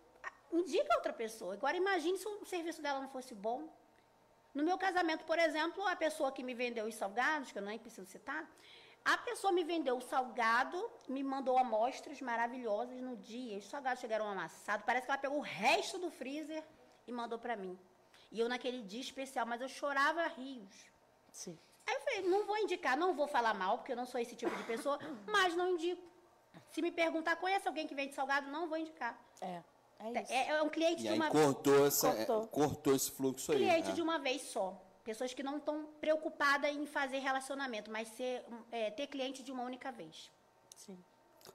indica 0.59 0.95
outra 0.97 1.13
pessoa. 1.13 1.55
Agora 1.55 1.77
imagine 1.77 2.17
se 2.19 2.27
o 2.27 2.45
serviço 2.45 2.81
dela 2.83 3.01
não 3.01 3.09
fosse 3.09 3.35
bom. 3.35 3.69
No 4.55 4.63
meu 4.63 4.79
casamento, 4.79 5.25
por 5.25 5.39
exemplo, 5.39 5.87
a 5.87 5.97
pessoa 5.97 6.31
que 6.31 6.43
me 6.43 6.55
vendeu 6.55 6.87
os 6.87 6.95
salgados, 6.95 7.51
que 7.51 7.59
eu 7.59 7.63
nem 7.63 7.79
preciso 7.79 8.07
citar, 8.07 8.49
a 9.05 9.19
pessoa 9.19 9.53
me 9.53 9.65
vendeu 9.65 9.97
o 9.97 10.01
salgado, 10.01 10.91
me 11.09 11.23
mandou 11.23 11.59
amostras 11.59 12.21
maravilhosas 12.21 13.01
no 13.01 13.17
dia. 13.17 13.59
Os 13.59 13.69
salgados 13.69 14.01
chegaram 14.01 14.27
amassados. 14.29 14.87
Parece 14.87 15.07
que 15.07 15.11
ela 15.11 15.21
pegou 15.21 15.39
o 15.39 15.43
resto 15.43 15.99
do 15.99 16.11
freezer 16.11 16.65
e 17.07 17.13
mandou 17.13 17.39
para 17.39 17.57
mim. 17.57 17.79
E 18.33 18.41
eu 18.41 18.49
naquele 18.49 18.83
dia 18.83 19.01
especial, 19.01 19.45
mas 19.47 19.61
eu 19.61 19.69
chorava 19.69 20.27
rios. 20.29 20.75
Sim. 21.31 21.59
Aí 21.87 21.95
eu 21.95 22.01
falei, 22.01 22.23
não 22.23 22.47
vou 22.47 22.57
indicar, 22.57 22.97
não 22.97 23.13
vou 23.13 23.27
falar 23.27 23.53
mal, 23.55 23.77
porque 23.79 23.93
eu 23.93 23.97
não 23.97 24.07
sou 24.07 24.21
esse 24.21 24.35
tipo 24.35 24.55
de 24.57 24.63
pessoa, 24.63 24.99
mas 25.27 25.55
não 25.55 25.69
indico. 25.69 26.03
Se 26.71 26.81
me 26.81 26.91
perguntar, 26.91 27.37
conhece 27.37 27.69
alguém 27.69 27.87
que 27.87 27.95
vende 27.95 28.15
salgado? 28.15 28.51
Não 28.51 28.69
vou 28.69 28.79
indicar. 28.79 29.19
É. 29.41 29.63
É 29.99 30.23
isso. 30.23 30.33
É, 30.33 30.49
é 30.49 30.63
um 30.63 30.69
cliente 30.69 31.03
E 31.03 31.09
de 31.09 31.13
uma 31.15 31.31
cortou, 31.31 31.87
essa, 31.87 32.13
Cortou. 32.13 32.43
é, 32.43 32.47
cortou 32.47 32.95
esse 32.95 33.11
fluxo 33.11 33.53
aí. 33.53 33.59
cliente 33.59 33.91
é. 33.91 33.93
de 33.93 34.03
uma 34.03 34.19
vez 34.19 34.43
só. 34.43 34.81
Pessoas 35.05 35.35
que 35.35 35.43
não 35.43 35.59
estão 35.59 35.87
preocupadas 36.01 36.75
em 36.75 36.87
fazer 36.87 37.19
relacionamento, 37.19 37.91
mas 37.91 38.09
ser, 38.09 38.43
é, 38.73 38.91
ter 38.91 39.07
cliente 39.07 39.43
de 39.43 39.53
uma 39.53 39.63
única 39.63 39.93
vez. 39.93 40.31
Sim. 40.77 40.97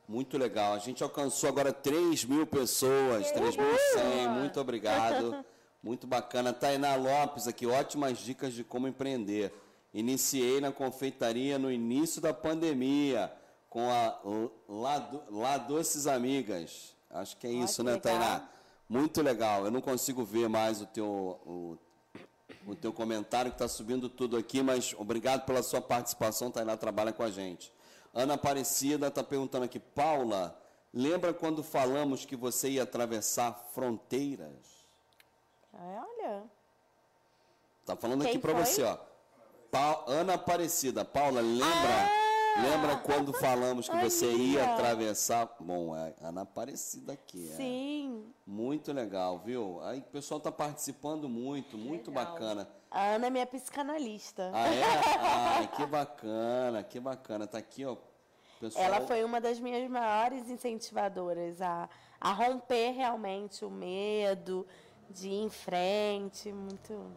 Muito 0.07 0.37
legal. 0.37 0.73
A 0.73 0.79
gente 0.79 1.03
alcançou 1.03 1.49
agora 1.49 1.73
3 1.73 2.25
mil 2.25 2.45
pessoas, 2.45 3.31
3.100. 3.31 4.29
Muito 4.29 4.59
obrigado. 4.59 5.43
Muito 5.81 6.05
bacana. 6.05 6.51
Tainá 6.51 6.95
Lopes 6.95 7.47
aqui, 7.47 7.65
ótimas 7.65 8.17
dicas 8.19 8.53
de 8.53 8.63
como 8.63 8.87
empreender. 8.87 9.53
Iniciei 9.93 10.59
na 10.59 10.71
confeitaria 10.71 11.57
no 11.57 11.71
início 11.71 12.21
da 12.21 12.33
pandemia 12.33 13.33
com 13.69 13.89
a 13.89 14.19
Lá 14.67 15.57
Doces 15.57 16.05
Amigas. 16.05 16.95
Acho 17.09 17.35
que 17.37 17.47
é 17.47 17.51
isso, 17.51 17.77
que 17.77 17.83
né, 17.83 17.93
legal. 17.93 18.01
Tainá? 18.19 18.49
Muito 18.87 19.21
legal. 19.21 19.65
Eu 19.65 19.71
não 19.71 19.81
consigo 19.81 20.23
ver 20.23 20.47
mais 20.49 20.81
o 20.81 20.85
teu, 20.85 21.05
o, 21.05 21.77
o 22.67 22.75
teu 22.75 22.91
comentário 22.93 23.51
que 23.51 23.55
está 23.55 23.67
subindo 23.67 24.09
tudo 24.09 24.37
aqui, 24.37 24.61
mas 24.61 24.93
obrigado 24.97 25.45
pela 25.45 25.61
sua 25.63 25.81
participação, 25.81 26.51
Tainá 26.51 26.75
trabalha 26.77 27.11
com 27.13 27.23
a 27.23 27.29
gente. 27.31 27.71
Ana 28.13 28.33
Aparecida 28.35 29.07
está 29.07 29.23
perguntando 29.23 29.65
aqui, 29.65 29.79
Paula, 29.79 30.59
lembra 30.93 31.33
quando 31.33 31.63
falamos 31.63 32.25
que 32.25 32.35
você 32.35 32.69
ia 32.69 32.83
atravessar 32.83 33.53
fronteiras? 33.73 34.85
É, 35.73 35.99
olha. 35.99 36.43
Tá 37.85 37.95
falando 37.95 38.21
Quem 38.21 38.31
aqui 38.31 38.39
para 38.39 38.53
você, 38.53 38.83
ó. 38.83 38.97
Pa- 39.71 40.03
Ana 40.07 40.33
Aparecida, 40.33 41.05
Paula, 41.05 41.41
lembra? 41.41 42.18
Lembra 42.57 42.97
quando 42.97 43.31
falamos 43.33 43.87
que 43.87 43.95
você 43.97 44.31
ia 44.31 44.73
atravessar? 44.73 45.49
Bom, 45.59 45.95
é 45.95 46.13
Ana 46.21 46.41
Aparecida 46.41 47.13
aqui. 47.13 47.49
é. 47.51 47.55
Sim. 47.55 48.33
Muito 48.45 48.91
legal, 48.91 49.39
viu? 49.39 49.79
Aí 49.83 49.99
o 49.99 50.03
pessoal 50.03 50.39
está 50.39 50.51
participando 50.51 51.29
muito, 51.29 51.77
muito 51.77 52.09
Legal. 52.09 52.25
bacana. 52.25 52.67
A 52.91 53.15
Ana 53.15 53.27
é 53.27 53.29
minha 53.29 53.45
psicanalista. 53.45 54.51
Ah, 54.53 54.67
é? 54.67 54.83
Ai, 55.59 55.67
que 55.67 55.85
bacana, 55.85 56.83
que 56.83 56.99
bacana. 56.99 57.45
Tá 57.47 57.59
aqui, 57.59 57.85
ó. 57.85 57.95
Pessoal, 58.59 58.83
Ela 58.83 59.01
foi 59.01 59.23
uma 59.23 59.39
das 59.39 59.59
minhas 59.59 59.89
maiores 59.89 60.49
incentivadoras 60.49 61.61
a, 61.61 61.87
a 62.19 62.33
romper 62.33 62.91
realmente 62.91 63.63
o 63.63 63.69
medo, 63.69 64.67
de 65.09 65.29
ir 65.29 65.43
em 65.43 65.49
frente, 65.49 66.51
muito. 66.51 67.09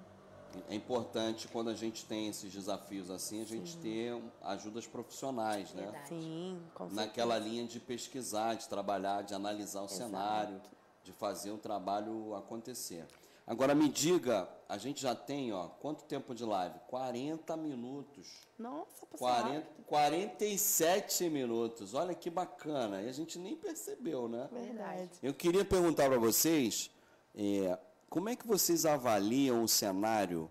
É 0.69 0.75
importante 0.75 1.49
quando 1.49 1.71
a 1.71 1.75
gente 1.75 2.05
tem 2.05 2.29
esses 2.29 2.53
desafios 2.53 3.11
assim, 3.11 3.41
a 3.43 3.45
gente 3.47 3.77
ter 3.79 4.15
um- 4.15 4.29
ajudas 4.43 4.87
profissionais, 4.87 5.73
né? 5.75 5.83
Verdade. 5.83 6.09
Sim, 6.09 6.61
com 6.75 6.85
certeza. 6.89 7.01
Naquela 7.07 7.39
linha 7.39 7.67
de 7.67 7.79
pesquisar, 7.81 8.55
de 8.55 8.69
trabalhar, 8.69 9.23
de 9.23 9.35
analisar 9.35 9.83
o 9.83 9.89
cenário, 9.89 10.61
de 11.05 11.13
fazer 11.13 11.51
o 11.51 11.59
trabalho 11.59 12.35
acontecer. 12.35 13.07
Agora 13.45 13.75
me 13.75 13.89
diga, 13.89 14.49
a 14.69 14.79
gente 14.79 15.03
já 15.03 15.17
tem, 15.17 15.53
ó, 15.53 15.67
quanto 15.67 16.05
tempo 16.05 16.33
de 16.33 16.45
live? 16.45 16.79
40 16.87 17.57
minutos. 17.57 18.29
Nossa, 18.57 19.05
passou 19.05 19.27
40, 19.29 19.55
rápido. 19.67 19.85
47 19.85 21.29
minutos. 21.29 21.93
Olha 21.93 22.15
que 22.15 22.31
bacana. 22.31 23.03
E 23.03 23.09
a 23.09 23.13
gente 23.13 23.39
nem 23.39 23.57
percebeu, 23.57 24.29
né? 24.29 24.49
Verdade. 24.53 25.11
Eu 25.23 25.35
queria 25.35 25.65
perguntar 25.65 26.09
para 26.09 26.19
vocês, 26.19 26.89
é, 27.35 27.77
como 28.13 28.29
é 28.29 28.37
que 28.37 28.47
vocês 28.47 28.85
avaliam 28.85 29.65
o 29.65 29.67
cenário 29.67 30.51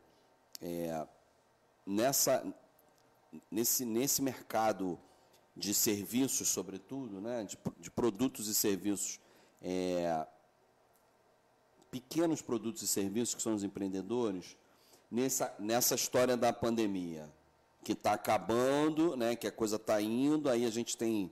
é, 0.60 1.06
nessa, 1.86 2.44
nesse, 3.52 3.86
nesse 3.86 4.20
mercado 4.20 5.00
de 5.56 5.72
serviços, 5.72 6.50
sobretudo, 6.50 7.22
né, 7.22 7.44
de, 7.44 7.60
de 7.78 7.92
produtos 7.92 8.48
e 8.48 8.56
serviços, 8.56 9.20
é, 9.62 10.26
pequenos 11.92 12.42
produtos 12.42 12.82
e 12.82 12.88
serviços 12.88 13.36
que 13.36 13.44
são 13.44 13.54
os 13.54 13.64
empreendedores, 13.64 14.58
nessa, 15.12 15.56
nessa 15.60 15.94
história 15.94 16.36
da 16.36 16.52
pandemia, 16.52 17.32
que 17.84 17.92
está 17.92 18.14
acabando, 18.14 19.16
né, 19.16 19.36
que 19.36 19.46
a 19.46 19.52
coisa 19.52 19.76
está 19.76 20.02
indo, 20.02 20.50
aí 20.50 20.66
a 20.66 20.72
gente 20.72 20.98
tem 20.98 21.32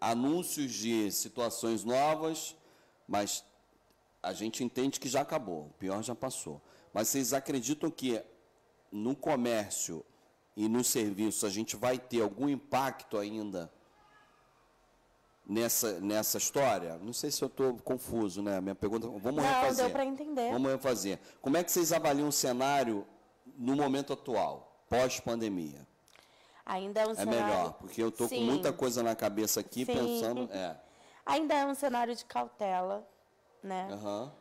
anúncios 0.00 0.74
de 0.74 1.10
situações 1.10 1.82
novas, 1.82 2.54
mas 3.08 3.42
a 4.22 4.32
gente 4.32 4.62
entende 4.64 4.98
que 5.00 5.08
já 5.08 5.20
acabou, 5.20 5.66
o 5.66 5.74
pior 5.78 6.02
já 6.02 6.14
passou. 6.14 6.60
Mas 6.92 7.08
vocês 7.08 7.32
acreditam 7.32 7.90
que 7.90 8.22
no 8.90 9.14
comércio 9.14 10.04
e 10.56 10.68
nos 10.68 10.88
serviços 10.88 11.44
a 11.44 11.50
gente 11.50 11.76
vai 11.76 11.98
ter 11.98 12.20
algum 12.22 12.48
impacto 12.48 13.16
ainda 13.18 13.70
nessa, 15.46 16.00
nessa 16.00 16.38
história? 16.38 16.98
Não 16.98 17.12
sei 17.12 17.30
se 17.30 17.42
eu 17.42 17.48
estou 17.48 17.74
confuso, 17.78 18.42
né? 18.42 18.60
Minha 18.60 18.74
pergunta. 18.74 19.06
Vamos 19.06 19.42
Não, 19.42 19.42
refazer. 19.42 19.84
deu 19.84 19.90
para 19.92 20.04
entender. 20.04 20.52
Vamos 20.52 20.70
refazer. 20.70 21.18
Como 21.40 21.56
é 21.56 21.64
que 21.64 21.70
vocês 21.70 21.92
avaliam 21.92 22.28
o 22.28 22.32
cenário 22.32 23.06
no 23.56 23.76
momento 23.76 24.12
atual, 24.12 24.82
pós-pandemia? 24.88 25.86
Ainda 26.66 27.00
é 27.00 27.06
um 27.06 27.12
É 27.12 27.14
cenário. 27.14 27.40
melhor, 27.44 27.72
porque 27.74 28.02
eu 28.02 28.08
estou 28.10 28.28
com 28.28 28.40
muita 28.40 28.72
coisa 28.72 29.02
na 29.02 29.14
cabeça 29.14 29.60
aqui 29.60 29.86
Sim. 29.86 29.94
pensando. 29.94 30.48
É. 30.52 30.76
Ainda 31.24 31.54
é 31.54 31.64
um 31.66 31.74
cenário 31.74 32.14
de 32.14 32.24
cautela, 32.26 33.06
né? 33.62 33.88
Aham. 33.90 34.32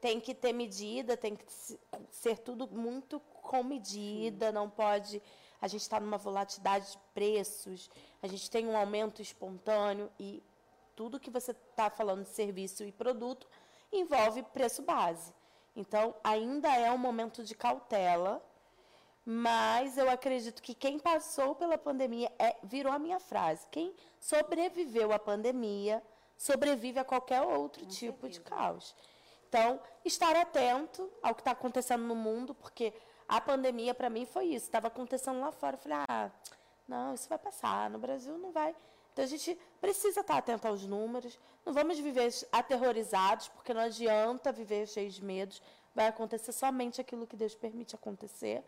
Tem 0.00 0.18
que 0.20 0.34
ter 0.34 0.52
medida, 0.52 1.16
tem 1.16 1.36
que 1.36 1.50
se- 1.52 1.78
ser 2.10 2.38
tudo 2.38 2.66
muito 2.68 3.20
com 3.20 3.62
medida, 3.62 4.50
não 4.50 4.68
pode. 4.68 5.22
A 5.60 5.68
gente 5.68 5.82
está 5.82 6.00
numa 6.00 6.18
volatilidade 6.18 6.90
de 6.92 6.98
preços, 7.14 7.88
a 8.20 8.26
gente 8.26 8.50
tem 8.50 8.66
um 8.66 8.76
aumento 8.76 9.22
espontâneo 9.22 10.10
e 10.18 10.42
tudo 10.96 11.20
que 11.20 11.30
você 11.30 11.52
está 11.52 11.88
falando 11.88 12.24
de 12.24 12.30
serviço 12.30 12.84
e 12.84 12.90
produto 12.90 13.46
envolve 13.92 14.42
preço 14.42 14.82
base. 14.82 15.32
Então, 15.76 16.14
ainda 16.24 16.68
é 16.74 16.90
um 16.90 16.98
momento 16.98 17.44
de 17.44 17.54
cautela, 17.54 18.44
mas 19.24 19.96
eu 19.96 20.10
acredito 20.10 20.60
que 20.60 20.74
quem 20.74 20.98
passou 20.98 21.54
pela 21.54 21.78
pandemia 21.78 22.30
é, 22.38 22.56
virou 22.64 22.92
a 22.92 22.98
minha 22.98 23.20
frase. 23.20 23.66
Quem 23.70 23.94
sobreviveu 24.18 25.12
à 25.12 25.18
pandemia 25.18 26.02
sobrevive 26.42 26.98
a 26.98 27.04
qualquer 27.04 27.40
outro 27.40 27.84
Com 27.84 27.90
tipo 27.90 28.28
de 28.28 28.36
certeza. 28.36 28.56
caos. 28.56 28.96
Então, 29.48 29.80
estar 30.04 30.34
atento 30.34 31.08
ao 31.22 31.34
que 31.34 31.40
está 31.40 31.52
acontecendo 31.52 32.02
no 32.02 32.16
mundo, 32.16 32.52
porque 32.52 32.92
a 33.28 33.40
pandemia, 33.40 33.94
para 33.94 34.10
mim, 34.10 34.26
foi 34.26 34.46
isso. 34.46 34.66
Estava 34.66 34.88
acontecendo 34.88 35.38
lá 35.38 35.52
fora. 35.52 35.76
Eu 35.76 35.78
falei, 35.78 35.98
ah, 36.08 36.30
não, 36.88 37.14
isso 37.14 37.28
vai 37.28 37.38
passar. 37.38 37.88
No 37.90 37.98
Brasil 37.98 38.36
não 38.38 38.50
vai. 38.50 38.74
Então, 39.12 39.24
a 39.24 39.28
gente 39.28 39.56
precisa 39.80 40.20
estar 40.20 40.38
atento 40.38 40.66
aos 40.66 40.84
números. 40.84 41.38
Não 41.64 41.72
vamos 41.72 41.98
viver 41.98 42.28
aterrorizados, 42.50 43.46
porque 43.48 43.72
não 43.72 43.82
adianta 43.82 44.50
viver 44.50 44.88
cheios 44.88 45.14
de 45.14 45.24
medos. 45.24 45.62
Vai 45.94 46.08
acontecer 46.08 46.50
somente 46.50 47.00
aquilo 47.00 47.24
que 47.26 47.36
Deus 47.36 47.54
permite 47.54 47.94
acontecer. 47.94 48.64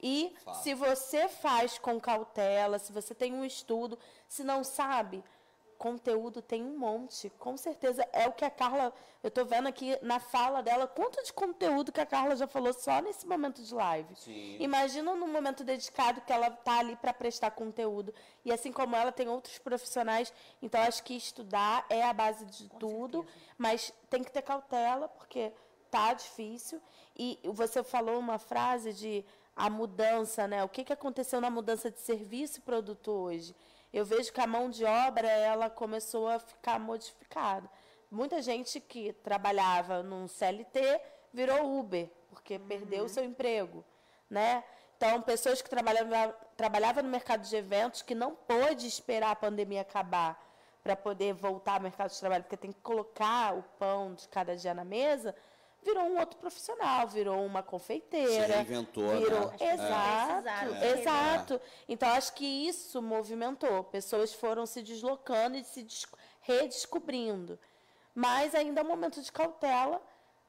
E 0.00 0.36
Fato. 0.44 0.62
se 0.62 0.74
você 0.74 1.28
faz 1.28 1.78
com 1.78 1.98
cautela, 2.00 2.78
se 2.78 2.92
você 2.92 3.12
tem 3.14 3.32
um 3.32 3.44
estudo, 3.44 3.98
se 4.28 4.44
não 4.44 4.62
sabe, 4.62 5.24
conteúdo 5.82 6.40
tem 6.40 6.62
um 6.62 6.78
monte. 6.78 7.28
Com 7.40 7.56
certeza 7.56 8.08
é 8.12 8.28
o 8.28 8.32
que 8.32 8.44
a 8.44 8.50
Carla, 8.50 8.94
eu 9.20 9.26
estou 9.26 9.44
vendo 9.44 9.66
aqui 9.66 9.98
na 10.00 10.20
fala 10.20 10.62
dela, 10.62 10.86
quanto 10.86 11.20
de 11.24 11.32
conteúdo 11.32 11.90
que 11.90 12.00
a 12.00 12.06
Carla 12.06 12.36
já 12.36 12.46
falou 12.46 12.72
só 12.72 13.02
nesse 13.02 13.26
momento 13.26 13.60
de 13.60 13.74
live. 13.74 14.14
Sim. 14.14 14.58
Imagina 14.60 15.12
num 15.16 15.26
momento 15.26 15.64
dedicado 15.64 16.20
que 16.20 16.32
ela 16.32 16.46
está 16.46 16.78
ali 16.78 16.94
para 16.94 17.12
prestar 17.12 17.50
conteúdo. 17.50 18.14
E 18.44 18.52
assim 18.52 18.70
como 18.70 18.94
ela, 18.94 19.10
tem 19.10 19.28
outros 19.28 19.58
profissionais. 19.58 20.32
Então, 20.62 20.80
acho 20.82 21.02
que 21.02 21.16
estudar 21.16 21.84
é 21.90 22.04
a 22.04 22.12
base 22.12 22.46
de 22.46 22.68
tudo. 22.78 23.24
certeza. 23.24 23.54
Mas 23.58 23.92
tem 24.08 24.22
que 24.22 24.30
ter 24.30 24.42
cautela, 24.42 25.08
porque 25.08 25.52
tá 25.90 26.14
difícil. 26.14 26.80
E 27.18 27.40
você 27.42 27.82
falou 27.82 28.20
uma 28.20 28.38
frase 28.38 28.92
de 28.92 29.24
a 29.56 29.68
mudança, 29.68 30.46
né? 30.46 30.62
O 30.62 30.68
que, 30.68 30.84
que 30.84 30.92
aconteceu 30.92 31.40
na 31.40 31.50
mudança 31.50 31.90
de 31.90 31.98
serviço 31.98 32.60
e 32.60 32.62
produto 32.62 33.10
hoje? 33.10 33.52
Eu 33.92 34.04
vejo 34.04 34.32
que 34.32 34.40
a 34.40 34.46
mão 34.46 34.70
de 34.70 34.84
obra 34.84 35.28
ela 35.28 35.68
começou 35.68 36.28
a 36.28 36.38
ficar 36.38 36.80
modificada. 36.80 37.68
Muita 38.10 38.40
gente 38.40 38.80
que 38.80 39.12
trabalhava 39.12 40.02
num 40.02 40.26
CLT 40.26 41.00
virou 41.32 41.78
Uber, 41.78 42.10
porque 42.28 42.58
perdeu 42.58 43.04
o 43.04 43.08
seu 43.08 43.24
emprego, 43.24 43.84
né? 44.28 44.64
Então, 44.96 45.20
pessoas 45.20 45.60
que 45.60 45.68
trabalhavam, 45.68 46.34
trabalhavam 46.56 47.02
no 47.02 47.08
mercado 47.08 47.42
de 47.42 47.56
eventos 47.56 48.02
que 48.02 48.14
não 48.14 48.34
pôde 48.34 48.86
esperar 48.86 49.32
a 49.32 49.36
pandemia 49.36 49.80
acabar 49.80 50.40
para 50.82 50.96
poder 50.96 51.32
voltar 51.32 51.74
ao 51.74 51.80
mercado 51.80 52.10
de 52.10 52.18
trabalho, 52.18 52.44
porque 52.44 52.56
tem 52.56 52.72
que 52.72 52.80
colocar 52.80 53.54
o 53.54 53.62
pão 53.78 54.14
de 54.14 54.28
cada 54.28 54.56
dia 54.56 54.74
na 54.74 54.84
mesa, 54.84 55.34
virou 55.82 56.04
um 56.04 56.18
outro 56.18 56.38
profissional, 56.38 57.06
virou 57.08 57.44
uma 57.44 57.62
confeiteira. 57.62 58.46
Se 58.46 58.52
reinventou, 58.52 59.08
virou, 59.18 59.50
né? 59.50 59.56
Exato, 59.74 60.74
É. 60.74 60.90
exato. 60.92 61.60
Então, 61.88 62.08
acho 62.10 62.32
que 62.34 62.44
isso 62.46 63.02
movimentou. 63.02 63.84
Pessoas 63.84 64.32
foram 64.32 64.64
se 64.66 64.82
deslocando 64.82 65.56
e 65.56 65.64
se 65.64 65.82
des- 65.82 66.06
redescobrindo. 66.40 67.58
Mas 68.14 68.54
ainda 68.54 68.80
é 68.80 68.84
um 68.84 68.88
momento 68.88 69.20
de 69.20 69.32
cautela, 69.32 70.00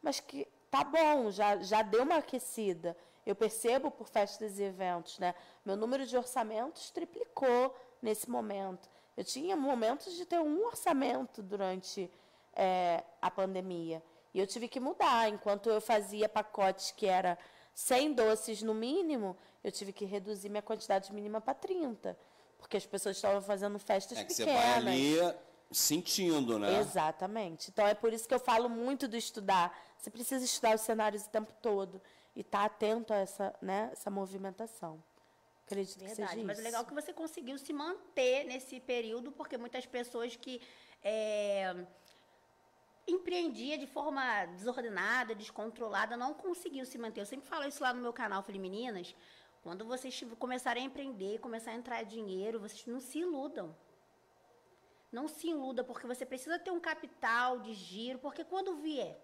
mas 0.02 0.20
que 0.20 0.48
tá 0.70 0.84
bom, 0.84 1.32
já, 1.32 1.58
já 1.58 1.82
deu 1.82 2.04
uma 2.04 2.18
aquecida. 2.18 2.96
Eu 3.26 3.36
percebo 3.36 3.90
por 3.90 4.08
festas 4.08 4.60
e 4.60 4.64
eventos, 4.64 5.18
né? 5.18 5.34
Meu 5.66 5.76
número 5.78 6.06
de 6.06 6.16
orçamentos 6.18 6.90
triplicou 6.92 7.74
nesse 8.02 8.30
momento. 8.30 8.90
Eu 9.16 9.24
tinha 9.24 9.56
momentos 9.56 10.14
de 10.16 10.26
ter 10.26 10.40
um 10.40 10.66
orçamento 10.66 11.42
durante 11.42 12.12
é, 12.56 13.02
a 13.22 13.32
pandemia. 13.32 14.04
E 14.34 14.40
eu 14.40 14.48
tive 14.48 14.68
que 14.68 14.80
mudar. 14.80 15.30
Enquanto 15.30 15.70
eu 15.70 15.80
fazia 15.80 16.28
pacotes 16.28 16.92
que 16.92 17.06
era 17.06 17.38
100 17.76 18.14
doces 18.14 18.62
no 18.62 18.74
mínimo, 18.74 19.38
eu 19.64 19.72
tive 19.72 19.94
que 19.94 20.06
reduzir 20.06 20.50
minha 20.50 20.62
quantidade 20.62 21.14
mínima 21.14 21.40
para 21.40 21.54
30. 21.54 22.18
Porque 22.58 22.78
as 22.78 22.86
pessoas 22.86 23.16
estavam 23.18 23.42
fazendo 23.42 23.78
festas 23.78 24.18
É 24.18 24.24
que 24.24 24.34
você 24.34 24.46
pequenas. 24.46 24.64
vai 24.64 24.74
ali 24.76 25.36
sentindo, 25.72 26.58
né? 26.60 26.80
Exatamente. 26.80 27.70
Então 27.70 27.86
é 27.86 27.94
por 27.94 28.14
isso 28.14 28.28
que 28.28 28.34
eu 28.34 28.40
falo 28.40 28.70
muito 28.70 29.08
do 29.08 29.18
estudar. 29.18 29.78
Você 29.98 30.10
precisa 30.10 30.44
estudar 30.44 30.76
os 30.76 30.82
cenários 30.82 31.26
o 31.26 31.30
tempo 31.30 31.52
todo 31.62 32.02
e 32.36 32.42
estar 32.42 32.66
atento 32.66 33.14
a 33.14 33.18
essa, 33.18 33.54
né, 33.62 33.90
essa 33.92 34.10
movimentação. 34.10 35.04
Acredito 35.66 36.00
que 36.00 36.10
seja 36.10 36.16
Verdade, 36.28 36.38
isso. 36.40 36.48
mas 36.48 36.60
é 36.60 36.62
legal 36.62 36.86
que 36.86 36.94
você 36.94 37.14
conseguiu 37.14 37.58
se 37.58 37.72
manter 37.72 38.44
nesse 38.46 38.80
período, 38.80 39.32
porque 39.32 39.58
muitas 39.58 39.86
pessoas 39.86 40.36
que 40.36 40.62
é, 41.02 41.74
empreendia 43.08 43.78
de 43.78 43.88
forma 43.88 44.45
desordenada, 44.45 45.36
descontrolada, 45.36 46.16
não 46.16 46.34
conseguiu 46.34 46.86
se 46.86 46.97
manter. 46.97 47.22
Eu 47.22 47.26
sempre 47.26 47.47
falo 47.47 47.68
isso 47.68 47.84
lá 47.84 47.93
no 47.93 48.01
meu 48.01 48.14
canal, 48.14 48.43
falei, 48.43 48.60
meninas, 48.60 49.16
quando 49.62 49.86
vocês 49.86 50.24
começarem 50.39 50.84
a 50.84 50.86
empreender, 50.86 51.39
começar 51.39 51.72
a 51.72 51.76
entrar 51.76 52.04
dinheiro, 52.04 52.60
vocês 52.60 52.86
não 52.86 52.99
se 52.99 53.20
iludam. 53.20 53.76
Não 55.12 55.28
se 55.28 55.47
iluda, 55.49 55.84
porque 55.84 56.08
você 56.08 56.26
precisa 56.26 56.58
ter 56.58 56.72
um 56.72 56.80
capital 56.80 57.60
de 57.60 57.74
giro, 57.74 58.20
porque 58.20 58.43
quando 58.43 58.76
vier 58.78 59.22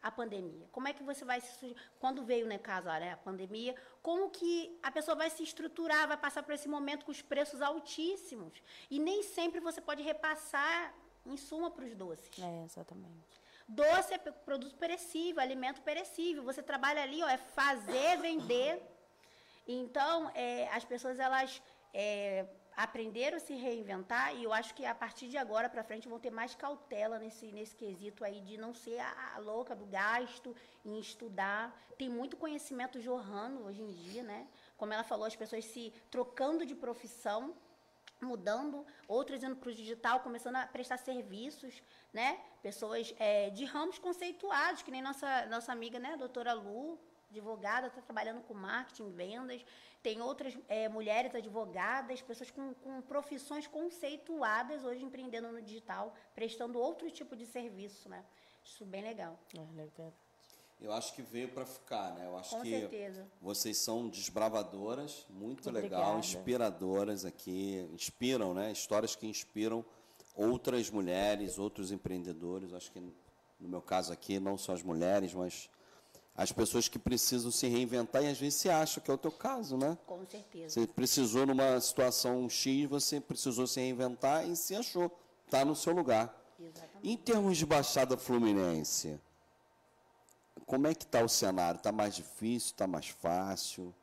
a 0.00 0.12
pandemia, 0.12 0.68
como 0.70 0.86
é 0.86 0.92
que 0.92 1.02
você 1.02 1.24
vai 1.24 1.40
se... 1.40 1.74
Quando 1.98 2.24
veio, 2.24 2.46
né, 2.46 2.56
caso, 2.56 2.86
né, 2.86 3.12
a 3.12 3.16
pandemia, 3.16 3.74
como 4.00 4.30
que 4.30 4.78
a 4.82 4.92
pessoa 4.92 5.16
vai 5.16 5.28
se 5.28 5.42
estruturar, 5.42 6.06
vai 6.06 6.16
passar 6.16 6.42
por 6.42 6.54
esse 6.54 6.68
momento 6.68 7.04
com 7.04 7.10
os 7.10 7.20
preços 7.20 7.60
altíssimos. 7.60 8.62
E 8.88 8.98
nem 9.00 9.22
sempre 9.22 9.60
você 9.60 9.80
pode 9.80 10.02
repassar 10.02 10.94
em 11.26 11.36
suma 11.36 11.70
para 11.70 11.84
os 11.84 11.94
doces. 11.94 12.30
É, 12.38 12.64
exatamente. 12.64 13.38
Doce 13.68 14.14
é 14.14 14.18
produto 14.18 14.76
perecível, 14.76 15.42
alimento 15.42 15.82
perecível. 15.82 16.42
Você 16.42 16.62
trabalha 16.62 17.02
ali, 17.02 17.22
ó, 17.22 17.28
é 17.28 17.36
fazer, 17.36 18.16
vender. 18.18 18.82
Então, 19.66 20.30
é, 20.34 20.68
as 20.68 20.84
pessoas 20.84 21.18
elas 21.18 21.60
é, 21.92 22.46
aprenderam 22.74 23.36
a 23.36 23.40
se 23.40 23.54
reinventar 23.54 24.34
e 24.36 24.44
eu 24.44 24.52
acho 24.52 24.72
que 24.72 24.86
a 24.86 24.94
partir 24.94 25.28
de 25.28 25.36
agora 25.36 25.68
para 25.68 25.84
frente 25.84 26.08
vão 26.08 26.18
ter 26.18 26.30
mais 26.30 26.54
cautela 26.54 27.18
nesse, 27.18 27.46
nesse 27.52 27.74
quesito 27.74 28.24
aí 28.24 28.40
de 28.40 28.56
não 28.56 28.72
ser 28.72 29.00
a, 29.00 29.34
a 29.34 29.38
louca 29.38 29.74
do 29.74 29.84
gasto 29.84 30.56
em 30.84 30.98
estudar. 30.98 31.76
Tem 31.98 32.08
muito 32.08 32.36
conhecimento 32.36 33.00
jorrando 33.00 33.64
hoje 33.64 33.82
em 33.82 33.92
dia, 33.92 34.22
né? 34.22 34.46
Como 34.78 34.92
ela 34.92 35.04
falou, 35.04 35.26
as 35.26 35.36
pessoas 35.36 35.64
se 35.64 35.92
trocando 36.10 36.64
de 36.64 36.74
profissão 36.74 37.54
mudando, 38.24 38.86
outras 39.06 39.42
indo 39.42 39.56
para 39.56 39.70
o 39.70 39.74
digital, 39.74 40.20
começando 40.20 40.56
a 40.56 40.66
prestar 40.66 40.98
serviços, 40.98 41.82
né? 42.12 42.40
Pessoas 42.62 43.14
é, 43.18 43.50
de 43.50 43.64
ramos 43.64 43.98
conceituados, 43.98 44.82
que 44.82 44.90
nem 44.90 45.02
nossa, 45.02 45.46
nossa 45.46 45.72
amiga, 45.72 45.98
né, 45.98 46.16
doutora 46.16 46.52
Lu, 46.52 46.98
advogada, 47.30 47.88
está 47.88 48.00
trabalhando 48.00 48.42
com 48.42 48.54
marketing, 48.54 49.10
vendas. 49.12 49.64
Tem 50.02 50.20
outras 50.22 50.56
é, 50.68 50.88
mulheres 50.88 51.34
advogadas, 51.34 52.22
pessoas 52.22 52.50
com, 52.50 52.72
com 52.74 53.00
profissões 53.02 53.66
conceituadas 53.66 54.84
hoje 54.84 55.04
empreendendo 55.04 55.50
no 55.50 55.60
digital, 55.60 56.14
prestando 56.34 56.78
outro 56.78 57.10
tipo 57.10 57.36
de 57.36 57.46
serviço, 57.46 58.08
né? 58.08 58.24
Isso 58.64 58.84
bem 58.84 59.02
legal. 59.02 59.38
É, 59.56 59.60
é 59.60 59.64
verdade. 59.64 60.27
Eu 60.80 60.92
acho 60.92 61.12
que 61.14 61.22
veio 61.22 61.48
para 61.48 61.66
ficar, 61.66 62.12
né? 62.14 62.26
Eu 62.26 62.36
acho 62.38 62.50
Com 62.50 62.62
que 62.62 62.70
certeza. 62.70 63.26
vocês 63.40 63.76
são 63.78 64.08
desbravadoras, 64.08 65.26
muito 65.28 65.68
Obrigada. 65.68 65.96
legal, 66.04 66.18
inspiradoras 66.18 67.24
aqui, 67.24 67.88
inspiram, 67.92 68.54
né? 68.54 68.70
Histórias 68.70 69.16
que 69.16 69.26
inspiram 69.26 69.84
outras 70.36 70.88
mulheres, 70.88 71.58
outros 71.58 71.90
empreendedores. 71.90 72.72
Acho 72.72 72.92
que 72.92 73.00
no 73.00 73.68
meu 73.68 73.82
caso 73.82 74.12
aqui 74.12 74.38
não 74.38 74.56
só 74.56 74.72
as 74.72 74.82
mulheres, 74.82 75.34
mas 75.34 75.68
as 76.36 76.52
pessoas 76.52 76.86
que 76.86 77.00
precisam 77.00 77.50
se 77.50 77.66
reinventar 77.66 78.22
e 78.22 78.28
às 78.28 78.38
vezes 78.38 78.54
se 78.60 78.68
acham 78.70 79.02
que 79.02 79.10
é 79.10 79.14
o 79.14 79.18
teu 79.18 79.32
caso, 79.32 79.76
né? 79.76 79.98
Com 80.06 80.24
certeza. 80.24 80.80
Você 80.80 80.86
precisou 80.86 81.44
numa 81.44 81.80
situação 81.80 82.48
X, 82.48 82.88
você 82.88 83.20
precisou 83.20 83.66
se 83.66 83.80
reinventar 83.80 84.48
e 84.48 84.54
se 84.54 84.76
achou, 84.76 85.10
está 85.44 85.64
no 85.64 85.74
seu 85.74 85.92
lugar. 85.92 86.32
Exatamente. 86.60 87.08
Em 87.08 87.16
termos 87.16 87.58
de 87.58 87.66
Baixada 87.66 88.16
Fluminense, 88.16 89.20
como 90.66 90.86
é 90.86 90.94
que 90.94 91.04
está 91.04 91.22
o 91.22 91.28
cenário? 91.28 91.78
Está 91.78 91.92
mais 91.92 92.14
difícil? 92.14 92.70
Está 92.72 92.86
mais 92.86 93.08
fácil 93.08 93.94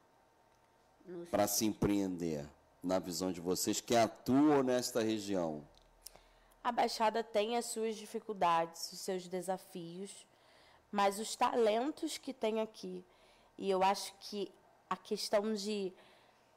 para 1.31 1.47
se 1.47 1.65
empreender? 1.65 2.47
Na 2.83 2.99
visão 2.99 3.31
de 3.31 3.41
vocês 3.41 3.81
que 3.81 3.95
atuam 3.95 4.61
nesta 4.61 5.01
região? 5.01 5.67
A 6.63 6.71
Baixada 6.71 7.23
tem 7.23 7.57
as 7.57 7.65
suas 7.65 7.95
dificuldades, 7.95 8.91
os 8.91 8.99
seus 8.99 9.27
desafios, 9.27 10.25
mas 10.91 11.19
os 11.19 11.35
talentos 11.35 12.19
que 12.19 12.31
tem 12.31 12.61
aqui. 12.61 13.03
E 13.57 13.69
eu 13.69 13.81
acho 13.81 14.13
que 14.19 14.51
a 14.87 14.95
questão 14.95 15.53
de 15.53 15.91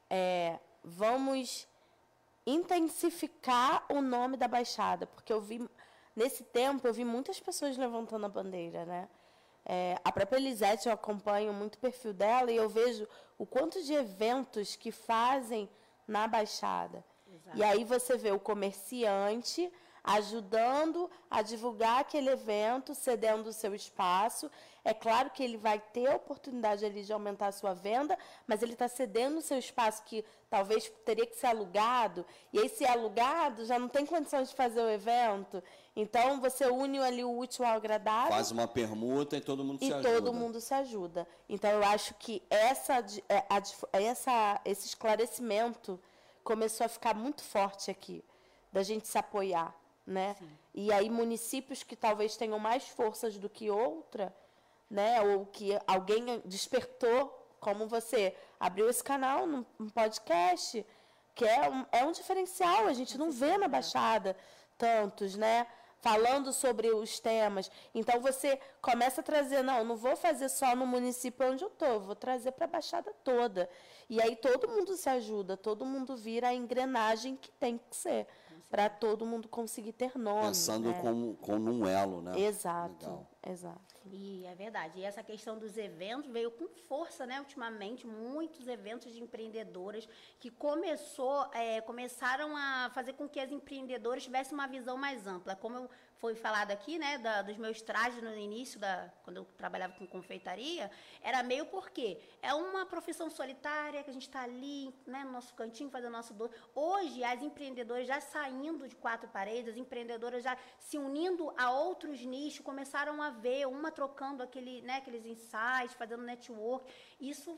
é, 0.09 0.59
vamos 0.83 1.67
intensificar 2.45 3.85
o 3.89 4.01
nome 4.01 4.37
da 4.37 4.47
Baixada, 4.47 5.05
porque 5.05 5.31
eu 5.31 5.41
vi, 5.41 5.67
nesse 6.15 6.43
tempo, 6.43 6.87
eu 6.87 6.93
vi 6.93 7.05
muitas 7.05 7.39
pessoas 7.39 7.77
levantando 7.77 8.25
a 8.25 8.29
bandeira, 8.29 8.85
né? 8.85 9.07
É, 9.65 9.97
a 10.03 10.11
própria 10.11 10.37
Elisete, 10.37 10.87
eu 10.87 10.93
acompanho 10.93 11.53
muito 11.53 11.75
o 11.75 11.79
perfil 11.79 12.13
dela 12.13 12.51
e 12.51 12.55
eu 12.55 12.69
vejo 12.69 13.07
o 13.37 13.45
quanto 13.45 13.83
de 13.83 13.93
eventos 13.93 14.75
que 14.75 14.91
fazem 14.91 15.69
na 16.07 16.27
Baixada. 16.27 17.03
E 17.53 17.63
aí 17.63 17.83
você 17.83 18.17
vê 18.17 18.31
o 18.31 18.39
comerciante 18.39 19.71
ajudando 20.03 21.09
a 21.29 21.41
divulgar 21.41 21.99
aquele 21.99 22.29
evento, 22.29 22.95
cedendo 22.95 23.47
o 23.47 23.53
seu 23.53 23.75
espaço. 23.75 24.49
É 24.83 24.93
claro 24.93 25.29
que 25.29 25.43
ele 25.43 25.57
vai 25.57 25.79
ter 25.79 26.07
a 26.07 26.15
oportunidade 26.15 26.85
ali 26.85 27.03
de 27.03 27.11
aumentar 27.11 27.47
a 27.47 27.51
sua 27.51 27.73
venda, 27.73 28.17
mas 28.47 28.63
ele 28.63 28.73
está 28.73 28.87
cedendo 28.87 29.37
o 29.37 29.41
seu 29.41 29.57
espaço 29.57 30.03
que 30.03 30.23
talvez 30.49 30.91
teria 31.05 31.25
que 31.25 31.35
ser 31.35 31.47
alugado, 31.47 32.25
e 32.51 32.59
aí 32.59 32.69
se 32.69 32.83
é 32.83 32.89
alugado, 32.89 33.65
já 33.65 33.77
não 33.77 33.87
tem 33.87 34.05
condições 34.05 34.49
de 34.49 34.55
fazer 34.55 34.81
o 34.81 34.89
evento. 34.89 35.61
Então 35.95 36.39
você 36.39 36.65
une 36.65 36.97
ali 36.99 37.23
o 37.23 37.37
útil 37.37 37.65
ao 37.65 37.75
agradável. 37.75 38.31
Faz 38.31 38.51
uma 38.51 38.67
permuta 38.67 39.37
e 39.37 39.41
todo 39.41 39.63
mundo 39.63 39.79
e 39.81 39.87
se 39.87 39.93
ajuda. 39.93 40.09
E 40.09 40.13
todo 40.13 40.33
mundo 40.33 40.61
se 40.61 40.73
ajuda. 40.73 41.27
Então 41.47 41.69
eu 41.69 41.83
acho 41.83 42.15
que 42.15 42.41
essa, 42.49 43.05
é, 43.27 43.45
essa, 43.91 44.61
esse 44.65 44.87
esclarecimento 44.87 45.99
começou 46.43 46.85
a 46.85 46.89
ficar 46.89 47.13
muito 47.13 47.43
forte 47.43 47.91
aqui, 47.91 48.23
da 48.71 48.81
gente 48.81 49.07
se 49.07 49.17
apoiar. 49.17 49.75
Né? 50.09 50.35
E 50.73 50.91
aí 50.91 51.07
municípios 51.07 51.83
que 51.83 51.95
talvez 51.95 52.35
tenham 52.35 52.57
mais 52.57 52.87
forças 52.87 53.37
do 53.37 53.47
que 53.47 53.69
outra, 53.69 54.35
né? 54.89 55.21
ou 55.21 55.45
que 55.45 55.79
alguém 55.85 56.41
despertou, 56.45 57.47
como 57.59 57.87
você 57.87 58.35
abriu 58.59 58.89
esse 58.89 59.03
canal 59.03 59.45
num 59.45 59.63
podcast, 59.93 60.83
que 61.35 61.45
é 61.45 61.69
um, 61.69 61.85
é 61.91 62.03
um 62.03 62.11
diferencial, 62.11 62.87
a 62.87 62.93
gente 62.93 63.19
não 63.19 63.31
vê 63.31 63.55
na 63.55 63.67
Baixada 63.67 64.35
tantos, 64.79 65.35
né? 65.35 65.67
Falando 66.01 66.51
sobre 66.51 66.89
os 66.89 67.19
temas. 67.19 67.69
Então 67.93 68.19
você 68.19 68.59
começa 68.81 69.21
a 69.21 69.23
trazer, 69.23 69.61
não, 69.61 69.83
não 69.83 69.95
vou 69.95 70.15
fazer 70.15 70.49
só 70.49 70.75
no 70.75 70.87
município 70.87 71.51
onde 71.51 71.63
eu 71.63 71.67
estou, 71.67 71.99
vou 71.99 72.15
trazer 72.15 72.53
para 72.53 72.65
a 72.65 72.69
Baixada 72.69 73.13
toda. 73.23 73.69
E 74.09 74.19
aí 74.19 74.35
todo 74.35 74.67
mundo 74.67 74.95
se 74.95 75.07
ajuda, 75.07 75.55
todo 75.55 75.85
mundo 75.85 76.17
vira 76.17 76.47
a 76.47 76.53
engrenagem 76.53 77.35
que 77.35 77.51
tem 77.51 77.77
que 77.77 77.95
ser 77.95 78.25
para 78.69 78.87
todo 78.87 79.25
mundo 79.25 79.47
conseguir 79.47 79.93
ter 79.93 80.15
nome. 80.17 80.47
Pensando 80.47 80.89
né? 80.89 80.99
como, 81.01 81.35
como 81.37 81.71
um 81.71 81.87
elo, 81.87 82.21
né? 82.21 82.39
Exato, 82.39 83.05
Legal. 83.05 83.27
exato. 83.47 83.95
E 84.11 84.45
é 84.45 84.53
verdade. 84.55 84.99
E 84.99 85.03
essa 85.03 85.23
questão 85.23 85.57
dos 85.57 85.75
eventos 85.77 86.31
veio 86.31 86.51
com 86.51 86.67
força, 86.87 87.25
né? 87.25 87.39
Ultimamente, 87.39 88.05
muitos 88.05 88.67
eventos 88.67 89.11
de 89.11 89.21
empreendedoras 89.21 90.07
que 90.39 90.51
começou, 90.51 91.47
é, 91.53 91.81
começaram 91.81 92.55
a 92.55 92.91
fazer 92.93 93.13
com 93.13 93.27
que 93.27 93.39
as 93.39 93.51
empreendedoras 93.51 94.23
tivessem 94.23 94.53
uma 94.53 94.67
visão 94.67 94.97
mais 94.97 95.25
ampla. 95.25 95.55
Como 95.55 95.75
eu 95.75 95.89
foi 96.19 96.35
falado 96.35 96.71
aqui, 96.71 96.99
né, 96.99 97.17
da, 97.17 97.41
dos 97.41 97.57
meus 97.57 97.81
trajes 97.81 98.21
no 98.21 98.35
início, 98.35 98.77
da, 98.77 99.09
quando 99.23 99.37
eu 99.37 99.45
trabalhava 99.57 99.93
com 99.93 100.05
confeitaria, 100.05 100.91
era 101.21 101.41
meio 101.41 101.65
porque 101.67 102.19
é 102.41 102.53
uma 102.53 102.85
profissão 102.85 103.29
solitária 103.29 104.03
que 104.03 104.09
a 104.09 104.13
gente 104.13 104.27
está 104.27 104.41
ali, 104.43 104.93
né, 105.07 105.23
no 105.23 105.31
nosso 105.31 105.53
cantinho, 105.53 105.89
fazendo 105.89 106.11
nosso 106.11 106.33
doce. 106.33 106.53
Hoje, 106.75 107.23
as 107.23 107.41
empreendedoras 107.41 108.05
já 108.05 108.19
saindo 108.19 108.87
de 108.87 108.97
quatro 108.97 109.29
paredes, 109.29 109.71
as 109.71 109.77
empreendedoras 109.77 110.43
já 110.43 110.57
se 110.77 110.97
unindo 110.97 111.53
a 111.57 111.71
outros 111.71 112.19
nichos, 112.21 112.65
começaram 112.65 113.21
a 113.23 113.29
ver 113.29 113.65
uma 113.67 113.89
trocando 113.89 114.43
aquele, 114.43 114.81
né, 114.81 114.97
aqueles 114.97 115.25
insights, 115.25 115.93
fazendo 115.97 116.23
network. 116.23 116.91
Isso 117.19 117.57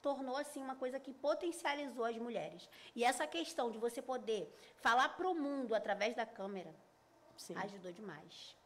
tornou 0.00 0.36
assim 0.38 0.62
uma 0.62 0.74
coisa 0.74 0.98
que 0.98 1.12
potencializou 1.12 2.06
as 2.06 2.16
mulheres. 2.16 2.68
E 2.96 3.04
essa 3.04 3.26
questão 3.26 3.70
de 3.70 3.78
você 3.78 4.00
poder 4.00 4.50
falar 4.76 5.10
para 5.10 5.28
o 5.28 5.34
mundo 5.34 5.74
através 5.74 6.16
da 6.16 6.24
câmera, 6.24 6.74
Sim. 7.36 7.54
ajudou 7.56 7.92
demais. 7.92 8.56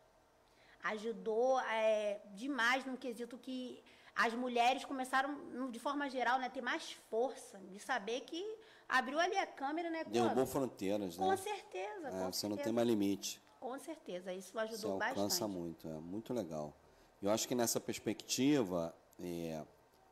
Ajudou 0.85 1.61
é, 1.61 2.21
demais 2.35 2.85
no 2.85 2.97
quesito 2.97 3.37
que 3.39 3.83
as 4.15 4.33
mulheres 4.33 4.85
começaram, 4.85 5.71
de 5.71 5.79
forma 5.79 6.09
geral, 6.09 6.39
né, 6.39 6.49
ter 6.49 6.63
mais 6.63 6.93
força 7.11 7.59
de 7.71 7.79
saber 7.79 8.23
que 8.23 8.43
abriu 8.89 9.19
ali 9.19 9.37
a 9.37 9.47
câmera, 9.47 9.91
né? 9.91 10.05
Derrubou 10.05 10.47
fronteiras, 10.47 11.17
com 11.17 11.29
né? 11.29 11.37
Certeza, 11.37 12.09
é, 12.09 12.11
com 12.11 12.33
você 12.33 12.41
certeza. 12.41 12.49
não 12.49 12.57
tem 12.57 12.73
mais 12.73 12.87
limite. 12.87 13.43
Com 13.61 13.79
certeza, 13.79 14.33
isso 14.33 14.59
ajudou 14.59 14.93
você 14.93 14.99
bastante. 14.99 15.19
alcança 15.19 15.49
muito, 15.49 15.89
é 15.89 15.99
muito 15.99 16.33
legal. 16.33 16.75
Eu 17.21 17.31
acho 17.31 17.49
que 17.49 17.55
nessa 17.55 17.81
perspectiva, 17.81 18.95
é, 19.19 19.65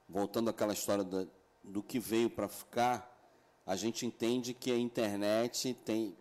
voltando 0.09 0.51
àquela 0.51 0.73
história 0.73 1.05
do, 1.05 1.31
do 1.63 1.83
que 1.83 1.99
veio 1.99 2.29
para 2.29 2.49
ficar, 2.49 3.11
a 3.65 3.77
gente 3.77 4.05
entende 4.05 4.53
que 4.53 4.71
a 4.71 4.77
internet 4.77 5.73
tem 5.85 6.17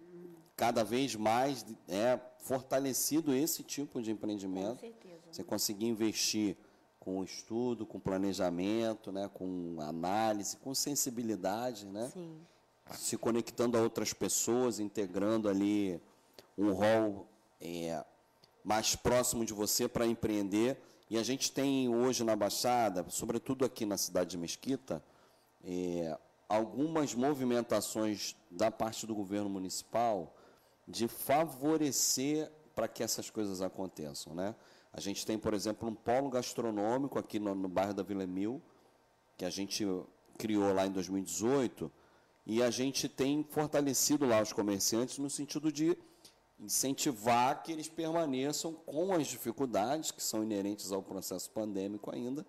cada 0.55 0.83
vez 0.83 1.15
mais 1.15 1.65
é 1.87 2.19
fortalecido 2.39 3.33
esse 3.33 3.63
tipo 3.63 4.01
de 4.01 4.11
empreendimento. 4.11 4.75
Com 4.75 4.79
certeza. 4.79 5.21
Você 5.31 5.43
conseguir 5.43 5.87
investir 5.87 6.57
com 6.99 7.23
estudo, 7.23 7.85
com 7.85 7.99
planejamento, 7.99 9.11
né, 9.11 9.29
com 9.33 9.77
análise, 9.79 10.55
com 10.57 10.73
sensibilidade, 10.73 11.85
né? 11.85 12.09
Sim. 12.13 12.39
Se 12.91 13.17
conectando 13.17 13.77
a 13.77 13.81
outras 13.81 14.13
pessoas, 14.13 14.79
integrando 14.79 15.49
ali 15.49 15.99
um 16.57 16.71
rol 16.71 17.27
é, 17.59 18.03
mais 18.63 18.95
próximo 18.95 19.43
de 19.45 19.53
você 19.53 19.87
para 19.87 20.05
empreender. 20.05 20.77
E 21.09 21.17
a 21.17 21.23
gente 21.23 21.51
tem 21.51 21.93
hoje 21.93 22.23
na 22.23 22.35
Baixada, 22.35 23.05
sobretudo 23.09 23.65
aqui 23.65 23.85
na 23.85 23.97
cidade 23.97 24.31
de 24.31 24.37
Mesquita, 24.37 25.03
é, 25.63 26.17
algumas 26.47 27.13
movimentações 27.13 28.35
da 28.49 28.69
parte 28.69 29.05
do 29.07 29.15
governo 29.15 29.49
municipal 29.49 30.35
de 30.87 31.07
favorecer 31.07 32.51
para 32.75 32.87
que 32.87 33.03
essas 33.03 33.29
coisas 33.29 33.61
aconteçam, 33.61 34.33
né? 34.33 34.55
A 34.91 34.99
gente 34.99 35.25
tem, 35.25 35.39
por 35.39 35.53
exemplo, 35.53 35.89
um 35.89 35.95
polo 35.95 36.29
gastronômico 36.29 37.17
aqui 37.17 37.39
no, 37.39 37.55
no 37.55 37.67
bairro 37.67 37.93
da 37.93 38.03
Vila 38.03 38.27
Mil, 38.27 38.61
que 39.37 39.45
a 39.45 39.49
gente 39.49 39.85
criou 40.37 40.73
lá 40.73 40.85
em 40.85 40.91
2018, 40.91 41.91
e 42.45 42.61
a 42.61 42.69
gente 42.69 43.07
tem 43.07 43.43
fortalecido 43.49 44.25
lá 44.25 44.41
os 44.41 44.53
comerciantes 44.53 45.17
no 45.17 45.29
sentido 45.29 45.71
de 45.71 45.97
incentivar 46.59 47.63
que 47.63 47.71
eles 47.71 47.89
permaneçam 47.89 48.73
com 48.73 49.13
as 49.13 49.27
dificuldades 49.27 50.11
que 50.11 50.21
são 50.21 50.43
inerentes 50.43 50.91
ao 50.91 51.01
processo 51.01 51.49
pandêmico 51.49 52.13
ainda, 52.13 52.45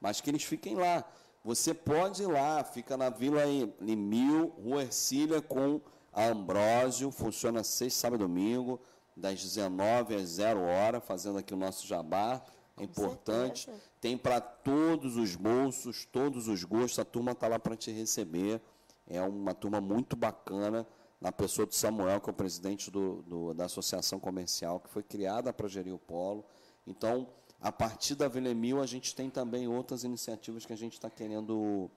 mas 0.00 0.20
que 0.20 0.30
eles 0.30 0.42
fiquem 0.42 0.74
lá. 0.74 1.04
Você 1.44 1.74
pode 1.74 2.22
ir 2.22 2.26
lá, 2.26 2.64
fica 2.64 2.96
na 2.96 3.10
Vila 3.10 3.42
Mil, 3.80 4.48
Rua 4.48 4.82
Ercília, 4.82 5.42
com 5.42 5.80
a 6.14 6.28
Ambrósio, 6.28 7.10
funciona 7.10 7.64
sexta, 7.64 8.02
sábado 8.02 8.24
e 8.24 8.26
domingo, 8.26 8.80
das 9.16 9.42
19 9.42 10.14
às 10.14 10.28
0 10.30 10.60
hora, 10.60 11.00
fazendo 11.00 11.38
aqui 11.38 11.52
o 11.52 11.56
nosso 11.56 11.86
jabá. 11.86 12.42
É 12.76 12.84
importante. 12.84 13.68
Tem 14.00 14.16
para 14.16 14.40
todos 14.40 15.16
os 15.16 15.34
bolsos, 15.36 16.04
todos 16.04 16.48
os 16.48 16.64
gostos. 16.64 16.98
A 16.98 17.04
turma 17.04 17.32
está 17.32 17.48
lá 17.48 17.58
para 17.58 17.76
te 17.76 17.90
receber. 17.90 18.60
É 19.06 19.20
uma 19.20 19.54
turma 19.54 19.80
muito 19.80 20.16
bacana, 20.16 20.86
na 21.20 21.32
pessoa 21.32 21.66
do 21.66 21.74
Samuel, 21.74 22.20
que 22.20 22.28
é 22.28 22.32
o 22.32 22.34
presidente 22.34 22.90
do, 22.90 23.22
do 23.22 23.54
da 23.54 23.64
Associação 23.64 24.20
Comercial, 24.20 24.80
que 24.80 24.90
foi 24.90 25.02
criada 25.02 25.52
para 25.52 25.68
gerir 25.68 25.94
o 25.94 25.98
polo. 25.98 26.44
Então, 26.86 27.26
a 27.60 27.72
partir 27.72 28.14
da 28.14 28.28
Vila 28.28 28.52
Mil, 28.52 28.80
a 28.80 28.86
gente 28.86 29.14
tem 29.14 29.30
também 29.30 29.66
outras 29.66 30.04
iniciativas 30.04 30.66
que 30.66 30.72
a 30.72 30.76
gente 30.76 30.94
está 30.94 31.08
querendo 31.08 31.90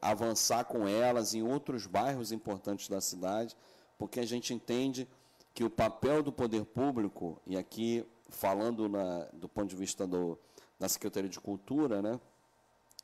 avançar 0.00 0.64
com 0.64 0.86
elas 0.86 1.34
em 1.34 1.42
outros 1.42 1.86
bairros 1.86 2.32
importantes 2.32 2.88
da 2.88 3.00
cidade, 3.00 3.56
porque 3.98 4.20
a 4.20 4.26
gente 4.26 4.52
entende 4.52 5.08
que 5.54 5.64
o 5.64 5.70
papel 5.70 6.22
do 6.22 6.32
poder 6.32 6.64
público, 6.64 7.40
e 7.46 7.56
aqui 7.56 8.04
falando 8.30 8.88
na, 8.88 9.28
do 9.32 9.48
ponto 9.48 9.68
de 9.68 9.76
vista 9.76 10.06
do, 10.06 10.38
da 10.78 10.88
Secretaria 10.88 11.28
de 11.28 11.38
Cultura, 11.38 12.00
né, 12.00 12.18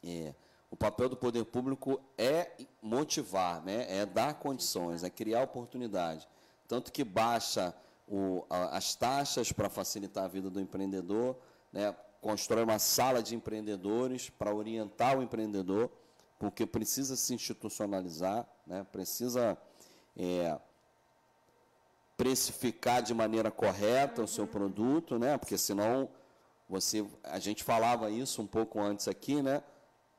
é, 0.02 0.34
o 0.70 0.76
papel 0.76 1.08
do 1.08 1.16
poder 1.16 1.44
público 1.44 2.00
é 2.16 2.52
motivar, 2.82 3.62
né, 3.62 3.86
é 3.88 4.06
dar 4.06 4.34
condições, 4.34 5.02
é 5.02 5.10
criar 5.10 5.42
oportunidade. 5.42 6.28
Tanto 6.66 6.92
que 6.92 7.04
baixa 7.04 7.74
o, 8.06 8.44
a, 8.48 8.76
as 8.76 8.94
taxas 8.94 9.52
para 9.52 9.68
facilitar 9.68 10.24
a 10.24 10.28
vida 10.28 10.50
do 10.50 10.60
empreendedor, 10.60 11.36
né, 11.72 11.94
constrói 12.20 12.64
uma 12.64 12.78
sala 12.78 13.22
de 13.22 13.34
empreendedores 13.34 14.30
para 14.30 14.54
orientar 14.54 15.18
o 15.18 15.22
empreendedor 15.22 15.90
porque 16.38 16.64
precisa 16.64 17.16
se 17.16 17.34
institucionalizar, 17.34 18.46
né? 18.66 18.86
precisa 18.92 19.58
é, 20.16 20.58
precificar 22.16 23.02
de 23.02 23.12
maneira 23.12 23.50
correta 23.50 24.22
o 24.22 24.28
seu 24.28 24.44
uhum. 24.44 24.50
produto, 24.50 25.18
né? 25.18 25.36
porque 25.36 25.58
senão 25.58 26.08
você, 26.68 27.04
a 27.24 27.38
gente 27.38 27.64
falava 27.64 28.10
isso 28.10 28.42
um 28.42 28.46
pouco 28.46 28.80
antes 28.80 29.08
aqui, 29.08 29.42
né? 29.42 29.62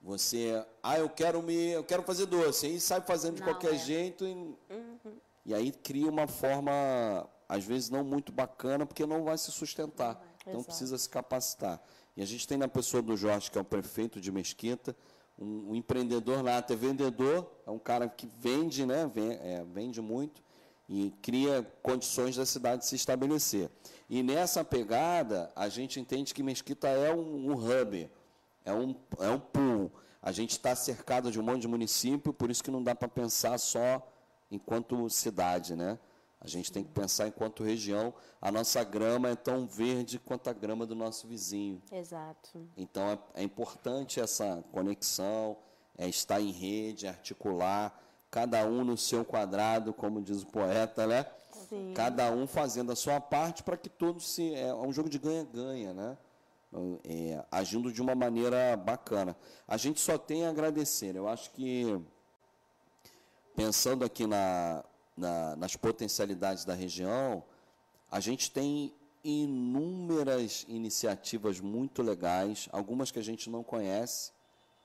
Você, 0.01 0.65
ah, 0.82 0.97
eu 0.97 1.09
quero 1.09 1.43
me, 1.43 1.72
eu 1.72 1.84
quero 1.84 2.03
fazer 2.03 2.26
doce, 2.26 2.65
aí 2.65 2.80
sai 2.80 3.01
fazendo 3.01 3.36
de 3.36 3.41
não, 3.41 3.49
qualquer 3.49 3.74
é. 3.74 3.78
jeito 3.78 4.26
e, 4.26 4.34
uhum. 4.34 5.17
e 5.45 5.53
aí 5.53 5.72
cria 5.72 6.09
uma 6.09 6.26
forma, 6.26 7.28
às 7.47 7.65
vezes 7.65 7.89
não 7.89 8.03
muito 8.03 8.32
bacana, 8.32 8.86
porque 8.86 9.05
não 9.05 9.24
vai 9.24 9.38
se 9.38 9.51
sustentar. 9.51 10.20
Então 10.41 10.53
Exato. 10.53 10.65
precisa 10.65 10.97
se 10.97 11.09
capacitar. 11.09 11.82
E 12.15 12.22
a 12.22 12.26
gente 12.26 12.47
tem 12.47 12.57
na 12.57 12.67
pessoa 12.67 13.03
do 13.03 13.15
Jorge, 13.15 13.51
que 13.51 13.57
é 13.57 13.61
o 13.61 13.65
prefeito 13.65 14.20
de 14.20 14.32
Mesquita, 14.32 14.95
um, 15.39 15.71
um 15.71 15.75
empreendedor 15.75 16.43
nato 16.43 16.73
é 16.73 16.75
vendedor, 16.75 17.49
é 17.65 17.71
um 17.71 17.79
cara 17.79 18.07
que 18.09 18.27
vende, 18.27 18.85
né, 18.85 19.09
vende, 19.13 19.35
é, 19.35 19.63
vende 19.63 20.01
muito 20.01 20.41
e 20.87 21.13
cria 21.21 21.65
condições 21.81 22.35
da 22.35 22.45
cidade 22.45 22.85
se 22.85 22.95
estabelecer. 22.95 23.69
E 24.09 24.23
nessa 24.23 24.63
pegada, 24.63 25.51
a 25.55 25.69
gente 25.69 25.99
entende 25.99 26.33
que 26.33 26.41
Mesquita 26.41 26.87
é 26.87 27.13
um, 27.13 27.51
um 27.51 27.53
hub, 27.53 28.09
é 28.65 28.73
um, 28.73 28.95
é 29.19 29.29
um 29.29 29.39
pool. 29.39 29.91
A 30.21 30.31
gente 30.31 30.51
está 30.51 30.75
cercado 30.75 31.31
de 31.31 31.39
um 31.39 31.43
monte 31.43 31.61
de 31.61 31.67
município, 31.67 32.33
por 32.33 32.49
isso 32.49 32.63
que 32.63 32.71
não 32.71 32.83
dá 32.83 32.93
para 32.95 33.07
pensar 33.07 33.57
só 33.57 34.05
enquanto 34.51 35.09
cidade, 35.09 35.75
né? 35.75 35.97
A 36.41 36.47
gente 36.47 36.71
tem 36.71 36.83
que 36.83 36.91
pensar 36.91 37.27
enquanto 37.27 37.63
região, 37.63 38.13
a 38.41 38.49
nossa 38.51 38.81
grama 38.83 39.29
é 39.29 39.35
tão 39.35 39.67
verde 39.67 40.17
quanto 40.17 40.49
a 40.49 40.53
grama 40.53 40.85
do 40.85 40.95
nosso 40.95 41.27
vizinho. 41.27 41.81
Exato. 41.91 42.65
Então 42.77 43.09
é, 43.09 43.19
é 43.35 43.43
importante 43.43 44.21
essa 44.21 44.63
conexão, 44.71 45.57
é 45.97 46.07
estar 46.07 46.39
em 46.39 46.51
rede, 46.51 47.07
articular, 47.07 48.01
cada 48.31 48.65
um 48.65 48.85
no 48.85 48.95
seu 48.95 49.25
quadrado, 49.25 49.93
como 49.93 50.21
diz 50.21 50.43
o 50.43 50.47
poeta, 50.47 51.05
né? 51.05 51.25
Sim. 51.67 51.93
Cada 51.93 52.31
um 52.31 52.47
fazendo 52.47 52.91
a 52.91 52.95
sua 52.95 53.19
parte 53.19 53.61
para 53.61 53.75
que 53.75 53.89
todos 53.89 54.27
se. 54.31 54.53
É 54.55 54.73
um 54.73 54.93
jogo 54.93 55.09
de 55.09 55.19
ganha-ganha, 55.19 55.93
né? 55.93 56.17
É, 57.03 57.43
agindo 57.51 57.91
de 57.91 58.01
uma 58.01 58.15
maneira 58.15 58.77
bacana. 58.77 59.35
A 59.67 59.75
gente 59.75 59.99
só 59.99 60.17
tem 60.17 60.45
a 60.45 60.49
agradecer. 60.49 61.15
Eu 61.15 61.27
acho 61.27 61.51
que, 61.51 61.99
pensando 63.55 64.05
aqui 64.05 64.25
na, 64.25 64.83
na, 65.20 65.55
nas 65.55 65.76
potencialidades 65.76 66.65
da 66.65 66.74
região, 66.74 67.43
a 68.09 68.20
gente 68.20 68.49
tem 68.49 68.93
inúmeras 69.24 70.65
iniciativas 70.67 71.59
muito 71.59 72.01
legais, 72.01 72.70
algumas 72.72 73.11
que 73.11 73.20
a 73.20 73.24
gente 73.24 73.49
não 73.49 73.63
conhece 73.63 74.32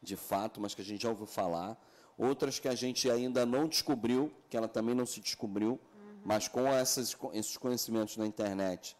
de 0.03 0.17
fato, 0.17 0.61
mas 0.61 0.75
que 0.75 0.83
a 0.83 0.85
gente 0.85 1.03
já 1.03 1.09
ouviu 1.09 1.27
falar, 1.27 1.81
outras 2.19 2.59
que 2.59 2.69
a 2.69 2.75
gente 2.75 3.11
ainda 3.11 3.47
não 3.47 3.67
descobriu, 3.67 4.31
que 4.51 4.57
ela 4.57 4.69
também 4.69 4.95
não 4.95 5.07
se 5.07 5.21
descobriu, 5.21 5.73
uhum. 5.73 6.21
mas 6.25 6.49
com 6.49 6.67
essas, 6.67 7.17
esses 7.33 7.57
conhecimentos 7.57 8.17
na 8.17 8.27
internet 8.27 8.97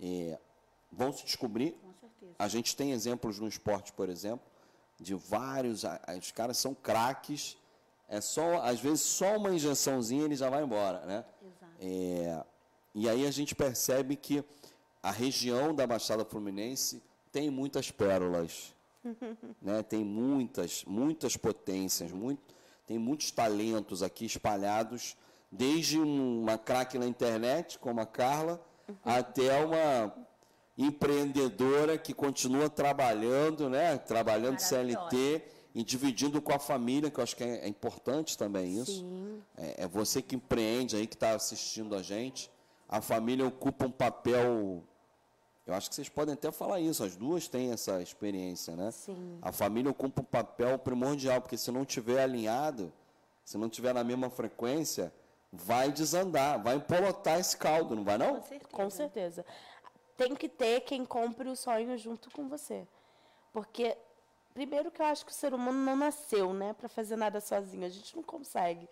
é, 0.00 0.38
vão 0.90 1.12
se 1.12 1.24
descobrir. 1.24 1.72
Com 1.72 1.92
certeza. 1.92 2.34
A 2.38 2.48
gente 2.48 2.74
tem 2.74 2.92
exemplos 2.92 3.38
no 3.38 3.46
esporte, 3.46 3.92
por 3.92 4.08
exemplo, 4.08 4.50
de 4.98 5.14
vários, 5.14 5.84
os 6.18 6.32
caras 6.32 6.58
são 6.58 6.74
craques, 6.74 7.56
é 8.10 8.20
só, 8.20 8.60
às 8.62 8.80
vezes, 8.80 9.02
só 9.02 9.36
uma 9.36 9.54
injeçãozinha 9.54 10.24
ele 10.24 10.34
já 10.34 10.50
vai 10.50 10.64
embora, 10.64 11.06
né? 11.06 11.24
Exato. 11.40 11.72
É, 11.78 12.44
e 12.92 13.08
aí 13.08 13.24
a 13.24 13.30
gente 13.30 13.54
percebe 13.54 14.16
que 14.16 14.44
a 15.00 15.12
região 15.12 15.72
da 15.72 15.86
Baixada 15.86 16.24
Fluminense 16.24 17.00
tem 17.30 17.48
muitas 17.50 17.92
pérolas, 17.92 18.74
né? 19.62 19.84
Tem 19.84 20.04
muitas, 20.04 20.84
muitas 20.84 21.36
potências, 21.36 22.10
muito, 22.10 22.42
tem 22.84 22.98
muitos 22.98 23.30
talentos 23.30 24.02
aqui 24.02 24.24
espalhados, 24.24 25.16
desde 25.50 25.96
uma 25.96 26.58
craque 26.58 26.98
na 26.98 27.06
internet, 27.06 27.78
como 27.78 28.00
a 28.00 28.06
Carla, 28.06 28.60
uhum. 28.88 28.96
até 29.04 29.64
uma 29.64 30.12
empreendedora 30.76 31.96
que 31.96 32.12
continua 32.12 32.68
trabalhando, 32.68 33.70
né? 33.70 33.96
Trabalhando 33.98 34.58
CLT 34.58 35.59
e 35.74 35.84
dividindo 35.84 36.40
com 36.42 36.52
a 36.52 36.58
família, 36.58 37.10
que 37.10 37.18
eu 37.18 37.24
acho 37.24 37.36
que 37.36 37.44
é, 37.44 37.64
é 37.64 37.68
importante 37.68 38.36
também 38.36 38.78
isso. 38.78 39.04
É, 39.56 39.84
é, 39.84 39.88
você 39.88 40.20
que 40.20 40.36
empreende 40.36 40.96
aí, 40.96 41.06
que 41.06 41.14
está 41.14 41.32
assistindo 41.32 41.94
a 41.94 42.02
gente. 42.02 42.50
A 42.88 43.00
família 43.00 43.46
ocupa 43.46 43.86
um 43.86 43.90
papel 43.90 44.82
eu 45.70 45.74
acho 45.74 45.88
que 45.88 45.94
vocês 45.94 46.08
podem 46.08 46.34
até 46.34 46.50
falar 46.50 46.80
isso, 46.80 47.04
as 47.04 47.14
duas 47.14 47.46
têm 47.46 47.70
essa 47.70 48.02
experiência, 48.02 48.74
né? 48.74 48.90
Sim. 48.90 49.38
A 49.40 49.52
família 49.52 49.88
ocupa 49.88 50.20
um 50.20 50.24
papel 50.24 50.76
primordial, 50.76 51.40
porque 51.40 51.56
se 51.56 51.70
não 51.70 51.84
tiver 51.84 52.20
alinhado, 52.20 52.92
se 53.44 53.56
não 53.56 53.68
tiver 53.68 53.94
na 53.94 54.02
mesma 54.02 54.28
frequência, 54.28 55.12
vai 55.52 55.92
desandar, 55.92 56.60
vai 56.60 56.74
empolotar 56.74 57.38
esse 57.38 57.56
caldo, 57.56 57.94
não 57.94 58.02
vai 58.02 58.18
não? 58.18 58.36
Com 58.36 58.42
certeza. 58.42 58.68
Com 58.72 58.90
certeza. 58.90 59.46
Tem 60.16 60.34
que 60.34 60.48
ter 60.48 60.80
quem 60.80 61.04
compre 61.04 61.48
o 61.48 61.54
sonho 61.54 61.96
junto 61.96 62.30
com 62.30 62.48
você. 62.48 62.84
Porque 63.52 63.96
primeiro 64.54 64.90
que 64.90 65.00
eu 65.00 65.06
acho 65.06 65.24
que 65.24 65.32
o 65.32 65.34
ser 65.34 65.54
humano 65.54 65.78
não 65.78 65.96
nasceu, 65.96 66.52
né, 66.52 66.72
para 66.72 66.88
fazer 66.88 67.16
nada 67.16 67.40
sozinho. 67.40 67.86
A 67.86 67.88
gente 67.88 68.16
não 68.16 68.22
consegue 68.22 68.88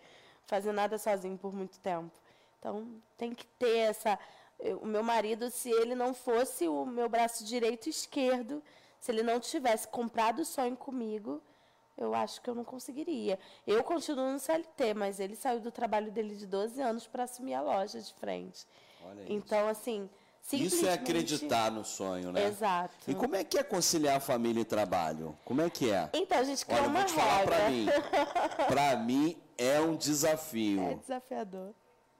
fazer 0.46 0.72
nada 0.72 0.98
sozinho 0.98 1.36
por 1.36 1.52
muito 1.54 1.78
tempo. 1.80 2.12
Então, 2.58 2.88
tem 3.16 3.34
que 3.34 3.46
ter 3.46 3.78
essa 3.78 4.18
o 4.82 4.86
meu 4.86 5.02
marido, 5.02 5.50
se 5.50 5.70
ele 5.70 5.94
não 5.94 6.12
fosse 6.12 6.66
o 6.66 6.84
meu 6.84 7.08
braço 7.08 7.44
direito 7.44 7.86
e 7.86 7.90
esquerdo, 7.90 8.62
se 8.98 9.12
ele 9.12 9.22
não 9.22 9.38
tivesse 9.38 9.86
comprado 9.86 10.40
o 10.40 10.44
sonho 10.44 10.76
comigo, 10.76 11.40
eu 11.96 12.14
acho 12.14 12.40
que 12.40 12.50
eu 12.50 12.54
não 12.54 12.64
conseguiria. 12.64 13.38
Eu 13.66 13.82
continuo 13.84 14.32
no 14.32 14.38
CLT, 14.38 14.94
mas 14.94 15.20
ele 15.20 15.36
saiu 15.36 15.60
do 15.60 15.70
trabalho 15.70 16.10
dele 16.10 16.34
de 16.34 16.46
12 16.46 16.80
anos 16.80 17.06
para 17.06 17.24
assumir 17.24 17.54
a 17.54 17.60
loja 17.60 18.00
de 18.00 18.12
frente. 18.14 18.66
Olha 19.04 19.24
então, 19.28 19.68
assim. 19.68 20.08
Isso 20.52 20.86
é 20.86 20.94
acreditar 20.94 21.70
no 21.70 21.84
sonho, 21.84 22.32
né? 22.32 22.46
Exato. 22.46 22.94
E 23.06 23.14
como 23.14 23.36
é 23.36 23.44
que 23.44 23.58
é 23.58 23.62
conciliar 23.62 24.20
família 24.20 24.62
e 24.62 24.64
trabalho? 24.64 25.36
Como 25.44 25.60
é 25.60 25.68
que 25.68 25.90
é? 25.90 26.08
Então, 26.14 26.38
a 26.38 26.44
gente 26.44 26.64
criou 26.64 26.80
Olha, 26.82 26.90
uma 26.90 27.00
vou 27.00 27.08
te 27.08 27.12
falar 27.12 27.38
regra. 27.38 27.56
para 27.56 27.70
mim. 27.70 27.86
Para 28.68 28.96
mim 28.96 29.36
é 29.58 29.80
um 29.80 29.96
desafio. 29.96 30.82
É 30.82 30.94
desafiador. 30.94 31.74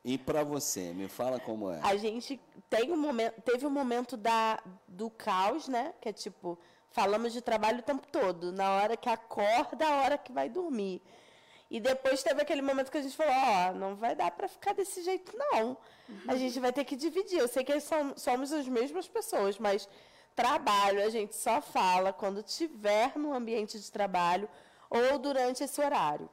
E 0.05 0.17
para 0.17 0.43
você, 0.43 0.93
me 0.95 1.09
fala 1.09 1.39
como 1.41 1.71
é. 1.71 1.81
A 1.83 1.97
gente 1.97 2.41
tem 2.71 2.93
um 2.93 2.97
momento, 2.97 3.41
teve 3.43 3.67
um 3.67 3.71
momento 3.71 4.17
da, 4.17 4.59
do 4.87 5.11
caos, 5.11 5.69
né? 5.69 5.93
Que 6.01 6.09
é 6.09 6.13
tipo, 6.13 6.59
falamos 6.91 7.33
de 7.33 7.41
trabalho 7.41 7.81
o 7.81 7.83
tempo 7.83 8.07
todo, 8.11 8.53
na 8.53 8.71
hora 8.71 8.97
que 8.97 9.09
acorda, 9.09 9.87
a 9.87 10.03
hora 10.03 10.19
que 10.19 10.33
vai 10.33 10.49
dormir. 10.49 11.03
E 11.71 11.81
depois 11.81 12.23
teve 12.23 12.41
aquele 12.41 12.63
momento 12.63 12.91
que 12.91 12.97
a 12.97 13.03
gente 13.03 13.17
falou, 13.17 13.33
ó, 13.33 13.71
oh, 13.71 13.75
não 13.75 13.95
vai 13.95 14.17
dar 14.17 14.31
para 14.31 14.49
ficar 14.49 14.73
desse 14.73 15.03
jeito 15.03 15.37
não. 15.37 15.77
Uhum. 16.09 16.21
A 16.27 16.37
gente 16.37 16.59
vai 16.59 16.73
ter 16.73 16.85
que 16.85 16.97
dividir. 16.97 17.39
Eu 17.39 17.49
sei 17.49 17.63
que 17.63 17.79
somos 17.81 18.53
as 18.53 18.67
mesmas 18.67 19.07
pessoas, 19.07 19.59
mas 19.59 19.87
trabalho 20.35 21.05
a 21.05 21.11
gente 21.11 21.37
só 21.37 21.61
fala 21.61 22.13
quando 22.13 22.43
tiver 22.43 23.19
no 23.19 23.35
ambiente 23.35 23.79
de 23.79 23.93
trabalho 23.93 24.49
ou 24.89 25.19
durante 25.19 25.63
esse 25.63 25.81
horário. 25.81 26.31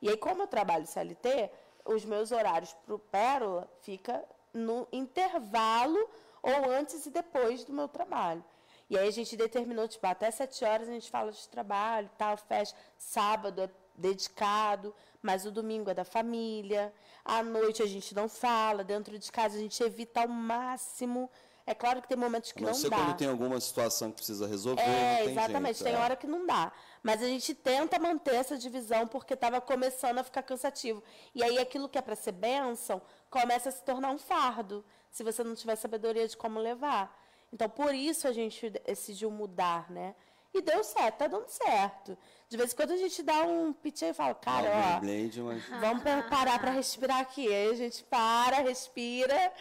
E 0.00 0.08
aí, 0.08 0.16
como 0.16 0.42
eu 0.42 0.46
trabalho 0.46 0.86
CLT, 0.86 1.50
os 1.84 2.04
meus 2.04 2.32
horários 2.32 2.72
para 2.84 2.94
o 2.94 2.98
Pérola 2.98 3.68
fica 3.82 4.24
no 4.54 4.88
intervalo 4.90 5.98
ou 6.42 6.70
antes 6.70 7.04
e 7.04 7.10
depois 7.10 7.64
do 7.64 7.72
meu 7.72 7.88
trabalho. 7.88 8.42
E 8.88 8.98
aí 8.98 9.08
a 9.08 9.12
gente 9.12 9.36
determinou, 9.36 9.86
tipo, 9.88 10.06
até 10.06 10.30
sete 10.30 10.64
horas 10.64 10.88
a 10.88 10.92
gente 10.92 11.10
fala 11.10 11.32
de 11.32 11.48
trabalho, 11.48 12.10
tal, 12.18 12.36
fecha. 12.36 12.74
Sábado 12.98 13.62
é 13.62 13.70
dedicado, 13.96 14.94
mas 15.20 15.44
o 15.44 15.50
domingo 15.50 15.90
é 15.90 15.94
da 15.94 16.04
família. 16.04 16.92
À 17.24 17.42
noite 17.42 17.82
a 17.82 17.86
gente 17.86 18.14
não 18.14 18.28
fala, 18.28 18.82
dentro 18.82 19.18
de 19.18 19.30
casa 19.30 19.56
a 19.56 19.60
gente 19.60 19.82
evita 19.82 20.20
ao 20.20 20.28
máximo 20.28 21.30
é 21.64 21.74
claro 21.74 22.02
que 22.02 22.08
tem 22.08 22.16
momentos 22.16 22.50
que 22.50 22.62
não, 22.62 22.72
não 22.72 22.90
dá. 22.90 22.96
quando 22.96 23.16
tem 23.16 23.28
alguma 23.28 23.60
situação 23.60 24.10
que 24.10 24.16
precisa 24.16 24.46
resolver. 24.46 24.82
É, 24.82 25.18
tem 25.18 25.30
exatamente. 25.30 25.78
Jeito, 25.78 25.84
tem 25.84 25.94
é. 25.94 25.98
hora 25.98 26.16
que 26.16 26.26
não 26.26 26.44
dá. 26.44 26.72
Mas 27.02 27.22
a 27.22 27.26
gente 27.26 27.54
tenta 27.54 27.98
manter 27.98 28.34
essa 28.34 28.58
divisão 28.58 29.06
porque 29.06 29.34
estava 29.34 29.60
começando 29.60 30.18
a 30.18 30.24
ficar 30.24 30.42
cansativo. 30.42 31.02
E 31.34 31.42
aí 31.42 31.58
aquilo 31.58 31.88
que 31.88 31.98
é 31.98 32.02
para 32.02 32.16
ser 32.16 32.32
bênção 32.32 33.00
começa 33.30 33.68
a 33.68 33.72
se 33.72 33.82
tornar 33.84 34.10
um 34.10 34.18
fardo, 34.18 34.84
se 35.10 35.22
você 35.22 35.44
não 35.44 35.54
tiver 35.54 35.76
sabedoria 35.76 36.26
de 36.26 36.36
como 36.36 36.58
levar. 36.58 37.16
Então, 37.52 37.68
por 37.68 37.94
isso 37.94 38.26
a 38.26 38.32
gente 38.32 38.70
decidiu 38.70 39.30
mudar, 39.30 39.90
né? 39.90 40.14
E 40.54 40.60
deu 40.60 40.84
certo, 40.84 41.16
tá 41.16 41.26
dando 41.26 41.48
certo. 41.48 42.16
De 42.48 42.56
vez 42.56 42.72
em 42.72 42.76
quando 42.76 42.92
a 42.92 42.96
gente 42.96 43.22
dá 43.22 43.42
um 43.42 43.72
piti 43.72 44.04
e 44.04 44.12
fala, 44.12 44.34
cara, 44.34 44.96
ó, 44.96 45.00
Blade, 45.00 45.40
mas... 45.40 45.66
vamos 45.80 46.02
parar 46.28 46.58
para 46.58 46.70
respirar 46.70 47.20
aqui. 47.20 47.48
Aí 47.48 47.70
a 47.70 47.74
gente 47.74 48.04
para, 48.04 48.58
respira 48.58 49.52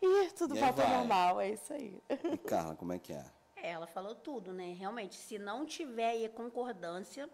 e 0.00 0.30
tudo 0.30 0.56
E 0.56 0.60
volta 0.60 0.82
vai. 0.82 0.96
normal, 0.96 1.40
é 1.40 1.50
isso 1.50 1.72
aí. 1.72 2.00
E 2.32 2.38
Carla, 2.38 2.76
como 2.76 2.92
é 2.92 2.98
que 2.98 3.12
é? 3.12 3.24
É, 3.56 3.70
ela 3.70 3.86
falou 3.88 4.14
tudo, 4.14 4.52
né? 4.52 4.72
Realmente, 4.78 5.16
se 5.16 5.38
não 5.38 5.66
tiver 5.66 6.10
aí 6.10 6.28
concordância, 6.28 7.28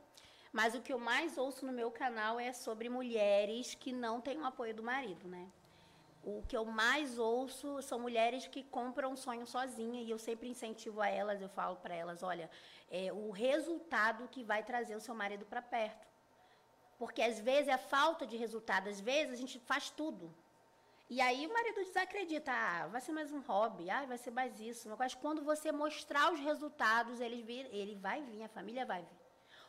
mas 0.51 0.75
o 0.75 0.81
que 0.81 0.93
eu 0.93 0.99
mais 0.99 1.37
ouço 1.37 1.67
no 1.67 1.73
meu 1.73 1.91
canal 1.91 2.41
é 2.41 2.53
sobre 2.53 2.89
mulheres 2.89 3.75
que 3.75 3.93
não 3.93 4.21
têm 4.21 4.39
o 4.39 4.47
apoio 4.47 4.75
do 4.75 4.83
marido, 4.83 5.29
né? 5.29 5.47
O 6.25 6.43
que 6.47 6.57
eu 6.57 6.64
mais 6.64 7.18
ouço 7.18 7.83
são 7.83 7.99
mulheres 7.99 8.47
que 8.47 8.62
compram 8.62 9.12
um 9.12 9.16
sonho 9.16 9.47
sozinha 9.47 10.01
e 10.03 10.11
eu 10.11 10.18
sempre 10.18 10.49
incentivo 10.49 11.01
a 11.01 11.09
elas, 11.09 11.41
eu 11.41 11.49
falo 11.49 11.77
para 11.77 11.95
elas, 11.95 12.23
olha, 12.23 12.49
é 12.91 13.12
o 13.12 13.31
resultado 13.31 14.29
que 14.29 14.45
vai 14.45 14.62
trazer 14.62 14.95
o 14.95 15.01
seu 15.01 15.14
marido 15.14 15.45
para 15.45 15.61
perto. 15.61 16.07
Porque 16.97 17.20
às 17.23 17.41
vezes 17.41 17.68
é 17.68 17.73
a 17.73 17.79
falta 17.79 18.25
de 18.25 18.37
resultado, 18.37 18.89
às 18.89 19.01
vezes 19.01 19.33
a 19.33 19.37
gente 19.37 19.59
faz 19.59 19.91
tudo, 19.91 20.33
e 21.14 21.20
aí 21.20 21.47
o 21.47 21.53
marido 21.53 21.85
desacredita, 21.85 22.51
ah, 22.51 22.87
vai 22.87 23.01
ser 23.01 23.12
mais 23.12 23.31
um 23.31 23.41
hobby, 23.41 23.91
ah, 23.91 24.07
vai 24.07 24.16
ser 24.16 24.31
mais 24.31 24.59
isso. 24.59 24.89
Mas 24.99 25.14
quando 25.14 25.43
você 25.43 25.70
mostrar 25.70 26.33
os 26.33 26.41
resultados, 26.41 27.20
ele, 27.20 27.43
vir, 27.43 27.66
ele 27.70 27.95
vai 27.97 28.23
vir, 28.23 28.43
a 28.43 28.49
família 28.49 28.87
vai 28.87 29.03
vir. 29.03 29.22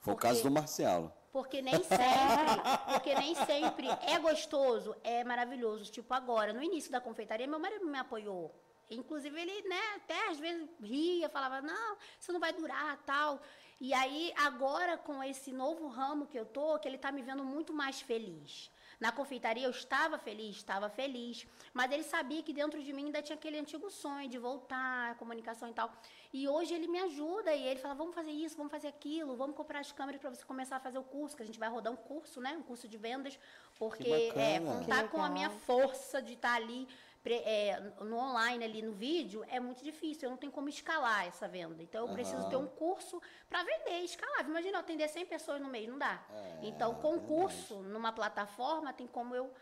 Foi 0.03 0.13
o 0.13 0.15
Porque- 0.17 0.27
caso 0.27 0.43
do 0.43 0.51
Marcelo. 0.51 1.11
Porque 1.31 1.61
nem 1.63 1.81
sempre, 1.81 2.61
porque 2.93 3.15
nem 3.15 3.33
sempre 3.33 3.87
é 4.05 4.19
gostoso, 4.19 4.95
é 5.03 5.23
maravilhoso. 5.23 5.89
Tipo 5.91 6.13
agora, 6.13 6.53
no 6.53 6.61
início 6.61 6.91
da 6.91 7.01
confeitaria, 7.01 7.47
meu 7.47 7.57
marido 7.57 7.85
me 7.87 7.97
apoiou. 7.97 8.53
Inclusive 8.91 9.41
ele, 9.41 9.67
né, 9.67 9.79
até 9.95 10.29
às 10.29 10.37
vezes 10.37 10.69
ria, 10.79 11.27
falava, 11.29 11.59
não, 11.61 11.97
isso 12.19 12.31
não 12.31 12.39
vai 12.39 12.51
durar, 12.53 12.97
tal. 13.05 13.41
E 13.79 13.93
aí 13.93 14.31
agora 14.37 14.97
com 14.97 15.23
esse 15.23 15.51
novo 15.51 15.87
ramo 15.87 16.27
que 16.27 16.37
eu 16.37 16.45
tô, 16.45 16.77
que 16.77 16.87
ele 16.87 16.97
tá 16.99 17.11
me 17.11 17.23
vendo 17.23 17.43
muito 17.43 17.73
mais 17.73 17.99
feliz. 18.01 18.69
Na 19.03 19.11
confeitaria 19.11 19.65
eu 19.65 19.69
estava 19.69 20.17
feliz, 20.17 20.55
estava 20.55 20.89
feliz, 20.89 21.45
mas 21.73 21.91
ele 21.91 22.03
sabia 22.03 22.41
que 22.41 22.53
dentro 22.53 22.81
de 22.81 22.93
mim 22.93 23.07
ainda 23.07 23.21
tinha 23.21 23.35
aquele 23.35 23.59
antigo 23.59 23.89
sonho 23.89 24.29
de 24.29 24.37
voltar, 24.37 25.15
comunicação 25.17 25.67
e 25.67 25.73
tal. 25.73 25.91
E 26.31 26.47
hoje 26.47 26.73
ele 26.73 26.87
me 26.87 26.99
ajuda 26.99 27.53
e 27.53 27.67
ele 27.67 27.81
fala: 27.81 27.95
vamos 27.95 28.15
fazer 28.15 28.31
isso, 28.31 28.55
vamos 28.55 28.71
fazer 28.71 28.87
aquilo, 28.87 29.35
vamos 29.35 29.57
comprar 29.57 29.79
as 29.81 29.91
câmeras 29.91 30.21
para 30.21 30.29
você 30.29 30.45
começar 30.45 30.77
a 30.77 30.79
fazer 30.79 30.99
o 30.99 31.03
curso, 31.03 31.35
que 31.35 31.43
a 31.43 31.45
gente 31.45 31.59
vai 31.59 31.67
rodar 31.67 31.91
um 31.91 31.97
curso, 31.97 32.39
né? 32.39 32.55
Um 32.57 32.63
curso 32.63 32.87
de 32.87 32.95
vendas, 32.95 33.37
porque 33.77 34.31
é, 34.37 34.61
contar 34.61 35.09
com 35.09 35.21
a 35.21 35.29
minha 35.29 35.49
força 35.49 36.21
de 36.21 36.35
estar 36.35 36.53
ali 36.53 36.87
é, 37.31 37.79
no 38.01 38.17
online 38.17 38.65
ali 38.65 38.81
no 38.81 38.91
vídeo 38.91 39.45
é 39.47 39.59
muito 39.59 39.83
difícil. 39.83 40.27
Eu 40.27 40.31
não 40.31 40.37
tenho 40.37 40.51
como 40.51 40.67
escalar 40.67 41.25
essa 41.27 41.47
venda. 41.47 41.81
Então 41.81 42.01
eu 42.01 42.07
uhum. 42.07 42.13
preciso 42.13 42.49
ter 42.49 42.57
um 42.57 42.67
curso 42.67 43.21
para 43.49 43.63
vender, 43.63 43.99
escalar. 44.03 44.45
Imagina 44.45 44.77
eu 44.77 44.81
atender 44.81 45.07
100 45.07 45.25
pessoas 45.25 45.61
no 45.61 45.69
mês, 45.69 45.87
não 45.87 45.97
dá. 45.97 46.21
É, 46.29 46.59
então, 46.63 46.95
concurso 46.95 47.75
é 47.75 47.87
numa 47.87 48.11
plataforma 48.11 48.91
tem 48.91 49.07
como 49.07 49.33
eu 49.35 49.53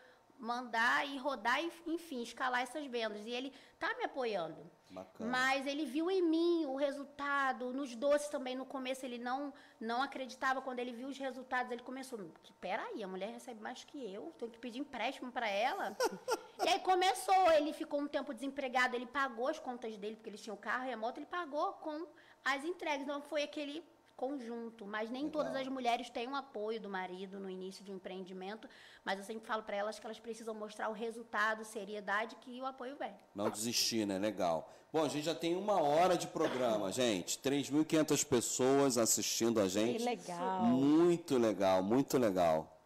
mandar 0.42 1.06
e 1.06 1.16
rodar 1.18 1.62
e, 1.62 1.70
enfim, 1.86 2.20
escalar 2.20 2.62
essas 2.62 2.84
vendas. 2.86 3.24
E 3.24 3.30
ele 3.30 3.52
tá 3.78 3.94
me 3.96 4.04
apoiando. 4.04 4.68
Bacana. 4.90 5.30
Mas 5.30 5.66
ele 5.66 5.86
viu 5.86 6.10
em 6.10 6.20
mim 6.20 6.66
o 6.66 6.76
resultado, 6.76 7.72
nos 7.72 7.94
doces 7.96 8.28
também, 8.28 8.54
no 8.54 8.66
começo 8.66 9.06
ele 9.06 9.16
não 9.16 9.54
não 9.80 10.02
acreditava, 10.02 10.60
quando 10.60 10.80
ele 10.80 10.92
viu 10.92 11.08
os 11.08 11.16
resultados, 11.16 11.72
ele 11.72 11.82
começou, 11.82 12.18
peraí, 12.60 13.02
a 13.02 13.08
mulher 13.08 13.30
recebe 13.30 13.60
mais 13.60 13.82
que 13.84 13.98
eu, 14.12 14.34
tenho 14.38 14.50
que 14.50 14.58
pedir 14.58 14.80
empréstimo 14.80 15.32
para 15.32 15.48
ela. 15.48 15.96
e 16.62 16.68
aí 16.68 16.78
começou, 16.80 17.50
ele 17.52 17.72
ficou 17.72 18.00
um 18.00 18.06
tempo 18.06 18.34
desempregado, 18.34 18.94
ele 18.94 19.06
pagou 19.06 19.48
as 19.48 19.58
contas 19.58 19.96
dele, 19.96 20.16
porque 20.16 20.28
ele 20.28 20.38
tinha 20.38 20.52
o 20.52 20.58
carro 20.58 20.86
e 20.86 20.92
a 20.92 20.96
moto, 20.96 21.18
ele 21.18 21.26
pagou 21.26 21.72
com 21.74 22.06
as 22.44 22.62
entregas. 22.64 23.02
Então 23.02 23.22
foi 23.22 23.44
aquele 23.44 23.82
conjunto, 24.22 24.86
mas 24.86 25.10
nem 25.10 25.24
Legal. 25.24 25.42
todas 25.42 25.56
as 25.56 25.66
mulheres 25.66 26.08
têm 26.08 26.28
o 26.28 26.36
apoio 26.36 26.80
do 26.80 26.88
marido 26.88 27.40
no 27.40 27.50
início 27.50 27.84
de 27.84 27.90
um 27.90 27.96
empreendimento, 27.96 28.68
mas 29.04 29.18
eu 29.18 29.24
sempre 29.24 29.44
falo 29.44 29.64
para 29.64 29.74
elas 29.74 29.98
que 29.98 30.06
elas 30.06 30.20
precisam 30.20 30.54
mostrar 30.54 30.88
o 30.88 30.92
resultado, 30.92 31.64
seriedade 31.64 32.36
que 32.36 32.60
o 32.60 32.64
apoio 32.64 32.94
vem. 32.96 33.12
Não 33.34 33.50
desistir, 33.50 34.06
né? 34.06 34.20
Legal. 34.20 34.72
Bom, 34.92 35.02
a 35.02 35.08
gente 35.08 35.24
já 35.24 35.34
tem 35.34 35.56
uma 35.56 35.82
hora 35.82 36.16
de 36.16 36.28
programa, 36.28 36.92
gente. 36.92 37.36
3.500 37.40 38.24
pessoas 38.24 38.96
assistindo 38.96 39.58
a 39.60 39.66
gente. 39.66 39.98
Que 39.98 40.04
legal. 40.04 40.62
Muito 40.66 41.36
legal, 41.36 41.82
muito 41.82 42.16
legal. 42.16 42.80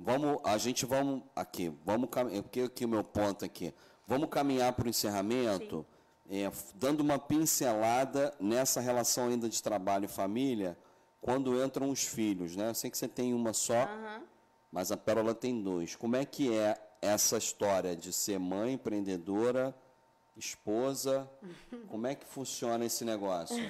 Vamos, 0.00 0.40
a 0.42 0.56
gente 0.56 0.86
vamos 0.86 1.22
aqui, 1.36 1.68
vamos 1.84 2.08
caminhar, 2.08 2.42
porque 2.44 2.62
aqui 2.62 2.86
o 2.86 2.88
meu 2.88 3.04
ponto 3.04 3.44
aqui. 3.44 3.74
Vamos 4.06 4.30
caminhar 4.30 4.72
para 4.72 4.86
o 4.86 4.88
encerramento. 4.88 5.84
Sim 5.86 5.91
é, 6.32 6.50
dando 6.76 7.00
uma 7.00 7.18
pincelada 7.18 8.34
nessa 8.40 8.80
relação 8.80 9.28
ainda 9.28 9.50
de 9.50 9.62
trabalho 9.62 10.06
e 10.06 10.08
família, 10.08 10.78
quando 11.20 11.62
entram 11.62 11.90
os 11.90 12.04
filhos, 12.04 12.56
né? 12.56 12.70
Eu 12.70 12.74
sei 12.74 12.90
que 12.90 12.96
você 12.96 13.06
tem 13.06 13.34
uma 13.34 13.52
só, 13.52 13.84
uhum. 13.84 14.24
mas 14.72 14.90
a 14.90 14.96
Pérola 14.96 15.34
tem 15.34 15.62
dois. 15.62 15.94
Como 15.94 16.16
é 16.16 16.24
que 16.24 16.56
é 16.56 16.80
essa 17.02 17.36
história 17.36 17.94
de 17.94 18.14
ser 18.14 18.40
mãe, 18.40 18.72
empreendedora, 18.72 19.74
esposa? 20.34 21.30
Como 21.88 22.06
é 22.06 22.14
que 22.14 22.24
funciona 22.24 22.86
esse 22.86 23.04
negócio? 23.04 23.62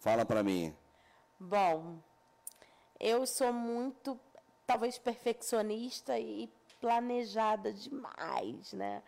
Fala 0.00 0.26
para 0.26 0.42
mim. 0.42 0.74
Bom, 1.38 1.98
eu 2.98 3.24
sou 3.24 3.52
muito, 3.52 4.18
talvez, 4.66 4.98
perfeccionista 4.98 6.18
e 6.18 6.50
planejada 6.80 7.72
demais, 7.72 8.72
né? 8.72 9.00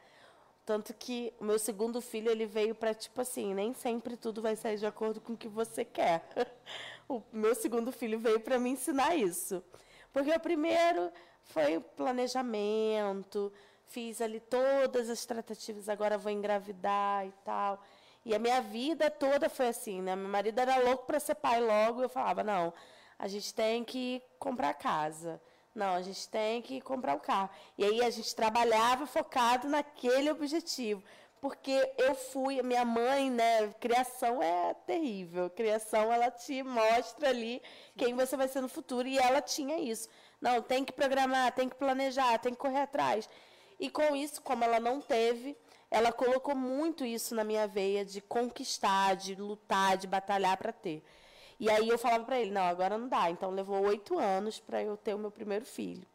Tanto 0.71 0.95
que 0.95 1.35
o 1.41 1.45
meu 1.45 1.59
segundo 1.59 2.01
filho, 2.01 2.31
ele 2.31 2.47
veio 2.47 2.77
para 2.77 2.95
tipo 2.95 3.21
assim, 3.21 3.53
nem 3.53 3.75
sempre 3.75 4.17
tudo 4.17 4.41
vai 4.41 4.55
sair 4.55 4.77
de 4.77 4.87
acordo 4.87 5.21
com 5.21 5.33
o 5.33 5.37
que 5.37 5.49
você 5.49 5.85
quer. 5.85 6.23
o 7.11 7.21
meu 7.33 7.57
segundo 7.57 7.91
filho 7.91 8.21
veio 8.21 8.39
para 8.39 8.57
me 8.57 8.71
ensinar 8.71 9.17
isso. 9.17 9.65
Porque 10.13 10.31
o 10.31 10.39
primeiro 10.39 11.11
foi 11.43 11.81
planejamento, 11.81 13.53
fiz 13.89 14.21
ali 14.21 14.39
todas 14.39 15.11
as 15.11 15.27
tratativas, 15.27 15.89
agora 15.89 16.17
vou 16.17 16.31
engravidar 16.31 17.27
e 17.27 17.33
tal. 17.45 17.83
E 18.25 18.33
a 18.33 18.39
minha 18.39 18.63
vida 18.63 19.11
toda 19.11 19.49
foi 19.49 19.67
assim, 19.67 20.01
né? 20.01 20.15
Meu 20.15 20.29
marido 20.29 20.61
era 20.61 20.79
louco 20.79 21.05
para 21.05 21.19
ser 21.19 21.35
pai 21.35 21.61
logo, 21.61 22.01
eu 22.01 22.09
falava: 22.09 22.45
"Não, 22.45 22.73
a 23.19 23.27
gente 23.27 23.53
tem 23.53 23.83
que 23.83 24.23
comprar 24.39 24.75
casa. 24.75 25.43
Não, 25.75 25.95
a 25.95 26.03
gente 26.03 26.29
tem 26.29 26.61
que 26.61 26.81
comprar 26.81 27.15
o 27.15 27.17
um 27.17 27.21
carro. 27.21 27.51
E 27.79 27.85
aí 27.85 28.03
a 28.03 28.11
gente 28.11 28.35
trabalhava 28.35 29.07
focado 29.07 29.69
naquele 29.69 30.31
objetivo. 30.31 31.03
Porque 31.41 31.73
eu 31.97 32.15
fui, 32.15 32.61
minha 32.63 32.85
mãe, 32.85 33.31
né, 33.31 33.69
criação 33.81 34.43
é 34.43 34.75
terrível. 34.87 35.49
Criação, 35.49 36.13
ela 36.13 36.31
te 36.31 36.63
mostra 36.63 37.31
ali 37.31 37.63
quem 37.97 38.15
você 38.15 38.37
vai 38.37 38.49
ser 38.49 38.61
no 38.61 38.69
futuro. 38.69 39.09
E 39.09 39.19
ela 39.19 39.41
tinha 39.41 39.79
isso. 39.79 40.09
Não, 40.41 40.61
tem 40.61 40.85
que 40.85 40.93
programar, 40.93 41.53
tem 41.53 41.69
que 41.69 41.77
planejar, 41.77 42.39
tem 42.39 42.53
que 42.53 42.59
correr 42.59 42.83
atrás. 42.83 43.29
E 43.79 43.89
com 43.89 44.15
isso, 44.15 44.43
como 44.43 44.65
ela 44.65 44.79
não 44.79 45.01
teve, 45.01 45.57
ela 45.91 46.13
colocou 46.13 46.55
muito 46.55 47.05
isso 47.05 47.35
na 47.35 47.43
minha 47.43 47.67
veia 47.67 48.05
de 48.05 48.21
conquistar, 48.21 49.17
de 49.17 49.35
lutar, 49.35 49.97
de 49.97 50.07
batalhar 50.07 50.57
para 50.57 50.73
ter. 50.73 51.03
E 51.61 51.69
aí 51.69 51.91
eu 51.91 51.99
falava 51.99 52.25
para 52.25 52.41
ele, 52.41 52.51
não, 52.51 52.63
agora 52.63 52.97
não 52.97 53.07
dá. 53.07 53.31
Então 53.31 53.51
levou 53.51 53.83
oito 53.83 54.19
anos 54.19 54.59
para 54.59 54.83
eu 54.83 54.97
ter 54.97 55.15
o 55.15 55.19
meu 55.19 55.31
primeiro 55.31 55.67
filho. 55.67 56.07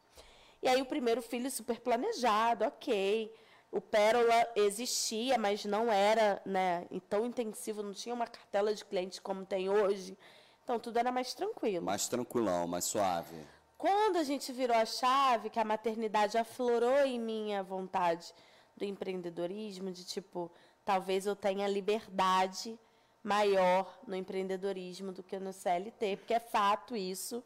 E 0.61 0.67
aí 0.67 0.81
o 0.81 0.85
primeiro 0.85 1.21
filho 1.21 1.51
super 1.51 1.79
planejado, 1.79 2.65
ok. 2.65 3.31
O 3.71 3.79
Pérola 3.79 4.47
existia, 4.55 5.37
mas 5.37 5.63
não 5.63 5.91
era 5.91 6.41
né, 6.43 6.87
tão 7.07 7.27
intensivo, 7.27 7.83
não 7.83 7.93
tinha 7.93 8.15
uma 8.15 8.25
cartela 8.25 8.73
de 8.73 8.83
clientes 8.83 9.19
como 9.19 9.45
tem 9.45 9.69
hoje. 9.69 10.17
Então 10.63 10.79
tudo 10.79 10.97
era 10.97 11.11
mais 11.11 11.35
tranquilo. 11.35 11.85
Mais 11.85 12.07
tranquilão, 12.07 12.65
mais 12.65 12.85
suave. 12.85 13.35
Quando 13.77 14.17
a 14.17 14.23
gente 14.23 14.51
virou 14.51 14.75
a 14.75 14.85
chave, 14.85 15.51
que 15.51 15.59
a 15.59 15.63
maternidade 15.63 16.39
aflorou 16.39 17.05
em 17.05 17.19
mim 17.19 17.53
a 17.53 17.61
vontade 17.61 18.33
do 18.75 18.83
empreendedorismo, 18.83 19.91
de 19.91 20.03
tipo, 20.03 20.51
talvez 20.83 21.27
eu 21.27 21.35
tenha 21.35 21.67
liberdade 21.67 22.79
maior 23.25 23.99
no 24.05 24.15
empreendedorismo 24.15 25.11
do 25.11 25.23
que 25.23 25.39
no 25.39 25.51
CLT, 25.51 26.17
porque 26.17 26.35
é 26.35 26.39
fato 26.39 26.95
isso. 26.95 27.43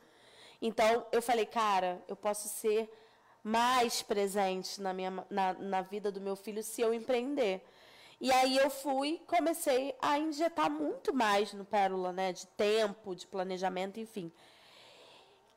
Então, 0.61 1.05
eu 1.09 1.21
falei, 1.21 1.45
cara, 1.45 2.03
eu 2.05 2.17
posso 2.17 2.49
ser 2.49 2.91
mais 3.41 4.01
presente 4.01 4.81
na, 4.81 4.93
minha, 4.93 5.25
na, 5.29 5.53
na 5.53 5.81
vida 5.81 6.11
do 6.11 6.19
meu 6.19 6.35
filho 6.35 6.61
se 6.61 6.81
eu 6.81 6.93
empreender. 6.93 7.63
E 8.19 8.29
aí 8.29 8.57
eu 8.57 8.69
fui, 8.69 9.21
comecei 9.25 9.95
a 10.01 10.19
injetar 10.19 10.69
muito 10.69 11.13
mais 11.13 11.53
no 11.53 11.63
Pérola, 11.63 12.11
né? 12.11 12.33
De 12.33 12.45
tempo, 12.47 13.15
de 13.15 13.25
planejamento, 13.25 14.01
enfim. 14.01 14.29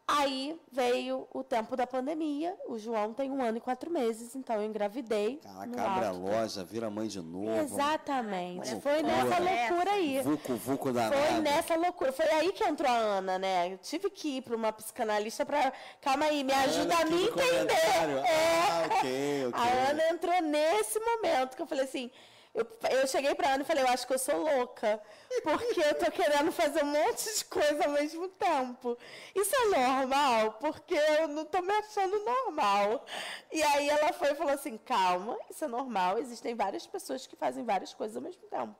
Aí 0.06 0.60
veio 0.70 1.28
o 1.32 1.44
tempo 1.44 1.76
da 1.76 1.86
pandemia. 1.86 2.56
O 2.66 2.78
João 2.78 3.14
tem 3.14 3.30
um 3.30 3.42
ano 3.42 3.58
e 3.58 3.60
quatro 3.60 3.90
meses, 3.90 4.34
então 4.34 4.56
eu 4.56 4.64
engravidei. 4.64 5.38
Caraca, 5.42 5.82
abre 5.82 6.04
a 6.06 6.10
loja, 6.10 6.64
vira 6.64 6.90
mãe 6.90 7.06
de 7.06 7.20
novo. 7.20 7.50
Exatamente. 7.50 8.80
Foi 8.80 9.02
nessa 9.02 9.38
loucura 9.38 9.90
aí. 9.92 10.20
Vuco, 10.22 10.54
vuco 10.56 10.92
da 10.92 11.08
Foi 11.10 11.40
nessa 11.40 11.76
loucura. 11.76 12.12
Foi 12.12 12.26
aí 12.26 12.52
que 12.52 12.64
entrou 12.64 12.90
a 12.90 12.96
Ana, 12.96 13.38
né? 13.38 13.72
Eu 13.72 13.78
tive 13.78 14.10
que 14.10 14.38
ir 14.38 14.42
para 14.42 14.56
uma 14.56 14.72
psicanalista 14.72 15.46
para. 15.46 15.72
Calma 16.00 16.26
aí, 16.26 16.42
me 16.42 16.52
ajuda 16.52 16.96
a 16.96 17.04
me 17.04 17.24
entender. 17.24 17.72
É. 17.72 18.60
Ah, 18.70 18.86
ok, 18.86 19.46
ok. 19.48 19.60
A 19.60 19.90
Ana 19.90 20.08
entrou 20.10 20.42
nesse 20.42 20.98
momento 20.98 21.56
que 21.56 21.62
eu 21.62 21.66
falei 21.66 21.84
assim 21.84 22.10
eu, 22.54 22.66
eu 22.90 23.06
cheguei 23.06 23.34
para 23.34 23.54
Ana 23.54 23.62
e 23.62 23.66
falei, 23.66 23.82
eu 23.82 23.88
acho 23.88 24.06
que 24.06 24.12
eu 24.12 24.18
sou 24.18 24.36
louca, 24.36 25.00
porque 25.42 25.80
eu 25.80 25.94
tô 25.94 26.10
querendo 26.10 26.52
fazer 26.52 26.84
um 26.84 26.88
monte 26.88 27.34
de 27.34 27.44
coisa 27.46 27.84
ao 27.84 27.90
mesmo 27.90 28.28
tempo. 28.28 28.98
Isso 29.34 29.54
é 29.56 29.78
normal, 29.78 30.52
porque 30.60 30.94
eu 30.94 31.28
não 31.28 31.46
tô 31.46 31.62
me 31.62 31.72
achando 31.72 32.22
normal. 32.22 33.06
E 33.50 33.62
aí 33.62 33.88
ela 33.88 34.12
foi 34.12 34.32
e 34.32 34.34
falou 34.34 34.52
assim, 34.52 34.76
calma, 34.76 35.38
isso 35.48 35.64
é 35.64 35.68
normal, 35.68 36.18
existem 36.18 36.54
várias 36.54 36.86
pessoas 36.86 37.26
que 37.26 37.36
fazem 37.36 37.64
várias 37.64 37.94
coisas 37.94 38.16
ao 38.16 38.22
mesmo 38.22 38.42
tempo. 38.42 38.76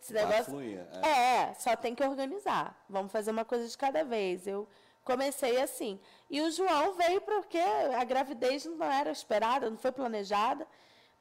Esse 0.00 0.12
negócio 0.12 0.44
fluir, 0.44 0.86
é. 1.02 1.48
é, 1.48 1.54
só 1.54 1.74
tem 1.74 1.94
que 1.94 2.04
organizar. 2.04 2.78
Vamos 2.88 3.10
fazer 3.10 3.30
uma 3.30 3.44
coisa 3.44 3.66
de 3.66 3.76
cada 3.76 4.04
vez. 4.04 4.46
Eu 4.46 4.68
comecei 5.02 5.60
assim. 5.60 5.98
E 6.28 6.42
o 6.42 6.50
João 6.50 6.92
veio 6.92 7.22
porque 7.22 7.58
a 7.58 8.04
gravidez 8.04 8.66
não 8.66 8.84
era 8.84 9.10
esperada, 9.10 9.70
não 9.70 9.78
foi 9.78 9.90
planejada 9.90 10.66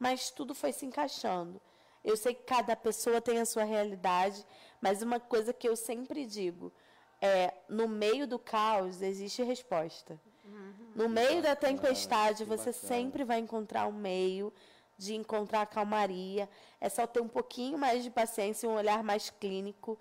mas 0.03 0.29
tudo 0.29 0.53
foi 0.53 0.73
se 0.73 0.85
encaixando. 0.85 1.61
Eu 2.03 2.17
sei 2.17 2.33
que 2.33 2.43
cada 2.43 2.75
pessoa 2.75 3.21
tem 3.21 3.39
a 3.39 3.45
sua 3.45 3.63
realidade, 3.63 4.45
mas 4.81 5.01
uma 5.01 5.17
coisa 5.17 5.53
que 5.53 5.65
eu 5.65 5.77
sempre 5.77 6.25
digo 6.25 6.73
é: 7.21 7.53
no 7.69 7.87
meio 7.87 8.27
do 8.27 8.37
caos 8.37 9.01
existe 9.01 9.41
resposta. 9.43 10.19
Uhum. 10.43 10.73
No 10.93 11.07
meio 11.07 11.41
da 11.41 11.55
tempestade, 11.55 12.43
você 12.43 12.73
sempre 12.73 13.23
vai 13.23 13.39
encontrar 13.39 13.87
um 13.87 13.93
meio 13.93 14.51
de 14.97 15.15
encontrar 15.15 15.65
calmaria. 15.67 16.49
É 16.81 16.89
só 16.89 17.07
ter 17.07 17.21
um 17.21 17.29
pouquinho 17.29 17.77
mais 17.77 18.03
de 18.03 18.09
paciência 18.09 18.67
e 18.67 18.69
um 18.69 18.75
olhar 18.75 19.01
mais 19.05 19.29
clínico 19.29 19.97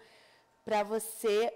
para 0.64 0.82
você 0.82 1.54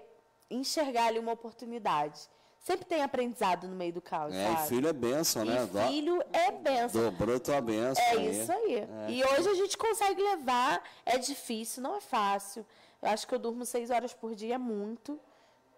enxergar 0.49 1.07
ali 1.07 1.19
uma 1.19 1.33
oportunidade 1.33 2.29
sempre 2.67 2.85
tem 2.85 3.01
aprendizado 3.01 3.65
no 3.65 3.75
meio 3.75 3.93
do 3.93 4.01
caos. 4.01 4.33
É, 4.35 4.45
sabe? 4.55 4.67
filho 4.67 4.87
é 4.89 4.93
benção, 4.93 5.45
né? 5.45 5.63
E 5.63 5.87
filho 5.87 6.21
é 6.33 6.51
benção. 6.51 7.01
Dobrou 7.01 7.39
tua 7.39 7.61
benção. 7.61 8.03
É 8.03 8.09
aí. 8.11 8.41
isso 8.41 8.51
aí. 8.51 8.75
É. 8.75 8.87
E 9.09 9.23
hoje 9.23 9.49
a 9.49 9.53
gente 9.53 9.77
consegue 9.77 10.21
levar, 10.21 10.83
é 11.05 11.17
difícil, 11.17 11.81
não 11.81 11.95
é 11.95 12.01
fácil. 12.01 12.65
Eu 13.01 13.09
acho 13.09 13.25
que 13.25 13.33
eu 13.33 13.39
durmo 13.39 13.65
seis 13.65 13.89
horas 13.89 14.13
por 14.13 14.35
dia, 14.35 14.55
é 14.55 14.57
muito. 14.57 15.17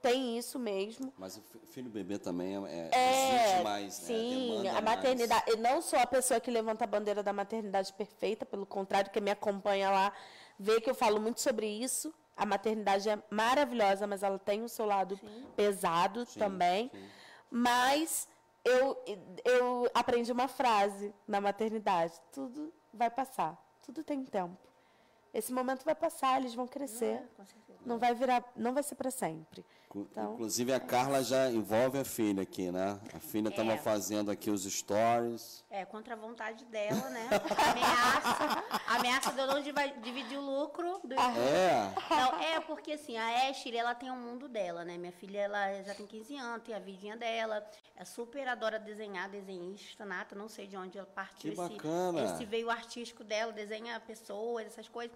tem 0.02 0.38
isso 0.38 0.58
mesmo. 0.58 1.14
Mas 1.18 1.38
o 1.38 1.44
filho 1.68 1.90
bebê 1.92 2.18
também 2.18 2.56
é, 2.66 2.90
É, 2.92 3.46
exige 3.50 3.64
mais, 3.64 4.00
né? 4.00 4.06
sim, 4.08 4.68
a 4.70 4.74
mais. 4.74 4.84
maternidade. 4.86 5.44
Eu 5.46 5.58
não 5.58 5.82
sou 5.82 6.00
a 6.00 6.08
pessoa 6.08 6.40
que 6.40 6.50
levanta 6.50 6.86
a 6.86 6.88
bandeira 6.88 7.22
da 7.22 7.34
maternidade 7.34 7.92
perfeita, 7.94 8.46
pelo 8.46 8.66
contrário, 8.66 9.12
quem 9.12 9.22
me 9.22 9.30
acompanha 9.30 9.92
lá 9.92 10.14
vê 10.58 10.82
que 10.82 10.90
eu 10.90 10.96
falo 10.96 11.20
muito 11.20 11.40
sobre 11.42 11.68
isso. 11.68 12.14
A 12.40 12.46
maternidade 12.46 13.10
é 13.10 13.22
maravilhosa, 13.30 14.08
mas 14.08 14.24
ela 14.24 14.40
tem 14.40 14.64
o 14.64 14.70
seu 14.70 14.86
lado 14.86 15.20
pesado 15.56 16.26
Sim, 16.26 16.40
também. 16.40 16.90
sim. 16.90 17.10
Mas 17.52 18.28
eu, 18.64 18.98
eu 19.44 19.92
aprendi 19.94 20.32
uma 20.32 20.48
frase 20.48 21.14
na 21.28 21.42
maternidade: 21.42 22.14
tudo 22.32 22.74
vai 22.94 23.10
passar, 23.10 23.58
tudo 23.82 24.04
tem 24.04 24.24
tempo. 24.24 24.69
Esse 25.34 25.54
momento 25.54 25.84
vai 25.86 25.96
passar, 25.96 26.40
eles 26.40 26.54
vão 26.56 26.68
crescer. 26.68 27.22
Com 27.38 27.46
certeza. 27.46 27.80
Não 27.86 27.98
vai 27.98 28.14
virar, 28.14 28.44
não 28.56 28.74
vai 28.74 28.84
ser 28.84 28.96
para 28.96 29.10
sempre. 29.12 29.66
Então- 29.96 30.34
Inclusive 30.34 30.72
a 30.74 30.80
Carla 30.80 31.24
já 31.24 31.50
envolve 31.50 31.98
a 31.98 32.06
filha 32.06 32.44
aqui, 32.44 32.72
né? 32.72 33.00
A 33.14 33.20
filha 33.20 33.50
estava 33.50 33.72
É. 33.74 33.78
fazendo 33.78 34.30
aqui 34.30 34.52
os 34.52 34.64
stories. 34.64 35.64
É, 35.70 35.84
contra 35.86 36.14
a 36.14 36.18
vontade 36.18 36.64
dela, 36.66 37.10
né? 37.10 37.28
Ameaça. 37.72 38.64
Ameaça 38.88 39.32
de 39.32 39.40
eu 39.40 39.48
não 39.48 39.62
dividir 40.02 40.38
o 40.38 40.42
lucro. 40.42 41.00
Do... 41.04 41.14
É. 41.16 41.92
Não, 42.10 42.40
é 42.40 42.60
porque 42.60 42.92
assim, 42.94 43.18
a 43.18 43.50
Ashley, 43.50 43.78
ela 43.78 43.96
tem 43.96 44.12
um 44.12 44.18
mundo 44.18 44.48
dela, 44.48 44.84
né? 44.86 44.98
Minha 44.98 45.12
filha, 45.14 45.40
ela 45.40 45.82
já 45.84 45.96
tem 45.96 46.06
15 46.06 46.36
anos, 46.36 46.64
tem 46.64 46.76
a 46.76 46.80
vidinha 46.80 47.18
dela, 47.18 47.66
é 48.00 48.06
super 48.06 48.48
adora 48.48 48.80
desenhar, 48.80 49.30
desenhista, 49.30 50.06
nata, 50.06 50.34
não 50.34 50.48
sei 50.48 50.66
de 50.68 50.78
onde 50.78 50.98
ela 50.98 51.06
partiu 51.06 51.54
Que 51.54 51.62
esse, 51.62 51.74
bacana. 51.74 52.24
esse 52.24 52.46
veio 52.46 52.70
artístico 52.70 53.26
dela, 53.26 53.52
desenha 53.52 54.00
pessoas, 54.00 54.68
essas 54.68 54.88
coisas. 54.88 55.16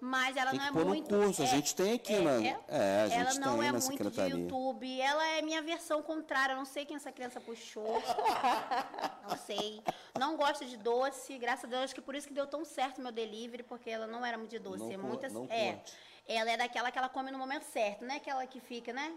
Mas 0.00 0.36
ela 0.36 0.50
Tem 0.50 0.58
não 0.58 0.66
é 0.66 0.70
muito. 0.72 1.08
curso, 1.08 1.42
a 1.42 1.44
é, 1.44 1.48
gente 1.48 1.76
tem 1.76 1.92
aqui, 1.92 2.12
é, 2.12 2.20
né? 2.20 2.60
é. 2.68 2.76
É, 2.76 3.02
a 3.02 3.08
gente 3.08 3.20
ela 3.20 3.34
não 3.34 3.58
tem 3.58 3.68
é 3.68 3.72
na 3.72 3.78
muito 3.78 3.90
de 3.90 3.96
secretaria. 3.96 4.34
YouTube, 4.34 5.00
ela 5.00 5.26
é 5.28 5.42
minha 5.42 5.62
versão 5.62 6.02
contrária, 6.02 6.54
eu 6.54 6.56
não 6.56 6.64
sei 6.64 6.84
quem 6.84 6.96
essa 6.96 7.12
criança 7.12 7.40
puxou. 7.40 8.02
Não 9.26 9.38
sei. 9.38 9.82
Não 10.18 10.36
gosta 10.36 10.66
de 10.66 10.76
doce, 10.76 11.38
graças 11.38 11.64
a 11.64 11.68
Deus, 11.68 11.84
acho 11.84 11.94
que 11.94 12.02
por 12.02 12.14
isso 12.14 12.28
que 12.28 12.34
deu 12.34 12.46
tão 12.46 12.62
certo 12.64 13.00
meu 13.00 13.10
delivery, 13.10 13.62
porque 13.62 13.88
ela 13.88 14.06
não 14.06 14.24
era 14.26 14.36
muito 14.36 14.50
de 14.50 14.58
doce. 14.58 14.80
Não 14.80 14.92
é 14.92 14.96
muito 14.98 15.32
não 15.32 15.46
é. 15.48 15.72
curte. 15.72 15.94
Ela 16.28 16.50
é 16.50 16.56
daquela 16.58 16.90
que 16.90 16.98
ela 16.98 17.08
come 17.08 17.30
no 17.30 17.38
momento 17.38 17.62
certo, 17.62 18.04
né? 18.04 18.16
Aquela 18.16 18.46
que 18.46 18.60
fica, 18.60 18.92
né? 18.92 19.14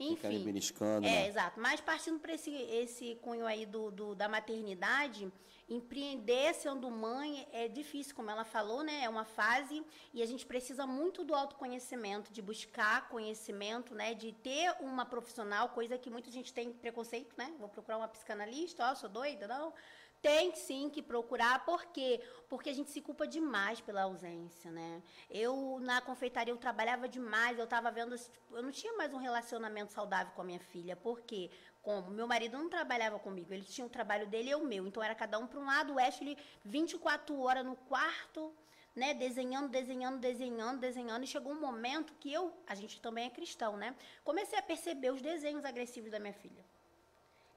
Enfim. 0.00 0.44
beliscando, 0.44 1.06
É, 1.06 1.10
né? 1.10 1.28
exato. 1.28 1.58
Mas 1.60 1.80
partindo 1.80 2.18
para 2.20 2.32
esse, 2.34 2.50
esse 2.54 3.16
cunho 3.22 3.46
aí 3.46 3.66
do, 3.66 3.90
do- 3.90 4.14
da 4.14 4.28
maternidade, 4.28 5.32
empreender 5.68 6.54
sendo 6.54 6.90
mãe 6.90 7.46
é 7.52 7.68
difícil, 7.68 8.14
como 8.14 8.30
ela 8.30 8.44
falou, 8.44 8.82
né? 8.82 9.00
É 9.04 9.08
uma 9.08 9.24
fase 9.24 9.84
e 10.14 10.22
a 10.22 10.26
gente 10.26 10.46
precisa 10.46 10.86
muito 10.86 11.24
do 11.24 11.34
autoconhecimento, 11.34 12.32
de 12.32 12.40
buscar 12.40 13.08
conhecimento, 13.08 13.94
né? 13.94 14.14
De 14.14 14.32
ter 14.32 14.74
uma 14.80 15.04
profissional, 15.04 15.68
coisa 15.70 15.98
que 15.98 16.08
muita 16.10 16.30
gente 16.30 16.52
tem 16.54 16.72
preconceito, 16.72 17.34
né? 17.36 17.52
Vou 17.58 17.68
procurar 17.68 17.98
uma 17.98 18.08
psicanalista, 18.08 18.90
ó, 18.90 18.94
sou 18.94 19.08
doida, 19.10 19.46
não. 19.46 19.72
Tem 20.20 20.52
sim 20.54 20.90
que 20.90 21.00
procurar, 21.00 21.64
por 21.64 21.86
quê? 21.86 22.20
Porque 22.48 22.70
a 22.70 22.72
gente 22.72 22.90
se 22.90 23.00
culpa 23.00 23.24
demais 23.24 23.80
pela 23.80 24.02
ausência, 24.02 24.70
né? 24.70 25.00
Eu, 25.30 25.78
na 25.80 26.00
confeitaria, 26.00 26.52
eu 26.52 26.56
trabalhava 26.56 27.08
demais, 27.08 27.56
eu 27.56 27.66
tava 27.68 27.88
vendo, 27.90 28.18
tipo, 28.18 28.56
eu 28.56 28.62
não 28.62 28.72
tinha 28.72 28.92
mais 28.94 29.14
um 29.14 29.18
relacionamento 29.18 29.92
saudável 29.92 30.32
com 30.34 30.42
a 30.42 30.44
minha 30.44 30.58
filha, 30.58 30.96
por 30.96 31.20
quê? 31.20 31.50
Como? 31.82 32.10
Meu 32.10 32.26
marido 32.26 32.58
não 32.58 32.68
trabalhava 32.68 33.18
comigo, 33.20 33.52
ele 33.52 33.62
tinha 33.62 33.86
o 33.86 33.90
trabalho 33.90 34.26
dele 34.26 34.50
e 34.50 34.54
o 34.56 34.64
meu, 34.64 34.86
então 34.88 35.00
era 35.02 35.14
cada 35.14 35.38
um 35.38 35.46
para 35.46 35.60
um 35.60 35.66
lado, 35.66 35.94
o 35.94 35.98
Ashley 36.00 36.36
24 36.64 37.38
horas 37.40 37.64
no 37.64 37.76
quarto, 37.76 38.52
né, 38.96 39.14
desenhando, 39.14 39.68
desenhando, 39.68 40.18
desenhando, 40.18 40.80
desenhando, 40.80 41.22
e 41.22 41.28
chegou 41.28 41.52
um 41.52 41.60
momento 41.60 42.12
que 42.14 42.32
eu, 42.32 42.52
a 42.66 42.74
gente 42.74 43.00
também 43.00 43.26
é 43.26 43.30
cristão, 43.30 43.76
né, 43.76 43.94
comecei 44.24 44.58
a 44.58 44.62
perceber 44.62 45.12
os 45.12 45.22
desenhos 45.22 45.64
agressivos 45.64 46.10
da 46.10 46.18
minha 46.18 46.34
filha. 46.34 46.64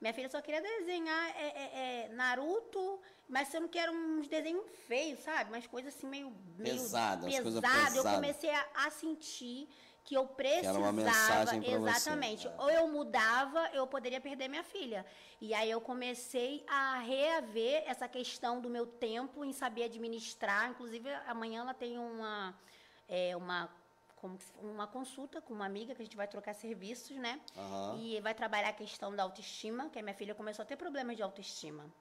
Minha 0.02 0.14
filha 0.15 0.30
só 0.30 0.41
queria 0.41 0.61
desenhar 0.61 1.30
é, 1.38 1.48
é, 1.48 2.06
é, 2.06 2.10
Naruto, 2.10 2.99
mas 3.30 3.49
você 3.49 3.60
não 3.60 3.68
quer 3.68 3.88
uns 3.91 4.28
desenhos 4.28 4.65
feios, 4.88 5.19
sabe? 5.19 5.52
Umas 5.52 5.68
coisas 5.68 5.95
assim 5.95 6.07
meio, 6.07 6.34
meio 6.57 6.76
coisas 6.76 6.91
pesado. 6.91 7.28
Eu 7.28 7.44
pesadas. 7.44 8.15
comecei 8.15 8.49
a, 8.49 8.68
a 8.73 8.90
sentir 8.90 9.69
que 10.03 10.15
eu 10.15 10.23
era 10.23 10.34
precisava. 10.34 10.80
uma 10.80 10.91
mensagem 10.91 11.61
pra 11.61 11.78
você, 11.78 11.90
exatamente. 11.90 12.48
é. 12.48 12.56
Ou 12.57 12.72
eu 12.72 12.88
mudava, 12.88 13.69
eu 13.73 13.86
poderia 13.86 14.19
perder 14.19 14.48
minha 14.48 14.64
filha. 14.64 15.06
E 15.40 15.53
aí 15.53 15.69
eu 15.69 15.80
comecei 15.80 16.65
a 16.68 16.98
reaver 16.98 17.84
essa 17.86 18.07
questão 18.07 18.60
do 18.60 18.69
meu 18.69 18.88
tempo 18.88 19.45
em 19.45 19.53
saber 19.53 19.84
administrar. 19.84 20.69
Inclusive, 20.72 21.10
amanhã 21.28 21.61
ela 21.61 21.73
tem 21.76 21.99
uma. 21.99 22.57
É, 23.07 23.36
uma 23.36 23.69
como 24.22 24.38
uma 24.61 24.85
consulta 24.85 25.41
com 25.41 25.52
uma 25.52 25.65
amiga 25.65 25.95
que 25.95 26.02
a 26.02 26.06
gente 26.06 26.15
vai 26.15 26.27
trocar 26.27 26.53
serviços, 26.53 27.18
né? 27.18 27.41
Aham. 27.57 27.98
E 27.99 28.22
vai 28.22 28.35
trabalhar 28.35 28.69
a 28.69 28.73
questão 28.73 29.15
da 29.15 29.23
autoestima, 29.23 29.89
que 29.89 29.98
a 29.98 30.03
minha 30.03 30.14
filha 30.14 30.35
começou 30.35 30.61
a 30.61 30.65
ter 30.65 30.76
problemas 30.76 31.18
de 31.18 31.23
autoestima. 31.23 31.91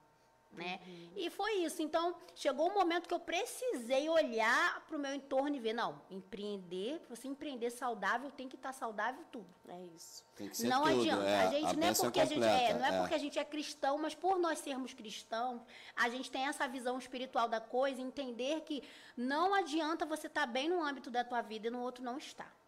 Né? 0.53 0.81
E 1.15 1.29
foi 1.29 1.63
isso. 1.63 1.81
Então, 1.81 2.13
chegou 2.35 2.69
um 2.69 2.73
momento 2.73 3.07
que 3.07 3.13
eu 3.13 3.19
precisei 3.19 4.09
olhar 4.09 4.85
para 4.85 4.97
o 4.97 4.99
meu 4.99 5.15
entorno 5.15 5.55
e 5.55 5.59
ver, 5.59 5.71
não, 5.71 6.01
empreender, 6.09 6.99
para 6.99 7.15
você 7.15 7.27
empreender 7.27 7.69
saudável, 7.69 8.29
tem 8.29 8.49
que 8.49 8.57
estar 8.57 8.73
saudável 8.73 9.23
tudo. 9.31 9.47
É 9.69 9.81
isso. 9.95 10.25
Tem 10.35 10.49
que 10.49 10.57
ser 10.57 10.67
não 10.67 10.83
tudo. 10.83 10.99
adianta. 10.99 11.23
é, 11.23 11.39
a 11.39 11.51
gente 11.51 11.77
não 11.77 11.87
é 11.87 11.93
porque 11.93 12.19
a 12.19 12.25
gente 12.25 12.43
é, 12.43 12.49
completa, 12.49 12.79
não 12.79 12.85
é, 12.85 12.99
porque 12.99 13.15
a 13.15 13.17
gente 13.17 13.39
é 13.39 13.45
cristão, 13.45 13.97
mas 13.97 14.13
por 14.13 14.37
nós 14.37 14.59
sermos 14.59 14.93
cristãos, 14.93 15.61
a 15.95 16.09
gente 16.09 16.29
tem 16.29 16.45
essa 16.45 16.67
visão 16.67 16.97
espiritual 16.97 17.47
da 17.47 17.61
coisa, 17.61 18.01
entender 18.01 18.61
que 18.61 18.83
não 19.15 19.53
adianta 19.53 20.05
você 20.05 20.27
estar 20.27 20.45
bem 20.45 20.67
no 20.67 20.83
âmbito 20.83 21.09
da 21.09 21.23
tua 21.23 21.41
vida 21.41 21.67
e 21.67 21.71
no 21.71 21.79
outro 21.79 22.03
não 22.03 22.17
estar. 22.17 22.60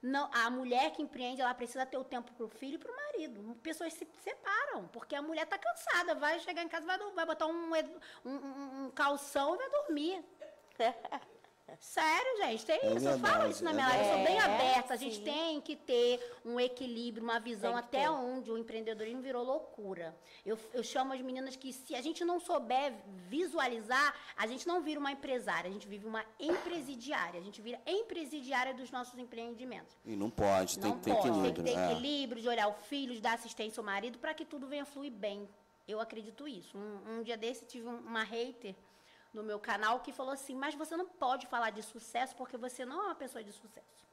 Não, 0.00 0.30
a 0.32 0.48
mulher 0.48 0.92
que 0.92 1.02
empreende, 1.02 1.40
ela 1.40 1.52
precisa 1.54 1.84
ter 1.84 1.96
o 1.98 2.04
tempo 2.04 2.32
para 2.32 2.46
o 2.46 2.48
filho 2.48 2.76
e 2.76 2.78
para 2.78 2.92
o 2.92 2.96
marido. 2.96 3.56
Pessoas 3.62 3.92
se 3.94 4.06
separam, 4.22 4.86
porque 4.88 5.14
a 5.16 5.22
mulher 5.22 5.42
está 5.42 5.58
cansada, 5.58 6.14
vai 6.14 6.38
chegar 6.38 6.62
em 6.62 6.68
casa, 6.68 6.86
vai, 6.86 6.98
vai 7.12 7.26
botar 7.26 7.46
um, 7.46 7.72
um- 8.24 8.84
um 8.84 8.90
calção 8.90 9.54
e 9.54 9.58
vai 9.58 9.70
dormir. 9.70 10.24
Sério, 11.80 12.36
gente, 12.38 12.64
tem 12.66 12.76
É 12.82 12.94
isso. 12.94 13.06
eu 13.08 13.18
falo 13.18 13.20
verdade, 13.20 13.50
isso 13.52 13.64
na 13.64 13.70
é 13.70 13.74
minha 13.74 13.88
live, 13.88 14.04
eu 14.04 14.14
sou 14.14 14.24
bem 14.24 14.36
verdade. 14.38 14.54
aberta. 14.54 14.94
A 14.94 14.96
gente 14.96 15.16
sim. 15.16 15.22
tem 15.24 15.60
que 15.60 15.76
ter 15.76 16.38
um 16.44 16.58
equilíbrio, 16.58 17.22
uma 17.22 17.38
visão 17.38 17.72
Tem 17.72 17.78
até 17.78 18.00
ter. 18.02 18.08
onde 18.10 18.50
o 18.50 18.58
empreendedorismo 18.58 19.20
virou 19.22 19.44
loucura. 19.44 20.16
Eu, 20.44 20.58
eu 20.72 20.82
chamo 20.82 21.12
as 21.12 21.20
meninas 21.20 21.56
que 21.56 21.72
se 21.72 21.94
a 21.94 22.00
gente 22.00 22.24
não 22.24 22.40
souber 22.40 22.92
visualizar, 23.28 24.14
a 24.36 24.46
gente 24.46 24.66
não 24.66 24.80
vira 24.82 24.98
uma 24.98 25.12
empresária, 25.12 25.68
a 25.68 25.72
gente 25.72 25.86
vive 25.86 26.06
uma 26.06 26.24
empresidiária. 26.40 27.38
A 27.40 27.42
gente 27.42 27.60
vira 27.60 27.80
empresidiária 27.86 28.74
dos 28.74 28.90
nossos 28.90 29.18
empreendimentos. 29.18 29.96
E 30.04 30.16
não 30.16 30.30
pode, 30.30 30.78
tem 30.78 30.90
Não 30.90 30.98
que 30.98 31.04
ter 31.04 31.10
equilíbrio. 31.12 31.52
tem 31.52 31.64
que 31.64 31.72
ter 31.72 31.78
é. 31.78 31.92
equilíbrio, 31.92 32.42
de 32.42 32.48
olhar 32.48 32.68
o 32.68 32.74
filho, 32.74 33.14
de 33.14 33.20
dar 33.20 33.34
assistência 33.34 33.80
ao 33.80 33.84
marido, 33.84 34.18
para 34.18 34.34
que 34.34 34.44
tudo 34.44 34.66
venha 34.66 34.84
fluir 34.84 35.12
bem. 35.12 35.48
Eu 35.86 36.00
acredito 36.00 36.46
isso. 36.46 36.76
Um, 36.76 37.18
um 37.18 37.22
dia 37.22 37.36
desse 37.36 37.64
tive 37.64 37.88
um- 37.88 38.00
uma 38.00 38.22
hater 38.22 38.74
no 39.32 39.42
meu 39.42 39.58
canal 39.58 40.00
que 40.00 40.12
falou 40.12 40.32
assim, 40.32 40.54
mas 40.54 40.74
você 40.74 40.96
não 40.96 41.06
pode 41.06 41.46
falar 41.46 41.70
de 41.70 41.82
sucesso 41.82 42.34
porque 42.36 42.56
você 42.56 42.84
não 42.84 43.02
é 43.02 43.04
uma 43.06 43.14
pessoa 43.14 43.42
de 43.44 43.52
sucesso. 43.52 44.06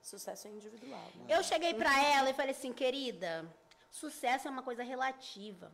Sucesso 0.00 0.48
é 0.48 0.50
individual. 0.50 1.00
né? 1.14 1.26
Eu 1.28 1.42
cheguei 1.42 1.74
pra 1.74 2.02
ela 2.02 2.30
e 2.30 2.34
falei 2.34 2.50
assim, 2.50 2.72
querida, 2.72 3.48
sucesso 3.90 4.48
é 4.48 4.50
uma 4.50 4.62
coisa 4.62 4.82
relativa. 4.82 5.72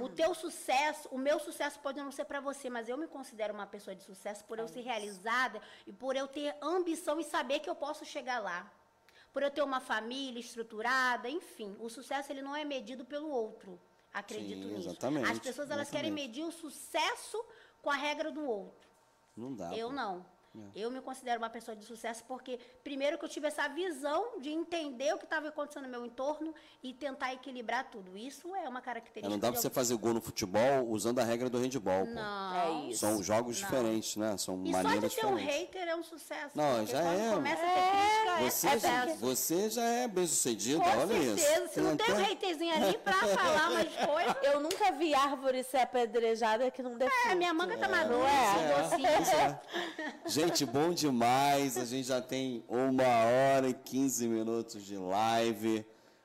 O 0.00 0.08
teu 0.08 0.34
sucesso, 0.34 1.08
o 1.10 1.18
meu 1.18 1.38
sucesso 1.38 1.78
pode 1.80 1.98
não 2.00 2.10
ser 2.12 2.24
pra 2.24 2.40
você, 2.40 2.68
mas 2.68 2.88
eu 2.88 2.96
me 2.96 3.06
considero 3.06 3.54
uma 3.54 3.66
pessoa 3.66 3.94
de 3.94 4.02
sucesso 4.02 4.44
por 4.44 4.58
eu 4.58 4.68
ser 4.68 4.80
realizada 4.80 5.60
e 5.86 5.92
por 5.92 6.16
eu 6.16 6.26
ter 6.28 6.54
ambição 6.60 7.18
e 7.20 7.24
saber 7.24 7.60
que 7.60 7.68
eu 7.68 7.74
posso 7.74 8.04
chegar 8.04 8.38
lá. 8.40 8.70
Por 9.32 9.42
eu 9.42 9.50
ter 9.50 9.62
uma 9.62 9.80
família 9.80 10.40
estruturada, 10.40 11.28
enfim, 11.28 11.74
o 11.80 11.88
sucesso 11.88 12.30
ele 12.30 12.42
não 12.42 12.54
é 12.54 12.64
medido 12.64 13.04
pelo 13.04 13.30
outro. 13.30 13.80
Acredito 14.12 14.62
Sim, 14.62 14.74
nisso. 14.74 14.88
exatamente, 14.90 15.30
As 15.30 15.38
pessoas 15.38 15.70
elas 15.70 15.90
querem 15.90 16.10
exatamente. 16.10 16.28
medir 16.38 16.44
o 16.44 16.52
sucesso 16.52 17.42
com 17.80 17.90
a 17.90 17.96
regra 17.96 18.30
do 18.30 18.44
outro. 18.44 18.88
Não 19.36 19.54
dá. 19.54 19.74
Eu 19.74 19.88
pô. 19.88 19.94
não. 19.94 20.26
Eu 20.74 20.90
me 20.90 21.00
considero 21.00 21.38
uma 21.38 21.48
pessoa 21.48 21.74
de 21.74 21.84
sucesso 21.84 22.22
porque, 22.28 22.58
primeiro, 22.84 23.16
que 23.18 23.24
eu 23.24 23.28
tive 23.28 23.46
essa 23.48 23.66
visão 23.68 24.38
de 24.38 24.50
entender 24.50 25.14
o 25.14 25.18
que 25.18 25.24
estava 25.24 25.48
acontecendo 25.48 25.84
no 25.84 25.88
meu 25.88 26.04
entorno 26.04 26.54
e 26.82 26.92
tentar 26.92 27.32
equilibrar 27.32 27.90
tudo. 27.90 28.16
Isso 28.18 28.54
é 28.54 28.68
uma 28.68 28.82
característica. 28.82 29.26
É, 29.26 29.30
não 29.30 29.38
dá 29.38 29.50
pra 29.50 29.58
você 29.60 29.68
alguém- 29.68 29.74
fazer 29.74 29.96
gol 29.96 30.12
no 30.12 30.20
futebol 30.20 30.86
usando 30.88 31.18
a 31.20 31.24
regra 31.24 31.48
do 31.48 31.58
handball. 31.58 32.04
pô. 32.06 32.12
Não. 32.12 32.54
É 32.54 32.70
isso. 32.90 33.00
São 33.00 33.22
jogos 33.22 33.58
Não. 33.60 33.68
diferentes, 33.68 34.16
né? 34.16 34.36
São 34.36 34.62
E 34.64 34.70
só 34.72 34.76
de 34.78 34.82
maneiras 34.84 35.14
ter 35.14 35.26
um 35.26 35.36
diferentes. 35.36 35.60
hater 35.74 35.88
é 35.88 35.96
um 35.96 36.02
sucesso. 36.02 36.50
Não, 36.56 36.86
já 36.86 37.00
é. 37.02 37.30
Começa 37.34 37.62
a 37.62 37.66
ter 37.66 37.74
crítica, 37.90 38.30
é 38.32 38.50
Você, 38.50 38.68
já, 38.68 38.74
sucesso. 39.02 39.18
você 39.20 39.70
já 39.70 39.84
é 39.84 40.08
bem 40.08 40.26
sucedido, 40.26 40.80
Com 40.80 40.88
olha 40.90 41.14
isso. 41.14 41.38
certeza. 41.38 41.68
Se 41.72 41.80
não 41.80 41.96
tem 41.96 42.12
um 42.14 42.32
haterzinho 42.32 42.74
ali 42.74 42.98
pra 42.98 43.12
falar 43.14 43.70
umas 43.70 43.94
coisas. 44.06 44.36
Eu 44.42 44.60
nunca 44.60 44.92
vi 44.92 45.14
árvore 45.14 45.64
ser 45.64 45.78
apedrejada 45.78 46.70
que 46.70 46.82
não 46.82 46.98
dê 46.98 47.06
É, 47.06 47.10
fruto. 47.10 47.36
minha 47.36 47.54
manga 47.54 47.78
tá 47.78 47.88
madura, 47.88 48.18
não 48.18 48.26
é? 48.28 48.82
docinho. 48.82 49.08
Pois 49.16 49.28
é. 49.32 49.60
Gente, 50.26 50.41
bom 50.66 50.92
demais. 50.92 51.76
A 51.76 51.84
gente 51.84 52.08
já 52.08 52.20
tem 52.20 52.64
uma 52.68 53.04
hora 53.04 53.68
e 53.68 53.74
15 53.74 54.26
minutos 54.26 54.84
de 54.84 54.96
live. 54.96 55.84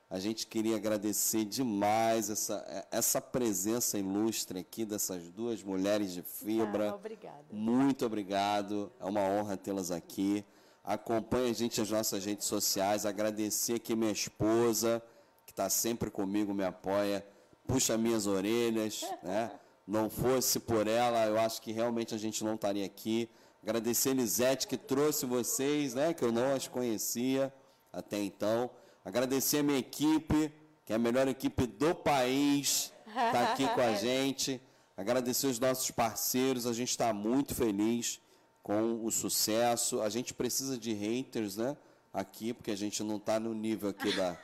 A 0.10 0.20
gente 0.20 0.48
queria 0.48 0.78
agradecer 0.78 1.44
demais 1.44 2.30
essa, 2.30 2.88
essa 2.90 3.22
presença 3.22 4.00
ilustre 4.00 4.60
aqui 4.60 4.86
dessas 4.86 5.30
duas 5.30 5.62
mulheres 5.62 6.14
de 6.14 6.22
fibra. 6.22 6.92
Ah, 6.92 6.96
obrigada. 6.96 7.46
Muito 7.52 8.06
obrigado. 8.06 8.92
É 9.00 9.06
uma 9.06 9.22
honra 9.22 9.58
tê-las 9.58 9.92
aqui. 9.92 10.46
acompanhe 10.84 11.52
a 11.52 11.54
gente 11.54 11.80
nas 11.80 11.92
nossas 11.92 12.26
redes 12.26 12.48
sociais. 12.48 13.06
Agradecer 13.06 13.74
aqui 13.74 13.96
minha 13.96 14.12
esposa, 14.12 15.04
que 15.46 15.52
está 15.52 15.70
sempre 15.70 16.10
comigo, 16.10 16.54
me 16.54 16.64
apoia, 16.64 17.26
puxa 17.68 17.98
minhas 17.98 18.26
orelhas, 18.26 19.06
né? 19.22 19.52
Não 19.86 20.10
fosse 20.10 20.60
por 20.60 20.86
ela, 20.86 21.26
eu 21.28 21.40
acho 21.40 21.62
que 21.62 21.72
realmente 21.72 22.14
a 22.14 22.18
gente 22.18 22.44
não 22.44 22.56
estaria 22.56 22.86
aqui. 22.86 23.30
Agradecer 23.62 24.10
a 24.10 24.12
Elisete 24.14 24.68
que 24.68 24.78
trouxe 24.78 25.26
vocês, 25.26 25.94
né? 25.94 26.14
Que 26.14 26.24
eu 26.24 26.32
não 26.32 26.56
as 26.56 26.68
conhecia 26.68 27.54
até 27.92 28.18
então. 28.22 28.70
Agradecer 29.04 29.60
a 29.60 29.64
minha 29.64 29.80
equipe, 29.80 30.52
que 30.86 30.94
é 30.94 30.96
a 30.96 31.00
melhor 31.00 31.28
equipe 31.28 31.66
do 31.66 31.96
país, 31.96 32.92
está 33.08 33.52
aqui 33.52 33.68
com 33.68 33.82
a 33.82 33.94
gente. 34.00 34.62
Agradecer 34.96 35.48
os 35.48 35.60
nossos 35.60 35.92
parceiros, 35.92 36.66
a 36.66 36.74
gente 36.74 36.90
está 36.90 37.14
muito 37.14 37.54
feliz 37.54 38.20
com 38.64 39.06
o 39.06 39.12
sucesso. 39.12 40.02
A 40.02 40.10
gente 40.10 40.34
precisa 40.34 40.78
de 40.78 40.94
haters, 40.94 41.56
né? 41.56 41.78
Aqui, 42.14 42.54
porque 42.54 42.72
a 42.72 42.76
gente 42.76 43.04
não 43.04 43.18
está 43.18 43.40
no 43.40 43.54
nível 43.54 43.90
aqui 43.90 44.16
da, 44.16 44.38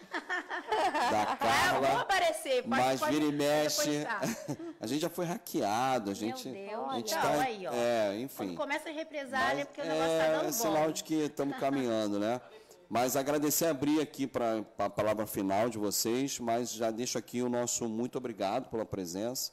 da 0.93 1.35
Carla. 1.37 1.87
É, 1.87 1.89
eu 1.89 1.93
vou 1.93 2.01
aparecer, 2.01 2.63
pode, 2.63 2.67
mas 2.67 2.99
pode, 2.99 3.13
vira 3.13 3.25
e 3.25 3.31
mexe. 3.31 4.03
tá. 4.03 4.21
a 4.79 4.87
gente 4.87 5.01
já 5.01 5.09
foi 5.09 5.25
hackeado, 5.25 6.11
a 6.11 6.13
gente. 6.13 6.47
Meu 6.49 6.67
Deus, 6.67 6.89
a 6.89 6.95
gente 6.95 7.13
olha, 7.13 7.21
tá, 7.21 7.41
aí, 7.41 7.67
ó. 7.67 7.71
É, 7.73 8.19
enfim. 8.19 8.35
Quando 8.37 8.55
começa 8.57 8.89
a 8.89 8.91
represália, 8.91 9.61
é 9.61 9.65
porque 9.65 9.81
o 9.81 9.85
Mas 9.85 9.93
negócio 9.93 10.13
está 10.13 10.25
é, 10.25 10.37
dando 10.37 10.49
é 10.49 10.51
sinal 10.51 10.91
de 10.91 11.03
que 11.03 11.15
estamos 11.15 11.57
caminhando, 11.57 12.19
né? 12.19 12.39
Mas 12.89 13.15
agradecer 13.15 13.65
a 13.65 13.73
Bri 13.73 13.99
aqui 13.99 14.27
para 14.27 14.63
a 14.77 14.89
palavra 14.89 15.25
final 15.25 15.67
de 15.67 15.79
vocês, 15.79 16.39
mas 16.39 16.71
já 16.71 16.91
deixo 16.91 17.17
aqui 17.17 17.41
o 17.41 17.49
nosso 17.49 17.89
muito 17.89 18.19
obrigado 18.19 18.69
pela 18.69 18.85
presença. 18.85 19.51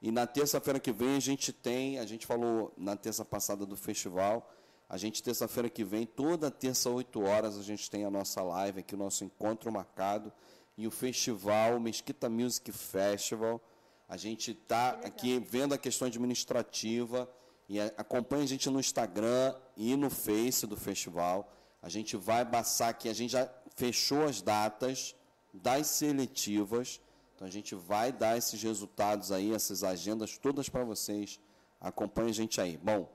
E 0.00 0.12
na 0.12 0.28
terça-feira 0.28 0.78
que 0.78 0.92
vem 0.92 1.16
a 1.16 1.20
gente 1.20 1.52
tem, 1.52 1.98
a 1.98 2.06
gente 2.06 2.24
falou 2.24 2.72
na 2.76 2.94
terça 2.94 3.24
passada 3.24 3.66
do 3.66 3.76
festival, 3.76 4.48
a 4.88 4.96
gente 4.96 5.22
terça-feira 5.22 5.68
que 5.68 5.82
vem, 5.84 6.06
toda 6.06 6.50
terça, 6.50 6.88
8 6.88 7.20
horas, 7.22 7.58
a 7.58 7.62
gente 7.62 7.90
tem 7.90 8.04
a 8.04 8.10
nossa 8.10 8.42
live 8.42 8.80
aqui, 8.80 8.94
o 8.94 8.98
nosso 8.98 9.24
encontro 9.24 9.70
marcado. 9.70 10.32
E 10.78 10.86
o 10.86 10.92
festival, 10.92 11.80
Mesquita 11.80 12.28
Music 12.28 12.70
Festival, 12.70 13.60
a 14.08 14.16
gente 14.16 14.52
está 14.52 14.90
aqui 14.90 15.40
vendo 15.40 15.74
a 15.74 15.78
questão 15.78 16.06
administrativa 16.06 17.28
e 17.68 17.80
acompanha 17.80 18.44
a 18.44 18.46
gente 18.46 18.70
no 18.70 18.78
Instagram 18.78 19.56
e 19.76 19.96
no 19.96 20.08
Face 20.08 20.68
do 20.68 20.76
festival. 20.76 21.52
A 21.82 21.88
gente 21.88 22.16
vai 22.16 22.44
passar 22.44 22.90
aqui, 22.90 23.08
a 23.08 23.12
gente 23.12 23.32
já 23.32 23.50
fechou 23.74 24.22
as 24.24 24.40
datas 24.40 25.16
das 25.52 25.88
seletivas. 25.88 27.00
Então 27.34 27.48
a 27.48 27.50
gente 27.50 27.74
vai 27.74 28.12
dar 28.12 28.38
esses 28.38 28.62
resultados 28.62 29.32
aí, 29.32 29.52
essas 29.52 29.82
agendas 29.82 30.38
todas 30.38 30.68
para 30.68 30.84
vocês. 30.84 31.40
Acompanhe 31.80 32.30
a 32.30 32.34
gente 32.34 32.60
aí. 32.60 32.76
Bom, 32.76 33.10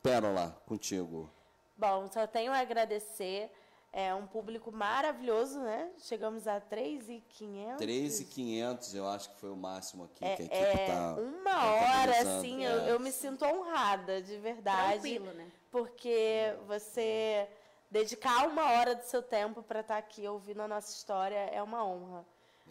Pérola, 0.00 0.56
contigo. 0.66 1.28
Bom, 1.76 2.08
só 2.12 2.28
tenho 2.28 2.52
a 2.52 2.60
agradecer. 2.60 3.50
É 3.94 4.14
um 4.14 4.26
público 4.26 4.72
maravilhoso, 4.72 5.60
né? 5.60 5.90
Chegamos 5.98 6.46
a 6.48 6.58
3,500. 6.58 7.76
3,500 7.76 8.94
eu 8.94 9.06
acho 9.06 9.28
que 9.30 9.36
foi 9.36 9.50
o 9.50 9.56
máximo 9.56 10.04
aqui 10.04 10.24
É, 10.24 10.36
que 10.36 10.42
a 10.42 10.44
equipe 10.46 10.62
é, 10.64 10.82
está. 10.86 11.14
uma 11.14 11.64
hora, 11.66 12.20
assim, 12.20 12.64
eu, 12.64 12.78
eu 12.86 12.98
me 12.98 13.12
sinto 13.12 13.44
honrada, 13.44 14.22
de 14.22 14.38
verdade. 14.38 15.00
Tranquilo, 15.00 15.32
né? 15.34 15.50
Porque 15.70 16.54
você 16.66 17.46
dedicar 17.90 18.48
uma 18.48 18.70
hora 18.72 18.94
do 18.94 19.02
seu 19.02 19.22
tempo 19.22 19.62
para 19.62 19.80
estar 19.80 19.98
aqui 19.98 20.26
ouvindo 20.26 20.62
a 20.62 20.68
nossa 20.68 20.90
história 20.90 21.36
é 21.52 21.62
uma 21.62 21.84
honra. 21.84 22.24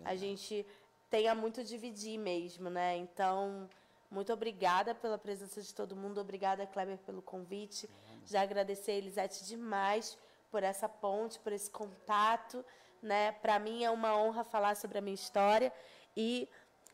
A 0.04 0.16
gente 0.16 0.66
tem 1.08 1.28
a 1.28 1.36
muito 1.36 1.64
dividir 1.64 2.18
mesmo, 2.18 2.68
né? 2.68 2.98
Então, 2.98 3.70
muito 4.10 4.34
obrigada 4.34 4.96
pela 4.96 5.20
presença 5.20 5.62
de 5.62 5.72
todo 5.72 5.96
mundo. 5.96 6.20
Obrigada, 6.20 6.66
Kleber, 6.66 6.98
pelo 6.98 7.22
convite. 7.22 7.88
Já 8.26 8.42
agradecer 8.42 8.94
a 8.94 8.96
Elisete 8.96 9.46
demais 9.46 10.18
por 10.52 10.62
essa 10.64 10.88
ponte, 10.90 11.40
por 11.40 11.54
esse 11.54 11.70
contato, 11.72 12.64
né? 13.02 13.32
Para 13.32 13.58
mim 13.58 13.84
é 13.84 13.90
uma 13.90 14.16
honra 14.18 14.44
falar 14.44 14.76
sobre 14.76 14.98
a 14.98 15.02
minha 15.02 15.16
história 15.16 15.72
e 16.16 16.48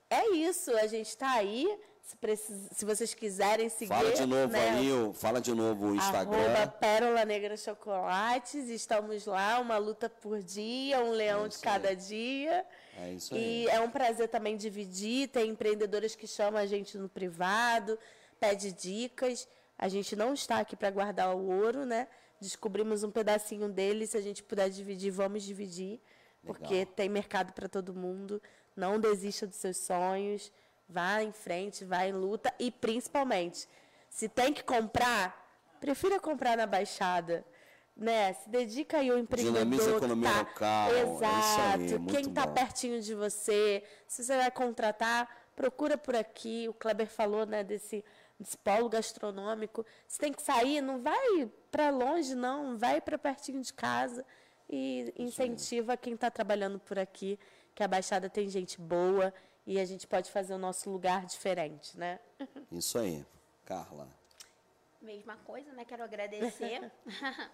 é 0.10 0.30
isso, 0.30 0.72
a 0.78 0.88
gente 0.88 1.10
está 1.10 1.32
aí. 1.32 1.68
Se, 2.02 2.70
se 2.72 2.86
vocês 2.86 3.14
quiserem 3.14 3.68
seguir, 3.68 3.90
Fala 3.90 4.14
de 4.14 4.26
novo 4.26 4.54
né, 4.54 4.70
aí, 4.70 5.14
fala 5.14 5.42
de 5.42 5.54
novo 5.54 5.88
o 5.88 5.96
Instagram. 5.96 6.38
Arroba 6.38 6.68
Pérola 6.68 7.26
Negra 7.26 7.58
Chocolates. 7.58 8.70
Estamos 8.70 9.26
lá, 9.26 9.60
uma 9.60 9.78
luta 9.78 10.08
por 10.10 10.42
dia, 10.42 11.04
um 11.04 11.12
leão 11.12 11.46
É 11.46 11.50
de 11.50 11.58
cada 11.60 11.90
aí. 11.90 11.96
dia. 11.98 12.66
É 12.98 13.12
isso 13.12 13.36
aí. 13.36 13.66
E 13.66 13.68
é 13.68 13.82
um 13.82 13.90
prazer 13.92 14.30
também 14.30 14.56
dividir. 14.56 15.28
Tem 15.28 15.50
empreendedoras 15.50 16.16
que 16.16 16.26
chamam 16.26 16.62
a 16.62 16.66
gente 16.66 16.98
no 16.98 17.10
privado, 17.10 18.00
pede 18.40 18.72
dicas. 18.72 19.46
A 19.78 19.90
gente 19.90 20.16
não 20.16 20.34
está 20.34 20.60
aqui 20.60 20.78
para 20.78 20.90
guardar 20.90 21.36
o 21.36 21.62
ouro, 21.62 21.86
né? 21.86 22.08
Descobrimos 22.40 23.04
um 23.04 23.12
pedacinho 23.12 23.70
dele. 23.70 24.06
Se 24.08 24.18
a 24.18 24.22
gente 24.22 24.44
puder 24.44 24.70
dividir, 24.70 25.12
vamos 25.12 25.44
dividir. 25.44 26.00
Porque 26.46 26.74
Legal. 26.74 26.94
tem 26.96 27.10
mercado 27.10 27.52
para 27.54 27.68
todo 27.68 27.94
mundo. 27.94 28.42
Não 28.76 29.00
desista 29.00 29.46
dos 29.48 29.58
seus 29.58 29.78
sonhos. 29.78 30.52
Vá 30.88 31.22
em 31.22 31.32
frente, 31.32 31.84
vá 31.84 32.06
em 32.06 32.14
luta. 32.14 32.54
E 32.60 32.72
principalmente, 32.72 33.68
se 34.10 34.30
tem 34.30 34.54
que 34.54 34.64
comprar, 34.64 35.46
prefira 35.82 36.20
comprar 36.20 36.56
na 36.56 36.66
Baixada. 36.66 37.44
Né? 37.96 38.34
Se 38.34 38.48
dedica 38.50 39.00
aí 39.00 39.10
ao 39.10 39.18
empreendedor. 39.18 39.60
Dinamiza 39.60 39.84
a 39.84 39.92
que 39.92 39.98
economia 39.98 40.30
tá- 40.30 40.40
local, 40.40 40.92
é 40.94 41.02
Exato. 41.02 41.82
aí, 41.82 42.06
Quem 42.08 42.30
está 42.30 42.46
pertinho 42.48 43.02
de 43.02 43.16
você, 43.16 43.84
se 44.08 44.24
você 44.24 44.38
vai 44.38 44.52
contratar, 44.52 45.28
procura 45.56 45.98
por 45.98 46.16
aqui. 46.16 46.68
O 46.70 46.74
Kleber 46.76 47.08
falou, 47.08 47.44
né, 47.48 47.64
desse, 47.64 48.06
desse 48.40 48.56
polo 48.60 48.88
gastronômico. 48.88 49.84
Se 50.08 50.20
tem 50.20 50.32
que 50.32 50.44
sair, 50.44 50.80
não 50.80 51.02
vai 51.02 51.50
para 51.78 51.91
longe, 51.91 52.34
não. 52.34 52.76
Vai 52.76 52.99
para 52.99 53.20
pertinho 53.20 53.62
de 53.62 53.72
casa 53.72 54.26
e 54.68 55.14
incentiva 55.16 55.95
quem 55.95 56.16
está 56.16 56.32
trabalhando 56.32 56.80
por 56.80 56.98
aqui, 56.98 57.40
que 57.76 57.84
a 57.84 57.88
Baixada 57.88 58.28
tem 58.28 58.49
gente 58.49 58.82
boa 58.82 59.32
e 59.64 59.80
a 59.80 59.86
gente 59.86 60.08
pode 60.08 60.32
fazer 60.32 60.56
o 60.56 60.58
nosso 60.58 60.90
lugar 60.90 61.28
diferente, 61.28 61.95
né? 61.95 62.20
Isso 62.72 62.98
aí. 62.98 63.24
Carla. 63.64 64.10
Mesma 64.99 65.38
coisa, 65.38 65.72
né? 65.74 65.86
Quero 65.86 66.04
agradecer. 66.04 66.91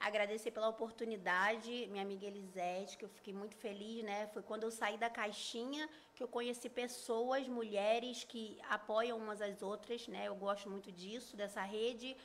agradecer 0.00 0.50
pela 0.50 0.68
oportunidade, 0.68 1.86
minha 1.90 2.02
amiga 2.02 2.26
Elisete, 2.26 2.96
que 2.96 3.04
eu 3.04 3.08
fiquei 3.10 3.34
muito 3.34 3.56
feliz, 3.56 4.02
né? 4.04 4.26
Foi 4.28 4.42
quando 4.42 4.62
eu 4.62 4.70
saí 4.70 4.96
da 4.96 5.10
caixinha 5.10 5.86
que 6.14 6.22
eu 6.22 6.28
conheci 6.28 6.68
pessoas, 6.70 7.46
mulheres 7.46 8.24
que 8.24 8.58
apoiam 8.70 9.18
umas 9.18 9.42
às 9.42 9.62
outras, 9.62 10.08
né? 10.08 10.28
Eu 10.28 10.34
gosto 10.34 10.70
muito 10.70 10.90
disso, 10.90 11.36
dessa 11.36 11.62
rede, 11.62 12.16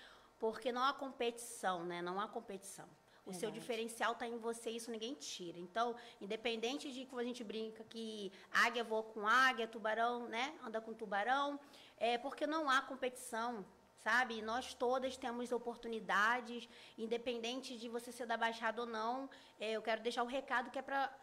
porque 0.41 0.72
não 0.72 0.84
há 0.84 0.91
competição, 0.91 1.84
né? 1.84 2.01
Não 2.01 2.19
há 2.19 2.27
competição. 2.27 2.89
O 3.23 3.31
seu 3.31 3.51
diferencial 3.51 4.13
está 4.13 4.27
em 4.27 4.39
você, 4.39 4.72
isso 4.72 4.89
ninguém 4.89 5.13
tira. 5.13 5.59
Então, 5.59 5.95
independente 6.19 6.91
de 6.91 7.05
que 7.05 7.15
a 7.15 7.23
gente 7.23 7.43
brinca 7.43 7.84
que 7.84 8.31
águia 8.51 8.84
voa 8.84 9.03
com 9.03 9.27
águia, 9.27 9.68
tubarão, 9.68 10.27
né, 10.27 10.45
anda 10.65 10.81
com 10.81 10.95
tubarão, 10.95 11.59
é 11.95 12.18
porque 12.18 12.47
não 12.47 12.68
há 12.68 12.81
competição, 12.81 13.63
sabe? 13.99 14.41
Nós 14.41 14.73
todas 14.73 15.15
temos 15.15 15.51
oportunidades, 15.51 16.68
independente 16.97 17.77
de 17.77 17.88
você 17.88 18.11
ser 18.11 18.26
da 18.26 18.35
Baixada 18.35 18.81
ou 18.81 18.88
não. 18.88 19.30
É, 19.59 19.73
eu 19.73 19.81
quero 19.84 20.01
deixar 20.01 20.23
o 20.23 20.27
recado 20.38 20.72
que 20.72 20.80
é 20.80 20.81
para 20.81 21.13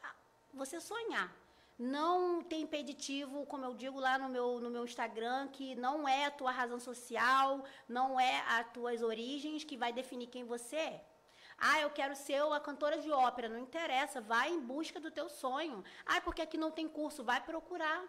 você 0.54 0.80
sonhar. 0.80 1.34
Não 1.78 2.42
tem 2.42 2.62
impeditivo, 2.62 3.46
como 3.46 3.64
eu 3.64 3.72
digo 3.72 4.00
lá 4.00 4.18
no 4.18 4.28
meu, 4.28 4.58
no 4.60 4.68
meu 4.68 4.84
Instagram, 4.84 5.46
que 5.48 5.76
não 5.76 6.08
é 6.08 6.24
a 6.24 6.30
tua 6.30 6.50
razão 6.50 6.80
social, 6.80 7.64
não 7.88 8.18
é 8.18 8.42
as 8.48 8.68
tuas 8.72 9.00
origens 9.00 9.62
que 9.62 9.76
vai 9.76 9.92
definir 9.92 10.26
quem 10.26 10.44
você 10.44 10.76
é. 10.76 11.04
Ah, 11.56 11.80
eu 11.80 11.90
quero 11.90 12.16
ser 12.16 12.42
uma 12.44 12.58
cantora 12.58 12.98
de 12.98 13.10
ópera. 13.10 13.48
Não 13.48 13.58
interessa, 13.58 14.20
vai 14.20 14.50
em 14.50 14.60
busca 14.60 15.00
do 15.00 15.10
teu 15.10 15.28
sonho. 15.28 15.84
Ah, 16.04 16.20
porque 16.20 16.42
aqui 16.42 16.56
não 16.56 16.70
tem 16.70 16.88
curso, 16.88 17.22
vai 17.22 17.40
procurar. 17.40 18.04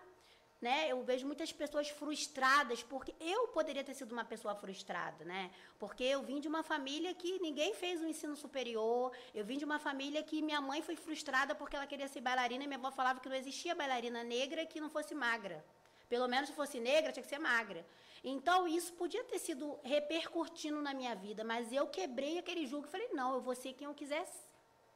Né? 0.61 0.89
Eu 0.91 1.01
vejo 1.03 1.25
muitas 1.25 1.53
pessoas 1.53 1.87
frustradas, 1.89 2.83
porque 2.83 3.15
eu 3.17 3.47
poderia 3.47 3.81
ter 3.81 3.93
sido 3.93 4.11
uma 4.11 4.25
pessoa 4.25 4.53
frustrada, 4.53 5.23
né? 5.23 5.51
Porque 5.77 6.03
eu 6.03 6.21
vim 6.21 6.41
de 6.41 6.49
uma 6.49 6.63
família 6.63 7.13
que 7.13 7.39
ninguém 7.39 7.73
fez 7.73 8.01
o 8.01 8.05
ensino 8.05 8.35
superior, 8.35 9.13
eu 9.33 9.45
vim 9.45 9.57
de 9.57 9.63
uma 9.63 9.79
família 9.79 10.21
que 10.21 10.41
minha 10.41 10.59
mãe 10.59 10.81
foi 10.81 10.97
frustrada 10.97 11.55
porque 11.55 11.77
ela 11.77 11.87
queria 11.87 12.09
ser 12.09 12.19
bailarina 12.19 12.65
e 12.65 12.67
minha 12.67 12.77
avó 12.77 12.91
falava 12.91 13.21
que 13.21 13.29
não 13.29 13.37
existia 13.37 13.73
bailarina 13.73 14.21
negra 14.21 14.65
que 14.65 14.81
não 14.81 14.89
fosse 14.89 15.15
magra. 15.15 15.63
Pelo 16.09 16.27
menos 16.27 16.49
se 16.49 16.55
fosse 16.55 16.77
negra, 16.77 17.13
tinha 17.13 17.23
que 17.23 17.29
ser 17.29 17.39
magra. 17.39 17.85
Então, 18.23 18.67
isso 18.67 18.91
podia 18.93 19.23
ter 19.23 19.39
sido 19.39 19.79
repercutindo 19.83 20.81
na 20.81 20.93
minha 20.93 21.15
vida, 21.15 21.43
mas 21.43 21.71
eu 21.71 21.87
quebrei 21.87 22.37
aquele 22.37 22.65
julgo 22.65 22.87
e 22.87 22.91
falei: 22.91 23.09
não, 23.13 23.33
eu 23.33 23.41
vou 23.41 23.55
ser 23.55 23.73
quem 23.73 23.85
eu 23.85 23.93
quiser 23.93 24.27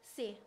ser. 0.02 0.38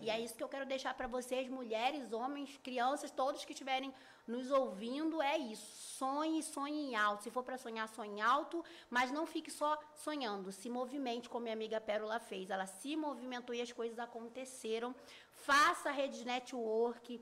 E 0.00 0.10
é 0.10 0.20
isso 0.20 0.34
que 0.34 0.42
eu 0.42 0.48
quero 0.48 0.66
deixar 0.66 0.94
para 0.94 1.06
vocês, 1.06 1.48
mulheres, 1.48 2.12
homens, 2.12 2.58
crianças, 2.62 3.10
todos 3.10 3.44
que 3.44 3.52
estiverem 3.52 3.92
nos 4.26 4.50
ouvindo, 4.50 5.20
é 5.20 5.36
isso. 5.36 5.66
Sonhe, 5.98 6.42
sonhe 6.42 6.94
alto. 6.94 7.24
Se 7.24 7.30
for 7.30 7.42
para 7.42 7.58
sonhar, 7.58 7.88
sonhe 7.88 8.20
alto, 8.20 8.64
mas 8.88 9.10
não 9.10 9.26
fique 9.26 9.50
só 9.50 9.78
sonhando. 9.94 10.52
Se 10.52 10.68
movimente, 10.68 11.28
como 11.28 11.44
minha 11.44 11.54
amiga 11.54 11.80
Pérola 11.80 12.20
fez. 12.20 12.50
Ela 12.50 12.66
se 12.66 12.96
movimentou 12.96 13.54
e 13.54 13.62
as 13.62 13.72
coisas 13.72 13.98
aconteceram. 13.98 14.94
Faça 15.32 15.90
rede 15.90 16.18
de 16.18 16.24
network, 16.24 17.20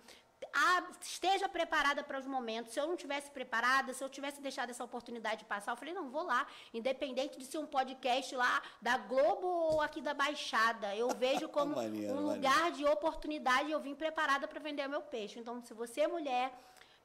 esteja 1.00 1.48
preparada 1.48 2.02
para 2.02 2.18
os 2.18 2.26
momentos. 2.26 2.72
Se 2.72 2.80
eu 2.80 2.86
não 2.86 2.96
tivesse 2.96 3.30
preparada, 3.30 3.92
se 3.92 4.02
eu 4.02 4.08
tivesse 4.08 4.40
deixado 4.40 4.70
essa 4.70 4.84
oportunidade 4.84 5.44
passar, 5.44 5.72
eu 5.72 5.76
falei, 5.76 5.94
não, 5.94 6.10
vou 6.10 6.22
lá. 6.22 6.46
Independente 6.72 7.38
de 7.38 7.44
ser 7.44 7.58
um 7.58 7.66
podcast 7.66 8.34
lá 8.34 8.62
da 8.80 8.96
Globo 8.98 9.46
ou 9.46 9.80
aqui 9.80 10.00
da 10.00 10.14
Baixada. 10.14 10.94
Eu 10.94 11.08
vejo 11.16 11.48
como 11.48 11.78
um 11.78 12.32
lugar 12.32 12.72
de 12.72 12.84
oportunidade 12.84 13.70
eu 13.70 13.80
vim 13.80 13.94
preparada 13.94 14.48
para 14.48 14.60
vender 14.60 14.88
meu 14.88 15.02
peixe. 15.02 15.38
Então, 15.38 15.62
se 15.62 15.74
você 15.74 16.02
é 16.02 16.08
mulher, 16.08 16.52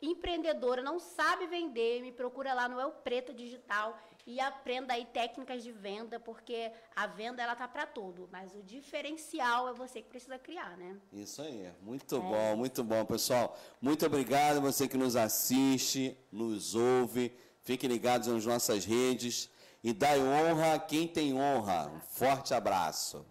empreendedora, 0.02 0.82
não 0.82 0.99
sabe 0.99 1.48
vender, 1.48 2.02
me 2.02 2.12
procura 2.12 2.53
lá 2.53 2.68
no 2.68 2.80
El 2.80 2.91
Preta 2.91 3.34
Digital 3.34 3.98
e 4.26 4.39
aprenda 4.39 4.93
aí 4.93 5.06
técnicas 5.06 5.64
de 5.64 5.72
venda, 5.72 6.19
porque 6.19 6.72
a 6.95 7.06
venda 7.06 7.43
ela 7.43 7.56
tá 7.56 7.68
para 7.68 7.85
tudo, 7.85 8.27
mas 8.31 8.56
o 8.56 8.64
diferencial 8.64 9.69
é 9.69 9.73
você 9.73 10.02
que 10.02 10.10
precisa 10.10 10.39
criar, 10.39 10.76
né? 10.77 10.97
Isso 11.14 11.41
aí, 11.41 11.72
muito 11.81 12.15
é. 12.15 12.19
bom, 12.19 12.56
muito 12.56 12.84
bom, 12.84 13.06
pessoal. 13.06 13.57
Muito 13.80 14.06
obrigado 14.06 14.61
você 14.61 14.88
que 14.88 14.97
nos 14.97 15.15
assiste, 15.15 16.18
nos 16.31 16.73
ouve. 16.73 17.31
Fiquem 17.61 17.89
ligados 17.89 18.27
nas 18.27 18.45
nossas 18.45 18.85
redes 18.85 19.49
e 19.84 19.93
dai 19.93 20.19
honra 20.19 20.73
a 20.76 20.80
quem 20.80 21.07
tem 21.07 21.34
honra. 21.34 21.88
Um 21.88 21.99
forte 21.99 22.53
abraço. 22.53 23.26